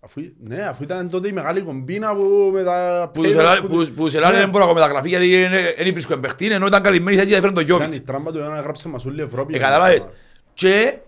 Αφού, 0.00 0.20
ναι, 0.40 0.62
αφού 0.62 0.82
ήταν 0.82 1.08
τότε 1.10 1.28
η 1.28 1.32
μεγάλη 1.32 1.60
κομπίνα 1.60 2.14
που 2.16 2.50
με 2.52 2.62
τα... 2.62 3.10
Που 3.14 3.22
τους 3.22 3.32
ελάλε- 3.32 3.60
που- 3.60 3.68
που 3.96 4.04
τους 4.04 4.14
ελάλε 4.14 4.34
Ναι. 4.34 4.40
δεν 4.40 4.48
μπορώ 4.50 4.66
να 4.66 4.72
μεταγραφεί 4.74 5.08
γιατί 5.08 5.46
δεν 5.76 5.92
βρίσκω 5.92 6.12
εμπαιχτή 6.12 6.46
ενώ 6.52 6.66
ήταν 6.66 6.82
καλυμμένη 6.82 7.16
θέση 7.16 7.28
γιατί 7.28 7.42
φέρνει 7.42 7.56
τον 7.56 7.64
Ήταν 7.66 7.76
Γιώβιτς. 7.78 7.96
η 7.96 8.00
τράμπα 8.06 8.32
του 8.32 8.38
να 8.38 8.60
γράψε 8.60 8.88
μας 8.88 9.04
όλη 9.06 9.20
η 9.20 9.22
Ευρώπη. 9.24 9.54
Ε, 9.54 9.58
καταλάβες. 9.58 10.08
Και 10.54 10.98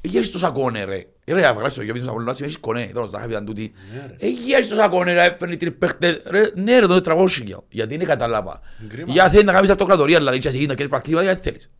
Έχεις 0.00 0.30
τόσα 0.30 0.50
κόνε 0.50 0.84
ρε. 0.84 1.06
Ε, 1.24 1.32
Ρε, 1.32 1.46
αφού 1.46 1.58
γράψεις 1.58 1.78
το 1.78 1.84
Γιώβιτς 1.84 2.04
να 2.04 2.10
Απολλώνα 2.10 2.34
σημαίνει 2.34 2.52
έχεις 2.52 2.62
κόνε. 2.64 2.90
Τώρα 2.94 3.06
ζάχαβη 3.06 3.32
ήταν 3.32 3.44
τούτη. 3.44 3.72
Ναι, 3.94 4.14
Έχεις 4.18 4.68
τόσα 4.68 4.88
κόνε 4.88 5.12
ρε, 5.12 5.24
έφερνει 5.24 5.56
τρεις 5.56 5.74
παίχτες. 5.78 6.22
Ρε, 6.26 6.50
ναι 6.54 6.78
ρε, 6.78 6.86
το 6.86 7.00
400 7.00 7.64
Γιατί 7.68 7.94
είναι 7.94 8.04
κατάλαβα. 8.04 8.60
Κρίμα. 8.88 9.12
Για 9.12 9.28
θέλει 9.30 9.44
να 9.44 9.52
κάνεις 9.52 9.70
αυτοκρατορία, 9.70 10.18
δηλαδή 10.18 10.38
και 10.38 10.48
εσύ 10.48 10.58
να 10.66 10.74
κάνεις 10.74 10.90
πρακτήμα, 10.90 11.22
γιατί 11.22 11.42
θέλεις. 11.42 11.70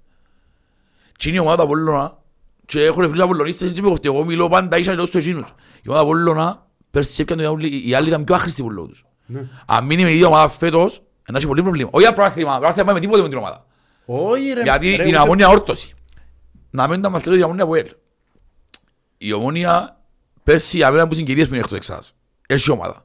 Και 1.17 1.29
είναι 1.29 1.39
η 1.39 1.41
ομάδα 1.41 1.57
του 1.57 1.63
Απολλώνα 1.63 2.19
και 2.67 2.85
έχω 2.85 3.03
φίλους 3.03 3.21
Απολλωνίστες 3.21 3.73
και 3.73 3.83
με 3.83 3.89
κοφτεί. 3.89 4.09
Εγώ 4.09 4.25
μιλώ 4.25 4.49
πάντα 4.49 4.79
ίσα 4.79 4.91
και 4.91 4.97
λέω 4.97 5.07
στους 5.07 5.27
εκείνους. 5.27 5.55
Η 5.83 5.89
ομάδα 5.89 6.05
του 6.05 6.11
Απολλώνα 6.11 6.67
πέρσι 6.91 7.23
έπιανε 7.23 7.43
το- 7.43 7.57
οι 7.87 7.95
άλλοι 7.95 8.09
ήταν 8.09 8.25
πιο 8.25 8.35
άχρηστοι 8.35 8.63
που 8.63 8.71
λέω 8.71 8.87
τους. 8.87 9.05
Ναι. 9.27 9.47
Αν 9.67 9.85
μείνει 9.87 10.03
με 10.03 10.11
η 10.11 10.15
ίδια 10.15 10.27
ομάδα 10.27 10.49
φέτος, 10.49 11.03
Να 11.31 11.39
έχει 11.39 11.47
πολύ 11.47 11.63
προβλήμα. 11.63 11.89
Όχι 11.93 12.05
για 12.05 12.13
πρόθυμα, 12.15 12.59
πρόθυμα 12.59 12.85
πάμε 12.85 12.93
με 12.93 13.01
τίποτε 13.01 13.23
με 13.23 13.29
την 13.29 13.39
ομάδα. 13.39 13.65
Όχι 14.05 14.53
ρε. 14.53 14.63
Γιατί 14.63 14.89
ρε, 14.91 14.97
την 14.97 15.07
ούτε- 15.07 15.19
αμμόνια 15.19 15.49
όρτωση. 15.49 15.95
Να 16.71 16.89
μην 16.89 17.01
τα 17.03 17.09
μας 17.11 17.23
την 17.23 17.43
αμμόνια 17.43 17.67
που 17.67 17.75
έλ. 17.75 17.87
Η 19.23 19.33
ομόνια 19.33 20.01
πέρσι 20.43 20.83
απέναντι 20.83 21.01
από 21.01 21.15
συγκυρίες 21.15 21.47
που 21.49 21.55
είναι 21.55 21.63
εκτός 21.63 21.77
εξάς. 21.77 22.15
Έχει 22.47 22.71
ομάδα. 22.71 23.05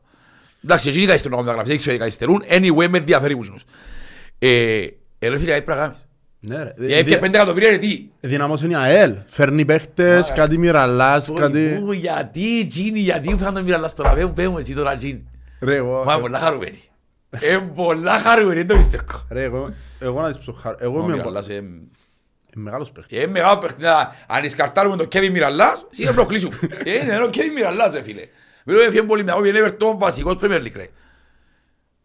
Εντάξει, 0.64 0.90
εκείνοι 0.90 1.06
καθυστερούν 1.06 1.38
να 1.38 1.44
κάνουν 1.44 1.58
μεταγραφές, 1.60 1.88
έξω 1.88 2.00
καθυστερούν. 2.00 2.44
Anyway, 2.50 2.88
με 2.90 2.98
ενδιαφέρει 2.98 3.36
που 3.36 3.44
ζουν. 3.44 3.60
Ε, 4.40 4.88
ε, 5.20 5.28
ρε 5.28 5.38
φίλε, 5.38 5.52
κάτι 5.52 5.64
πρέπει 5.64 5.80
να 5.80 5.86
κάνεις; 5.86 6.08
Ναι 6.40 6.64
ρε. 6.64 6.74
Γιατί 6.78 7.04
πια 7.04 7.20
πέντε 7.20 7.38
εκατομμύρια 7.38 7.70
είναι 7.70 7.78
τι; 7.78 8.10
Δυναμώσουν 8.20 8.70
η 8.70 8.76
ΑΕΛ. 8.76 9.16
Φέρνει 9.26 9.66
παίχτες, 9.66 10.26
Άρα. 10.26 10.34
κάτι 10.34 10.58
μοιραλάς, 10.58 11.32
κάτι... 11.36 11.82
Ου, 11.84 11.92
Γιατί, 11.92 12.66
Τζίνι, 12.66 13.00
γιατί 13.00 13.36
φάνε 13.38 13.62
μοιραλάς 13.62 13.96
τώρα. 13.96 14.14
Πέμουν, 14.14 14.34
πέμουν 14.34 14.60
εσύ 14.60 14.74
τώρα, 14.74 14.96
Τζίνι. 14.96 15.28
Ρε 15.60 15.76
εγώ... 15.76 16.04
Μα 16.04 16.20
πολλά 16.20 16.40
χαρούμενοι. 16.40 16.80
Ε, 17.30 17.58
πολλά 17.76 18.20
χαρούμενοι, 18.20 18.56
δεν 18.58 18.68
το 18.68 18.76
πιστεύω. 18.76 19.26
Ρε 19.30 19.44
εγώ... 19.44 19.74
Εγώ 20.00 20.22
να 20.22 20.28
δεις 20.28 20.38
πόσο 20.38 20.54
χαρ... 20.54 20.76
Εγώ 20.80 21.00
Ο 21.00 21.04
είμαι 21.04 21.16
Μιραλάς, 21.16 21.50
ε, 21.50 21.64
μεγάλος 22.56 22.92
παίχτης. 22.92 23.18
Ε, 23.24 23.28
μεγάλος 23.28 23.58
παιχνίδι. 23.62 23.90
Αν 24.28 24.44
ισκαρτάρουμε 24.44 24.96
τον 24.96 25.08
Κέβιν 25.08 25.32
Μιραλάς, 25.32 25.88
σίγουρα 25.90 26.16
προκλείσουμε. 26.16 26.56
Ε, 26.86 26.94
είναι 27.04 27.24
ο 27.24 27.30
Κέβιν 27.30 27.52
Μιραλάς, 27.54 27.94
ρε 27.94 28.02
φίλε. 28.04 28.22
Μιλώ 28.66 28.82
έφυγε 28.82 29.02
πολύ 29.04 29.24
με 29.24 29.32
αγώμη, 29.32 29.50
είναι 29.50 29.60
Everton 29.66 29.94
βασικός 29.98 30.36
Premier 30.42 30.62
League, 30.62 30.76
ρε. 30.76 30.88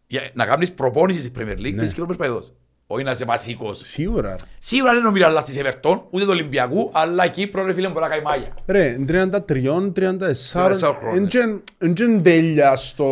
Για 0.07 0.21
να 0.33 0.45
κάνεις 0.45 0.71
προπόνησης 0.71 1.21
στην 1.21 1.33
Premier 1.37 1.59
League, 1.59 1.73
Ναι. 1.73 1.83
είσαι 1.83 1.95
και 1.95 2.01
προσπαθητός. 2.01 2.53
Όχι 2.87 3.03
να 3.03 3.11
είσαι 3.11 3.25
βασικός. 3.25 3.79
Σίγουρα. 3.83 4.29
ρε. 4.29 4.35
Σίγουρα 4.59 4.89
δεν 4.91 4.99
είναι 4.99 5.07
ο 5.07 5.11
Μιραλάς 5.11 5.43
της 5.43 5.59
Everton, 5.63 5.99
ούτε 6.09 6.23
του 6.23 6.29
Ολυμπιακού, 6.29 6.89
αλλά 6.93 7.27
Κύπρο, 7.27 7.65
ρε 7.65 7.73
φίλε, 7.73 7.87
μπορεί 7.87 7.99
να 8.01 8.07
κάνει 8.07 8.21
μάγια. 8.21 8.53
Ρε, 8.65 8.97
33, 9.07 9.91
34, 9.93 9.93
34 9.93 10.93
χρόνια. 10.99 11.61
εν 11.77 11.93
τζεν 11.93 12.23
τέλεια 12.23 12.75
στο... 12.75 13.05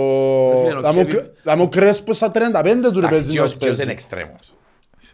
Ρε 0.54 0.60
φίλε, 0.70 0.78
ο 0.78 0.82
Θα 0.82 0.94
μου- 0.94 1.02
Kevin- 1.08 1.26
Θα 1.44 1.56
μου 1.58 1.70
κρέσπω 1.70 2.14
στα 2.14 2.32
35 2.34 2.34
του 2.34 3.00
ρε 3.00 3.08
Εντάξει, 3.08 3.10
παίζεις 3.10 3.32
και 3.32 3.38
να 3.38 3.44
ως- 3.44 3.52
και 3.58 3.58
ως 3.58 3.66
είναι 3.66 3.76
παίζει. 3.76 3.90
εξτρέμος. 3.92 4.54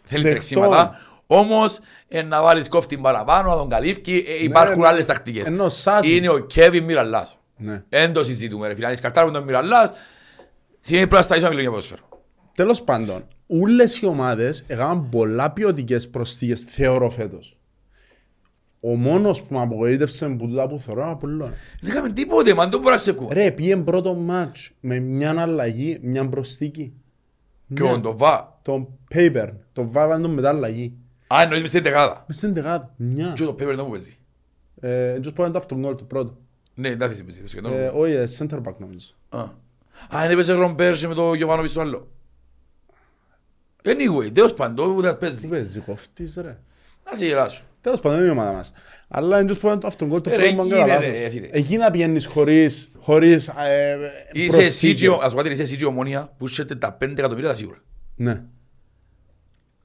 Θέλει 0.03 0.21
Δεκτό. 0.23 0.30
τρεξίματα, 0.30 0.99
όμως 1.28 1.80
ε, 2.07 2.21
να 2.21 2.41
βάλεις 2.41 2.67
κόφτη 2.67 2.97
παραπάνω, 2.97 3.49
να 3.49 3.57
τον 3.57 3.69
καλύφει, 3.69 4.26
ε, 4.28 4.43
υπάρχουν 4.43 4.82
ναι. 4.82 4.88
άλλες 4.88 5.05
τακτικές. 5.05 5.47
Ενώ 5.47 5.69
Σάσιτς. 5.69 6.15
Είναι 6.15 6.30
ο 6.30 6.39
Κέβιν 6.39 6.84
Μιραλάς. 6.84 7.38
Ναι. 7.57 7.84
Εν 7.89 8.13
το 8.13 8.23
συζητούμε 8.23 8.67
ρε 8.67 8.76
φίλε, 8.76 8.86
αν 8.86 8.93
ισκαρτάρουμε 8.93 9.34
τον 9.34 9.43
Μιραλάς, 9.43 9.89
σημαίνει 10.80 11.07
πρέπει 11.07 11.15
να 11.15 11.21
σταίσουμε 11.21 11.49
να 11.49 11.55
μιλούμε 11.55 11.61
για 11.61 11.69
ποδόσφαιρο. 11.69 12.23
Τέλος 12.55 12.82
πάντων, 12.82 13.28
όλες 13.47 13.99
οι 13.99 14.05
ομάδες 14.05 14.63
έκαναν 14.67 15.09
πολλά 15.09 15.51
ποιοτικές 15.51 16.09
προσθήκες, 16.09 16.61
θεωρώ 16.61 17.09
φέτος. 17.09 17.57
Ο 18.80 18.95
μόνος 18.95 19.41
που 19.41 19.53
με 19.53 19.61
απογοήτευσε 19.61 20.28
που 20.28 20.47
τούτα 20.47 20.67
που 20.67 20.80
θεωρώ 20.80 21.01
είναι 21.01 21.09
ο 21.09 21.13
Απολλώνας. 21.13 21.55
Δεν 21.82 21.91
είχαμε 21.91 22.09
τίποτε, 22.09 22.51
man, 22.51 22.55
δεν 22.55 22.69
μπορούμε 22.69 22.89
να 22.89 22.97
σε 22.97 23.11
βγούμε. 23.11 23.34
Ρε, 23.34 23.51
πήγε 23.51 23.76
πρώτο 23.76 24.13
μάτς 24.13 24.71
με 24.80 24.99
μια 24.99 25.41
αλλαγή, 25.41 25.99
μια 26.01 26.30
προσθήκη. 26.30 26.93
Και 27.73 27.84
ο 27.84 27.99
Ντοβά. 27.99 28.59
Τον 28.61 28.88
Paper, 29.13 29.49
τον 29.73 29.91
βάβαν 29.91 30.21
τον 30.21 30.32
μετά 30.32 30.49
αλλαγή. 30.49 30.93
Α, 31.28 31.41
εννοείς 31.41 31.61
μες 31.61 31.69
στην 31.69 31.84
δεκάδα. 31.84 32.23
Μες 32.28 32.38
στην 32.38 32.53
δεκάδα, 32.53 32.93
μια. 32.95 33.32
Και 33.36 33.43
το 33.43 33.53
Πέπερ 33.53 33.76
δεν 33.76 33.86
μου 33.86 33.91
παίζει. 33.91 34.17
Ε, 34.82 35.09
Έτσι 35.13 35.32
πάμε 35.32 35.51
το 35.51 35.57
αυτόν 35.57 35.82
το 35.82 36.03
πρώτο. 36.03 36.38
Ναι, 36.76 36.89
δεν 36.89 36.97
θα 36.99 37.07
θες 37.07 37.23
παίζεις. 37.23 37.49
σχεδόν. 37.49 37.73
Ε, 37.73 37.88
Όχι, 37.88 38.13
ε, 38.13 38.28
center 38.38 38.61
back 38.63 38.73
νομίζω. 38.78 39.07
Α, 39.30 39.39
Α, 40.09 40.26
είναι 40.26 40.34
παίζει 40.34 40.51
Ρομπέρσε 40.51 41.07
με 41.07 41.13
το 41.13 41.34
Γιωβάνοβιτς 41.34 41.73
το 41.73 41.82
άλλο. 41.82 42.07
Anyway, 43.84 44.32
τέλος 44.34 44.53
πάντων, 44.53 44.89
ούτε 44.95 45.07
θα 45.07 45.13
Τι 45.13 45.19
παίζει. 45.19 45.47
παίζει, 45.47 45.80
κοφτής 45.80 46.36
ρε. 46.36 46.57
Να 47.05 47.15
σε 47.17 47.26
γελάσω. 47.26 47.63
Τέλος 47.82 47.99
πάντων 47.99 48.17
είναι 48.17 48.28
η 48.28 48.30
ομάδα 48.30 48.51
μας. 48.51 48.71
Αλλά 49.07 49.38
έτσι 49.39 49.59
πάμε 49.59 49.78
το 49.78 49.88
αυτόν 49.88 50.09
το 50.09 50.15
Ε, 50.15 50.19
πρώτο 50.19 50.30
ρε, 50.30 50.53
που 50.53 50.61
εκεί 50.61 50.69
κατά 50.69 50.82
είναι, 50.84 50.93
λάθος. 50.93 51.05
ρε, 51.21 51.30
φίλε. 51.30 51.47
Εκεί 51.51 51.78
να 51.78 51.91
πηγαίνεις 51.91 52.26
χωρίς, 52.26 52.91
χωρίς 52.99 53.47
ε, 53.47 53.97
Είσαι 54.32 54.45
εσύ 54.45 54.57
προσθήκες. 54.57 54.99
και 55.01 55.09
ο- 55.09 55.19
ας 55.21 55.32
πω 55.34 55.38
κάτι, 55.38 55.51
είσαι 55.51 55.61
εσύ 55.61 55.76
και 55.78 55.84
η 55.84 55.88
ομόνια 55.88 56.34
που 56.38 56.45
είσαι 56.47 56.65
τα 56.65 56.97
5 57.01 57.17
εκατομμύρια 57.19 57.49
τα 57.49 57.55
σίγουρα. 57.55 57.78
Ναι. 58.15 58.43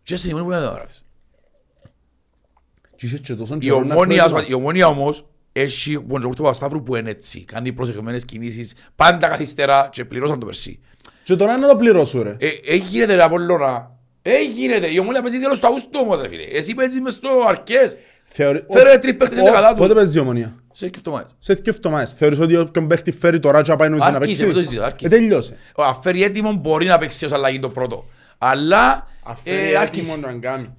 Και 0.03 0.14
είσαι 0.14 0.28
η 0.28 0.32
μόνη 0.32 0.45
που 0.45 0.51
να 0.51 0.61
τα 0.61 0.70
γράφεις. 0.70 1.05
Και 1.05 1.05
είχες 1.05 2.80
και 2.80 2.88
τόσον 2.88 2.89
Η 3.03 3.59
καιρό 3.59 3.84
να 3.84 3.94
ομόνια, 3.94 3.94
ας 3.94 3.96
πω, 3.96 3.96
η 3.96 4.05
προετοιμαστείς. 4.14 4.55
ομόνια 4.55 4.86
όμως 4.86 5.26
έχει 5.53 5.92
τον 5.94 6.18
Τζογούρ 6.18 6.36
του 6.36 6.42
Παπασταύρου 6.42 6.82
που 6.82 6.96
είναι 6.96 7.11
έτσι. 7.11 7.44
Κάνει 7.44 7.72
προσεγμένες 7.72 8.24
κινήσεις, 8.24 8.74
πάντα 8.96 9.28
καθυστερά 9.28 9.88
και 9.92 10.05
πληρώσαν 10.05 10.38
το 10.38 10.46
περσί. 10.46 10.80
Και 11.22 11.36
τώρα 11.36 11.57
να 11.59 11.68
το 11.68 11.76
πληρώσω 11.76 12.22
ρε. 12.22 12.36
Ε, 12.38 12.48
ε, 12.66 12.74
γίνεται 12.74 13.14
ρε 13.14 13.22
Απολλώνα. 13.22 13.90
Ε, 14.22 14.42
γίνεται. 14.42 14.86
Η 14.92 14.98
ομόνια 14.98 15.22
παίζει 15.22 15.38
τέλος 15.38 15.61
του 15.61 15.66
Αυγούστου 15.66 16.01
όμως 16.03 16.20
ρε 16.20 16.28
φίλε. 16.28 16.42
Εσύ 16.42 16.74
παίζεις 16.74 17.01
μες 17.01 17.12
στο 17.12 17.28
αρκές. 17.48 17.96
Θεωρεί- 18.24 18.64
Φέρε 18.72 18.90
Ο- 18.92 18.98
τρεις 18.98 19.16
παίχτες 19.16 19.28
ο- 19.38 19.40
στην 19.40 19.44
δεκαδά 19.44 19.70
του. 19.70 19.76
Πότε 19.76 19.94
παίζει 19.94 20.18
η 20.18 20.20
ομονία. 20.20 20.55
Σε 20.72 20.84
έχει 20.84 20.94
εβδομάδες. 20.96 21.36
Σε 21.38 21.55
δύο 21.55 21.72
εβδομάδες. 21.76 22.12
Θεωρείς 22.12 22.38
ότι 22.38 22.57
όποιον 22.57 22.86
παίχτη 22.86 23.12
φέρει 23.12 23.40
τώρα 23.40 23.62
και 23.62 23.70
να 23.70 23.76
πάει 23.76 23.88
νοήσει 23.88 24.11
να 24.11 24.16
Άρχισε, 24.16 24.44
παίξει; 24.44 24.46
με 24.46 24.53
το 24.53 24.62
συζητώ, 24.68 24.82
Ε, 24.82 24.86
άρχισε. 24.86 25.09
τελειώσε. 25.09 25.57
Ο 25.76 25.82
Αφέρει 25.82 26.22
έτοιμο 26.22 26.53
μπορεί 26.53 26.86
να 26.86 26.98
παίξει 26.98 27.24
ως 27.24 27.32
αλλαγή 27.32 27.59
το 27.59 27.68
πρώτο. 27.68 28.09
Αλλά 28.38 29.07
Αφαίρει 29.24 29.72
ε, 29.72 29.76
άρχισε. 29.76 30.12
έτοιμο 30.12 30.26
να 30.26 30.38
κάνει. 30.38 30.74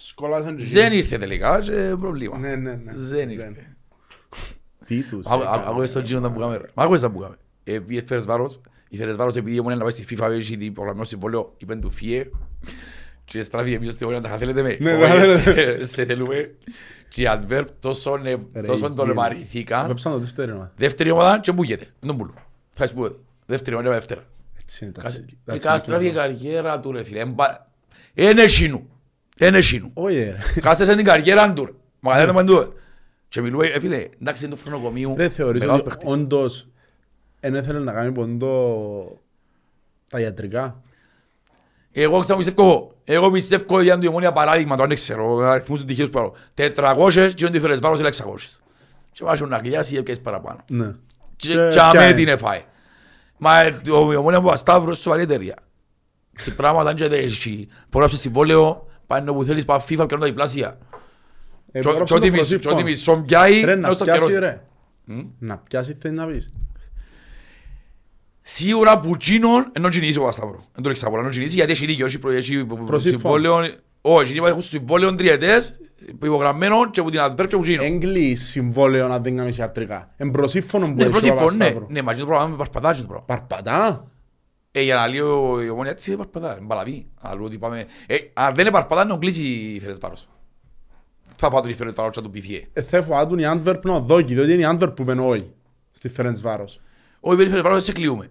Σκολάσαν 0.00 0.56
και 0.56 0.64
Δεν 0.64 0.82
εκείνοι. 0.84 0.96
ήρθε 0.96 1.18
τελικά 1.18 1.58
και 1.58 1.94
πρόβλημα. 2.00 2.38
Ναι, 2.38 2.56
ναι, 2.56 2.70
ναι. 2.74 2.92
Δεν 2.94 3.02
Ζεν. 3.02 3.28
ήρθε. 3.28 3.76
Τι 4.84 5.02
τους 5.02 5.26
Άκου- 5.26 5.40
έκανε. 5.42 5.56
άκου- 5.56 5.68
Άκουες 5.68 5.92
τον 5.92 6.02
Τζίνο 6.02 6.20
να 6.20 6.28
μπουκάμε 6.28 6.56
ρε. 6.56 6.66
Μα 6.74 6.84
άκουες 6.84 7.02
να 7.02 7.08
μπουκάμε. 7.08 7.36
Ε, 7.64 7.78
πήγε 7.78 8.02
Φέρες 8.06 8.24
Βάρος. 8.24 8.60
Η 8.88 8.96
Φέρες 8.96 9.16
Βάρος 9.16 9.36
επειδή 9.36 9.56
η 9.56 9.58
ομόνια 9.58 9.76
να 9.76 9.82
πάει 9.82 9.92
στη 9.92 10.16
FIFA 10.16 10.30
έχει 10.30 10.52
ήδη 10.52 10.70
προγραμμένο 10.70 11.04
συμβόλαιο 11.04 11.54
είπεν 11.56 11.80
του 11.80 11.90
φύε. 11.90 12.26
Και 13.24 13.42
στράφηκε 13.42 13.78
πίσω 13.78 13.90
στη 13.90 14.04
ομόνια 14.04 14.22
τα 14.28 14.36
θέλετε 14.36 14.62
με; 14.62 14.76
Ναι, 14.80 14.94
Όχι, 14.94 15.10
τα 15.12 15.24
σε- 15.24 15.40
θέλετε. 15.40 15.84
Σε 15.84 16.04
θέλουμε. 16.04 16.54
Και 17.08 17.22
οι 17.22 17.26
Adverb 17.28 17.64
τόσο 17.80 18.20
ε, 18.24 18.30
Ρε, 18.54 18.62
τόσο 18.62 18.80
τον 18.82 18.92
γύρω. 18.92 19.10
εμαρηθήκαν. 19.10 19.86
Βέψαν 19.86 20.12
το 20.12 20.18
δεύτερο 20.18 20.56
μα. 20.56 20.72
Δεύτερη 20.76 21.10
ομάδα 21.10 21.40
και 21.40 21.52
μπούγεται. 21.52 21.84
Δεν 21.84 22.08
τον 22.08 22.16
πουλούν. 22.16 22.34
Θα 22.72 22.86
σπούγεται. 22.86 23.16
Δεύτερη 23.46 23.76
ομάδα 23.76 23.90
δεύτερα. 23.92 24.20
Έτσι 24.60 24.84
είναι 24.84 24.92
τα 24.92 25.02
Κάσε- 25.02 25.22
τσίκι- 25.24 25.38
τα 25.44 25.54
Ε, 25.54 25.56
τσίκι. 25.56 25.72
Κάστραφε 25.72 26.06
η 26.06 26.12
καριέρα 26.12 26.80
του 26.80 26.92
ρε 26.92 27.02
φίλε. 27.02 27.20
Εμπα- 27.20 27.66
Είναι 28.14 28.42
εκείνου. 28.42 28.88
Είναι 29.40 29.58
εκείνου. 29.58 29.90
Όχι 29.94 30.16
ρε. 30.18 30.36
Κάστασε 30.60 30.96
την 30.96 31.04
καριέρα 31.04 31.52
του 31.52 31.64
ρε. 31.64 31.70
Μα 32.00 32.16
δεν 32.24 32.34
παντού. 32.34 32.72
Και 33.28 33.40
μιλούμε, 33.40 33.66
ε, 33.66 33.80
φίλε, 33.80 34.06
εντάξει 34.22 34.44
είναι 34.44 34.54
το 34.54 34.60
φρονοκομείο. 34.64 35.14
Ρε 35.18 35.28
θεωρείς 35.28 35.60
μεγάλος 35.60 35.80
ότι 35.80 35.88
παίχτης. 35.90 36.10
όντως 36.12 36.68
δεν 37.40 37.54
ήθελε 37.54 37.78
να 37.78 37.92
κάνει 37.92 38.12
ποντό 38.12 39.18
τα 40.10 40.20
ιατρικά. 40.20 40.80
Εγώ 41.92 42.20
ξέρω 42.20 42.38
πιστεύω 42.38 42.62
εγώ. 42.68 42.92
Εγώ 43.04 43.30
πιστεύω 43.30 43.76
ότι 43.76 43.90
αν 43.90 44.00
το 44.00 44.08
ομόνια 44.08 44.32
παράδειγμα, 44.32 44.76
το 44.76 44.82
αν 44.82 44.88
δεν 44.88 44.96
ξέρω, 44.96 45.38
αριθμούς 45.38 45.80
του 45.80 45.86
τυχαίους 45.86 46.10
παρό. 46.10 46.32
400 46.54 47.32
και 47.34 47.44
όταν 47.44 47.60
φέρες 47.60 47.78
βάρος 47.78 47.98
είναι 47.98 48.08
600. 48.08 48.60
Και 49.12 49.24
βάζω 49.24 49.46
να 49.46 49.56
γλιάσει 49.58 49.94
και 49.94 50.02
πιέσεις 50.02 50.22
παραπάνω. 50.22 50.58
Ναι. 50.70 50.94
Και 51.36 51.48
Και- 51.48 51.68
και 51.72 51.80
αμέ 51.80 52.06
και- 52.06 52.14
την 52.14 52.28
έφαε. 52.28 52.62
Μα 53.38 53.60
ε, 53.60 53.70
το- 53.84 54.12
η 54.12 54.16
ομόνια 54.16 54.40
που 54.40 54.50
ασταύρωσε 54.50 55.02
σοβαρή 55.02 55.22
εταιρεία. 55.22 55.54
Σε 56.38 56.50
πράγματα 56.50 56.94
και 56.94 57.08
δεν 57.08 57.24
έχει. 57.24 57.68
Πόραψε 57.90 58.16
συμβόλαιο, 58.16 58.86
πάνε 59.08 59.30
όπου 59.30 59.44
θέλεις, 59.44 59.64
πάει 59.64 59.78
FIFA 59.82 59.86
και 59.88 59.96
κάνουν 59.96 60.20
τα 60.20 60.26
διπλάσια. 60.26 60.78
Ε, 61.72 61.80
Και- 61.80 61.88
έγραψε 61.88 62.14
Και 62.14 62.14
ό,τι 62.20 62.30
το 62.30 62.36
μισ- 62.36 62.48
και 62.48 62.54
προσήφων. 62.54 62.72
ό,τι 62.72 62.82
μισό 62.84 63.16
πιάει, 63.26 63.60
Ρε 63.60 63.74
να 63.74 63.88
να 63.88 63.94
στο 63.94 64.04
πιάσει 64.04 64.20
καιρός. 64.20 64.38
ρε. 64.38 64.62
Μμ. 65.04 65.20
Να 65.38 65.58
πιάσει 65.58 65.96
θέλει 66.00 66.14
να 66.14 66.26
πεις. 66.26 66.48
Σίγουρα 68.40 68.98
που 68.98 69.16
τσίνον, 69.16 69.70
ενώ 69.72 69.88
τσινήσει 69.88 70.18
ο 70.18 70.22
Πασταύρο. 70.22 70.64
Δεν 70.72 70.82
το 70.82 70.88
ρίξα 70.88 71.08
πολλά, 71.08 71.20
ενώ 71.20 71.30
τσινήσει 71.30 71.54
γιατί 71.54 71.72
έχει 71.72 71.86
δίκιο, 71.86 72.06
έχει 72.06 72.18
προ- 72.18 72.32
έχει 72.32 72.64
Προσήφων. 72.64 73.20
συμβόλαιο. 73.20 73.58
Όχι, 74.00 74.30
εκείνοι 74.30 74.46
έχουν 74.46 74.60
συμβόλαιο 74.62 75.14
τριετές, 75.14 75.80
υπογραμμένο 76.22 76.90
και 76.90 77.02
που 77.02 77.10
την 77.10 77.20
adverb 77.22 77.46
και 77.48 77.56
που 77.56 77.62
τσίνον. 77.62 77.84
Έγκλει 77.86 78.34
συμβόλαιο 78.34 79.08
να 79.08 79.18
δεν 79.20 79.36
κάνεις 79.36 79.56
ιατρικά. 79.58 80.12
Εμπροσύφωνο 80.16 80.86
που 80.86 80.92
Ναι, 80.94 81.00
έχει 81.02 81.08
ο 81.08 81.12
προσήφων, 81.12 81.38
ναι. 81.38 81.44
Παπασταύρου. 81.64 81.86
Ναι, 81.90 82.02
μα 82.02 82.12
και 82.14 82.20
το 82.20 82.26
πράγμα 82.26 82.46
με 82.46 82.56
παρπατάζει 82.56 83.00
το 83.00 83.06
πράγμα. 83.06 83.24
Παρπατά. 83.26 84.10
Ε, 84.70 84.82
για 84.82 84.94
να 84.94 85.08
λέει 85.08 85.18
ο- 85.20 85.62
η 85.62 85.68
ομόνια 85.68 85.90
έτσι 85.90 86.16
παρπατά, 86.16 86.56
είναι 86.56 86.66
μπαλαβή. 86.66 87.06
Αλλού 87.20 87.44
ότι 87.44 87.58
πάμε... 87.58 87.86
Ε, 88.06 88.16
αν 88.32 88.54
δεν 88.54 88.60
είναι 88.64 88.70
παρπατά, 88.74 89.04
να 89.04 89.16
κλείσει 89.16 89.42
η 89.44 89.80
Φερεσβάρος. 89.80 90.28
Θα 91.36 91.48
πάω 91.50 91.60
τον 91.60 91.70
η 91.70 91.74
Φερεσβάρος 91.74 92.14
και 92.14 92.20
να 92.20 92.26
του 92.26 92.32
πει 92.32 92.40
φιέ. 92.40 92.62
Ε, 92.72 92.82
Θα 92.82 93.02
φοβάτουν 93.02 93.38
η 93.38 93.42
Antwerp 93.46 93.80
να 93.82 94.00
δόκει, 94.00 94.34
διότι 94.34 94.52
είναι 94.52 94.62
η 94.62 94.76
Antwerp 94.78 94.92
που 94.96 95.04
πένε 95.04 95.20
όχι. 95.20 95.52
Στη 95.90 96.08
Φερεντσβάρος. 96.08 96.80
Όχι, 97.20 97.36
περί 97.36 97.48
Φερεσβάρος 97.48 97.84
σε 97.84 97.92
κλείουμε. 97.92 98.28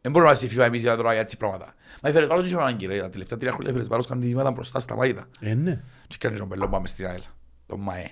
Δεν 0.00 0.12
μπορούμε 0.12 0.30
να 0.30 0.36
στη 0.36 0.48
FIFA 0.52 0.58
εμείς 0.58 0.82
για 0.82 0.96
τώρα 0.96 1.12
για 1.12 1.20
έτσι 1.20 1.36
πράγματα. 1.36 1.74
Μα 2.02 2.08
η 2.08 2.12
Φερεσβάρος 2.12 2.42
δεν 2.44 2.52
είχε 2.52 2.62
ανάγκη 2.62 2.86
ρε. 2.86 3.00
Τα 3.00 3.10
τελευταία 3.10 3.38
τρία 3.38 3.50
χρόνια 3.50 3.68
η 3.70 3.72
Φερεσβάρος 3.72 4.06
κάνει 4.06 4.26
βήματα 4.26 4.50
μπροστά 4.50 4.80
στα 4.80 4.96
μάγιτα. 4.96 5.26
Ε, 5.40 5.54
ναι. 5.54 5.80
Και 6.08 6.16
κάνει 6.18 6.36
τον 6.36 6.48
πελό 6.48 6.68
πάμε 6.68 6.86
στην 6.86 7.06
ΑΕΛ. 7.06 7.22
Τον 7.66 7.80
ΜΑΕ. 7.80 8.10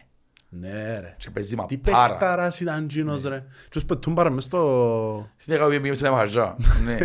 Ναι 0.51 1.01
ρε. 1.01 1.15
Και 1.19 1.31
παίζει 1.31 1.57
μα 1.57 1.67
Τι 1.67 1.77
πάρα. 1.79 2.09
παιχταράς 2.09 2.61
ήταν 2.61 2.87
γίνος 2.91 3.23
ρε. 3.23 3.45
Και 3.69 3.79
ως 3.79 3.85
πετούν 3.85 4.15
παρά 4.15 4.31
μες 4.31 4.45
στο... 4.45 5.29
Στην 5.37 5.55
έκανα 5.55 5.69
πήγαμε 5.69 5.95
σε 5.95 6.07
ένα 6.07 6.15
μαγαζά. 6.15 6.57
Ναι. 6.85 6.99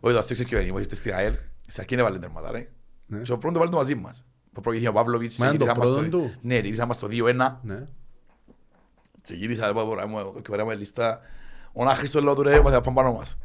Όχι, 0.00 0.12
το 0.12 0.18
αστήξες 0.18 0.44
και 0.46 0.56
ο 0.56 0.58
Ενίμος, 0.58 0.80
ήρθε 0.80 0.94
στην 0.94 1.14
ΑΕΛ. 1.14 1.34
Σε 1.66 1.80
αρκεί 1.80 1.96
να 1.96 2.02
βάλει 2.02 2.18
τερμάτα, 2.18 2.50
ρε. 2.50 2.68
Ναι. 3.06 3.20
Και 3.20 3.32
ο 3.32 3.38
πρώτο 3.38 3.58
βάλει 3.58 3.70
το 3.70 3.76
μαζί 3.76 3.94
μας. 3.94 4.24
Το 4.54 4.60
προηγήθηκε 4.60 4.90
ο 4.90 4.94
Παύλοβιτς. 5.00 5.38
Μα 5.38 5.44
και 5.46 5.54
είναι 5.54 5.64
το 5.64 5.70
γυρίσαμε 5.72 5.94
πρώτο 5.94 6.16
στο- 6.18 6.18
του; 6.30 6.38
Ναι, 6.42 6.54
γυρίσαμε 6.58 6.92
στο 6.94 7.06
2-1. 7.06 7.60
Ναι. 7.62 7.86
Και 9.22 9.34
γύρισα 9.34 9.68
από 9.68 9.84
πορά 9.84 10.06
μου 10.06 10.32
και 10.42 10.50
πέρα 10.50 10.64
μου 10.64 10.70
λίστα. 10.70 11.20
Ο 11.72 11.84
Νάχρηστος 11.84 12.22
λέω 12.22 12.34
του 12.34 12.42
ρε, 12.42 12.56
είμαστε 12.56 12.76
από 12.76 12.92
πάνω 12.92 13.12
μας. 13.12 13.38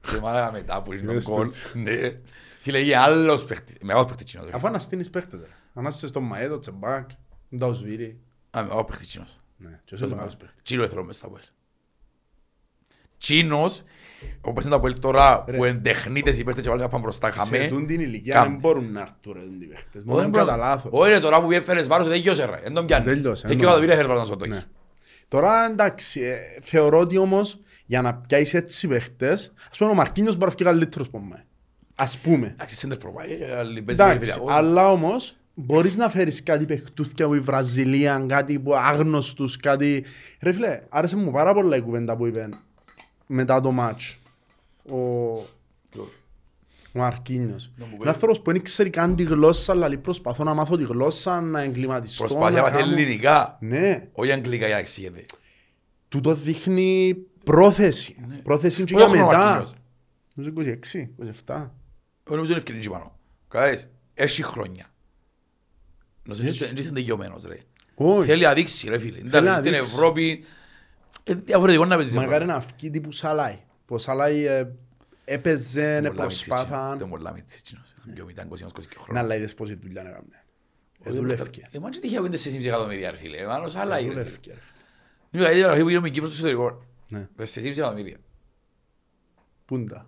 Και 0.00 0.20
μάλακα 0.22 0.52
μετά 0.52 0.82
που 0.82 0.92
είναι 0.92 1.02
τον 1.02 1.10
Είδες 1.10 1.24
κόλ. 1.24 1.44
έτσι. 1.46 1.78
Ναι. 1.78 2.20
Φίλε, 2.60 2.78
είχε 2.80 2.96
άλλος 2.96 3.44
παίχτης. 3.44 3.76
Μεγάλος 3.82 4.06
παίχτης 4.06 4.30
κοινός. 4.30 4.52
Αφού 4.52 4.66
αναστήνεις 4.66 5.10
παίχτες 5.10 5.40
ρε. 5.40 5.46
Ανάστησες 5.74 6.08
στον 6.08 6.22
Μαέδο, 6.22 6.58
Τσεμπάκ, 6.58 7.10
τον 7.58 7.74
Σβήρι. 7.74 8.20
Α, 8.50 8.62
μεγάλος 8.62 8.84
παίχτης 8.84 9.06
κοινός. 9.06 9.40
Ναι, 9.56 9.80
και 9.84 9.94
είσαι 9.94 10.06
μεγάλος 10.06 10.36
παίχτης. 10.36 10.62
Τσίρο 10.62 10.82
εθρό 10.82 11.04
μες 11.04 11.16
στα 11.16 11.28
Βουέλ. 11.28 11.42
Τσίνος, 13.18 13.82
όπως 14.40 14.62
είναι 14.64 14.70
το 14.72 14.76
Αποέλ 14.78 14.98
τώρα, 15.00 15.44
Ρε. 15.48 15.56
που 15.56 15.64
είναι 15.64 15.78
τεχνίτες 15.78 16.38
οι 16.38 16.44
παίχτες 16.44 16.64
και 16.64 16.70
βάλουν 16.70 16.88
πάνε 16.88 17.02
μπροστά 17.02 17.32
Σε 17.32 17.38
χαμέ. 17.38 17.66
τούν 17.68 17.86
την 17.86 18.00
ηλικία 18.00 18.34
Κάμε. 18.34 18.48
δεν 18.48 18.58
μπορούν 18.58 18.92
να 18.92 19.00
έρθουν 19.00 19.32
ρε 19.32 19.40
τούν 19.40 19.60
οι 19.60 19.64
παίχτες. 19.64 20.02
Όχι, 20.02 20.04
Μόνο 20.16 20.28
μπρο- 20.28 20.44
κατά 20.44 20.56
λάθος. 20.56 20.90
Όχι 20.94 21.10
ρε, 21.10 21.18
τώρα 21.20 21.42
που 21.42 21.50
έφερες 21.52 21.86
βάρος 21.86 22.08
δεν 22.08 22.20
γιώσε 22.20 22.44
ρε, 22.44 22.60
δεν 22.62 22.74
τον 22.74 22.86
πιάνεις. 22.86 23.06
Τέλειωσε, 23.14 23.46
Έχει 23.46 23.56
ναι. 23.56 23.60
και 23.62 23.66
ο 23.68 23.72
Δαβίδη 23.72 23.92
έφερε 23.92 24.06
βάρος 24.08 24.22
να 24.22 24.28
σου 24.28 24.36
το 24.38 24.46
Ναι. 24.46 24.56
έχει. 24.56 24.64
Τώρα 25.28 25.66
εντάξει, 25.70 26.20
ε, 26.20 26.36
θεωρώ 26.62 26.98
ότι 26.98 27.16
όμως 27.18 27.60
για 27.86 28.02
να 28.02 28.14
πιάσεις 28.14 28.54
έτσι 28.54 28.88
παίχτες, 28.88 29.52
ας 29.70 29.78
πούμε 29.78 29.90
ο 29.90 29.94
Μαρκίνιος 29.94 30.36
μπορεί 30.36 30.50
να 30.50 30.56
βγει 30.56 30.64
καλύτερος 30.64 31.06
από 31.06 31.20
μένα. 31.20 31.44
Ας 31.94 32.18
πούμε. 32.18 32.46
Εντάξει, 32.46 32.76
σέντερ 32.76 32.96
προβάει, 32.98 33.28
αλλά 33.42 33.62
παίζει 33.62 33.82
Εντάξει, 33.84 34.18
περιφερειακό. 34.18 34.46
αλλά 34.52 34.90
όμως 34.90 35.36
μπορείς 35.54 35.96
να 35.96 36.08
φέρεις 36.08 36.42
κάτι 36.42 36.64
παιχτούθια 36.64 37.24
από 37.24 37.34
η 37.34 37.40
Βραζιλία, 37.40 38.24
κάτι 38.28 38.58
που 38.58 38.74
άγνωστους, 38.74 39.56
κάτι... 39.56 40.04
Ρε 40.40 40.52
φίλε, 40.52 40.80
άρεσε 40.88 41.16
μου 41.16 41.30
πάρα 41.30 41.54
πολλά 41.54 41.76
η 41.76 41.80
κουβέντα 41.80 42.16
που 42.16 42.26
είπες 42.26 42.48
μετά 43.28 43.60
το 43.60 43.70
μάτς. 43.70 44.18
Ο, 44.90 44.96
ο 45.96 46.08
Μαρκίνιος. 46.92 47.70
Να 47.76 47.84
μου 47.84 47.90
πεις. 47.90 48.00
Είναι 48.00 48.08
άνθρωπος 48.10 48.40
που 48.40 48.52
δεν 48.52 48.62
ξέρει 48.62 48.90
καν 48.90 49.16
τη 49.16 49.22
γλώσσα, 49.22 49.72
αλλά 49.72 49.88
λέει 49.88 49.98
προσπαθώ 49.98 50.44
να 50.44 50.54
μάθω 50.54 50.76
τη 50.76 50.84
γλώσσα, 50.84 51.40
να 51.40 51.60
εγκληματιστώ. 51.60 52.24
Προσπαθεί 52.24 52.54
να 52.54 52.62
μάθει 52.62 52.76
κάνω». 52.78 52.92
ελληνικά, 52.92 53.56
Ναι, 53.60 54.08
όχι 54.12 54.32
αγγλικά 54.32 54.66
για 54.66 54.74
να 54.74 54.80
εξηγείται. 54.80 55.24
τούτο 56.08 56.34
δείχνει 56.34 57.16
πρόθεση. 57.44 58.16
Πρόθεση 58.42 58.84
και 58.84 58.94
Όχι 58.94 59.14
για 59.16 59.22
ο 59.24 59.26
μετά. 59.26 59.38
Μαρκίνιος. 59.38 59.74
Νομίζω 60.34 60.76
26, 60.94 61.08
27. 61.46 61.70
Εγώ 62.24 62.36
νομίζω 62.36 62.52
είναι 62.52 62.60
ευκαιρία 62.66 62.90
πάνω. 62.90 63.18
Κατάλαβες, 63.48 63.88
έχει 64.14 64.42
χρόνια. 64.42 64.86
Νομίζω 66.24 66.46
Έχει. 66.48 66.64
ότι 66.64 66.82
είναι 66.82 66.90
τελειωμένος 66.90 67.44
ρε. 67.44 67.58
Όχι. 67.94 68.26
Θέλει 68.28 68.42
να 68.42 68.52
δείξει 68.52 68.88
ρε 68.88 68.98
φίλε. 68.98 69.18
να 69.22 69.38
Εντάξει, 69.38 69.50
Στην 69.50 69.62
δείξει. 69.62 69.78
Ευρώπη, 69.94 70.44
ε, 70.44 70.46
διαφορετικό 71.24 71.84
να 71.84 71.94
παίζεις 71.96 72.12
στην 72.14 72.24
Μακάρι 72.24 72.44
Ευρώπη. 72.44 72.66
να 72.66 72.74
βγει 72.76 72.90
τύπου 72.90 73.12
Σαλάι. 73.12 73.58
Που 73.86 73.94
ο 73.94 73.98
Σαλάι 73.98 74.44
ε, 74.46 74.70
έπαιζε, 75.24 76.00
Τον 76.02 76.10
πολλά 76.10 76.22
προσπάθαν. 76.22 76.84
μίτσι, 76.84 76.98
τον 76.98 77.08
πολλά 77.10 77.32
μίτσι, 77.32 77.56
εκείνος. 77.64 77.90
Ήταν 78.00 78.14
πιο 78.14 78.24
μετά, 78.24 78.46
21-22 78.48 78.96
Να 78.96 79.00
χρόνια. 79.02 79.20
αλλά 79.22 79.34
είδες 79.36 79.54
πόση 79.54 79.74
δουλειά 79.74 80.02
να 80.02 80.10
κάνουν. 80.10 80.30
Ε, 81.02 81.08
Ε, 81.08 81.12
δουλεύκε. 81.12 81.68
Ε, 81.70 81.78
μάτσε 81.78 82.00
τυχαία 82.00 82.20
που 82.20 82.26
είναι 82.26 82.36
4,5 82.36 82.64
εκατομμύρια 82.66 83.10
ρε 83.10 83.16
φίλε. 83.16 83.46
Μάνος 83.46 83.74
άλλα 83.76 83.96
Ε, 83.96 84.00
είναι. 84.04 84.14
ρε 84.14 84.24
φίλε. 84.24 84.30
Δουλεύκε. 84.30 84.50
ρε. 84.50 84.58
Είναι 85.30 85.42
η 85.42 85.46
καλύτερη 85.46 85.66
γραφή 85.66 85.82
που 85.82 85.88
γίνομαι 85.88 86.08
Κύπρος 86.10 86.34
στο 86.36 86.46
εξωτερικό. 86.46 86.82
Ναι. 87.08 87.28
4,5 87.36 87.66
εκατομμύρια. 87.78 88.16
Πούντα. 89.64 90.06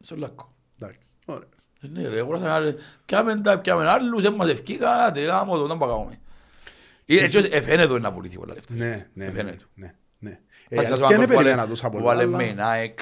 Στο 0.00 0.16
λάκκο. 0.16 0.54
Εντάξει. 0.80 1.08
Ωραία. 1.26 1.48
Ε, 1.82 1.86
Ναι 1.86 2.08
ρε, 2.08 2.20
αγοράσα 2.20 2.54
άλλοι. 2.54 2.74
Πιάμε 3.06 3.40
τα, 3.40 3.58
πιάμε 3.60 3.88
άλλους, 3.88 4.22
δεν 4.22 4.34
μας 4.34 4.50
ευκήκα, 4.50 5.10
τε 5.12 5.20
γάμο 5.24 5.56
το, 5.56 5.66
δεν 5.66 5.78
παγάμε. 5.78 6.20
Έτσι 7.18 7.36
ώστε 7.36 7.56
εφαίνεται 7.56 7.98
να 7.98 8.12
πουληθεί 8.12 8.36
πολλά 8.38 8.54
λεφτά. 8.54 8.74
Ναι, 8.74 8.86
ναι, 8.88 9.06
ναι. 9.12 9.24
Εφαίνεται. 9.24 9.64
ναι, 9.74 9.94
ναι. 10.18 10.30
Ε, 10.30 10.38
Εντάξει, 10.68 10.92
ας 10.92 10.98
και 10.98 11.04
πούμε, 11.04 11.16
δεν 11.18 11.26
που 11.26 11.32
βάλε- 11.34 11.42
περίμενα 11.44 11.68
τόσα 11.68 11.86
που 11.90 11.92
πολλά. 11.92 12.04
βάλε 12.04 12.22
αλλά- 12.22 12.36
με 12.36 12.44
ένα 12.46 12.72
εκ, 12.74 12.98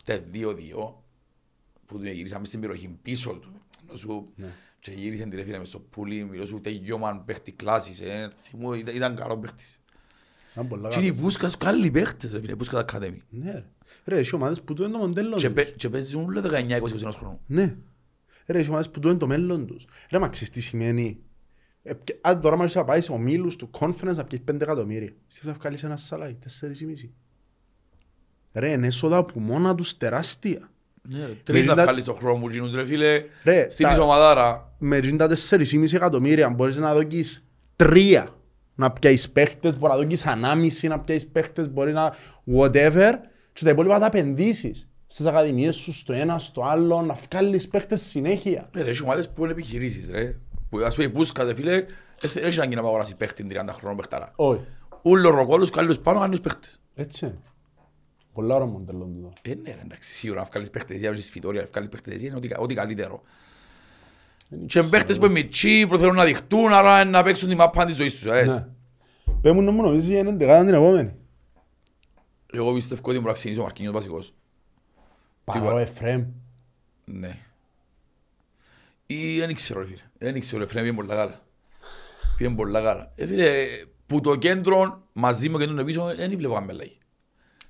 χτες 0.00 0.20
2-2, 0.32 1.02
που 1.86 1.98
του 1.98 2.04
γυρίσαμε 2.06 2.44
στην 2.44 2.60
περιοχή 2.60 2.98
πίσω 3.02 3.30
του. 3.32 3.60
Ενώ 3.88 3.96
σου 3.98 4.32
Ναι. 4.36 4.46
και 4.80 4.90
γύρισε 4.90 5.24
τη 5.26 5.36
ρε 5.36 5.42
φίλε 5.42 5.58
μες 5.58 5.68
στο 5.68 5.78
πουλί, 5.78 6.24
μιλώ 6.24 6.46
σου 6.46 6.60
τελειώμαν 6.60 7.24
παίχτη 7.24 7.52
κλάσης, 7.52 8.00
ε, 8.00 8.30
θυμώ, 8.42 8.74
ήταν- 8.74 8.94
ήταν 8.94 9.16
καλό 9.16 9.38
παίχτης. 9.38 9.80
Ήταν 10.52 10.68
πολλά 10.68 10.88
Και 10.88 10.96
είναι 10.98 11.04
οι 11.06 11.08
καλός. 11.08 11.22
Πούσκας 11.22 11.56
καλοί 11.56 11.90
παίχτες, 11.90 12.32
ρε 12.32 12.40
φίλε, 12.40 12.56
Πούσκας 12.56 12.84
Academy. 12.92 13.18
Ναι, 13.28 13.52
ρε. 13.52 13.64
Ρε, 14.04 14.18
έχει 14.18 14.34
ομάδες 14.34 14.60
που 14.62 14.74
το 14.74 14.82
είναι 14.84 14.92
το 14.92 14.98
μοντέλο 14.98 15.36
Και 15.36 15.46
τους. 15.46 15.54
παί- 15.54 15.76
Και 15.76 15.88
παίζουν 15.88 16.24
όλα 16.24 16.40
19-20 16.40 17.12
χρόνων. 17.16 17.38
Ναι. 17.46 17.76
Ρε, 18.46 18.58
έχει 18.58 18.68
ομάδες 18.68 18.90
που 18.90 19.00
το 19.00 19.08
είναι 19.08 19.18
το 19.18 19.26
μέλλον 19.26 19.66
τους. 19.66 19.86
Ρε, 20.10 20.18
μα 20.18 20.28
ξέρεις 20.28 20.50
τι 20.50 20.60
σημαίνει. 20.60 21.18
Ε, 21.88 21.92
και- 22.04 22.16
Αν 22.20 22.40
τώρα 22.40 22.56
μάλιστα 22.56 22.84
πάει 22.84 23.00
σε 23.00 23.12
ομίλους 23.12 23.56
του 23.56 23.70
conference 23.78 24.14
να 24.14 24.24
πιέσεις 24.24 24.44
5 24.44 24.60
εκατομμύρια. 24.62 25.12
Εσύ 25.30 25.40
θα 25.44 25.52
βγάλεις 25.52 25.82
ένα 25.84 25.96
σαλάι, 25.96 26.34
4,5. 26.34 27.10
Ρε, 28.54 28.70
είναι 28.70 28.86
έσοδα 28.86 29.24
που 29.24 29.40
μόνα 29.40 29.74
τους 29.74 29.96
τεράστια. 29.96 30.70
Ναι, 31.08 31.18
ρε, 31.26 31.32
Τρεις 31.44 31.66
να 31.66 31.74
τα- 31.74 31.82
βγάλεις 31.82 32.04
το 32.04 32.14
χρόνο 32.14 32.38
μου, 32.38 32.48
γίνουν, 32.48 32.74
ρε 32.74 32.86
φίλε, 32.86 33.24
Ρε, 33.44 33.70
στην 33.70 33.86
τα- 33.86 33.98
ομαδάρα. 34.00 34.74
Με 34.78 35.00
τα 35.00 35.26
4,5 35.28 35.92
εκατομμύρια 35.96 36.48
μπορείς 36.50 36.76
να 36.76 36.94
δοκείς 36.94 37.46
τρία 37.76 38.34
να 38.74 38.90
πιάσεις 38.92 39.30
παίχτες, 39.30 39.78
μπορεί 39.78 39.92
να 39.92 39.98
δοκείς 39.98 40.26
ανάμιση 40.26 40.88
να 40.88 41.00
πιάσεις 41.00 41.26
παίχτες, 41.26 41.68
μπορεί 41.70 41.92
να 41.92 42.14
whatever 42.56 43.12
και 43.52 43.64
τα 43.64 43.70
υπόλοιπα 43.70 43.98
τα 43.98 44.06
επενδύσεις 44.06 44.88
στις 45.06 45.26
ακαδημίες 45.26 45.76
σου, 45.76 45.92
στο 45.92 46.12
ένα, 46.12 46.38
στο 46.38 46.62
άλλο, 46.64 47.02
να 47.02 47.14
βγάλεις 47.30 47.68
παίχτες 47.68 48.00
συνέχεια. 48.02 48.68
Ναι, 48.74 48.82
ρε, 48.82 48.90
έχει 48.90 49.02
ομάδες 49.02 49.28
που 49.30 49.42
είναι 49.42 49.52
επιχειρήσεις, 49.52 50.08
ρε. 50.10 50.36
Που, 50.76 50.84
ας 50.84 50.94
πούμε, 50.94 51.06
οι 51.06 51.10
Πούσκας, 51.10 51.46
ρε 51.46 51.54
φίλε, 51.54 51.76
ε, 51.76 51.86
δεν 52.28 52.44
έχει 52.44 52.58
ανάγκη 52.58 52.74
να 52.74 52.80
αγοράσει 52.80 53.14
παίχτη 53.14 53.46
30 53.50 53.72
χρόνων 53.72 53.96
παίχταρα. 53.96 54.32
Όχι. 54.36 54.60
Ούλο 55.02 55.30
ροκόλους, 55.30 55.70
καλούς 55.70 55.98
πάνω, 55.98 56.20
καλούς 56.20 56.40
παίχτες. 56.40 56.80
Έτσι 56.94 57.24
είναι. 57.26 57.38
Πολλά 58.32 58.54
ώρα 58.54 58.66
μοντέλο 58.66 59.04
τούτο. 59.04 59.32
Ε, 59.42 59.54
ναι, 59.54 59.74
ρε, 59.74 59.80
εντάξει, 59.84 60.12
σίγουρα 60.12 60.40
να 60.40 60.46
βγάλεις 60.46 60.70
παίχτες, 60.70 61.00
για 61.00 61.10
έχεις 61.10 61.30
φυτόρια, 61.30 61.60
να 61.60 61.66
βγάλεις 61.66 61.88
παίχτες, 61.88 62.22
είναι 62.22 62.34
ό,τι, 62.36 62.48
ό,τι 62.56 62.74
καλύτερο. 62.74 63.22
Δεν 64.48 64.60
Και 64.60 64.66
ξέρω. 64.66 64.88
παίχτες 64.88 65.18
που 65.18 65.24
είναι 65.24 65.32
μητσί, 65.32 65.86
που 65.86 65.96
θέλουν 65.98 66.14
να 66.14 66.24
διχτούν, 66.24 66.72
άρα 66.72 67.04
να 67.04 67.22
παίξουν 67.22 67.48
τη 67.48 67.54
μάπα 67.54 67.84
της 67.84 67.96
ζωής 67.96 68.14
τους, 68.14 68.26
αρέσει. 68.26 68.54
Ναι. 68.54 68.66
Πες 69.42 69.52
μου 69.52 69.62
να 69.62 69.70
μου 69.70 69.82
νομίζεις 69.82 70.18
είναι 70.18 70.28
εντεκάδα 70.28 70.64
την 70.64 70.74
επόμενη. 70.74 71.14
Εγώ 72.52 72.74
πιστεύω 72.74 73.00
ότι 73.04 73.12
μπορεί 73.12 73.26
να 73.26 73.32
ξεκινήσει 73.32 73.60
ο 73.60 73.62
Μαρκίνιος 73.64 73.94
βασικός. 73.94 74.34
Παρό 75.44 75.78
Εφραίμ. 75.78 76.24
Ναι. 77.04 77.36
Ή 79.06 79.38
δεν 79.38 79.54
ξέρω, 79.54 79.80
ρε 79.80 79.86
φίλε. 79.86 80.00
Δεν 80.18 80.40
ξέρω, 80.40 80.62
ρε 80.62 80.68
φίλε, 80.68 80.80
πήγαινε 80.80 80.96
πολλά 80.96 81.14
καλά. 81.14 81.40
Πήγαινε 82.36 82.56
πολλά 82.56 82.82
καλά. 82.82 83.12
Ε, 83.16 83.26
φίλε, 83.26 83.66
που 84.06 84.20
το 84.20 84.36
κέντρο 84.36 85.02
μαζί 85.12 85.48
με 85.48 85.58
το 85.58 85.64
κέντρο 85.66 85.84
πίσω, 85.84 86.12
δεν 86.16 86.36
βλέπω 86.36 86.54
καμία 86.54 86.72
αλλαγή. 86.74 86.98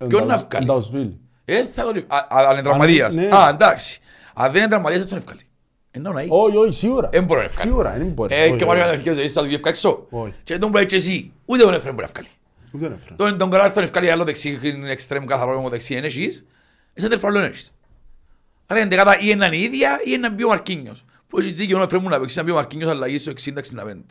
Ποιον 0.09 0.27
να 0.27 0.37
βγάλει; 0.37 0.67
Νταουσβίλ. 0.67 1.11
Ε, 1.45 1.65
θα 1.65 1.83
τον... 1.83 1.97
Α, 1.97 2.17
α, 2.17 2.27
αν 2.47 2.53
είναι 2.53 2.63
τραυματίας. 2.63 3.15
ναι. 3.15 3.29
Α, 3.37 3.49
εντάξει. 3.49 4.01
Αν 4.35 4.53
δεν 4.53 4.61
είναι 4.61 4.71
τραυματίας, 4.71 5.03
θα 5.03 5.09
τον 5.09 5.19
ευκάλει. 5.19 5.41
Ενώ 5.91 6.13
να 6.13 6.21
έχει. 6.21 6.29
Όχι, 6.33 6.57
όχι, 6.57 6.73
σίγουρα. 6.73 7.09
Δεν 7.09 7.25
μπορεί 7.25 7.39
να 7.41 7.45
ευκάλει. 7.47 7.69
Σίγουρα, 7.71 7.91
δεν 7.99 8.07
μπορεί. 8.07 8.35
Ε, 8.35 8.43
Όχι, 8.43 8.57
και 8.57 8.65
πάρει 8.65 8.79
όχι. 8.79 8.89
ένα 8.89 8.99
αρχικό 8.99 9.15
ζωής, 9.15 9.33
θα 9.33 9.41
του 9.41 9.47
βγει 9.47 9.61
έξω. 9.65 10.07
Όχι. 10.11 10.35
Και 10.45 10.59
τον 10.59 10.73
πάει 10.73 10.87
και 10.87 10.97
εσύ. 10.97 11.33
Ούτε 11.45 11.63
τον 11.63 11.75
Εφραίμ 11.75 11.95
μπορεί 11.95 12.09
να 12.13 12.21
ευκάλει. 12.21 12.29
Ούτε 12.73 12.87
είναι 12.87 12.95
Εφραίμ. 12.95 13.17
Τον, 13.17 13.39
τον 13.39 13.51
καρά 13.51 13.73
τον 13.73 13.83
ευκάλει 13.83 14.11
άλλο 14.11 14.25
δεξί, 14.25 14.61
είναι 14.63 14.91
εξτρέμ 14.91 15.25
καθαρό 15.25 15.63
με 15.63 15.69
δεξί, 15.69 15.95
είναι 15.97 16.07
εσείς. 16.07 16.47
Εσύ 16.95 17.09
δεν 17.09 17.19
φαλόν 17.19 17.45
έχεις. 17.45 17.73
Άρα 18.67 18.81
είναι 18.81 18.89
δεκάτα 18.89 19.19
ή 19.21 19.31
έναν 19.31 19.53
ίδια 19.53 20.01
ή 20.05 20.13
έναν 20.13 20.35
πιο 20.37 20.49
Μαρκίνιος. 20.49 21.05
Που 21.29 21.39
έχεις 21.39 21.55
δίκιο 21.57 21.79
να 21.79 21.85
Εφραίμ 21.85 22.05
να 22.05 22.19
παίξεις 22.19 22.37
έναν 22.37 22.47
πιο 22.47 22.55
Μαρκίνιος 22.55 22.91
αλλαγή 22.91 23.19
στο 23.19 23.33
60-65. 23.33 24.05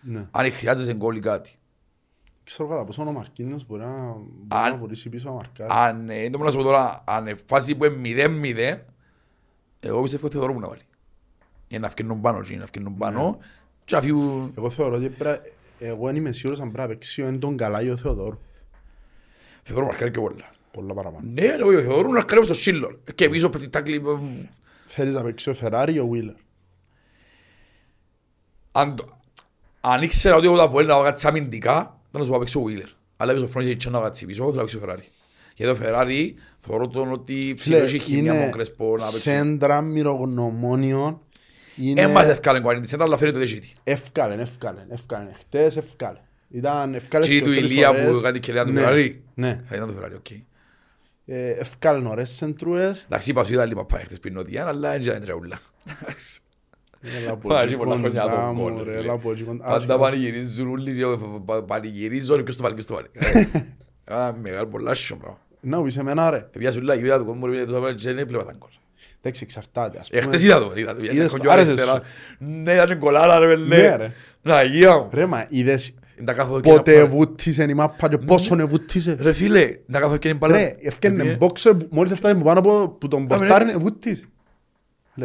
Ναι. 0.00 0.28
Αν 0.30 0.52
χρειάζεσαι 0.52 0.94
γκολ 0.94 1.16
ή 1.16 1.20
κάτι. 1.20 1.50
Ξέρω 2.44 2.68
κατά 2.68 2.84
πόσο 2.84 3.02
ο 3.02 3.12
Μαρκίνιος 3.12 3.66
μπορεί 3.66 3.82
να 3.82 3.88
μπορεί 4.12 4.46
Αν- 4.48 4.70
να 4.70 4.76
μπορέσει 4.76 5.08
πίσω 5.08 5.28
να 5.28 5.34
μαρκάρει. 5.34 5.70
Αν, 5.72 6.10
ε, 6.10 6.20
δεν 6.20 6.30
μπορώ 6.30 6.44
να 6.44 6.50
σου 6.50 6.56
πω 6.56 6.62
τώρα, 6.62 7.04
αν 7.06 7.26
είναι 7.26 7.38
φάση 7.46 7.74
που 7.74 7.84
είναι 7.84 7.96
0-0, 7.96 8.78
εγώ 9.80 10.02
πιστεύω 10.02 10.24
ότι 10.26 10.34
Θεοδωρού 10.34 10.54
που 10.54 10.60
να 10.60 10.68
βάλει. 10.68 10.80
Για 11.68 11.78
να 11.78 11.88
φκαινούν 11.88 12.20
πάνω, 12.20 12.40
και 12.40 12.56
να 12.56 12.66
φκαινούν 12.66 12.96
πάνω, 12.96 13.38
και 13.84 13.96
αφού... 13.96 14.50
Εγώ 14.58 14.70
θεωρώ 14.70 14.96
ότι 14.96 15.08
πρέπει- 15.08 15.52
εγώ 15.78 16.06
δεν 16.06 16.16
είμαι 16.16 16.32
σίγουρος 16.32 16.60
αν 16.60 16.70
πρέπει 16.72 16.88
να 16.88 16.94
παίξει 16.94 17.22
ο 17.22 17.26
Έντον 17.26 17.56
καλά 17.56 17.82
ή 17.82 17.90
ο 17.90 17.96
Θεοδόρου. 17.96 18.38
Θεοδωρού 19.62 19.86
μαρκάρει 19.86 20.10
και 20.10 20.20
πολλά. 20.20 20.50
Πολλά 20.72 20.94
παραπάνω. 20.94 21.26
Ναι, 21.32 21.56
ρε, 21.56 21.64
ο 21.64 21.72
Θεοδωρού 21.82 22.12
να 22.12 22.22
κρέμει 22.22 22.44
στο 22.44 22.54
σύλλον. 22.54 22.98
Και 23.14 23.28
πίσω 23.28 23.48
πέφτει 23.48 23.68
τάκλι. 23.68 24.02
Θέλεις 24.86 25.14
να 25.14 25.22
παίξει 25.22 25.50
ο 25.50 25.54
Φεράρι 25.54 25.94
ή 25.94 25.98
ο 25.98 26.06
Βίλερ. 26.06 26.34
Αν, 28.80 28.96
το- 28.96 29.18
αν 29.80 30.02
ήξερα 30.02 30.36
ότι 30.36 30.46
εγώ 30.46 30.56
τα 30.56 30.68
πω 30.70 30.80
να 30.82 31.02
κάτσει 31.02 31.26
αμυντικά, 31.26 31.74
θα 32.12 32.18
να 32.18 32.20
σου 32.20 32.26
πω 32.26 32.32
να 32.32 32.38
παίξω 32.38 32.60
ο 32.60 32.64
Wheeler. 32.66 32.88
Αλλά 33.16 33.32
πίσω 33.32 33.46
φρόνισε 33.46 33.74
και 33.74 33.90
να 33.90 34.00
κάτσει 34.00 34.26
πίσω, 34.26 34.42
θέλω 34.42 34.54
να 34.54 34.60
παίξω 34.60 34.78
ο 34.78 34.82
Ferrari. 34.86 35.08
Γιατί 35.54 35.72
ο 35.72 35.84
Ferrari 35.84 36.32
θεωρώ 36.58 36.88
τον 36.88 37.12
ότι 37.12 37.54
ψηλό 37.56 37.76
έχει 37.76 37.98
χημία 37.98 38.34
με 38.34 38.40
τον 38.40 38.50
Κρεσπό 38.52 38.84
να 38.96 39.04
παίξω. 39.04 39.18
σέντρα 39.18 39.80
μυρογνωμόνιων. 39.80 41.20
Είναι 41.76 42.00
Εν 42.00 42.10
μας 42.10 42.28
ευκάλεν 42.28 42.62
κουαρίντη 42.62 42.88
σέντρα, 42.88 43.04
αλλά 43.04 43.16
φαίνεται 43.16 43.36
το 43.38 43.42
δεσίτη. 43.42 43.72
ευκάλεν, 43.84 44.38
ευκάλεν, 44.40 44.86
ευκάλεν. 44.90 45.34
Χτες 45.38 45.76
ευκάλεν. 45.76 46.20
Ήταν 46.48 46.94
ευκάλεν 46.94 47.28
Και 47.28 47.34
η 47.34 47.38
και 47.38 47.44
του 47.44 47.54
τρεις 47.54 47.70
Ηλία 47.72 47.88
ώρες. 47.88 48.10
που 48.16 48.20
κάτι 48.20 48.40
και 48.40 48.52
λέει 48.52 48.64
του 48.64 48.72
Ναι, 48.72 48.82
Ferrari. 48.86 49.14
Ναι. 49.34 49.60
Θα 49.68 49.74
ήταν 49.76 49.94
το 49.94 50.02
Ferrari, 50.02 50.16
οκ. 50.16 50.30
Ε, 51.26 51.50
Ευκάλεν 51.50 52.06
ωραίες 52.06 52.30
σεντρούες. 52.30 53.02
Εντάξει, 53.04 53.30
είπα 53.30 53.44
σου 53.44 53.52
είδα 53.52 53.64
λίγο 53.64 53.84
πάνε 53.84 54.04
χτες 54.04 54.20
πριν 54.20 54.34
νότια, 54.34 54.66
αλλά 54.66 54.90
δεν 54.90 55.00
ήταν 55.00 55.20
τρεούλα. 55.24 55.58
Έλα 57.22 57.30
από 57.32 57.48
Πάει 57.48 57.64
εκεί 57.64 57.76
πολλά 57.76 57.96
χρόνια 57.96 58.20
κοντά 58.20 58.34
τον 58.36 58.54
μου, 58.54 58.62
κόλ, 58.62 58.84
ρε, 58.84 58.92
ρε. 58.92 58.98
έλα 58.98 59.12
από 59.12 59.30
εκεί 59.30 59.42
κοντά. 59.42 59.64
Πάντα 59.64 59.74
Άσχημα. 59.76 59.98
πανηγυρίζουν 59.98 60.70
όλοι, 60.70 60.94
και 60.96 61.04
πα- 61.44 61.62
πανηγυρίζουν, 61.62 62.42
ποιος 62.42 62.56
το 62.56 62.62
βάλει, 62.62 62.74
ποιος 62.74 62.86
το 62.86 62.94
βάλει. 62.94 63.08
Α, 64.22 64.32
Μεγάλο 64.42 64.66
πολλά 64.66 64.94
σιω 64.94 65.16
πράγμα. 65.16 65.38
Να 65.60 65.78
μου 65.78 65.84
πεις 65.84 65.96
εμένα 65.96 66.30
ρε. 66.30 66.36
Επιάσουν 66.54 66.82
όλα, 66.82 66.94
είδα 66.94 67.18
το 67.18 67.24
κόμμα, 67.24 67.48
ρε, 67.48 67.64
το 67.64 67.80
βάλει 67.80 67.94
και 67.94 68.02
δεν 68.08 68.18
έβλεπα 68.18 68.44
τα 68.44 68.52
γκολ. 68.58 68.68
Εντάξει, 69.20 69.42
εξαρτάται. 69.44 69.98
ας 69.98 70.08
Ε, 70.10 70.18
πούμε. 70.18 70.30
χτες 70.30 70.42
είδα 70.42 70.58
το, 70.58 70.72
είδα 70.74 70.94
το. 70.94 71.02
Είδες 71.02 71.14
Είδα 71.14 71.28
το, 71.28 71.36
το, 71.36 71.50
άρεσες 71.50 71.72
αριστερά. 71.72 71.96
σου. 71.96 72.02
Ναι, 72.38 72.72
ήταν 72.72 72.86
και 72.86 72.94
γκολάρα 72.94 73.38
ρε, 73.38 73.56
Ναι, 73.56 73.76
ναι. 73.76 73.96
ρε. 73.96 74.12
Να, 74.42 74.56
Αγία 74.56 74.96
μου. 74.96 75.08
Ρε, 75.12 75.26
μα 75.26 75.46
είδες 75.48 75.94
Είναι 76.16 76.26
τα 76.26 76.32
κάθοδο 76.32 76.60
και 76.60 76.68
να 76.70 76.76
πότε 76.76 76.92
πάρε. 76.92 77.04
βούτησε 77.04 77.66
η 77.68 77.74
μάπα 77.74 78.08
και 78.08 78.18
πόσο 78.18 78.56
ευούτησε. 78.58 79.16
Ρε 79.20 79.32
φίλε, 79.32 79.60
είναι 79.60 79.78
τα 79.92 79.98
κάθοδο 79.98 80.16
και 80.18 80.28
είναι 80.28 80.36
μπάλα. 80.36 80.56
Ρε, 80.56 80.74
ευκαινε 80.80 81.22
Ε, 81.22 81.36
μπόξερ 81.36 81.74
που 81.74 81.86
μόλις 81.90 82.10
έφτανε 82.12 82.34
που 82.38 82.44
πάνω 82.44 82.58
από 82.58 82.88
που 83.00 83.08
τον 83.08 83.26
Κάμε 83.26 83.46
πορτάρει 83.46 83.70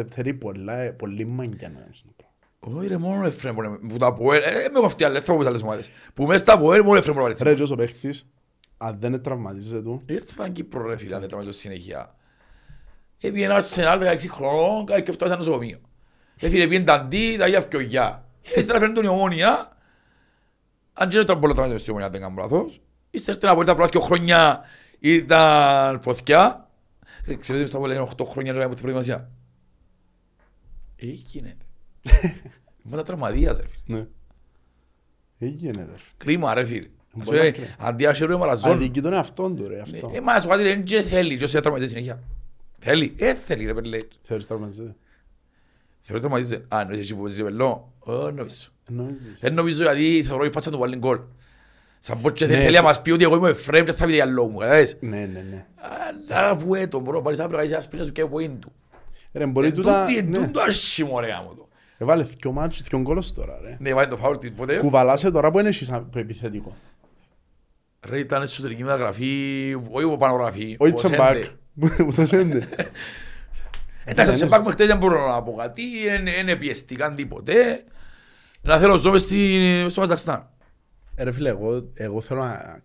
ευούτησε. 0.00 0.16
Λε, 0.16 0.22
θέλει 0.22 0.34
πολλά, 0.34 0.78
ε, 0.78 0.90
πολύ 0.90 1.26
μαγκιά 1.26 1.68
να 1.68 1.80
κάνεις 1.80 2.02
το 2.02 2.12
πράγμα. 2.16 2.78
Όχι 2.78 2.86
ρε, 2.88 2.96
μόνο 2.96 3.22
ο 3.22 3.26
Εφραίμ 3.26 3.54
μπορεί 3.54 3.68
να- 3.68 3.78
που 3.78 3.96
τα 3.96 4.06
Αποέλ, 4.06 4.42
ε, 4.42 4.50
με 4.50 4.76
έχω 4.76 4.86
αυτή 4.86 5.04
άλλη, 5.04 5.20
θα 5.20 5.32
πω 5.32 5.38
τις 5.38 5.46
άλλες 5.46 5.62
ομάδες. 5.62 5.90
Που 6.14 6.26
μέσα 6.26 6.38
στα 6.38 6.52
Αποέλ 6.52 6.80
μόνο 6.82 6.94
ο 6.94 6.96
Εφραίμ 6.98 7.16
μπορεί 7.16 7.28
να 7.30 7.34
βάλει. 7.38 7.50
Ρε, 7.50 7.56
και 7.56 7.62
όσο 7.62 7.74
παίχτης, 7.76 8.26
αν 8.76 8.96
δεν 9.00 9.22
τραυματίζεται 9.22 9.82
του, 9.82 10.02
Ήρθα 10.06 10.42
στην 10.42 10.52
Κύπρο 10.52 10.86
ρε 10.86 10.96
φίλε, 10.96 11.14
αν 11.14 11.20
δεν 11.20 11.28
τραυματίζω 11.28 11.58
συνέχεια. 11.60 12.14
Έπιε 13.20 13.44
ένα 13.44 13.54
Αρσενάλ 13.54 13.98
16 14.00 14.28
χρονών, 14.28 14.84
κάτι 14.86 15.02
και 15.02 15.10
αυτό 15.10 15.26
ήταν 15.26 15.38
νοσοκομείο. 15.38 15.78
Ε, 16.40 16.48
φίλε, 16.48 16.64
πήγαινε 16.66 16.84
τα 16.84 16.94
αντί, 16.94 17.36
τα 17.38 17.46
ίδια 17.46 17.60
φκιογιά. 17.60 18.24
Έτσι 18.54 18.66
τώρα 18.66 18.78
φέρνει 18.78 18.94
τον 18.94 19.04
η 19.04 19.08
ομόνια, 19.08 19.76
αν 20.92 21.08
και 21.08 21.14
δεν 21.16 21.24
ήταν 21.24 21.38
πολύ 21.40 21.54
τραυματισμένος 21.54 21.80
στην 21.80 21.92
ομόνια, 21.92 22.06
αν 22.06 22.12
δεν 22.12 22.20
κάνω 22.22 22.34
λάθος. 22.42 22.80
Είστε 23.10 23.32
στην 23.32 23.48
απολύτα 23.48 23.74
πρώτα 23.74 23.88
δύο 23.92 24.00
χρόνια 24.00 24.60
ήταν 24.98 26.00
φωτιά. 26.00 26.68
Ε, 27.26 27.34
Ξέρετε 27.34 27.62
ότι 27.62 27.68
στα 27.72 27.78
πολλά 27.78 27.94
είναι 27.94 28.02
8 28.02 28.24
χρόνια 28.24 28.52
να 28.52 28.64
από 28.64 28.74
την 28.74 28.82
προετοιμασία. 28.82 29.30
Ε, 31.02 31.06
γίνεται. 31.06 31.64
Μετά 32.82 33.02
τραυματίας 33.02 33.56
ρε 33.58 33.66
φίλε. 33.68 33.98
ναι. 33.98 34.06
Έγινε 35.38 35.70
ρε. 35.82 35.92
Κρίμα 36.16 36.54
ρε 36.54 36.64
φίλε. 36.64 36.88
Ας 37.18 37.24
Πολλά 37.24 37.38
πούμε, 37.38 37.50
κρίμα. 37.50 37.68
Αντί 37.78 38.04
να 38.04 38.14
χαίρομαι 38.14 38.36
μαραζόν. 38.36 38.70
Αδικεί 38.72 39.00
τον 39.00 39.12
εαυτόν 39.12 39.56
του 39.56 39.68
ρε 39.68 39.80
αυτό. 39.80 40.10
Ε, 40.14 40.20
μας 40.20 40.44
ο 40.46 40.52
Άντρε 40.52 40.74
δεν 40.84 41.04
θέλει 41.04 41.36
και 41.36 41.44
όσοι 41.44 41.54
θα 41.54 41.60
τραυματίζει 41.60 41.90
συνέχεια. 41.92 42.22
Θέλει, 42.78 43.14
ε, 43.18 43.34
θέλει 43.34 43.64
ρε 43.66 43.74
πέλε. 43.74 43.98
Θέλεις 44.22 44.46
τραυματίζεται. 44.46 44.94
Θεωρώ 46.00 46.20
τραυματίζει. 46.20 46.54
Α, 46.54 46.80
εννοείς 46.80 46.98
εσύ 46.98 47.14
που 47.14 47.20
παίζεις 47.22 47.38
ρεπελό. 47.38 47.92
Ω, 47.98 48.12
νομίζω. 48.12 48.66
Νομίζεις. 48.88 49.40
Δεν 49.40 49.54
νομίζω 49.54 49.82
γιατί 49.82 50.22
θεωρώ 50.26 50.44
η 50.44 50.50
φάτσα 50.50 50.70
του 50.70 50.78
βάλει 50.78 50.96
γκολ. 50.96 51.20
Σαν 51.98 52.20
πως 52.20 52.32
και 52.32 52.46
Ναι, 52.46 52.54
θέλει 52.56 52.70
να 52.74 52.80
το- 52.80 52.86
μας 52.86 53.02
πει 53.02 53.10
ότι 53.10 53.24
εγώ 53.24 53.36
είμαι 53.36 53.52
φρέμ 53.52 53.84
και 53.84 53.92
θα 53.92 54.04
πει 54.06 54.12
διαλόγου 54.12 54.50
μου, 54.50 54.58
κατάλαβες; 54.58 54.96
Ναι, 55.00 55.24
ναι, 55.32 55.40
ναι. 55.50 55.66
Αλλά 55.76 56.50
αφού 56.50 56.74
έτω 56.74 57.00
μπορώ 57.00 57.16
να 57.16 57.22
πάρεις 57.22 57.38
αύριο 57.38 57.58
να 57.58 57.64
είσαι 57.64 57.80
σπίτι 57.80 58.04
σου 58.04 58.12
και 58.12 58.20
από 58.20 58.38
είναι 58.38 58.54
του. 58.60 58.72
Ρε, 59.32 59.46
μπορεί 59.46 59.66
Εν 59.66 59.74
τούτα... 59.74 60.04
τούτη- 60.04 60.18
εν 60.18 60.28
ναι. 60.28 60.38
τούτο 60.38 60.60
άσχημο 60.60 61.20
ρε 61.20 61.26
γάμο 61.26 61.54
το. 61.54 61.68
Έβαλε 61.98 62.22
δυο 62.22 62.52
μάτσες, 62.52 62.82
δυο 62.82 62.98
γκολος 63.00 63.32
τώρα 63.32 63.58
ρε. 63.66 63.76
Ναι, 63.80 63.94
βάλει 63.94 64.08
το 64.08 64.16
φάουλ 64.16 64.36
την 64.36 64.54
ποτέ. 64.54 64.76
Κουβαλάσαι 64.76 65.30
τώρα 65.30 65.50
που 65.50 65.58
είναι 65.58 65.68
εσύ 65.68 65.84
σαν 65.84 66.08
επιθετικό. 66.16 66.76
Ρε 68.06 68.18
ήταν 68.18 68.42
εσωτερική 68.42 68.82
μεταγραφή, 68.82 69.74
όχι 69.90 70.04
από 70.04 70.16
πανογραφή. 70.16 70.72
Ο 70.80 70.84
ο 70.84 70.86
Ιτσεμπάκ. 70.86 71.34
Σέντε. 71.34 71.56
Που 72.04 72.12
το 72.16 72.26
σέντε. 72.26 72.68
Εντάξει, 74.04 74.30
Ναι, 74.30 74.36
σε 74.36 74.44
ναι. 74.44 74.50
πάκ 74.50 74.64
μέχρι 74.64 74.86
δεν 74.86 74.98
μπορώ 74.98 75.30
να 75.30 75.42
πω 75.42 75.52
κάτι, 75.52 75.82
δεν 76.44 76.56
πιεστήκαν 76.58 77.14
τίποτε. 77.14 77.84
Να 78.62 78.78
θέλω 78.78 78.96
ζω 78.96 79.10
μες 79.10 79.20
στην- 79.22 79.90
στο 79.90 80.00
Καζακστάν. 80.00 80.48
Ε, 81.14 81.22
Ρε 81.24 81.32
φίλε, 81.32 81.48
εγώ, 81.48 81.90
εγώ 81.94 82.20
θέλω 82.20 82.40
να... 82.44 82.80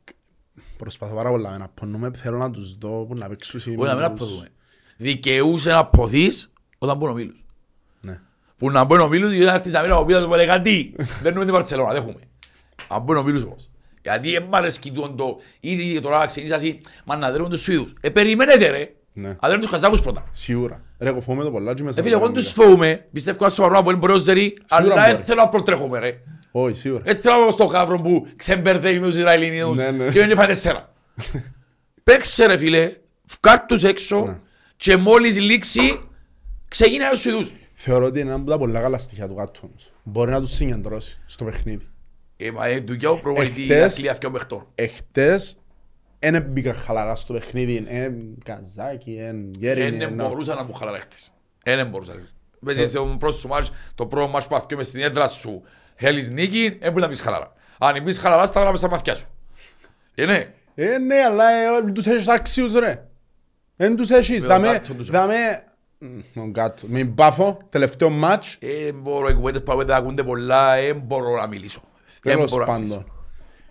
Προσπαθώ 0.78 1.16
πάρα 1.16 1.30
πολλά 1.30 1.58
να 1.58 1.70
πονούμε, 1.70 2.12
θέλω 2.16 2.38
να 2.38 2.52
τους 2.52 2.78
δω 2.78 3.06
που 3.06 3.16
να 3.16 3.28
παίξουν 3.30 3.60
Όχι 3.60 3.70
να 3.70 3.76
μην 3.96 3.96
τους- 3.96 4.04
αποδούμε. 4.06 4.48
Δικαιούσε 4.98 5.72
να 5.72 5.86
ποθείς 5.86 6.52
όταν 6.78 6.98
μπουν 6.98 7.10
ο 7.10 7.14
Μίλους. 7.14 7.44
Ναι. 8.02 8.20
Που 8.58 8.72
να 8.72 8.84
μπουν 8.84 9.00
ο 9.00 9.08
Μίλους 9.08 9.32
γιατί 9.32 9.46
να 9.46 9.54
έρθεις 9.54 9.72
να 9.72 9.82
μην 9.82 9.92
ο 9.92 10.04
Μίλους 10.04 10.26
να 10.28 10.46
κάτι. 10.46 10.96
Παίρνουμε 11.24 11.46
την 11.46 11.54
Παρτσελώνα, 11.54 11.92
δεν 11.94 12.02
έχουμε. 12.02 12.20
Αν 12.88 13.02
μπουν 13.02 13.16
ο 13.18 13.24
Μίλους 13.24 13.44
όμως. 13.44 13.70
Γιατί 14.02 14.32
δεν 14.32 14.44
μ' 14.44 14.56
αρέσκει 14.56 14.92
τούτο 14.92 15.10
το 15.10 15.38
ήδη 15.60 16.00
τώρα 16.02 16.26
ξεκινήσεις 16.26 16.58
εσύ, 16.64 16.80
μα 17.06 17.16
να 17.18 17.32
δέρουν 17.32 17.50
τους 17.50 17.62
Σουηδούς. 17.62 17.94
Ε, 18.02 18.10
περιμένετε 18.10 18.70
ρε. 18.70 18.92
Ναι. 19.14 19.28
Αν 19.28 19.38
δέρουν 19.42 19.60
τους 19.62 19.70
Καζάκους 19.72 20.00
πρώτα. 20.00 20.24
Σίγουρα. 20.32 20.82
Ρε, 21.00 21.10
εγώ 21.10 21.22
φοβούμαι 21.22 21.44
το 21.44 21.52
πολλά 21.52 21.74
και 21.74 21.84
μέσα 21.84 22.00
Ε, 22.00 22.04
φίλε, 22.04 22.16
από 22.16 22.24
εγώ 22.26 22.34
τα 22.34 22.40
τους 22.40 22.54
μίλια. 22.54 22.66
φοβούμαι. 22.66 23.06
Πιστεύω 23.14 23.44
να 23.44 23.50
σοβαρό 23.50 23.78
από 23.78 23.92
μπορεί 23.94 24.14
ο 24.14 24.18
Ζερί, 24.18 24.58
αλλά 24.70 24.96
μπορεί. 24.96 25.12
δεν 25.16 25.24
θέλω 25.26 25.42
να 25.42 25.50
προτρέχουμε 25.50 26.00
ρε. 26.00 26.18
Όχι, 26.52 26.76
σίγουρα. 26.78 27.02
Δεν 27.06 27.16
θέλω 27.18 27.36
να 27.36 27.42
πάω 27.42 27.52
στο 27.52 27.66
καύρο 27.68 28.00
που 28.02 28.28
ξεμπερδεύει 28.36 29.00
με 29.00 29.08
τους 29.08 29.16
Ισραηλινίους 29.18 29.76
Ναι, 29.78 29.92
ναι. 29.92 30.10
και 30.10 30.20
δεν 30.26 30.36
φάει 30.36 30.48
τέσσερα. 30.48 30.94
Παίξε 32.04 32.46
ρε 32.46 32.58
φίλε, 32.58 32.92
φκάρ' 33.26 33.66
τους 33.66 33.82
Ναι. 33.82 33.90
έξω 33.90 34.42
και 34.78 34.98
μόλις 34.98 35.40
λήξει 35.40 36.00
ξεκινάει 36.68 37.12
ο 37.12 37.16
Σουηδούς. 37.16 37.54
Θεωρώ 37.74 38.06
ότι 38.06 38.20
είναι 38.20 38.30
ένα 38.30 38.40
από 38.42 38.50
τα 38.50 38.58
πολλά 38.58 38.82
καλά 38.82 38.98
στοιχεία 38.98 39.28
του 39.28 39.36
κάτω 39.36 39.60
όμως. 39.64 39.92
Μπορεί 40.04 40.32
να 40.32 40.40
τους 40.40 40.52
συγκεντρώσει 40.52 41.20
στο 41.26 41.46
παιχνίδι. 41.46 41.88
Ε, 42.38 42.52
μα 42.52 42.70
είναι 42.70 42.80
δουλειά 42.80 43.10
ο 43.10 43.16
προπονητής 43.18 43.68
να 43.70 43.76
Εχθές- 43.76 43.96
κλείει 43.96 44.10
αυτόν 44.10 44.32
παιχτών. 44.32 44.68
Εχθές 44.76 45.58
δεν 46.20 46.42
μπήκα 46.44 46.74
χαλαρά 46.74 47.16
στο 47.16 47.34
παιχνίδι. 47.34 47.86
Εν 47.88 48.38
Καζάκι, 48.44 49.12
εν 49.20 49.52
Γέρινη. 49.60 49.90
Δεν 49.98 50.02
εν- 50.02 50.14
μπορούσα 50.28 50.56
να 50.56 50.64
μου 50.64 50.74
χαλαρέχτης. 50.74 51.30
Δεν 51.64 51.88
μπορούσα. 51.88 52.14
ρε. 52.14 52.22
Παίζεις 52.66 52.90
σε 52.90 53.00
πρώτο 53.20 53.36
σου 53.36 53.48
μάτς, 53.48 53.72
το 53.96 54.06
πρώτο 54.06 54.28
μάτς 54.28 54.48
που 54.48 54.56
αθιώ 54.56 54.78
μες 54.78 54.88
στην 54.88 55.02
έδρα 55.02 55.28
σου 55.28 55.62
θέλεις 55.96 56.30
νίκη, 56.30 56.78
δεν 56.82 56.92
μπορεί 56.92 57.04
να 57.04 57.08
πεις 57.10 57.22
χαλαρά. 57.22 57.54
Αν 57.80 58.04
πεις 58.04 58.20
χαλαρά, 58.20 58.46
στα 58.46 58.62
βράμε 58.62 58.78
στα 58.78 58.90
μαθιά 58.90 59.16
σου. 59.16 59.28
Είναι. 60.16 60.54
Ε, 60.76 60.98
ναι, 60.98 61.16
αλλά 61.16 61.50
ε, 61.52 61.82
δεν 61.84 61.94
τους 61.94 62.06
έχεις 62.08 62.28
άξιους 62.28 62.74
ρε. 62.74 63.08
Δεν 63.78 63.96
τους 63.96 64.10
έχεις. 64.10 64.42
Με 64.42 64.48
Δαμε, 64.48 64.68
τον 64.68 64.76
κάτω 64.78 64.94
τους 64.94 65.10
δαμε... 65.10 65.36
Μ, 66.00 66.20
τον 66.34 66.54
κάτω. 66.54 66.84
Με 66.88 67.04
μπάφο, 67.04 67.58
τελευταίο 67.70 68.10
μάτς. 68.10 68.58
Δεν 68.60 68.96
μπορώ, 69.02 69.30
οι 69.30 69.34
κουβέντες 69.34 69.64
που 69.64 69.78
δεν 69.78 69.92
ακούνται 69.96 70.24
πολλά, 70.24 70.76
δεν 70.76 71.00
μπορώ 71.06 71.36
να 71.36 71.48
μιλήσω. 71.48 71.82
Δεν 72.22 72.34
Τέλος 72.36 72.52
μπορώ 72.52 72.66
να 72.66 72.74
μιλήσω. 72.74 72.94
πάντων. 72.96 73.12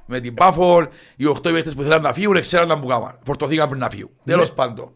Με 0.07 0.20
την 0.20 0.34
Πάφολ, 0.34 0.88
οι 1.16 1.26
οχτώ 1.26 1.50
παίχτες 1.52 1.74
που 1.74 1.82
θέλαν 1.82 2.02
να 2.02 2.12
φύγουν, 2.12 2.40
ξέραν 2.40 2.68
να 2.68 2.78
που 2.78 2.86
κάμαν. 2.86 3.18
Φορτωθήκαν 3.24 3.68
πριν 3.68 3.80
να 3.80 3.90
φύγουν. 3.90 4.11
Ναι. 4.22 4.32
Τέλος 4.32 4.52
πάντων. 4.52 4.92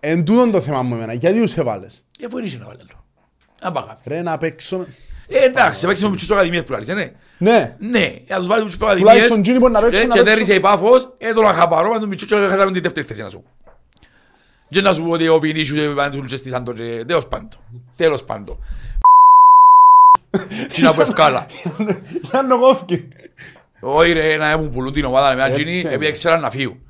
Εν 0.00 0.24
τούτον 0.24 0.50
το 0.50 0.60
θέμα 0.60 0.82
μου 0.82 0.94
εμένα. 0.94 1.12
Γιατί 1.12 1.40
τους 1.40 1.56
έβαλες; 1.56 2.04
Ε, 2.20 2.24
αφού 2.26 2.38
είναι 2.38 2.56
να 2.58 2.66
βάλει 2.66 2.78
άλλο. 2.80 3.04
Να 3.62 3.72
πάγαμε. 3.72 3.98
Ρε, 4.04 4.22
να 4.22 4.38
παίξω... 4.38 4.86
Ε, 5.28 5.44
εντάξει, 5.44 5.86
παίξαμε 5.86 6.10
με 6.10 6.16
τους 6.16 6.30
ακαδημίες 6.30 6.62
που 6.64 6.72
λάλης, 6.72 6.88
ε, 6.88 6.94
ναι. 6.94 7.12
Ναι. 7.38 7.76
Ναι, 7.78 8.14
να 8.28 8.36
τους 8.38 8.46
βάλουμε 8.46 8.66
τους 8.68 8.76
πιο 8.76 8.86
Τουλάχιστον 8.86 9.08
ακαδημίες. 9.14 9.38
εκείνοι 9.38 9.58
μπορεί 9.58 9.72
να 9.72 9.80
παίξουν, 9.80 10.02
ε, 10.02 10.06
να 10.06 10.12
Και 10.14 10.18
παίξουν. 10.18 10.34
τέρισε 10.34 10.54
η 10.54 10.60
Πάφος, 10.60 11.14
ε, 11.18 11.32
τον 11.32 11.46
αχαπαρώ, 11.46 11.92
με 11.92 11.98
τον 11.98 12.08
Μιτσούτσο 12.08 12.36
και 12.36 12.46
χάσαμε 12.46 12.70
την 12.72 12.82
δεύτερη 12.82 13.06
θέση 13.06 13.22
να 13.22 13.28
σου. 13.28 13.44
Πω. 14.68 14.74
Και 14.74 14.80
να 14.80 14.92
σου 14.92 15.02
πω 15.02 15.10
ότι 15.10 15.28
ο 15.28 15.38
Βινίσιους 15.38 15.78
ε, 15.78 15.88
πάνε 15.88 16.16
τους 16.16 16.30
και 16.30 16.36
στήσαν 16.36 16.64
το 16.64 16.72
και 16.72 17.04
τέλος 17.06 17.26
πάντων. 17.26 17.48
Τέλος 17.96 18.24
πάντων. 18.24 18.58
Τι 20.72 20.82
να 20.82 20.94
πω 20.94 21.00
ευκάλα. 21.02 21.46
Για 22.30 22.42
νογόθηκε. 22.42 23.08
Όχι 23.80 24.12
ρε, 24.12 24.36
να 24.36 24.58
μου 24.58 24.70
πουλούν 24.70 24.92
την 24.92 25.04
ομάδα 25.04 25.34
με 25.34 25.42
Έτσι 25.44 25.60
αγγίνη 25.60 25.78
είναι. 25.80 25.90
επειδή 25.90 26.12
ξέραν 26.12 26.40
να 26.40 26.50
φύγουν. 26.50 26.80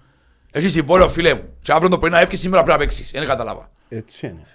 Έχεις 0.52 0.72
συμβόλαιο 0.72 1.08
φίλε 1.08 1.34
μου. 1.34 1.54
Και 1.62 1.72
αύριο 1.72 1.88
το 1.88 1.98
πρωί 1.98 2.10
να 2.10 2.18
έφυγες 2.20 2.40
σήμερα 2.40 2.62
πρέπει 2.62 2.78
να 2.78 2.84
παίξεις. 2.84 3.10
Δεν 3.10 3.26
κατάλαβα. 3.26 3.70
Έτσι 3.88 4.26
είναι. 4.26 4.46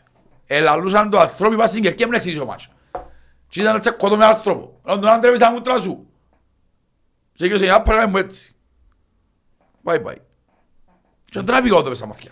Ελαλούσαν 0.47 1.09
το 1.09 1.19
ανθρώπι 1.19 1.55
πας 1.55 1.69
στην 1.69 1.81
Κερκία 1.81 2.05
μου 2.05 2.11
να 2.11 2.17
εξηγήσει 2.17 2.41
ο 2.41 2.45
μάτσο. 2.45 2.69
Και 3.47 3.61
ήταν 3.61 3.73
να 3.73 3.79
τσακωθώ 3.79 4.17
με 4.17 4.25
άνθρωπο. 4.25 4.79
Να 4.83 4.99
τον 4.99 5.09
άντρεπες 5.09 5.39
να 5.39 5.51
μου 5.51 5.61
τράσου. 5.61 6.05
Και 7.33 7.43
κύριος 7.43 7.61
«Για 7.61 7.81
πράγμα 7.81 8.05
μου 8.05 8.17
έτσι». 8.17 8.53
Bye 9.83 10.03
bye. 10.03 10.15
Και 11.25 11.31
τον 11.31 11.45
τράβηκα 11.45 11.75
όταν 11.75 11.91
πέσα 11.91 12.05
μαθιά. 12.05 12.31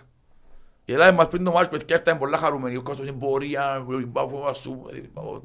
Η 0.90 0.94
Ελλάδα 0.94 1.12
μας 1.12 1.28
πριν 1.28 1.44
το 1.44 1.52
μάτσο 1.52 1.70
παιδιά 1.70 1.96
ήταν 1.96 2.18
πολλά 2.18 2.38
χαρούμενοι. 2.38 2.76
Ο 2.76 2.82
κόσμος 2.82 3.08
είναι 3.08 3.18
πορεία, 3.18 3.86
μπάφο 4.08 4.40
μας 4.40 4.58
σου, 4.58 4.86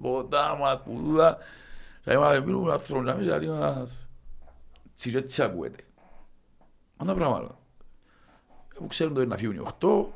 ποτά 0.00 0.56
μας, 0.56 0.82
πουδούδα. 0.84 1.38
Και 2.04 2.12
είμαστε 2.12 2.40
μιλούμε 2.40 2.72
άνθρωποι, 2.72 3.04
να 3.04 3.14
μην 3.14 3.24
σε 3.24 3.48
μας... 3.48 4.08
Τι 4.96 5.16
έτσι 5.16 5.42
ακούεται. 5.42 5.84
Μα 6.96 7.06
τα 7.06 7.14
πράγματα. 7.14 7.58
Αφού 8.72 8.86
ξέρουν 8.86 9.14
το 9.14 9.26
να 9.26 9.36
φύγουν 9.36 9.56
οι 9.56 9.58
οχτώ, 9.58 10.12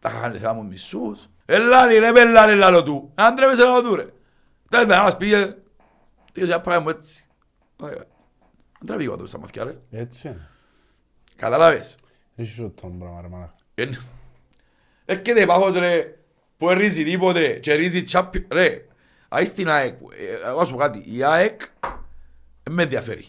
τα 0.00 0.08
χάνε 0.08 0.38
θέμα 0.38 0.52
μου 0.52 0.64
μισούς. 0.64 1.26
Έλα 1.44 1.86
ρε 1.86 1.98
ρε 1.98 2.12
πέλα 2.12 2.46
ρε 2.46 2.54
λάλο 2.54 2.82
του. 2.82 3.12
Αν 3.14 3.34
τρέπεσαι 3.34 3.62
λάλο 3.62 3.82
του 3.82 3.94
ρε. 3.94 4.06
Δεν 4.68 4.88
θα 4.88 5.02
μας 5.02 5.16
πήγε. 5.16 5.56
Πήγε 6.32 6.46
σε 6.46 6.58
πάει 6.58 6.78
μου 6.78 6.88
έτσι. 6.88 7.26
Ωραία. 7.80 8.04
Αν 8.80 8.86
τραβεί 8.86 9.04
εγώ 9.04 9.16
το 9.16 9.26
στα 9.26 9.38
μαθηκιά 9.38 9.64
ρε. 9.64 9.80
Έτσι 9.90 10.28
είναι. 10.28 10.48
Καταλάβες. 11.36 11.96
Έχεις 12.36 12.58
ρωτών 12.58 12.98
πράγμα 12.98 13.20
ρε 13.20 13.28
μάνα. 13.28 13.54
Εν- 15.12 15.18
Έρχεται 15.18 15.46
πάχος 15.46 15.74
ρε 15.74 16.14
που 16.56 16.68
ρίζει 16.68 17.04
τίποτε 17.04 17.48
και 17.48 17.74
ρίζει 17.74 18.02
τσάπι. 18.02 18.46
Ρε, 18.52 18.84
άι 19.28 19.44
στην 19.44 19.68
ΑΕΚ, 19.70 19.94
ε, 20.44 20.48
εγώ 20.48 20.64
σου 20.64 20.72
πω 20.72 20.78
κάτι, 20.78 21.04
η 21.16 21.24
ΑΕΚ 21.24 21.60
δεν 22.62 22.74
με 22.74 22.82
ενδιαφέρει. 22.82 23.24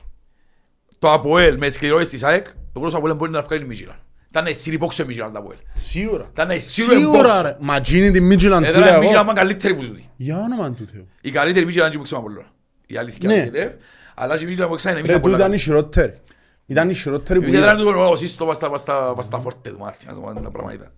Το 1.00 1.12
ΑΠΟΕΛ 1.12 1.58
με 1.58 1.70
σκληρώσεις 1.70 2.08
της 2.08 2.24
ΑΕΚ, 2.24 2.46
εγώ 2.76 2.90
στο 2.90 2.98
ΑΠΟΕΛ 2.98 3.16
μπορεί 3.16 3.32
να 3.32 3.42
βγάλει 3.42 3.66
Μίτσιλαν. 3.66 4.00
Ήταν 4.30 4.46
εσύ 4.46 4.78
πόξε 4.78 5.06
Μίτσιλαν 5.06 5.34
το 5.34 5.40
ΑΠΟΕΛ. 5.40 5.58
Σίγουρα. 5.74 6.30
Ήταν 6.32 6.50
εσύ 6.50 6.82
Σίγουρα 6.82 7.42
ρε. 7.42 7.58
Μα 7.60 7.78
γίνει 7.78 8.12
τη 8.12 8.22
Μίτζιλαν 8.22 8.64
Εδώ 8.64 8.80
είναι 8.80 8.98
Μίτσιλαν 8.98 9.24
ήταν 9.24 9.36
καλύτερη 9.36 9.76
που 9.76 9.82
τούτη. 9.86 10.10
Για 10.16 10.38
όνομα 10.40 10.72
του 10.72 10.88
Θεού. 10.94 11.08
Η 11.22 11.32
καλύτερη 11.32 11.66
Μίτσιλαν 11.66 11.88
είναι 11.88 11.98
που 11.98 12.04
ξέρουμε 12.04 12.28
πολύ. 12.28 12.46
Η 12.88 12.98
αλήθεια 12.98 13.30
Ναι. 13.30 13.36
είναι. 13.36 13.78
Αλλά 14.16 14.38
και 14.38 14.44
η 14.44 14.46
Μίτσιλαν 14.48 14.70
που 14.70 14.76
ξέρουμε 14.76 15.00
είναι 15.00 15.08
Ρε, 15.08 15.14
Μίτσιλαν 15.14 15.22
τούτα 15.22 15.36
πολλά. 15.36 15.46
είναι 15.46 15.56
η 15.56 15.60
χειρότερη. 15.60 16.22
Ήταν 16.66 16.90
η 16.90 16.94
χειρότερη 16.94 17.40
που 17.40 17.46
Εμείς 17.46 17.58
έδραμε 17.60 17.82
είδα. 17.82 17.92
του 17.92 18.00
ο 18.12 18.16
σύστο 18.16 18.46
πας 18.46 18.56
στα- 18.56 18.70
πας 18.70 18.82
στα- 18.82 19.14
πας 19.16 19.26
στα 19.26 19.40
φόρτε 19.40 19.70
του 19.70 19.78
μάθη. 19.80 20.06
Να 20.06 20.14
σου 20.14 20.20
πω, 20.22 20.34
τα 20.34 20.52
πράγματα 20.52 20.74
ήταν. 20.74 20.92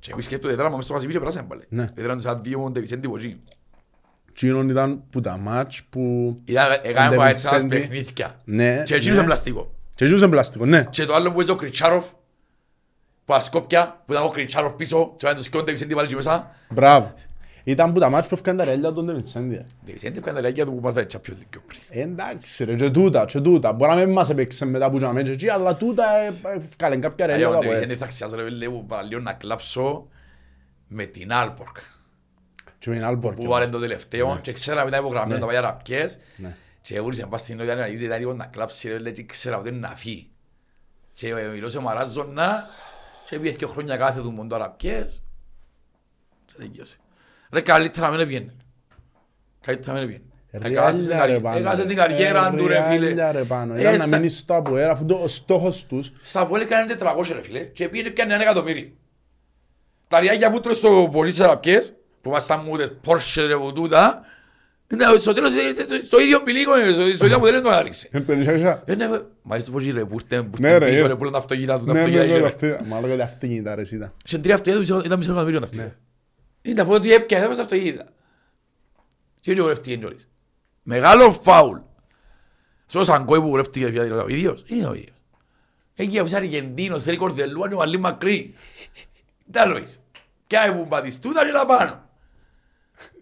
Και 0.00 0.10
εμείς 0.12 0.24
σκέφτονται 0.24 0.54
δράμα 0.54 0.76
μες 0.76 0.84
στο 0.84 0.94
Χασιβί 0.94 1.12
και 1.12 1.18
περάσαμε 1.18 1.46
πάλι. 1.48 1.62
Ναι. 1.68 1.86
Έδραμε 1.94 2.14
τους 2.14 2.22
σαν 2.22 2.40
δύο 2.42 2.58
Μοντεβισέντη 2.58 3.08
Βοτζή. 3.08 3.40
Εκείνον 4.30 4.68
ήταν 4.68 5.02
που 5.10 5.20
τα 5.20 5.36
μάτς 5.36 5.82
που... 5.90 6.36
Έκαμε 6.82 7.08
Ντεβιτ 7.08 7.26
έτσι 7.28 7.46
ένας 7.46 7.60
Σέντι. 7.60 7.78
παιχνίδια. 7.78 8.40
Ναι, 8.44 8.82
Και 8.86 8.94
εκείνος 8.94 9.04
ναι. 9.06 9.12
είναι 9.12 9.24
πλαστικό. 9.24 9.74
Και 9.94 10.04
εκείνος 10.04 10.22
είναι 10.22 10.30
πλαστικό, 10.30 10.66
ναι. 10.66 10.84
Και 10.90 11.04
το 11.04 11.14
άλλο 11.14 11.32
που 11.32 11.38
έζησε 11.38 11.52
ο 11.52 11.56
Κριτσάροφ, 11.56 12.06
που 13.24 13.34
ασκόπια, 13.34 14.02
που 14.06 14.12
ήταν 14.12 14.24
ο 14.24 14.28
Κριτσάροφ 14.28 14.72
πίσω, 14.74 15.14
και 15.16 15.26
πάνε 15.26 15.38
τους 15.38 15.48
και 15.48 15.56
ο 15.56 15.62
Ντεβισέντη 15.62 15.94
πάλι 15.94 16.08
και 16.08 16.14
μέσα. 16.14 16.50
Μπράβο. 16.70 17.14
Ήταν 17.64 17.92
που 17.92 18.00
τα 18.00 18.10
μάτς 18.10 18.28
που 18.28 18.34
έφκαν 18.34 18.56
τα 18.56 18.64
ρέλια 18.64 18.92
των 18.92 19.04
Ντεβιτσέντη. 19.06 19.66
Ντεβισέντη 19.84 20.18
έφυγαν 20.18 20.34
τα 20.34 20.40
λέγια 20.40 20.64
του 20.64 20.74
που 20.74 20.80
μας 20.80 20.94
φάει 20.94 21.06
Champions 21.12 21.30
League 21.30 21.46
πιο 21.50 21.62
πριν. 21.66 21.80
Εντάξει 22.10 22.64
ρε, 22.64 22.74
και 22.76 22.90
τούτα, 22.90 23.24
και 23.24 23.40
τούτα. 23.40 23.72
Μπορεί 23.72 23.90
να 23.90 23.96
μην 23.96 24.12
μας 24.12 24.30
έπαιξε 24.30 24.64
μετά 24.64 24.90
που 24.90 24.96
είχαμε 24.96 25.22
και 25.22 25.30
εκεί, 25.30 25.48
αλλά 25.48 25.76
τούτα 25.76 26.04
ε, 26.16 26.32
έφκαλεν 26.56 27.00
κάποια 27.00 27.24
Αγιά, 27.24 27.36
ρέλια. 27.36 27.48
ο 27.48 27.52
τα 27.52 27.58
Ντεβισέντη 27.58 27.82
πόδια. 27.86 27.98
θα 27.98 28.06
ξιάσω 28.06 28.36
ρε 28.36 28.42
παιδί 28.42 28.68
μου 28.68 28.86
παραλίγο 28.86 29.20
να 29.20 29.32
κλάψω 29.32 30.08
με 30.88 31.04
την 31.04 31.32
Άλπορκ. 31.32 31.76
Και 32.78 32.90
με 32.90 32.96
την 32.96 33.04
Άλμπορκ. 33.04 33.36
που 33.36 33.46
βάλε 33.48 33.66
το 33.66 33.78
τελευταίο 33.78 34.38
και 34.42 34.52
ξέρα 34.52 34.84
μετά 34.84 34.96
υπογραμμένο 34.98 35.34
Ναι. 35.34 35.40
τα 35.40 35.46
παλιά 35.46 35.60
ραπιές 35.60 36.18
Ναι. 36.36 36.56
και 36.82 36.96
έβουρησε 36.96 37.22
να 37.22 37.28
πάει 37.28 37.38
στην 37.40 37.56
Νότια 37.56 37.74
να 37.74 37.86
γυρίσει 37.86 38.04
ήταν 38.04 38.18
λίγο 38.18 38.34
να 38.34 38.46
κλάψει 38.46 38.88
ρε 38.88 38.98
λέει 38.98 39.12
και 39.12 39.24
ξέρα 39.24 39.58
ότι 39.58 39.68
είναι 39.68 39.78
να 39.78 39.88
φύγει. 39.88 40.30
Και 41.12 41.34
μιλούσε 41.52 41.78
ο 41.78 41.80
Μαράζωνα 41.80 42.64
και 43.28 43.38
πήγες 43.38 43.56
και 43.56 43.66
χρόνια 43.66 43.96
κάθε 43.96 44.20
του 44.20 44.30
μοντό 44.30 44.54
αραπιές. 44.54 45.22
Και 46.46 46.52
τελειώσε. 46.56 46.96
Ρε 47.52 47.60
καλύτερα 47.60 48.06
να 48.06 48.12
μην 48.12 48.20
έπιενε. 48.20 48.54
Καλύτερα 49.60 49.92
να 49.92 49.98
μην 50.00 50.08
έπιενε. 50.08 50.24
Έκασε 50.52 50.98
την 50.98 51.08
Ρεάλια, 51.08 51.24
ρε, 51.26 51.30
καρι- 51.32 51.42
πάνω. 51.44 51.58
Έκασε 51.58 51.86
την 51.86 51.96
καριέρα 51.96 52.54
του 52.56 52.66
ρε 52.66 52.82
φίλε. 52.82 53.06
Ρεάλια, 53.06 53.32
ρε, 53.32 53.42
πάνω. 53.42 53.74
Ε, 53.74 53.80
Ήταν 53.80 53.98
να 53.98 54.08
τα- 54.08 54.16
μείνεις 54.16 54.38
στο 54.38 54.54
Αποέλ, 54.54 54.88
αφού 54.90 55.04
το- 55.04 55.14
ο 55.22 55.28
στόχος 55.28 55.86
τους 55.86 56.12
Στα 56.22 56.46
πόλη 56.46 56.62
έκανε 56.62 56.86
400 56.86 57.34
ρε 57.34 57.42
φίλε 57.42 57.60
και 57.60 57.88
πήγαινε 57.88 58.10
πιάνε 58.10 58.34
ένα 58.34 58.42
εκατομμύρι. 58.42 58.96
Τα 60.08 60.20
ριάκια 60.20 60.50
που 60.50 60.60
τρως 60.60 60.76
στο 60.76 61.08
ποσί 61.12 61.30
στις 61.30 61.44
αραπιές, 61.44 61.94
που 62.20 62.30
μας 62.30 62.44
σαν 62.44 62.60
μούτες, 62.60 62.90
Porsche 63.06 63.44
ρε 63.46 63.56
που 63.56 63.72
τούτα, 63.72 64.20
είναι 64.92 65.04
στο 65.18 65.32
τέλος 65.32 65.52
ε, 65.54 66.04
στο 66.04 66.20
ίδιο 66.20 66.42
πηλίκο, 66.42 66.74
ε, 66.76 66.90
στο 66.92 67.00
στο 67.14 67.24
ίδιο 67.24 67.36
αποτέλεσμα 67.40 67.78
έδειξε. 67.80 68.08
είναι 68.14 68.22
το 68.24 68.34
νησιά. 68.34 68.82
Ε, 68.84 68.94
ναι, 68.94 69.06
μα 69.42 69.56
είσαι 69.56 69.70
πως 69.70 69.84
ρε, 69.86 70.04
που 70.04 70.16
ήρθε 70.22 70.42
που 70.42 70.56
Ναι, 70.60 70.68
ήρθε 70.68 70.78
ρε, 70.84 70.90
πίσω 70.90 71.04
ε. 71.04 71.06
ρε, 71.06 71.14
που 71.14 71.22
είναι 71.22 71.32
τα 71.32 71.38
αυτοκίνητα 71.38 71.78
του, 71.78 71.84
τα 71.84 71.92
Ναι, 71.92 71.98
ναι, 71.98 72.04
αυτοκίνητα 72.04 72.26
ναι, 72.26 72.46
είχε, 72.48 72.66
ρε. 72.66 72.74
αυτή- 72.76 72.88
μάλλον 72.90 73.10
ότι 73.12 73.20
αυτοκίνητα 73.20 73.74
ρε 73.74 73.82
ήταν. 73.92 74.12
Σε 74.24 74.38
τρία 74.38 74.54
αυτοκίνητα 74.54 75.02
ήταν 75.04 75.18
μισό 75.18 75.30
εκατομμύριο 75.30 75.60
τα 75.60 75.64
αυτοκίνητα. 75.66 75.96
Είναι 76.62 76.74
τα 76.74 76.84
φώτα 76.84 77.00
του 77.00 77.10
έπια, 77.10 77.40
θα 77.40 77.52
στα 77.52 77.62
αυτοκίνητα. 77.62 78.08
Και 79.40 79.50
είναι 79.50 79.60
ο 79.60 79.62
γορευτή 79.62 79.92
εντζόλης. 79.92 80.28
Μεγάλο 80.82 81.32
φάουλ. 81.32 81.78
Στο 82.86 83.04
Σαγκόι 83.04 83.40
που 83.40 83.46
γορεύτηκε 83.46 83.84
ο 84.00 84.28
ίδιος, 84.28 84.64
είναι 84.66 84.86
ο 84.86 84.94
ίδιος. 84.94 85.16
Εκεί 85.94 86.18
αφήσει 86.18 86.36
Αργεντίνος, 86.36 87.02
θέλει 87.02 87.16
κορδελούα, 87.16 87.66
είναι 87.66 87.74
ο 87.74 87.80
Αλή 87.80 87.98
Μακρύ. 87.98 88.54
Τα 89.52 89.66
λόγεις. 89.66 90.02
Και 90.46 90.58
άι 90.58 90.72
που 90.72 90.84
μπατιστούτα 90.84 91.46
και 91.46 91.52
τα 91.52 91.66
πάνω. 91.66 92.08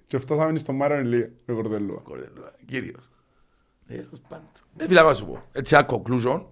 Και 0.06 0.18
φτάσαμε 0.18 0.58
στο 0.58 0.72
Μάριον 0.72 1.04
Ηλία, 1.04 1.30
με 1.44 1.54
κορδελούα. 1.54 2.00
Κορδελούα, 2.00 2.52
κύριος. 2.66 3.10
Τέλος 3.86 4.20
πάντων. 4.28 4.48
Ε, 4.76 4.86
φίλε, 4.86 5.02
να 5.02 5.14
σου 5.14 5.24
πω. 5.24 5.42
Έτσι, 5.52 5.74
ένα 5.74 5.86
conclusion. 5.90 6.42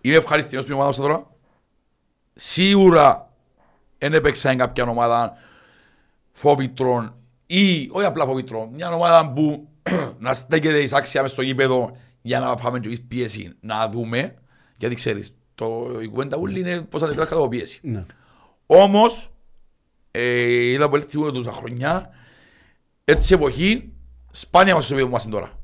Είμαι 0.00 0.16
ευχαριστημένος 0.16 0.66
που 0.66 0.72
είναι 0.72 0.82
ομάδα 0.82 0.96
μου 0.96 1.08
τώρα. 1.08 1.30
Σίγουρα 2.34 3.35
δεν 3.98 4.12
έπαιξα 4.12 4.50
εν 4.50 4.58
κάποια 4.58 4.84
ομάδα 4.84 5.36
φόβητρων 6.32 7.14
ή 7.46 7.88
όχι 7.92 8.06
απλά 8.06 8.24
φόβητρων, 8.24 8.68
μια 8.72 8.90
ομάδα 8.90 9.32
που 9.32 9.68
να 10.18 10.34
στέκεται 10.34 10.78
εις 10.78 10.92
άξια 10.92 11.22
μες 11.22 11.30
στο 11.30 11.42
γήπεδο 11.42 11.96
για 12.22 12.40
να 12.40 12.54
πάμε 12.54 12.80
και 12.80 12.86
εμείς 12.86 13.02
πίεση 13.02 13.52
να 13.60 13.88
δούμε. 13.88 14.34
Γιατί 14.76 14.94
ξέρεις, 14.94 15.36
το, 15.54 15.98
η 16.02 16.06
κουβέντα 16.06 16.36
ούλη 16.36 16.60
είναι 16.60 16.82
πώς 16.82 17.02
αντιδράς 17.02 17.28
κατά 17.28 17.40
από 17.40 17.48
πίεση. 17.48 17.80
Ναι. 17.82 18.04
Όμως, 18.66 19.30
ε, 20.10 20.50
είδα 20.50 20.88
πολύ 20.88 21.02
χτυπούν 21.02 21.32
τόσα 21.32 21.52
χρονιά, 21.52 22.10
έτσι 23.04 23.34
εποχή, 23.34 23.92
σπάνια 24.30 24.74
μας 24.74 24.84
στο 24.84 24.94
επίπεδο 24.94 25.16
που 25.16 25.28
είμαστε 25.28 25.30
τώρα. 25.30 25.58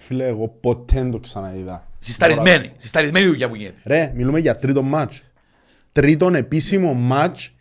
Φίλε, 0.00 0.26
εγώ 0.26 0.48
ποτέ 0.48 0.94
δεν 0.94 1.10
το 1.10 1.18
ξαναείδα. 1.18 1.86
Συσταρισμένη, 1.98 2.72
συσταρισμένη 2.76 3.26
η 3.26 3.28
δουλειά 3.28 3.48
που 3.48 3.54
γίνεται. 3.54 3.80
Ρε, 3.84 4.12
μιλούμε 4.14 4.38
για 4.38 4.56
τρίτο 4.56 4.82
μάτς. 4.82 5.22
Τρίτον 5.92 6.34
επίσημο 6.34 6.94
μάτς. 6.94 7.52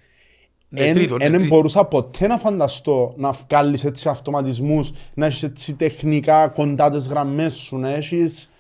Ναι, 0.70 0.82
Εν 0.82 0.94
τρίτον, 0.94 1.18
ναι, 1.18 1.24
εν 1.26 1.32
τρίτον. 1.32 1.48
μπορούσα 1.48 1.86
ποτέ 1.86 2.28
να 2.28 2.38
φανταστώ 2.38 3.14
να 3.18 3.32
βγάλεις 3.32 3.84
έτσι 3.84 4.10
αυτοματισμούς, 4.10 4.92
να 5.14 5.26
έχεις 5.26 5.44
έτσι 5.44 5.74
τεχνικά 5.74 6.48
κοντά 6.48 6.90
τις 6.90 7.08
γραμμές 7.08 7.56
σου, 7.56 7.78
να 7.78 7.90
έχεις 7.90 8.52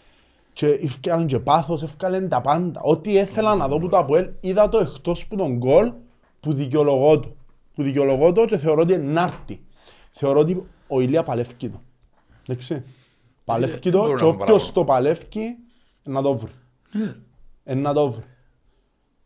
και 0.54 0.68
ευκάλεν 0.68 1.28
και 1.28 1.40
πάθος, 1.40 1.84
ευκάλεν 1.84 2.30
τα 2.30 2.42
πάντα. 2.42 2.82
Ό,τι 2.84 3.12
ήθελα 3.12 3.56
να 3.56 3.68
δω 3.68 3.78
που 3.80 3.90
το 3.90 3.98
Αποέλ, 3.98 4.30
είδα 4.40 4.70
το 4.70 4.78
εκτός 4.78 5.28
που 5.28 5.36
τον 5.36 5.58
γκολ 5.58 5.92
που 6.40 6.54
δικαιολογώ 6.54 7.20
το. 7.20 7.36
Που 7.76 7.84
δικαιολογώ 7.84 8.32
το 8.32 8.46
και 8.46 8.58
θεωρώ 8.58 8.82
ότι 8.82 8.94
είναι 8.94 9.12
νάρτη. 9.12 9.62
Θεωρώ 10.12 10.40
ότι 10.40 10.68
ο 10.88 11.00
Ηλία 11.02 11.24
παλεύκει 11.24 11.70
το. 11.70 11.82
Εντάξει. 12.48 12.84
Παλεύκει 13.46 13.90
δεν 13.90 14.00
το 14.00 14.06
μπορώ 14.06 14.18
και 14.18 14.24
να 14.26 14.32
τον 14.32 14.42
όποιος 14.42 14.48
παράγω. 14.58 14.72
το 14.74 14.84
παλεύκει 14.84 15.56
να 16.04 16.22
το 16.22 16.38
βρει. 16.38 16.52
Ναι. 16.92 17.16
Ε, 17.64 17.74
να 17.76 17.94
το 17.94 18.12
βρει. 18.12 18.24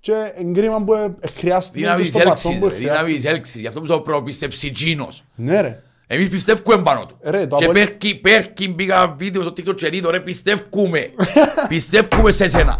Και 0.01 0.13
εγκρίμα 0.35 0.83
που 0.83 0.93
ε, 0.93 1.15
χρειάστηκε 1.37 1.79
Δύναμη 1.79 1.97
και 2.03 2.09
της 2.09 2.19
στο 2.21 2.29
βαθμό 2.29 2.51
έλξης, 2.51 2.59
που 2.59 2.67
ρε, 2.69 2.75
δύναμη 2.75 2.97
χρειάστηκε. 2.97 3.15
της 3.21 3.25
έλξης. 3.31 3.61
Γι' 3.61 3.67
αυτό 3.67 3.79
που 3.81 3.85
σου 3.85 4.01
προπίστεψε 4.01 4.69
Τζίνος. 4.69 5.23
Ναι 5.35 5.61
ρε. 5.61 5.83
Εμείς 6.07 6.29
πιστεύουμε 6.29 6.83
πάνω 6.83 7.05
του. 7.05 7.17
Ρε, 7.21 7.47
το 7.47 7.55
Και 7.55 7.63
Απόλλη- 7.63 7.85
πέρκι, 7.85 8.15
πέρκι 8.15 8.69
μπήκα 8.69 9.15
βίντεο 9.17 9.41
στο 9.41 9.51
TikTok 9.51 9.75
και 9.75 9.89
δίτο, 9.89 10.09
ρε, 10.09 10.19
πιστεύουμε. 10.19 11.09
Πιστεύουμε 11.67 12.31
σε 12.31 12.47
σένα. 12.47 12.77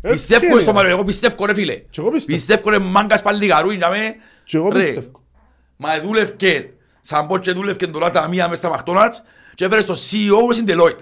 Έτσι 0.00 0.14
Πιστεύουμε 0.26 0.50
είναι, 0.52 0.60
στο 0.60 0.70
ρε. 0.70 0.76
Μάριο, 0.76 0.90
εγώ 0.90 1.04
πιστεύω 1.04 1.46
ρε 1.46 1.54
φίλε. 1.54 1.74
Και 1.74 2.00
εγώ 2.00 2.10
πιστεύω. 2.10 2.36
Πιστεύω 2.38 2.70
ρε 2.70 2.78
μάγκας 2.78 3.22
παλιγαρού, 3.22 3.70
είναι 3.70 3.88
με. 3.88 4.14
Και 4.44 4.56
εγώ 4.56 4.68
Ρε, 4.70 4.78
πιστεύω. 4.78 5.20
Μα 5.76 6.00
δούλευκε, 6.00 6.70
σαν 7.00 7.26
πω 7.26 7.38
και 7.38 7.52
δούλευκε 7.52 7.86
τώρα 7.86 8.10
τα 8.10 8.28
μία 8.28 8.48
μέσα 8.48 8.68
στα 8.68 8.82
McDonald's 8.84 9.16
και 9.54 9.64
έφερε 9.64 9.80
στο 9.80 9.94
CEO 9.94 10.46
μες 10.46 10.56
στην 10.56 10.66
Deloitte. 10.68 10.98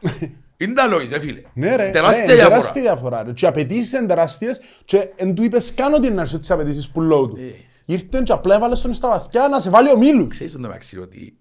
ρε. 0.64 0.70
Είναι 0.70 0.80
τα 0.80 0.86
λόγια, 0.86 1.08
ρε 1.16 1.20
φίλε. 1.20 1.40
Ναι 1.54 1.76
ρε, 1.76 1.90
Τεράστια 1.90 2.24
ρε, 2.26 2.32
διαφορά. 2.34 2.48
τεράστια 2.56 2.82
διαφορά. 2.82 3.22
ρε. 3.22 3.32
Και 3.32 3.44
οι 3.44 3.48
απαιτήσεις 3.48 3.92
είναι 3.92 4.06
τεράστιες 4.06 4.60
και 4.84 5.08
εν 5.16 5.34
του 5.34 5.42
είπες 5.42 5.74
καν 5.74 5.92
ότι 5.94 6.10
να 6.10 6.22
έχεις 6.22 6.38
τις 6.38 6.50
απαιτήσεις 6.50 6.88
που 6.90 7.00
λέω 7.00 7.26
του. 7.26 7.36
Ε. 7.36 7.54
Ήρθε 7.84 8.20
και 8.24 8.32
απλά 8.32 8.54
έβαλες 8.54 8.80
τον 8.80 8.92
στα 8.94 9.08
βαθιά 9.08 9.48
να 9.48 9.60
σε 9.60 9.70
βάλει 9.70 9.90
ο 9.90 9.98
Μίλους. 9.98 10.26
Ξέρεις 10.28 10.52
τον 10.52 10.60
μεταξύ 10.60 10.98
ότι 10.98 11.36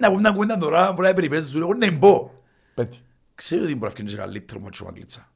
να 0.00 0.08
πούμε 0.08 0.20
μια 0.20 0.30
κουβέντα 0.30 0.56
τώρα, 0.56 0.92
μπορεί 0.92 1.08
να 1.08 1.14
περιπέζεις 1.14 1.50
σου, 1.50 1.58
εγώ 1.58 1.74
να 1.74 1.90
μπω. 1.90 2.30
Πέτει. 2.74 2.96
Ξέρω 3.34 3.62
ότι 3.62 3.72
μπορεί 3.72 3.84
να 3.84 3.90
φτιάξει 3.90 4.16
καλύτερο 4.16 4.60
μάτσο 4.60 4.84
ο 4.84 4.86
Μαγκλίτσα. 4.86 5.26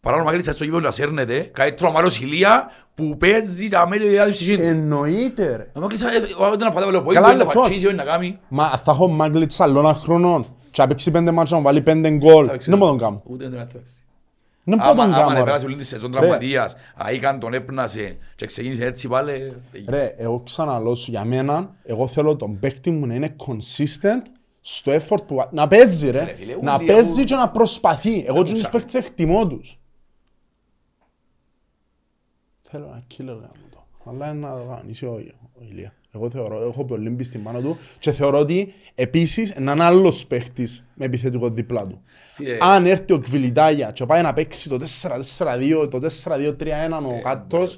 Παρά 0.00 0.16
ο 0.16 0.24
Μαγκλίτσα 0.24 0.52
στο 0.52 0.64
γήπεδο 0.64 0.80
να 0.82 0.90
σέρνεται, 0.90 1.40
καλύτερο 1.40 1.88
ο 1.88 1.92
Μάρος 1.92 2.20
Ηλία 2.20 2.70
που 2.94 3.16
παίζει 3.16 3.66
για 3.66 3.86
μέλη 3.88 4.08
διάδυψη 4.08 4.44
γίνει. 4.44 4.62
Εννοείται 4.66 5.56
ρε. 5.56 5.70
Ο 5.74 5.80
Μαγκλίτσα, 5.80 6.08
ε, 6.12 6.16
όταν 6.38 6.58
να 6.58 6.70
πατάμε 6.70 6.92
λεπτό, 6.92 7.08
Καλά, 7.12 7.26
μπορεί 7.26 7.38
να 7.38 7.44
λεπτό. 7.44 7.60
πατσίσει, 7.60 7.86
όχι 7.86 7.94
να 7.94 8.04
κάνει. 8.04 8.38
Μα 8.48 8.68
θα 8.68 8.90
έχω 8.92 9.08
Μάγκλητς 9.08 9.60
άλλων 9.60 9.94
χρονών 9.94 10.56
και 10.78 10.84
να 10.84 10.88
παίξει 10.88 11.10
πέντε 11.10 11.30
μάτια 11.30 11.56
να 11.56 11.62
βάλει 11.62 11.82
πέντε 11.82 12.10
γκολ. 12.10 12.46
Δεν 12.46 12.78
μπορώ 12.78 12.92
να 12.92 12.98
τον 12.98 12.98
κάνω. 12.98 13.22
Ούτε 13.26 13.48
δεν 13.48 13.58
θα 13.58 13.66
παίξει. 13.66 13.94
Δεν 14.64 14.78
μπορώ 14.78 14.92
να 14.94 15.02
Άμα 15.02 15.04
τον 15.04 15.14
άμα 15.22 15.32
κάνω. 15.32 15.44
πέρασε 15.44 15.66
ρε. 15.66 15.72
όλη 15.72 15.80
τη 15.80 15.84
σεζόν 15.86 16.10
Ρε. 16.12 16.18
τραυματίας, 16.18 16.76
αίκαν 17.06 17.38
τον 17.40 17.54
έπνασε 17.54 18.16
και 18.36 18.46
ξεκίνησε 18.46 18.84
έτσι 18.84 19.08
πάλι. 19.08 19.52
Ρε, 19.88 20.14
εγώ 20.18 20.40
ξαναλώ 20.40 20.94
σου 20.94 21.10
για 21.10 21.24
μένα, 21.24 21.74
εγώ 21.82 22.06
θέλω 22.06 22.36
τον 22.36 22.58
παίκτη 22.58 22.90
μου 22.90 23.06
να 23.06 23.14
είναι 23.14 23.36
consistent 23.46 24.22
στο 24.60 24.92
effort 24.92 25.24
που... 25.26 25.48
Να 25.50 25.66
παίζει 25.68 26.10
ρε, 26.10 26.24
Ρε 26.24 26.34
φίλε, 26.34 26.56
να 26.62 26.74
όλοι 26.74 26.86
παίζει 26.86 27.10
έχουν- 27.10 27.24
και 27.24 27.34
να 27.34 27.48
προσπαθεί. 27.48 28.24
Εγώ 28.28 28.42
τους 28.42 28.52
ψάχνει. 28.52 28.78
παίκτες 28.80 28.94
εκτιμώ 28.94 29.46
τους. 29.46 29.78
Θέλω 32.70 32.84
ένα 32.84 33.02
killer 33.10 33.36
γάμο 33.40 33.52
το. 33.70 33.86
Αλλά 34.10 34.28
είναι 34.30 34.46
να 34.46 34.56
το 34.56 34.62
κάνει, 34.74 34.90
είσαι 34.90 35.06
ο, 35.06 35.12
ο 35.54 35.62
Ηλία. 35.70 35.92
Εγώ 36.14 36.30
θεωρώ, 36.30 36.62
έχω 36.68 36.84
πολύ 36.84 37.10
πίστη 37.10 37.38
πάνω 37.38 37.60
του 37.60 37.78
και 37.98 38.12
θεωρώ 38.12 38.38
ότι 38.38 38.74
επίσης 38.94 39.50
έναν 39.50 39.80
άλλος 39.80 40.26
παίκτης 40.26 40.84
με 40.94 41.04
επιθετικό 41.04 41.48
δίπλα 41.48 41.86
του. 41.86 42.02
Φίλε. 42.34 42.56
Αν 42.60 42.86
έρθει 42.86 43.12
ο 43.12 43.18
Κβιλιτάγια 43.18 43.90
και 43.90 44.06
πάει 44.06 44.22
να 44.22 44.32
παίξει 44.32 44.68
το 44.68 44.78
4-4-2, 45.38 45.88
το 45.90 46.00
4-2-3-1 46.24 47.02
ο 47.06 47.20
Κάτος, 47.22 47.76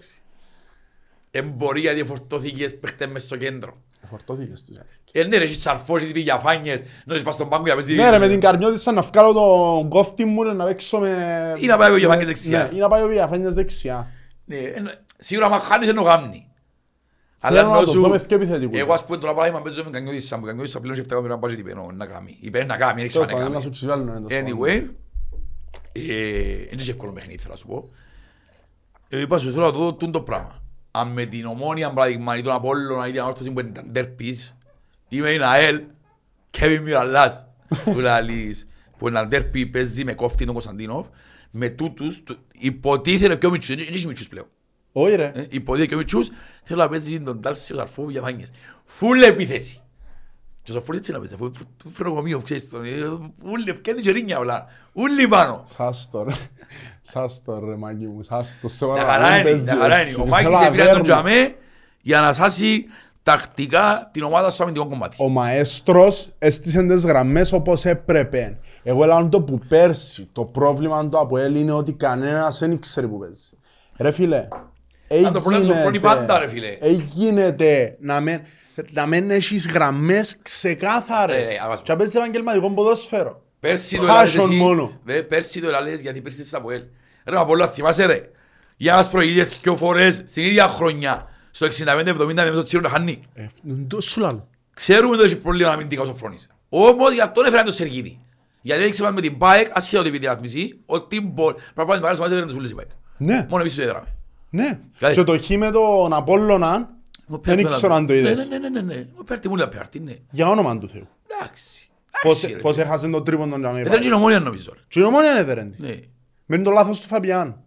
Ε, 1.31 1.43
μπορεί 1.43 1.81
γιατί 1.81 2.05
φορτώθηκες 2.05 2.79
παίχτες 2.79 3.07
μες 3.07 3.23
στο 3.23 3.37
κέντρο. 3.37 3.77
φορτώθηκες 4.09 4.63
τους. 4.63 4.77
ε. 4.77 4.85
Ε, 5.13 5.25
ναι 5.25 5.37
ρε, 5.37 5.43
έχεις 5.45 5.61
σαρφώσει 5.63 6.13
τις 6.13 6.23
διαφάνειες, 6.23 6.81
να 7.05 7.13
έχεις 7.13 7.25
πας 7.25 7.35
στον 7.35 7.49
πάγκο 7.49 7.65
για 7.65 7.75
παίζει. 7.75 7.95
Ναι 7.95 8.11
ρε, 8.11 8.19
με 8.19 8.29
την 8.29 8.41
καρμιώτησα 8.41 8.93
να 8.93 9.03
βγάλω 9.03 9.33
τον 9.33 9.89
κόφτη 9.89 10.25
μου 10.25 10.43
ρε, 10.43 10.53
να 10.53 10.65
παίξω 10.65 10.99
με... 10.99 11.55
Ή 11.59 11.67
να 11.67 11.77
πάει 11.77 11.91
ο 11.93 11.95
Διαφάνιας 11.95 12.27
δεξιά. 12.27 12.69
Ναι, 12.73 12.77
ή 12.77 12.81
να 12.81 12.89
πάει 12.89 13.03
ο 13.03 13.07
Διαφάνιας 13.09 13.55
δεξιά. 13.55 14.11
Ναι, 14.45 14.57
εν- 14.57 14.91
σίγουρα 15.19 15.47
άμα 15.47 15.59
χάνεις 15.59 15.89
ενώ 15.89 16.03
γάμνει. 16.03 16.45
Αλλά 17.43 17.57
Θέλω 17.57 17.69
να 17.71 17.77
ενώ 17.77 17.85
το 17.87 17.91
σου... 17.93 18.01
δω 18.01 18.09
με 18.09 18.19
πιο 18.21 18.37
επιθετικούς. 18.37 18.79
Εγώ 18.79 18.93
ας 18.93 19.05
πούμε 19.05 19.19
τώρα 19.19 19.35
παράδειγμα 19.35 19.63
παίζω 19.63 19.85
με 19.85 19.91
κανιώτησα 19.91 20.39
μου. 20.39 20.45
Κανιώτησα 20.47 20.81
πλέον 20.81 20.95
σε 20.95 21.01
7 21.01 21.05
εκατομμύρια 21.05 21.37
μπάζει 21.37 21.57
τι 21.57 21.63
πένω 21.63 21.91
να 21.95 22.07
κάνει. 22.07 22.37
Είπε 22.41 22.65
να 22.65 22.77
κάνει, 22.77 22.93
δεν 22.95 22.99
έχεις 23.05 23.13
Τέλος 23.13 23.29
φάνε 23.31 23.41
πάντων, 23.41 23.43
κάνει. 23.43 23.55
να 23.55 23.61
σου 23.61 23.71
ξεβάλουν, 23.71 24.09
είναι 24.09 24.21
το 24.21 24.27
σπάνιο. 24.31 24.57
Anyway, 24.61 24.91
ε, 25.93 26.03
είναι 26.71 26.83
και 26.83 26.91
εύκολο 26.91 27.13
παιχνίδι 27.13 27.39
θέλω 27.39 27.53
να 27.53 27.59
σου 27.59 27.67
πω. 27.67 27.91
Ε, 29.09 29.21
Είπα 29.21 29.39
σου 29.39 29.51
θέλω 29.53 29.65
να 29.65 29.71
δω 29.71 29.95
τούτο 29.95 30.11
το 30.11 30.21
πράγμα. 30.21 30.63
Αν 30.91 31.09
με 31.09 31.25
την 31.25 31.47
ομόνια 31.47 31.93
παράδειγμα 31.93 32.37
ή 32.37 32.43
τον 32.43 32.53
Απόλλωνα 32.55 33.09
ή 33.09 33.11
την 33.11 33.21
Ανόρθωση 33.21 33.51
που 33.51 33.61
ήταν 33.61 33.93
τέρπις, 33.93 34.57
είμαι 35.09 35.31
η 35.31 35.39
ΑΕΛ, 35.43 35.81
Κέβιν 36.51 36.83
Μιραλάς, 36.83 37.49
που 37.85 37.99
λαλείς, 37.99 38.69
που 38.99 39.09
έναν 39.09 39.29
τέρπι 39.29 39.67
παίζει 39.67 40.05
με 40.05 40.13
κόφτη 40.13 40.45
τον 40.45 40.53
Κωνσταντίνοφ, 40.55 41.07
με 41.51 41.69
τούτους, 41.69 42.23
του- 42.23 42.39
υποτίθεται 42.53 43.37
και 43.37 43.47
ο 43.47 43.51
Μιτσούς, 43.51 43.77
δεν 43.77 43.87
έχει 43.93 44.07
Μιτσούς 44.07 44.29
πλέον. 44.29 44.47
Όχι 44.93 45.15
ρε. 45.15 45.33
Ε, 45.35 45.47
υποτίθεται 45.49 45.89
και 45.89 45.95
ο 45.95 45.99
Μιτσούς, 45.99 46.29
θέλω 46.63 46.83
να 46.83 46.89
παίζεις 46.89 47.23
τον 47.25 47.41
Τάλσιο 47.41 47.77
Καρφό 47.77 48.11
για 48.11 48.23
φάνιες. 48.23 48.51
Φουλ 48.85 49.23
επίθεση. 49.23 49.81
Και 50.63 50.71
στο 50.73 50.81
φουλ 50.81 50.97
έτσι 50.97 51.13
να 51.13 51.19
παίζει, 51.19 51.35
αφού 51.35 51.51
του 51.51 51.91
φρονομείο, 51.93 52.41
ξέρεις 52.41 52.69
τον, 52.69 52.85
ε, 52.85 52.89
ούλοι, 53.45 53.71
ευκένει 53.71 54.01
και 54.01 54.11
ρίνια 54.11 54.39
όλα, 54.39 54.67
ούλοι 54.93 55.29
πάνω. 55.29 55.63
Σάς 55.65 56.09
το 56.11 56.23
ρε. 56.23 56.33
Σάς 57.01 57.43
το 57.45 57.59
ρε 57.59 57.77
μάγκη 57.77 58.07
μου. 58.07 58.23
Σάς 58.23 58.57
το 58.63 58.69
σε 58.69 58.85
Μια 58.85 58.95
παρακαλώ, 58.95 59.23
χαρά 59.25 59.33
μην 59.37 59.41
είναι, 59.41 59.51
παίζει 59.51 59.65
μια 59.65 59.77
χαρά 59.77 59.97
έτσι. 59.97 60.13
είναι. 60.15 60.23
Ο 60.23 60.27
Μάκης 60.27 60.47
Θέλω 60.49 60.67
έπήρε 60.67 60.83
τον 60.83 60.91
αβέρνο. 60.91 61.03
Τζαμέ 61.03 61.55
για 62.01 62.21
να 62.21 62.33
σάσει 62.33 62.85
τακτικά 63.23 64.11
την 64.13 64.23
ομάδα 64.23 64.51
στο 64.51 64.63
αμυντικό 64.63 64.89
κομμάτι. 64.89 65.17
Ο 65.21 65.29
μαέστρος 65.29 66.31
έστησε 66.39 66.83
τις 66.83 67.05
γραμμές 67.05 67.53
όπως 67.53 67.85
έπρεπε. 67.85 68.59
Εγώ 68.83 69.03
έλεγα 69.03 69.29
το 69.29 69.43
που 69.43 69.59
πέρσι 69.69 70.29
το 70.33 70.45
πρόβλημα 70.45 71.09
του 71.09 71.19
Αποέλ 71.19 71.55
είναι 71.55 71.73
ότι 71.73 71.93
κανένας 71.93 72.59
δεν 72.59 72.71
ήξερε 72.71 73.07
που 73.07 73.19
παίζει. 73.19 73.51
Ρε 73.97 74.11
φίλε, 74.11 74.49
Αν 75.27 75.33
το 75.33 75.41
πρόβλημα 75.41 75.65
σου 75.75 75.81
φρόνει 75.81 76.01
πάντα, 76.01 76.39
ρε 76.39 76.49
φίλε. 76.49 76.77
Έγινε 76.81 77.57
να 78.01 78.21
μην, 78.21 78.41
να 78.91 79.07
μην 79.07 79.31
έχεις 79.31 79.67
γραμμές 79.69 80.37
ξεκάθαρες. 80.43 81.49
Ρε, 81.49 81.53
ρε, 81.53 81.59
ας- 81.73 81.83
Και 81.83 81.93
να 81.93 81.99
παίζεις 81.99 82.15
επαγγελματικό 82.15 82.71
ποδόσφαιρο. 82.71 83.43
Πέρσι 83.61 83.97
το 83.97 84.03
Passion 84.03 84.07
έλαλες 84.09 84.35
εσύ, 84.35 84.53
μόνο. 84.53 85.01
δε, 85.05 85.23
πέρσι 85.23 85.61
το 85.61 85.69
έλαλες 85.69 86.01
γιατί 86.01 86.21
πέρσι 86.21 86.39
της 86.39 86.55
Αποέλ. 86.55 86.83
Ρε 87.25 87.39
Απόλλωνα, 87.39 87.71
θυμάσαι 87.71 88.05
ρε. 88.07 88.31
Για 88.77 88.95
μας 88.95 89.11
προηγείτες 89.11 89.59
δυο 89.63 89.77
φορές 89.77 90.15
στην 90.27 90.45
ίδια 90.45 90.67
χρονιά. 90.69 91.29
Στο 91.51 91.67
65-70 91.67 92.35
με 92.35 92.51
το 92.51 92.63
τσίρο 92.63 92.83
να 92.83 92.89
χάνει. 92.89 93.21
Ε, 93.35 93.47
είναι 93.69 93.85
το 93.89 94.01
σου 94.01 94.21
λάλλω. 94.21 94.49
Ξέρουμε 94.75 95.17
ότι 95.17 95.25
έχει 95.25 95.37
πρόβλημα 95.37 95.71
αμυντικά 95.71 96.03
ο 96.03 96.05
Σοφρόνης. 96.05 96.49
Όμως 96.69 97.13
γι' 97.13 97.21
αυτό 97.21 97.43
έφεραν 97.47 97.65
το 97.65 97.71
Σεργίδη. 97.71 98.19
Γιατί 98.63 98.83
έδειξε 98.83 99.03
μας 99.03 99.13
με 99.13 99.21
την 99.21 99.39
ΠΑΕΚ, 99.39 99.67
ασχέτως 99.73 100.11
την 100.11 100.21
διάθμιση, 100.21 100.81
ότι 100.87 101.21
μπορεί. 101.21 101.55
Πρέπει 101.55 101.91
να 101.91 102.01
πάμε 102.01 102.15
στην 102.15 102.25
έφεραν 102.27 102.47
τους 102.47 102.57
ούλες 102.57 102.71
η 102.71 102.75
ΠΑΕΚ. 102.75 102.89
Ναι, 103.17 103.47
Μόνο 103.49 103.61
εμείς 103.61 103.75
το 103.75 103.83
έδραμε. 103.83 104.07
Ναι. 104.51 104.81
Δηλαδή- 104.99 105.17
Και 105.17 105.23
το 105.25 105.39
χ 105.39 105.49
με 105.51 105.71
τον 105.71 106.13
Απόλλωνα, 106.13 106.89
δεν 107.43 107.69
ξέρω 107.69 107.95
αν 107.95 108.07
το 108.07 108.15
είδες. 108.15 108.49
Ναι, 108.49 108.59
ναι, 108.59 108.69
ναι, 108.69 108.81
ναι, 108.81 108.95
ναι. 108.95 109.07
Ο 109.17 109.25
Πέρτη 109.25 109.49
μου 109.49 109.57
λέει 109.57 109.67
Πέρτη, 109.69 110.01
ναι. 110.01 110.17
Για 110.31 110.49
όνομα 110.49 110.79
του 110.79 110.89
Θεού. 110.89 111.09
Εντάξει. 111.41 111.89
Πώς, 112.23 112.39
Εντάξει, 112.39 112.53
ρε. 112.57 112.61
πώς 112.61 112.79
έχασε 112.79 113.09
τον 113.09 113.25
τρίπον 113.25 113.51
τον 113.51 113.61
Τζαμί. 113.61 113.81
Ε, 113.81 113.85
Δεν 113.85 114.03
είναι 114.03 114.15
ομόνια 114.15 114.39
νομίζω. 114.41 114.73
ρε. 114.75 114.81
Και 114.89 115.01
η 115.01 115.03
ομόνια 115.03 115.31
είναι 115.31 115.43
δερέντη. 115.45 115.77
Ναι. 115.83 115.95
Με 116.47 116.59
το 116.59 116.71
λάθος 116.71 117.01
του 117.01 117.07
Φαπιάν. 117.09 117.63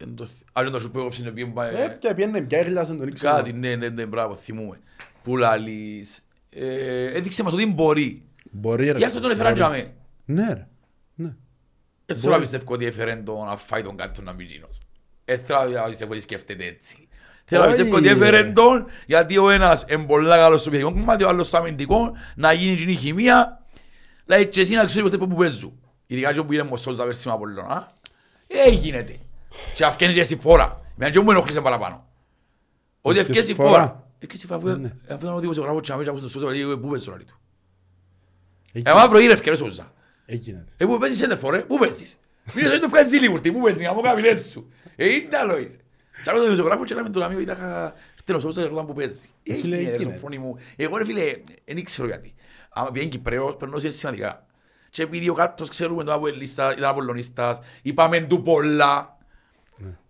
Εν 0.00 0.14
το- 0.14 0.28
Α, 0.52 0.60
είναι 0.62 0.70
το 0.70 0.80
σου 0.80 0.90
που 0.90 0.98
έγραψε 0.98 1.22
είναι 1.22 1.30
πήγαινε 1.30 1.52
πάει- 1.52 1.74
Ε, 1.74 1.96
και 2.00 2.14
πιένε 2.14 2.40
πια 2.40 2.58
έχλιασε 2.58 2.94
τον 2.94 3.08
ήξερα. 3.08 3.36
Κάτι, 3.36 3.52
ναι, 3.52 3.74
ναι, 3.76 3.88
ναι, 3.88 4.06
μπράβο, 4.06 4.34
θυμούμε. 4.34 4.78
Που 5.22 5.36
λαλείς. 5.36 6.26
Ε, 6.50 7.16
Έδειξε 7.16 7.42
μας 7.42 7.52
ότι 7.52 7.66
μπορεί. 7.66 8.22
Μπορεί 8.50 8.90
ρε. 8.90 8.98
Γι' 8.98 9.04
αυτό 9.04 9.20
τον 9.20 9.30
έφεραν 9.30 9.52
Μπορεί. 9.52 9.62
τζαμέ. 9.64 9.92
Ναι 10.24 10.52
ρε. 10.54 10.66
Ναι. 11.14 11.34
Δεν 12.06 12.16
θέλω 12.16 12.32
να 12.32 12.38
πιστεύω 12.40 12.72
ότι 12.72 12.86
έφεραν 12.86 13.24
τον 13.24 13.44
να 13.44 13.56
φάει 13.56 13.82
τον 13.82 13.96
κάποιον 13.96 14.26
να 14.26 14.32
μην 14.32 14.46
γίνος. 14.46 14.80
Δεν 15.28 15.40
θέλω 15.44 15.70
να 15.70 15.82
πιστεύω 15.82 16.12
ότι 16.12 16.20
σκέφτεται 16.20 16.64
έτσι. 16.64 17.08
Θέλω 17.44 17.62
να 17.62 17.68
Όχι, 17.68 17.76
πιστεύω 17.76 17.96
ότι 17.98 18.06
ρε. 18.06 18.12
έφεραν 18.12 18.54
τον 18.54 18.86
γιατί 19.06 19.38
ο 19.38 19.50
ένας 19.50 19.84
είναι 19.88 20.04
πολλά 20.06 20.36
καλός 20.36 20.60
στο 20.60 20.70
πιθανικό 20.70 20.98
κομμάτι, 20.98 21.24
ο 21.24 21.28
άλλος 21.28 21.46
στο 21.46 21.56
αμυντικό, 21.56 22.12
να 22.36 22.52
γίνει 22.52 22.72
εκείνη 22.72 22.92
η 22.92 22.96
χημεία. 22.96 23.64
Δηλαδή 24.24 24.46
και 24.46 24.60
εσύ 24.60 24.74
να 24.74 24.84
ξέρεις 24.84 25.10
ποτέ 25.10 25.24
που 25.26 25.34
παίζουν. 25.36 25.72
Ειδικά 26.06 26.32
και 26.32 26.38
όπου 26.38 26.52
είναι 26.52 26.62
μοσός 26.62 26.96
τα 26.96 27.04
πέρσι 27.04 27.28
με 27.28 27.34
Απολλώνα. 27.34 27.88
Ε, 28.46 28.70
γίνεται. 28.70 29.16
Και 29.74 29.84
αυκένει 29.84 30.12
και 30.12 30.22
στη 30.22 30.36
φόρα. 30.36 30.80
Με 30.96 31.10
και 31.10 31.20
μου 31.20 31.30
ενοχλήσε 31.30 31.60
παραπάνω. 31.60 32.06
Ότι 33.00 33.18
Ευκαιρία 33.18 33.40
ευκαιρία 33.40 33.42
στη 33.42 33.52
στη 33.52 33.62
φόρα. 33.62 33.70
φόρα. 33.70 34.06
Ευκαιρία 34.18 34.36
στη 34.36 34.46
φόρα. 34.46 34.58
αφού- 34.72 34.80
Ναι. 34.82 35.14
Αυτό 35.14 35.26
είναι 35.26 35.36
ο 35.36 35.40
δημοσιογράφος 35.40 35.80
και 35.82 35.92
αμέσως 35.92 36.18
στο 36.18 36.28
σώμα, 36.28 36.50
λέει, 36.52 36.76
πού 36.76 36.88
παίζεις 36.88 37.04
τώρα, 37.06 37.16
λέει 37.16 37.26
του. 37.26 37.38
Έγινε. 38.72 38.90
Ε, 38.90 38.94
μαύρο 38.94 39.18
είναι 39.18 39.32
ευκαιρία 39.32 39.58
σώζα. 39.58 39.92
Έγινε. 40.26 40.64
Ε, 40.76 40.84
πού 40.84 40.98
παίζεις 40.98 41.18
σέντερ 41.18 41.36
φορέ, 41.38 41.58
πού 41.58 41.78
παίζεις. 41.78 42.18
Μην 42.54 42.64
είσαι 42.64 42.78
το 42.78 42.88
βγάζεις 42.88 43.20
Λίβουρτη, 43.20 43.52
πού 43.52 43.60
παίζεις, 43.60 43.88
από 43.88 44.00
καμιλές 44.00 44.48
σου. 44.50 44.70
Ε, 45.00 45.14
είναι 45.14 45.36
άλλο 45.36 45.58
είσαι. 45.58 45.76
Και 46.24 46.30
άλλο 46.30 46.38
το 46.38 46.44
δημοσιογράφο 46.44 46.84
και 46.84 46.94
λέμε 46.94 47.08
τον 47.08 47.22
αμείο, 47.22 47.40
είδα 47.40 47.94
χτένος 48.18 48.42
όπως 48.44 48.54
το 48.54 48.84
που 48.86 48.92
παίζει. 48.92 49.18
Ε, 49.42 49.54
φίλε, 49.54 49.76
έγινε, 49.76 49.90
ρε, 49.90 49.96
έγινε. 49.96 50.10
στο 50.10 50.20
φωνή 50.20 50.38
μου. 50.38 50.56
Εγώ 50.76 50.96
ρε 50.96 51.04
φίλε, 51.04 51.22
δεν 51.64 51.76
ήξερα 51.76 52.08
γιατί. 52.08 52.34
Άμα 52.68 52.90
πήγαινε 52.90 53.10
Κυπρέος, 53.10 53.56
περνώ 53.56 53.78
σε 53.78 53.90
σημαντικά. 53.90 54.46
Και 54.90 55.02
επειδή 55.02 55.28
ο 55.28 55.34
κάτος 55.34 55.68
ξέρουμε 55.68 56.04
τον 56.04 56.14
Αποελίστα, 56.14 56.72
ήταν 56.72 56.84
Απολλωνίστας, 56.90 57.58
είπαμε 57.82 58.20
του 58.20 58.42
πολλά. 58.42 59.18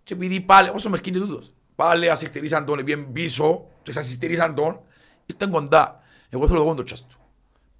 Και 0.03 0.13
επειδή 0.13 0.39
πάλι, 0.39 0.69
όσο 0.69 0.89
μερκίνει 0.89 1.19
τούτος, 1.19 1.53
πάλι 1.75 2.09
ασυχτερήσαν 2.09 2.65
τον, 2.65 2.83
πήγαινε 2.83 3.07
πίσω 3.11 3.67
και 3.83 3.91
σας 3.91 4.05
ασυχτερήσαν 4.05 4.55
τον, 4.55 4.79
ήρθαν 5.25 5.51
κοντά. 5.51 5.99
Εγώ 6.29 6.47
θέλω 6.47 6.59
το 6.59 6.65
κόντο 6.65 6.83
τσάς 6.83 7.07
του. 7.07 7.17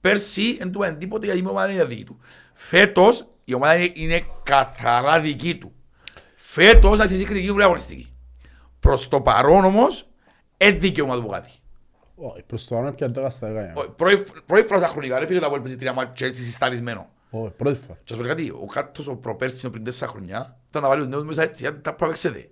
Πέρσι 0.01 0.57
δεν 0.57 0.71
του 0.71 0.83
είπαν 0.83 0.97
τίποτε 0.97 1.25
γιατί 1.25 1.41
η 1.41 1.45
ομάδα 1.47 1.71
είναι 1.71 1.85
δική 1.85 2.03
του. 2.03 2.19
Φέτος 2.53 3.27
η 3.43 3.53
ομάδα 3.53 3.75
είναι, 3.75 3.91
είναι 3.93 4.25
καθαρά 4.43 5.19
δική 5.19 5.57
του. 5.57 5.73
Φέτος 6.51 6.97
θα 6.97 7.05
ξεσύσει 7.05 7.25
κριτική 7.25 7.47
του 7.47 7.63
αγωνιστική. 7.63 8.13
Προς 8.79 9.07
το 9.07 9.21
παρόν 9.21 9.65
όμως, 9.65 10.07
δεν 10.57 10.79
δικαιώμα 10.79 11.15
του 11.21 11.27
κάτι. 11.27 11.49
Όχι, 12.15 12.43
προς 12.47 12.67
το 12.67 12.75
πάνω 12.75 12.91
πια 12.91 13.11
τώρα 13.11 13.29
στα 13.29 13.47
δεκαετία. 13.47 13.83
Ο- 13.83 13.89
Πρώτη 13.91 14.23
πρώτη 14.45 14.67
φορά 14.67 14.79
στα 14.79 14.87
χρονικά, 14.87 15.19
ρε 15.19 15.25
φίλε, 15.25 15.39
τα 15.39 15.49
πόλη 15.49 15.75
τρία 15.75 15.93
μάτια 15.93 16.11
και 16.15 16.25
έτσι 16.25 16.43
συσταρισμένο. 16.43 17.09
Όχι, 17.29 17.51
πρώτη 17.57 17.79
φορά. 17.79 17.99
Και 18.03 18.13
ας 18.13 18.19
πω 18.19 18.25
κάτι, 18.25 18.49
ο 18.49 18.65
κάτος 18.73 19.07
ο 19.07 19.15
προπέρσινο 19.15 19.71
πριν 19.71 19.83
τέσσερα 19.83 20.11
χρονιά 20.11 20.57
ήταν 20.69 20.81
να 20.81 20.87
βάλει 20.87 21.01
τους 21.01 21.09
νέους 21.09 21.23
μέσα 21.23 21.41
έτσι, 21.41 21.63
γιατί 21.63 21.81
τα 21.81 21.93
προπέξετε. 21.93 22.49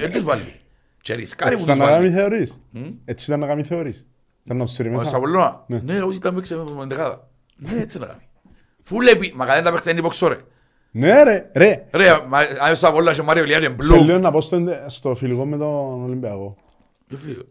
Δεν 0.00 0.12
τους 0.12 0.24
βάλει. 0.24 0.60
Και 1.02 1.14
ρισκάρει 1.14 1.52
Έτσι 1.52 1.64
που 1.64 1.70
τους 1.70 1.78
ήταν 1.78 1.88
να 1.88 1.94
κάνει 1.98 2.08
βάλει. 2.10 2.18
θεωρείς. 2.18 2.58
Έτσι 3.04 3.24
ήταν 3.30 3.40
να 3.40 3.46
κάνει 3.46 3.62
θεωρείς. 3.62 4.06
Ήταν 4.44 4.56
να 4.56 4.64
τους 4.64 4.74
σύρει 4.74 4.88
Ο 4.88 4.92
μέσα. 4.92 5.04
Σαβολώνα. 5.04 5.64
Ναι. 5.66 5.78
Ναι, 5.84 6.02
όσοι 6.02 6.16
ήταν 6.16 6.34
παίξε 6.34 6.56
με 6.56 6.82
εντεκάδα. 6.82 7.28
Ναι, 7.56 7.80
έτσι 7.80 7.98
να 7.98 8.06
κάνει. 8.06 8.28
Φούλε 8.82 9.10
επί, 9.10 9.32
μα 9.36 9.46
κανένα 9.46 9.64
τα 9.64 9.70
παίξε 9.72 9.90
είναι 9.90 9.98
υποξό 9.98 10.28
ρε. 10.28 10.38
Ναι 10.96 11.22
ρε, 11.22 11.50
ρε. 11.54 11.84
Ρε, 11.90 12.08
μα- 12.28 12.38
αν 12.64 12.72
ο 12.72 12.74
Σαβολώνας 12.74 13.14
και 13.14 13.20
ο 13.20 13.24
Μάριο 13.24 13.44
Λιάννη 13.44 13.66
είναι 13.66 13.76
Σε 13.82 13.92
μπλου. 13.92 14.04
λίγο 14.04 14.18
να 14.18 14.30
πω 14.30 14.40
στο, 14.40 14.62
στο 14.86 15.14
φιλικό 15.14 15.46
με 15.46 15.56
τον 15.56 16.02
Ολυμπιακό. 16.04 16.56
Ποιο 17.08 17.18
φίλο. 17.18 17.42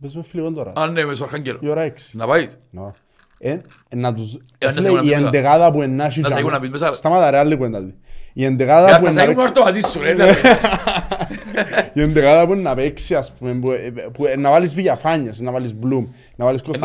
Παίζουμε 0.00 0.22
φιλικό 0.24 0.50
τώρα. 0.52 0.72
Α, 0.76 0.86
ναι, 0.86 1.04
με 1.04 1.14
στο 1.14 1.24
Αρχάγγελο. 1.24 1.58
Η 1.62 1.68
ώρα 1.68 1.82
έξι. 1.82 2.16
Να 2.16 2.26
πάεις. 2.26 2.58
Να. 2.70 2.92
Ε, 3.38 3.50
ε, 3.88 3.96
να 3.96 4.14
τους... 4.14 4.34
Ε, 4.58 4.72
Φίλε, 4.72 4.80
να 4.80 4.88
η 4.88 4.92
θέλουμε 5.02 5.20
να 5.20 5.26
εντεγάδα 5.26 5.72
που 5.72 5.82
ενάχει... 5.82 6.20
Να 6.20 6.28
σε 6.28 6.34
τζάμε- 6.34 6.38
έχουν 6.38 6.50
να 6.50 6.60
πεις 6.60 6.70
μέσα, 6.70 6.88
ρε. 6.88 6.94
Σταμάτα 6.94 7.30
ρε, 7.30 7.36
άλλη 7.38 7.56
κουέντα. 7.56 7.78
του. 7.80 7.94
Η 8.32 8.44
εντεγάδα 8.44 8.88
Για 8.88 8.98
που 8.98 9.04
θα 9.04 9.10
σε 9.10 9.16
να 9.16 9.22
ήμουν 9.24 9.34
παίξει... 9.36 9.50
όρθο 9.50 9.64
μαζί 9.64 9.80
σου, 9.80 10.00
ρε. 10.00 10.14
Η 11.94 12.00
εντεγάδα 12.00 12.46
που 12.46 12.54
να 12.54 12.74
παίξει, 12.74 13.14
ας 13.14 13.32
πούμε, 13.32 13.54
που, 13.54 13.70
ε, 13.72 13.92
που, 14.12 14.26
ε, 14.26 14.36
να 14.36 14.50
βάλεις 14.50 14.74
Βηγιαφάνιας, 14.74 15.40
να 15.40 15.50
βάλεις 15.52 15.74
Μπλουμ, 15.74 16.06
να 16.36 16.44
βάλεις 16.44 16.60
Ε, 16.60 16.78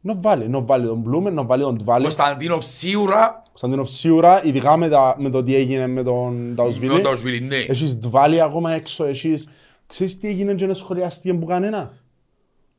να 0.00 0.14
βάλει 0.14 0.44
ο 0.44 0.48
Κωνσταντίνοφ. 0.48 0.48
Μπλουμ. 0.48 0.48
Να 0.48 0.48
βάλει, 0.48 0.48
να 0.48 0.60
βάλει 0.64 0.86
τον 0.86 0.98
Μπλουμ, 0.98 1.34
να 1.34 1.44
βάλει 1.44 1.62
τον 1.62 1.78
Τβάλη. 1.78 2.02
Κωνσταντίνοφ 2.02 2.64
σίγουρα 2.64 3.42
Κωνσταντίνοφ 3.48 3.88
σίγουρα, 3.90 4.44
ειδικά 4.44 4.76
με, 4.76 4.88
τα, 4.88 5.16
με 5.18 5.30
το 5.30 5.42
τι 5.42 5.54
έγινε 5.54 5.86
με 5.86 6.02
τον 6.02 6.34
με 6.34 6.54
Ταουσβίλη. 6.54 6.90
τον 6.90 7.02
Ταουσβίλη, 7.02 7.40
ναι. 7.40 7.56
Έχεις 7.56 7.98
Τβάλη 7.98 8.40
ακόμα 8.40 8.72
έξω, 8.72 9.04
έχεις... 9.04 9.48
Ξέρεις 9.86 10.18
τι 10.18 10.28
έγινε 10.28 10.54
και 10.54 10.66
δεν 10.66 10.74
σχολιάστηκε 10.74 11.34
που 11.34 11.46
κανένα; 11.46 11.92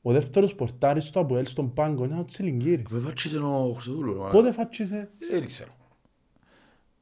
Ο 0.01 0.11
δεύτερος 0.11 0.55
πορτάρης 0.55 1.05
στο 1.05 1.19
Αποέλ 1.19 1.45
στον 1.45 1.73
πάγκο 1.73 2.03
είναι 2.03 2.19
ο 2.19 2.23
Τσιλιγκύρης. 2.25 2.85
Βέβαια 2.89 3.07
φάτσισε 3.07 3.37
ο 3.37 3.71
Χρυσοδούλου. 3.73 4.13
ρε. 4.23 4.29
Πότε 4.31 4.51
φάτσισε. 4.51 5.09
Ε, 5.31 5.37
Δεν 5.39 5.45
ξέρω. 5.45 5.69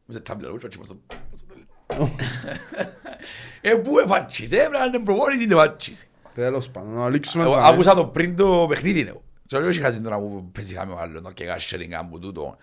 Με 0.06 0.14
σε 0.14 0.20
τάμπλα, 0.20 0.50
όχι 0.50 0.60
φάτσισε 0.60 0.78
προς 0.78 0.88
το- 0.88 1.18
προς 1.30 1.42
το 1.42 1.46
τέλος. 1.98 2.12
Ε, 3.62 3.76
πού 3.76 4.00
εφάτσισε, 4.00 4.56
έπρεπε 4.56 4.78
να 4.78 4.86
είναι 4.86 5.00
προπόνηση, 5.00 5.44
είναι 5.44 5.56
φάτσισε. 5.56 6.06
Τέλος 6.36 6.70
πάντων, 6.70 6.94
να 6.94 7.10
λήξουμε 7.10 7.44
Εγώ 7.44 7.54
τα- 7.54 7.66
Άκουσα 7.66 7.96
το 7.96 8.06
πριν 8.06 8.36
το 8.36 8.66
παιχνίδι, 8.70 9.04
ναι. 9.04 9.12
Και 9.48 9.58
όχι 9.58 9.80
είχα 9.80 9.90
ζητώ 9.90 10.10
να 10.10 10.20
μου 10.20 10.52
παίζει 10.52 10.76
χάμε 10.76 10.94
ο 10.94 10.98
άλλος, 11.00 11.22
και 11.34 11.46
κάσσερινγκ 11.46 11.94
από 11.94 12.20
τούτο. 12.20 12.58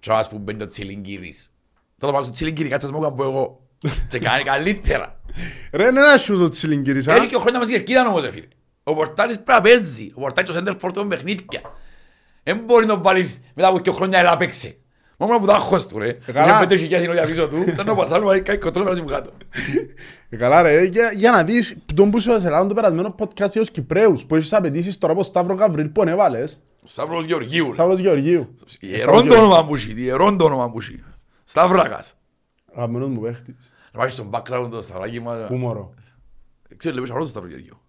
Και 0.00 0.10
να 0.10 0.16
μας 0.16 0.28
που 0.28 0.38
μπαίνει 0.38 0.58
το 0.58 0.66
Τσιλιγκύρης. 0.66 1.52
Τώρα 1.98 2.12
πάω 2.12 2.22
στο 2.22 2.32
Τσιλιγκύρη, 2.32 2.68
κάτσε 2.68 2.92
μου 2.92 3.14
πω 3.14 3.24
εγώ. 3.24 3.60
Και 4.10 4.18
κάνει 4.18 4.42
καλύτερα. 4.42 5.20
Ρε, 5.72 5.86
είναι 5.86 6.00
ένα 6.00 6.18
σιούς 6.18 6.40
ο 6.40 6.48
Τσιλιγκύρης, 6.48 7.08
α. 7.08 7.14
Έχει 7.14 7.26
και 7.26 7.36
ο 7.36 7.38
χρόνια 7.38 7.58
μας 7.58 7.68
η 7.68 7.72
κερκίδα 7.72 8.08
όμως, 8.08 8.22
ρε 8.22 8.30
φίλε. 8.30 8.48
Ο 8.82 8.94
Πορτάρης 8.94 9.34
πρέπει 9.34 9.50
να 9.52 9.60
παίζει. 9.60 10.12
Ο 10.14 10.20
Πορτάρης 10.20 10.50
ο 10.50 10.52
Σέντερ 10.52 10.78
φορτών 10.78 11.08
παιχνίδια. 11.08 11.60
Δεν 12.42 12.58
μπορεί 12.58 12.86
να 12.86 12.94
το 12.94 13.02
βάλεις 13.02 13.40
μετά 13.54 13.68
από 13.68 13.78
δύο 13.78 13.92
χρόνια 13.92 14.18
έλα 14.18 14.36
παίξε. 14.36 14.77
Μόνο 15.20 15.38
που 15.38 15.46
το 15.46 15.52
άγχος 15.52 15.86
του, 15.86 15.98
ρε. 15.98 16.12
καλά. 16.12 16.44
Είχε 16.50 16.58
πέντε 16.58 16.76
χιλιάδες 16.76 17.00
συνόδια 17.00 17.26
πίσω 17.26 17.48
του. 17.48 17.56
Ήταν 17.72 17.86
να 17.86 17.94
πασάρω, 17.94 18.24
μα 18.26 18.38
κάνει 18.38 18.58
κοντρόλ 18.58 18.84
να 18.96 19.02
μου 19.02 19.08
κάτω. 19.08 19.30
Ε, 20.28 20.36
Καλά 20.36 20.62
ρε, 20.62 20.84
για, 20.84 21.12
για 21.12 21.30
να 21.30 21.44
δεις 21.44 21.76
τον 21.94 22.10
που 22.10 22.20
σου 22.20 22.32
έζελαν 22.32 22.68
το 22.68 22.74
περασμένο 22.74 23.14
podcast 23.18 23.34
για 23.50 23.60
τους 23.60 23.70
Κυπρέους 23.70 24.24
που 24.26 24.34
έχεις 24.36 24.52
απαιτήσεις 24.52 24.98
τώρα 24.98 25.12
από 25.12 25.22
Σταύρο 25.22 25.54
Γαβρίλ 25.54 25.88
που 25.88 26.02
ανέβαλες; 26.02 26.60
Σταύρος 26.82 27.24
Γεωργίου. 27.24 27.66
ρε. 27.66 27.72
Σταύρος 27.72 27.98
Γεωργίου. 28.00 28.54
Ιερόν 28.80 29.26
το 29.26 29.34
όνομα 29.38 29.66
που 29.66 29.74
έχει, 29.74 29.94
ιερόν 30.02 30.36
το 30.38 30.44
όνομα 30.44 30.70
που 30.70 30.78
έχει. 30.80 31.02
Σταύρακας. 31.44 32.16
Αγαπημένος 32.74 33.08
μου 33.08 33.20
παίχτης. 33.20 33.54
Να 33.92 34.00
βάζεις 34.00 34.14
στον 34.14 34.30
background 34.30 34.68
το 34.70 34.82
Σταυράκι 34.82 35.20
μας. 35.20 35.46
Πού 35.48 35.54
μωρό. 35.54 35.94
Ξέρω, 36.76 36.94
λέμε 36.94 37.06
σαρό 37.06 37.20
το 37.20 37.26
Σταύρο 37.28 37.48
Γεωργίου. 37.48 37.80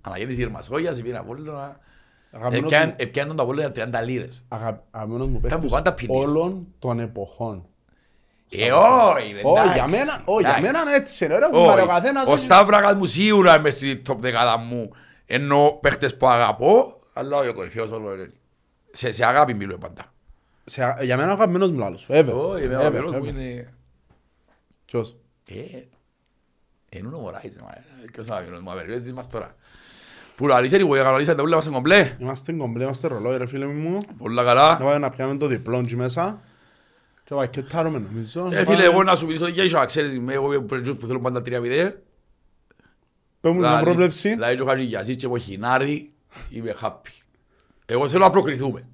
Αναγέννηση 0.00 0.40
Γερμασόγιας, 0.40 0.96
πήγαινε 0.96 1.18
Απόλλωνα. 1.18 1.50
Αγαπημένος 1.50 1.76
Επιάν- 1.76 1.87
μου- 2.32 2.94
Επιάν 2.96 3.26
τον 3.26 3.36
τα 3.36 3.42
Απόλλωνα 3.42 3.70
30 3.70 4.02
λίρες. 4.04 4.44
αγα- 4.48 4.82
Αγαπημένος 4.90 5.26
μου 5.28 5.36
Ήταν 5.36 5.42
που 5.42 5.48
παίχτης 5.48 5.70
πάντα 5.70 5.92
πίνεις. 5.94 6.28
όλων 6.28 6.66
των 6.78 6.98
εποχών. 7.00 7.66
Ε, 8.50 8.72
όχι, 8.72 9.32
ρε, 9.32 9.40
Όχι, 9.44 9.58
εντάξει, 9.58 9.72
για 9.74 9.86
μένα, 9.88 10.22
όχι, 10.24 10.40
για 10.40 10.48
εντάξει. 10.56 10.62
μένα 10.62 10.80
είναι 10.82 10.92
έτσι 10.94 11.24
είναι, 11.24 11.38
ρε, 11.38 11.44
Όχι. 11.44 11.52
κουμπάρε, 11.54 11.82
ο 11.82 11.86
καθένας 11.86 12.28
Ο 12.28 12.32
έχει- 12.32 12.40
Σταύρακας 12.40 12.94
μου 12.94 13.04
σίγουρα 13.04 13.56
είμαι 13.56 13.70
στη 13.70 14.02
top 14.08 14.16
δεκάδα 14.18 14.56
μου. 14.58 14.90
Ενώ 15.26 15.78
παίχτες 15.82 16.16
που 16.16 16.26
αγαπώ, 16.26 17.00
αλλά 17.12 17.36
ο 17.38 17.54
κορυφαίος 17.54 17.90
όλο 17.90 18.14
είναι. 18.14 18.32
Σε, 18.92 19.12
σε 19.12 19.24
αγάπη 19.26 19.54
μιλούμε 19.54 19.78
πάντα. 19.78 20.12
Σε- 20.64 20.96
Για 21.00 21.16
μένα 21.16 21.30
ο 21.30 21.32
αγαπημένος 21.32 21.70
μου 21.70 21.78
λάλος, 21.78 22.06
ever. 22.10 22.32
Όχι, 22.34 22.64
εμένα 22.64 22.78
ο 22.78 22.82
Ever, 22.82 22.86
αγαπημένος 22.86 23.12
μου 23.12 23.24
ever. 23.24 23.28
είναι... 23.28 23.72
Ποιος; 24.84 25.16
Ε, 25.48 25.54
εν 26.88 27.06
ούνο 27.06 27.18
μωράεις, 27.18 27.54
ρε, 27.56 27.62
μάνα. 27.62 27.84
Ποιος 28.12 28.26
είναι 28.26 28.34
ο 28.34 28.38
αγαπημένος 28.38 28.62
μου, 28.62 28.70
απερβέζεις 28.72 29.12
μας 29.12 29.28
τώρα. 29.28 29.54
Που 30.38 30.46
λαλείς, 30.46 30.72
anyway, 30.74 30.94
κανονίσατε 30.96 31.36
τα 31.36 31.42
ούλα 31.42 31.56
μας 31.56 31.66
είναι 31.66 31.74
κομπλέ. 31.74 32.16
Είμαστε 32.20 32.52
κομπλέ, 32.52 32.82
είμαστε 32.84 33.08
ρολόι 33.08 33.36
ρε 33.36 33.46
φίλε 33.46 33.66
μου. 33.66 33.98
Πολλά 34.18 34.42
Να 34.42 34.48
καλά. 34.48 34.76
πάμε 34.76 34.98
να 34.98 35.10
πιάμε 35.10 35.36
το 35.36 35.46
διπλό 35.46 35.78
εκεί 35.78 35.96
μέσα. 35.96 36.40
Και 37.24 37.34
βακετάρουμε 37.34 37.98
νομίζω. 37.98 38.40
Ε, 38.40 38.42
Να 38.44 38.50
φίλε, 38.50 38.64
πάμε- 38.64 38.84
εγώ 38.84 39.02
να 39.02 39.16
σου 39.16 39.26
μιλήσω 39.26 39.48
για 39.48 39.64
ίσο, 39.64 39.84
ξέρεις, 39.84 40.14
είμαι 40.14 40.32
εγώ 40.32 40.62
που 40.62 41.06
θέλω 41.06 41.20
πάντα 41.20 41.42
3-0. 41.42 41.90
Πες 43.40 43.52
μου 43.52 43.58
μια 43.58 43.80
πρόβλεψη. 43.80 44.28
Δηλαδή 44.28 44.56
και 44.56 44.62
ο 44.62 44.66
Χατζηγιασής 44.66 45.16
και 45.16 45.26
ο 45.26 45.38
Χινάρη 45.38 46.12
είμαι 46.50 46.74
happy. 46.82 47.22
Εγώ 47.86 48.08
θέλω 48.08 48.24
να 48.24 48.30
προκριθούμε. 48.30 48.88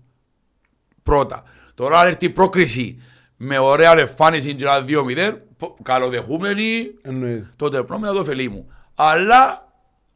Πρώτα. 1.03 1.43
Τώρα 1.75 1.99
αν 2.01 2.07
έρθει 2.07 2.25
η 2.27 2.31
πρόκριση 2.31 3.03
με 3.37 3.59
ωραία 3.59 3.99
εμφάνιση 3.99 4.55
και 4.55 4.65
ένα 4.65 4.85
2-0, 4.89 5.33
πο- 5.57 5.77
καλοδεχούμενοι, 5.83 6.87
Εννοείται. 7.03 7.51
τότε 7.57 7.83
πρέπει 7.83 8.03
να 8.03 8.13
το 8.13 8.19
ωφελεί 8.19 8.49
μου. 8.49 8.73
Αλλά, 8.95 9.73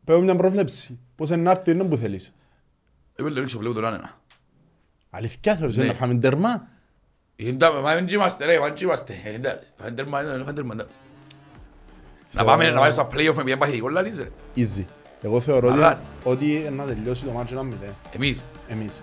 Πες 0.08 0.16
μου 0.16 0.22
μια 0.24 0.36
πρόβλεψη. 0.36 0.98
Πώς 1.16 1.28
είναι 1.30 1.42
να 1.42 1.50
έρθει 1.50 1.70
είναι 1.70 1.84
που 1.84 1.96
θέλεις. 1.96 2.32
εγώ 3.14 3.28
δεν 3.30 3.38
ρίξω, 3.40 3.58
βλέπω 3.58 3.74
τον 3.74 3.84
άνενα. 3.84 4.10
Αλήθεια 5.10 5.56
θεωρείς 5.56 5.76
Ναι. 5.76 5.84
να 5.84 5.94
φάμε 5.94 6.14
τέρμα; 6.14 6.66
Είναι- 7.36 7.70
Μα 7.82 7.94
δεν 7.94 8.06
είμαστε 8.08 8.44
ρε, 8.44 8.58
μα 8.58 8.66
δεν 8.66 8.76
είμαστε. 8.82 9.14
Ε, 9.24 9.34
εντάξει, 9.34 9.68
Φάντερμαν, 9.82 10.40
ε, 10.40 10.44
Φάντερμαν, 10.44 10.78
εντάξει. 10.78 10.94
Να 12.32 12.44
πάμε 12.44 12.70
να 12.70 12.78
πάμε 12.80 12.90
στα 12.90 13.06
play-off 13.12 13.34
με 13.36 13.42
μια 13.42 13.56
παθητικό 13.58 13.88
λαλής 13.88 14.18
ρε. 14.18 14.28
Easy. 14.56 14.84
Εγώ 15.22 15.40
θεωρώ 15.40 15.68
ότι, 15.68 15.76
Αλλά- 15.76 16.00
ότι 16.24 16.68
να 16.76 16.84
τελειώσει 16.84 17.24
το 17.24 17.30
μάτσο 17.30 17.54
ένα 17.54 17.62
μηδέν. 17.62 17.92
Εμείς. 18.14 18.44
Εμείς. 18.68 19.00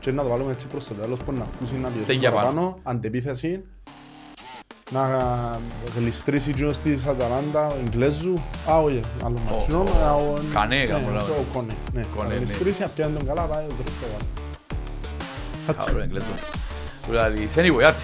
Και 0.00 0.12
να 0.12 0.22
το 0.22 0.28
βάλουμε 0.28 0.52
έτσι 0.52 0.66
προς 0.66 0.84
το 0.86 0.94
τέλος 0.94 1.18
που 1.18 1.32
να 1.32 1.42
ακούσει 1.42 1.74
να 1.74 1.88
πιέσουν 1.88 2.06
Τέγια 2.06 2.30
πάνω. 2.30 2.40
παραπάνω, 2.42 2.78
αντεπίθεση, 2.82 3.64
να 4.90 5.20
γλιστρήσει 5.96 6.50
εκείνος 6.50 6.78
της 6.78 7.06
Αταλάντα, 7.06 7.66
ο 7.66 7.74
Ιγκλέζου, 7.84 8.34
α, 8.70 8.78
όχι, 8.80 9.00
άλλο 9.24 9.38
Ο- 9.48 9.52
μάτσινο, 9.52 9.78
ο- 9.78 10.04
α, 10.06 10.12
ο- 10.14 10.38
Κανέ, 10.52 10.76
ναι, 10.76 10.84
κάπου 10.84 11.08
λάβε. 11.10 11.30
ο 11.32 11.44
Κόνε, 11.52 11.72
ναι, 11.92 12.04
Κόνε, 12.16 12.28
να 12.28 12.34
ναι. 12.34 12.38
γλιστρήσει, 12.40 12.80
να 12.82 12.88
πιάνει 12.88 13.16
τον 13.18 13.26
καλά, 13.26 13.42
πάει 13.42 13.64
ο 13.64 13.72
τρεις 13.82 13.94
το 14.00 14.06
βάλει. 14.12 15.84
Καλό 15.84 16.00
εγγλέζο. 16.00 16.26
Που 17.06 17.12
λαλείς. 17.12 17.54
Anyway, 17.56 17.82
άτε. 17.86 18.02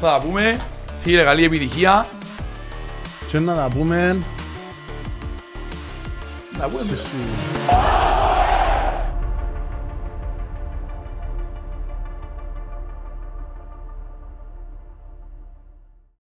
Θα 0.00 0.06
τα 0.10 0.18
πούμε. 0.26 0.60
Φίλε, 1.02 1.22
καλή 1.22 1.44
επιτυχία. 1.44 2.06
Και 3.28 3.38
να 3.38 3.54
τα 3.54 3.68
πούμε, 3.76 4.18
Να 6.58 6.68
πούμε. 6.68 6.82
στη- 6.84 7.06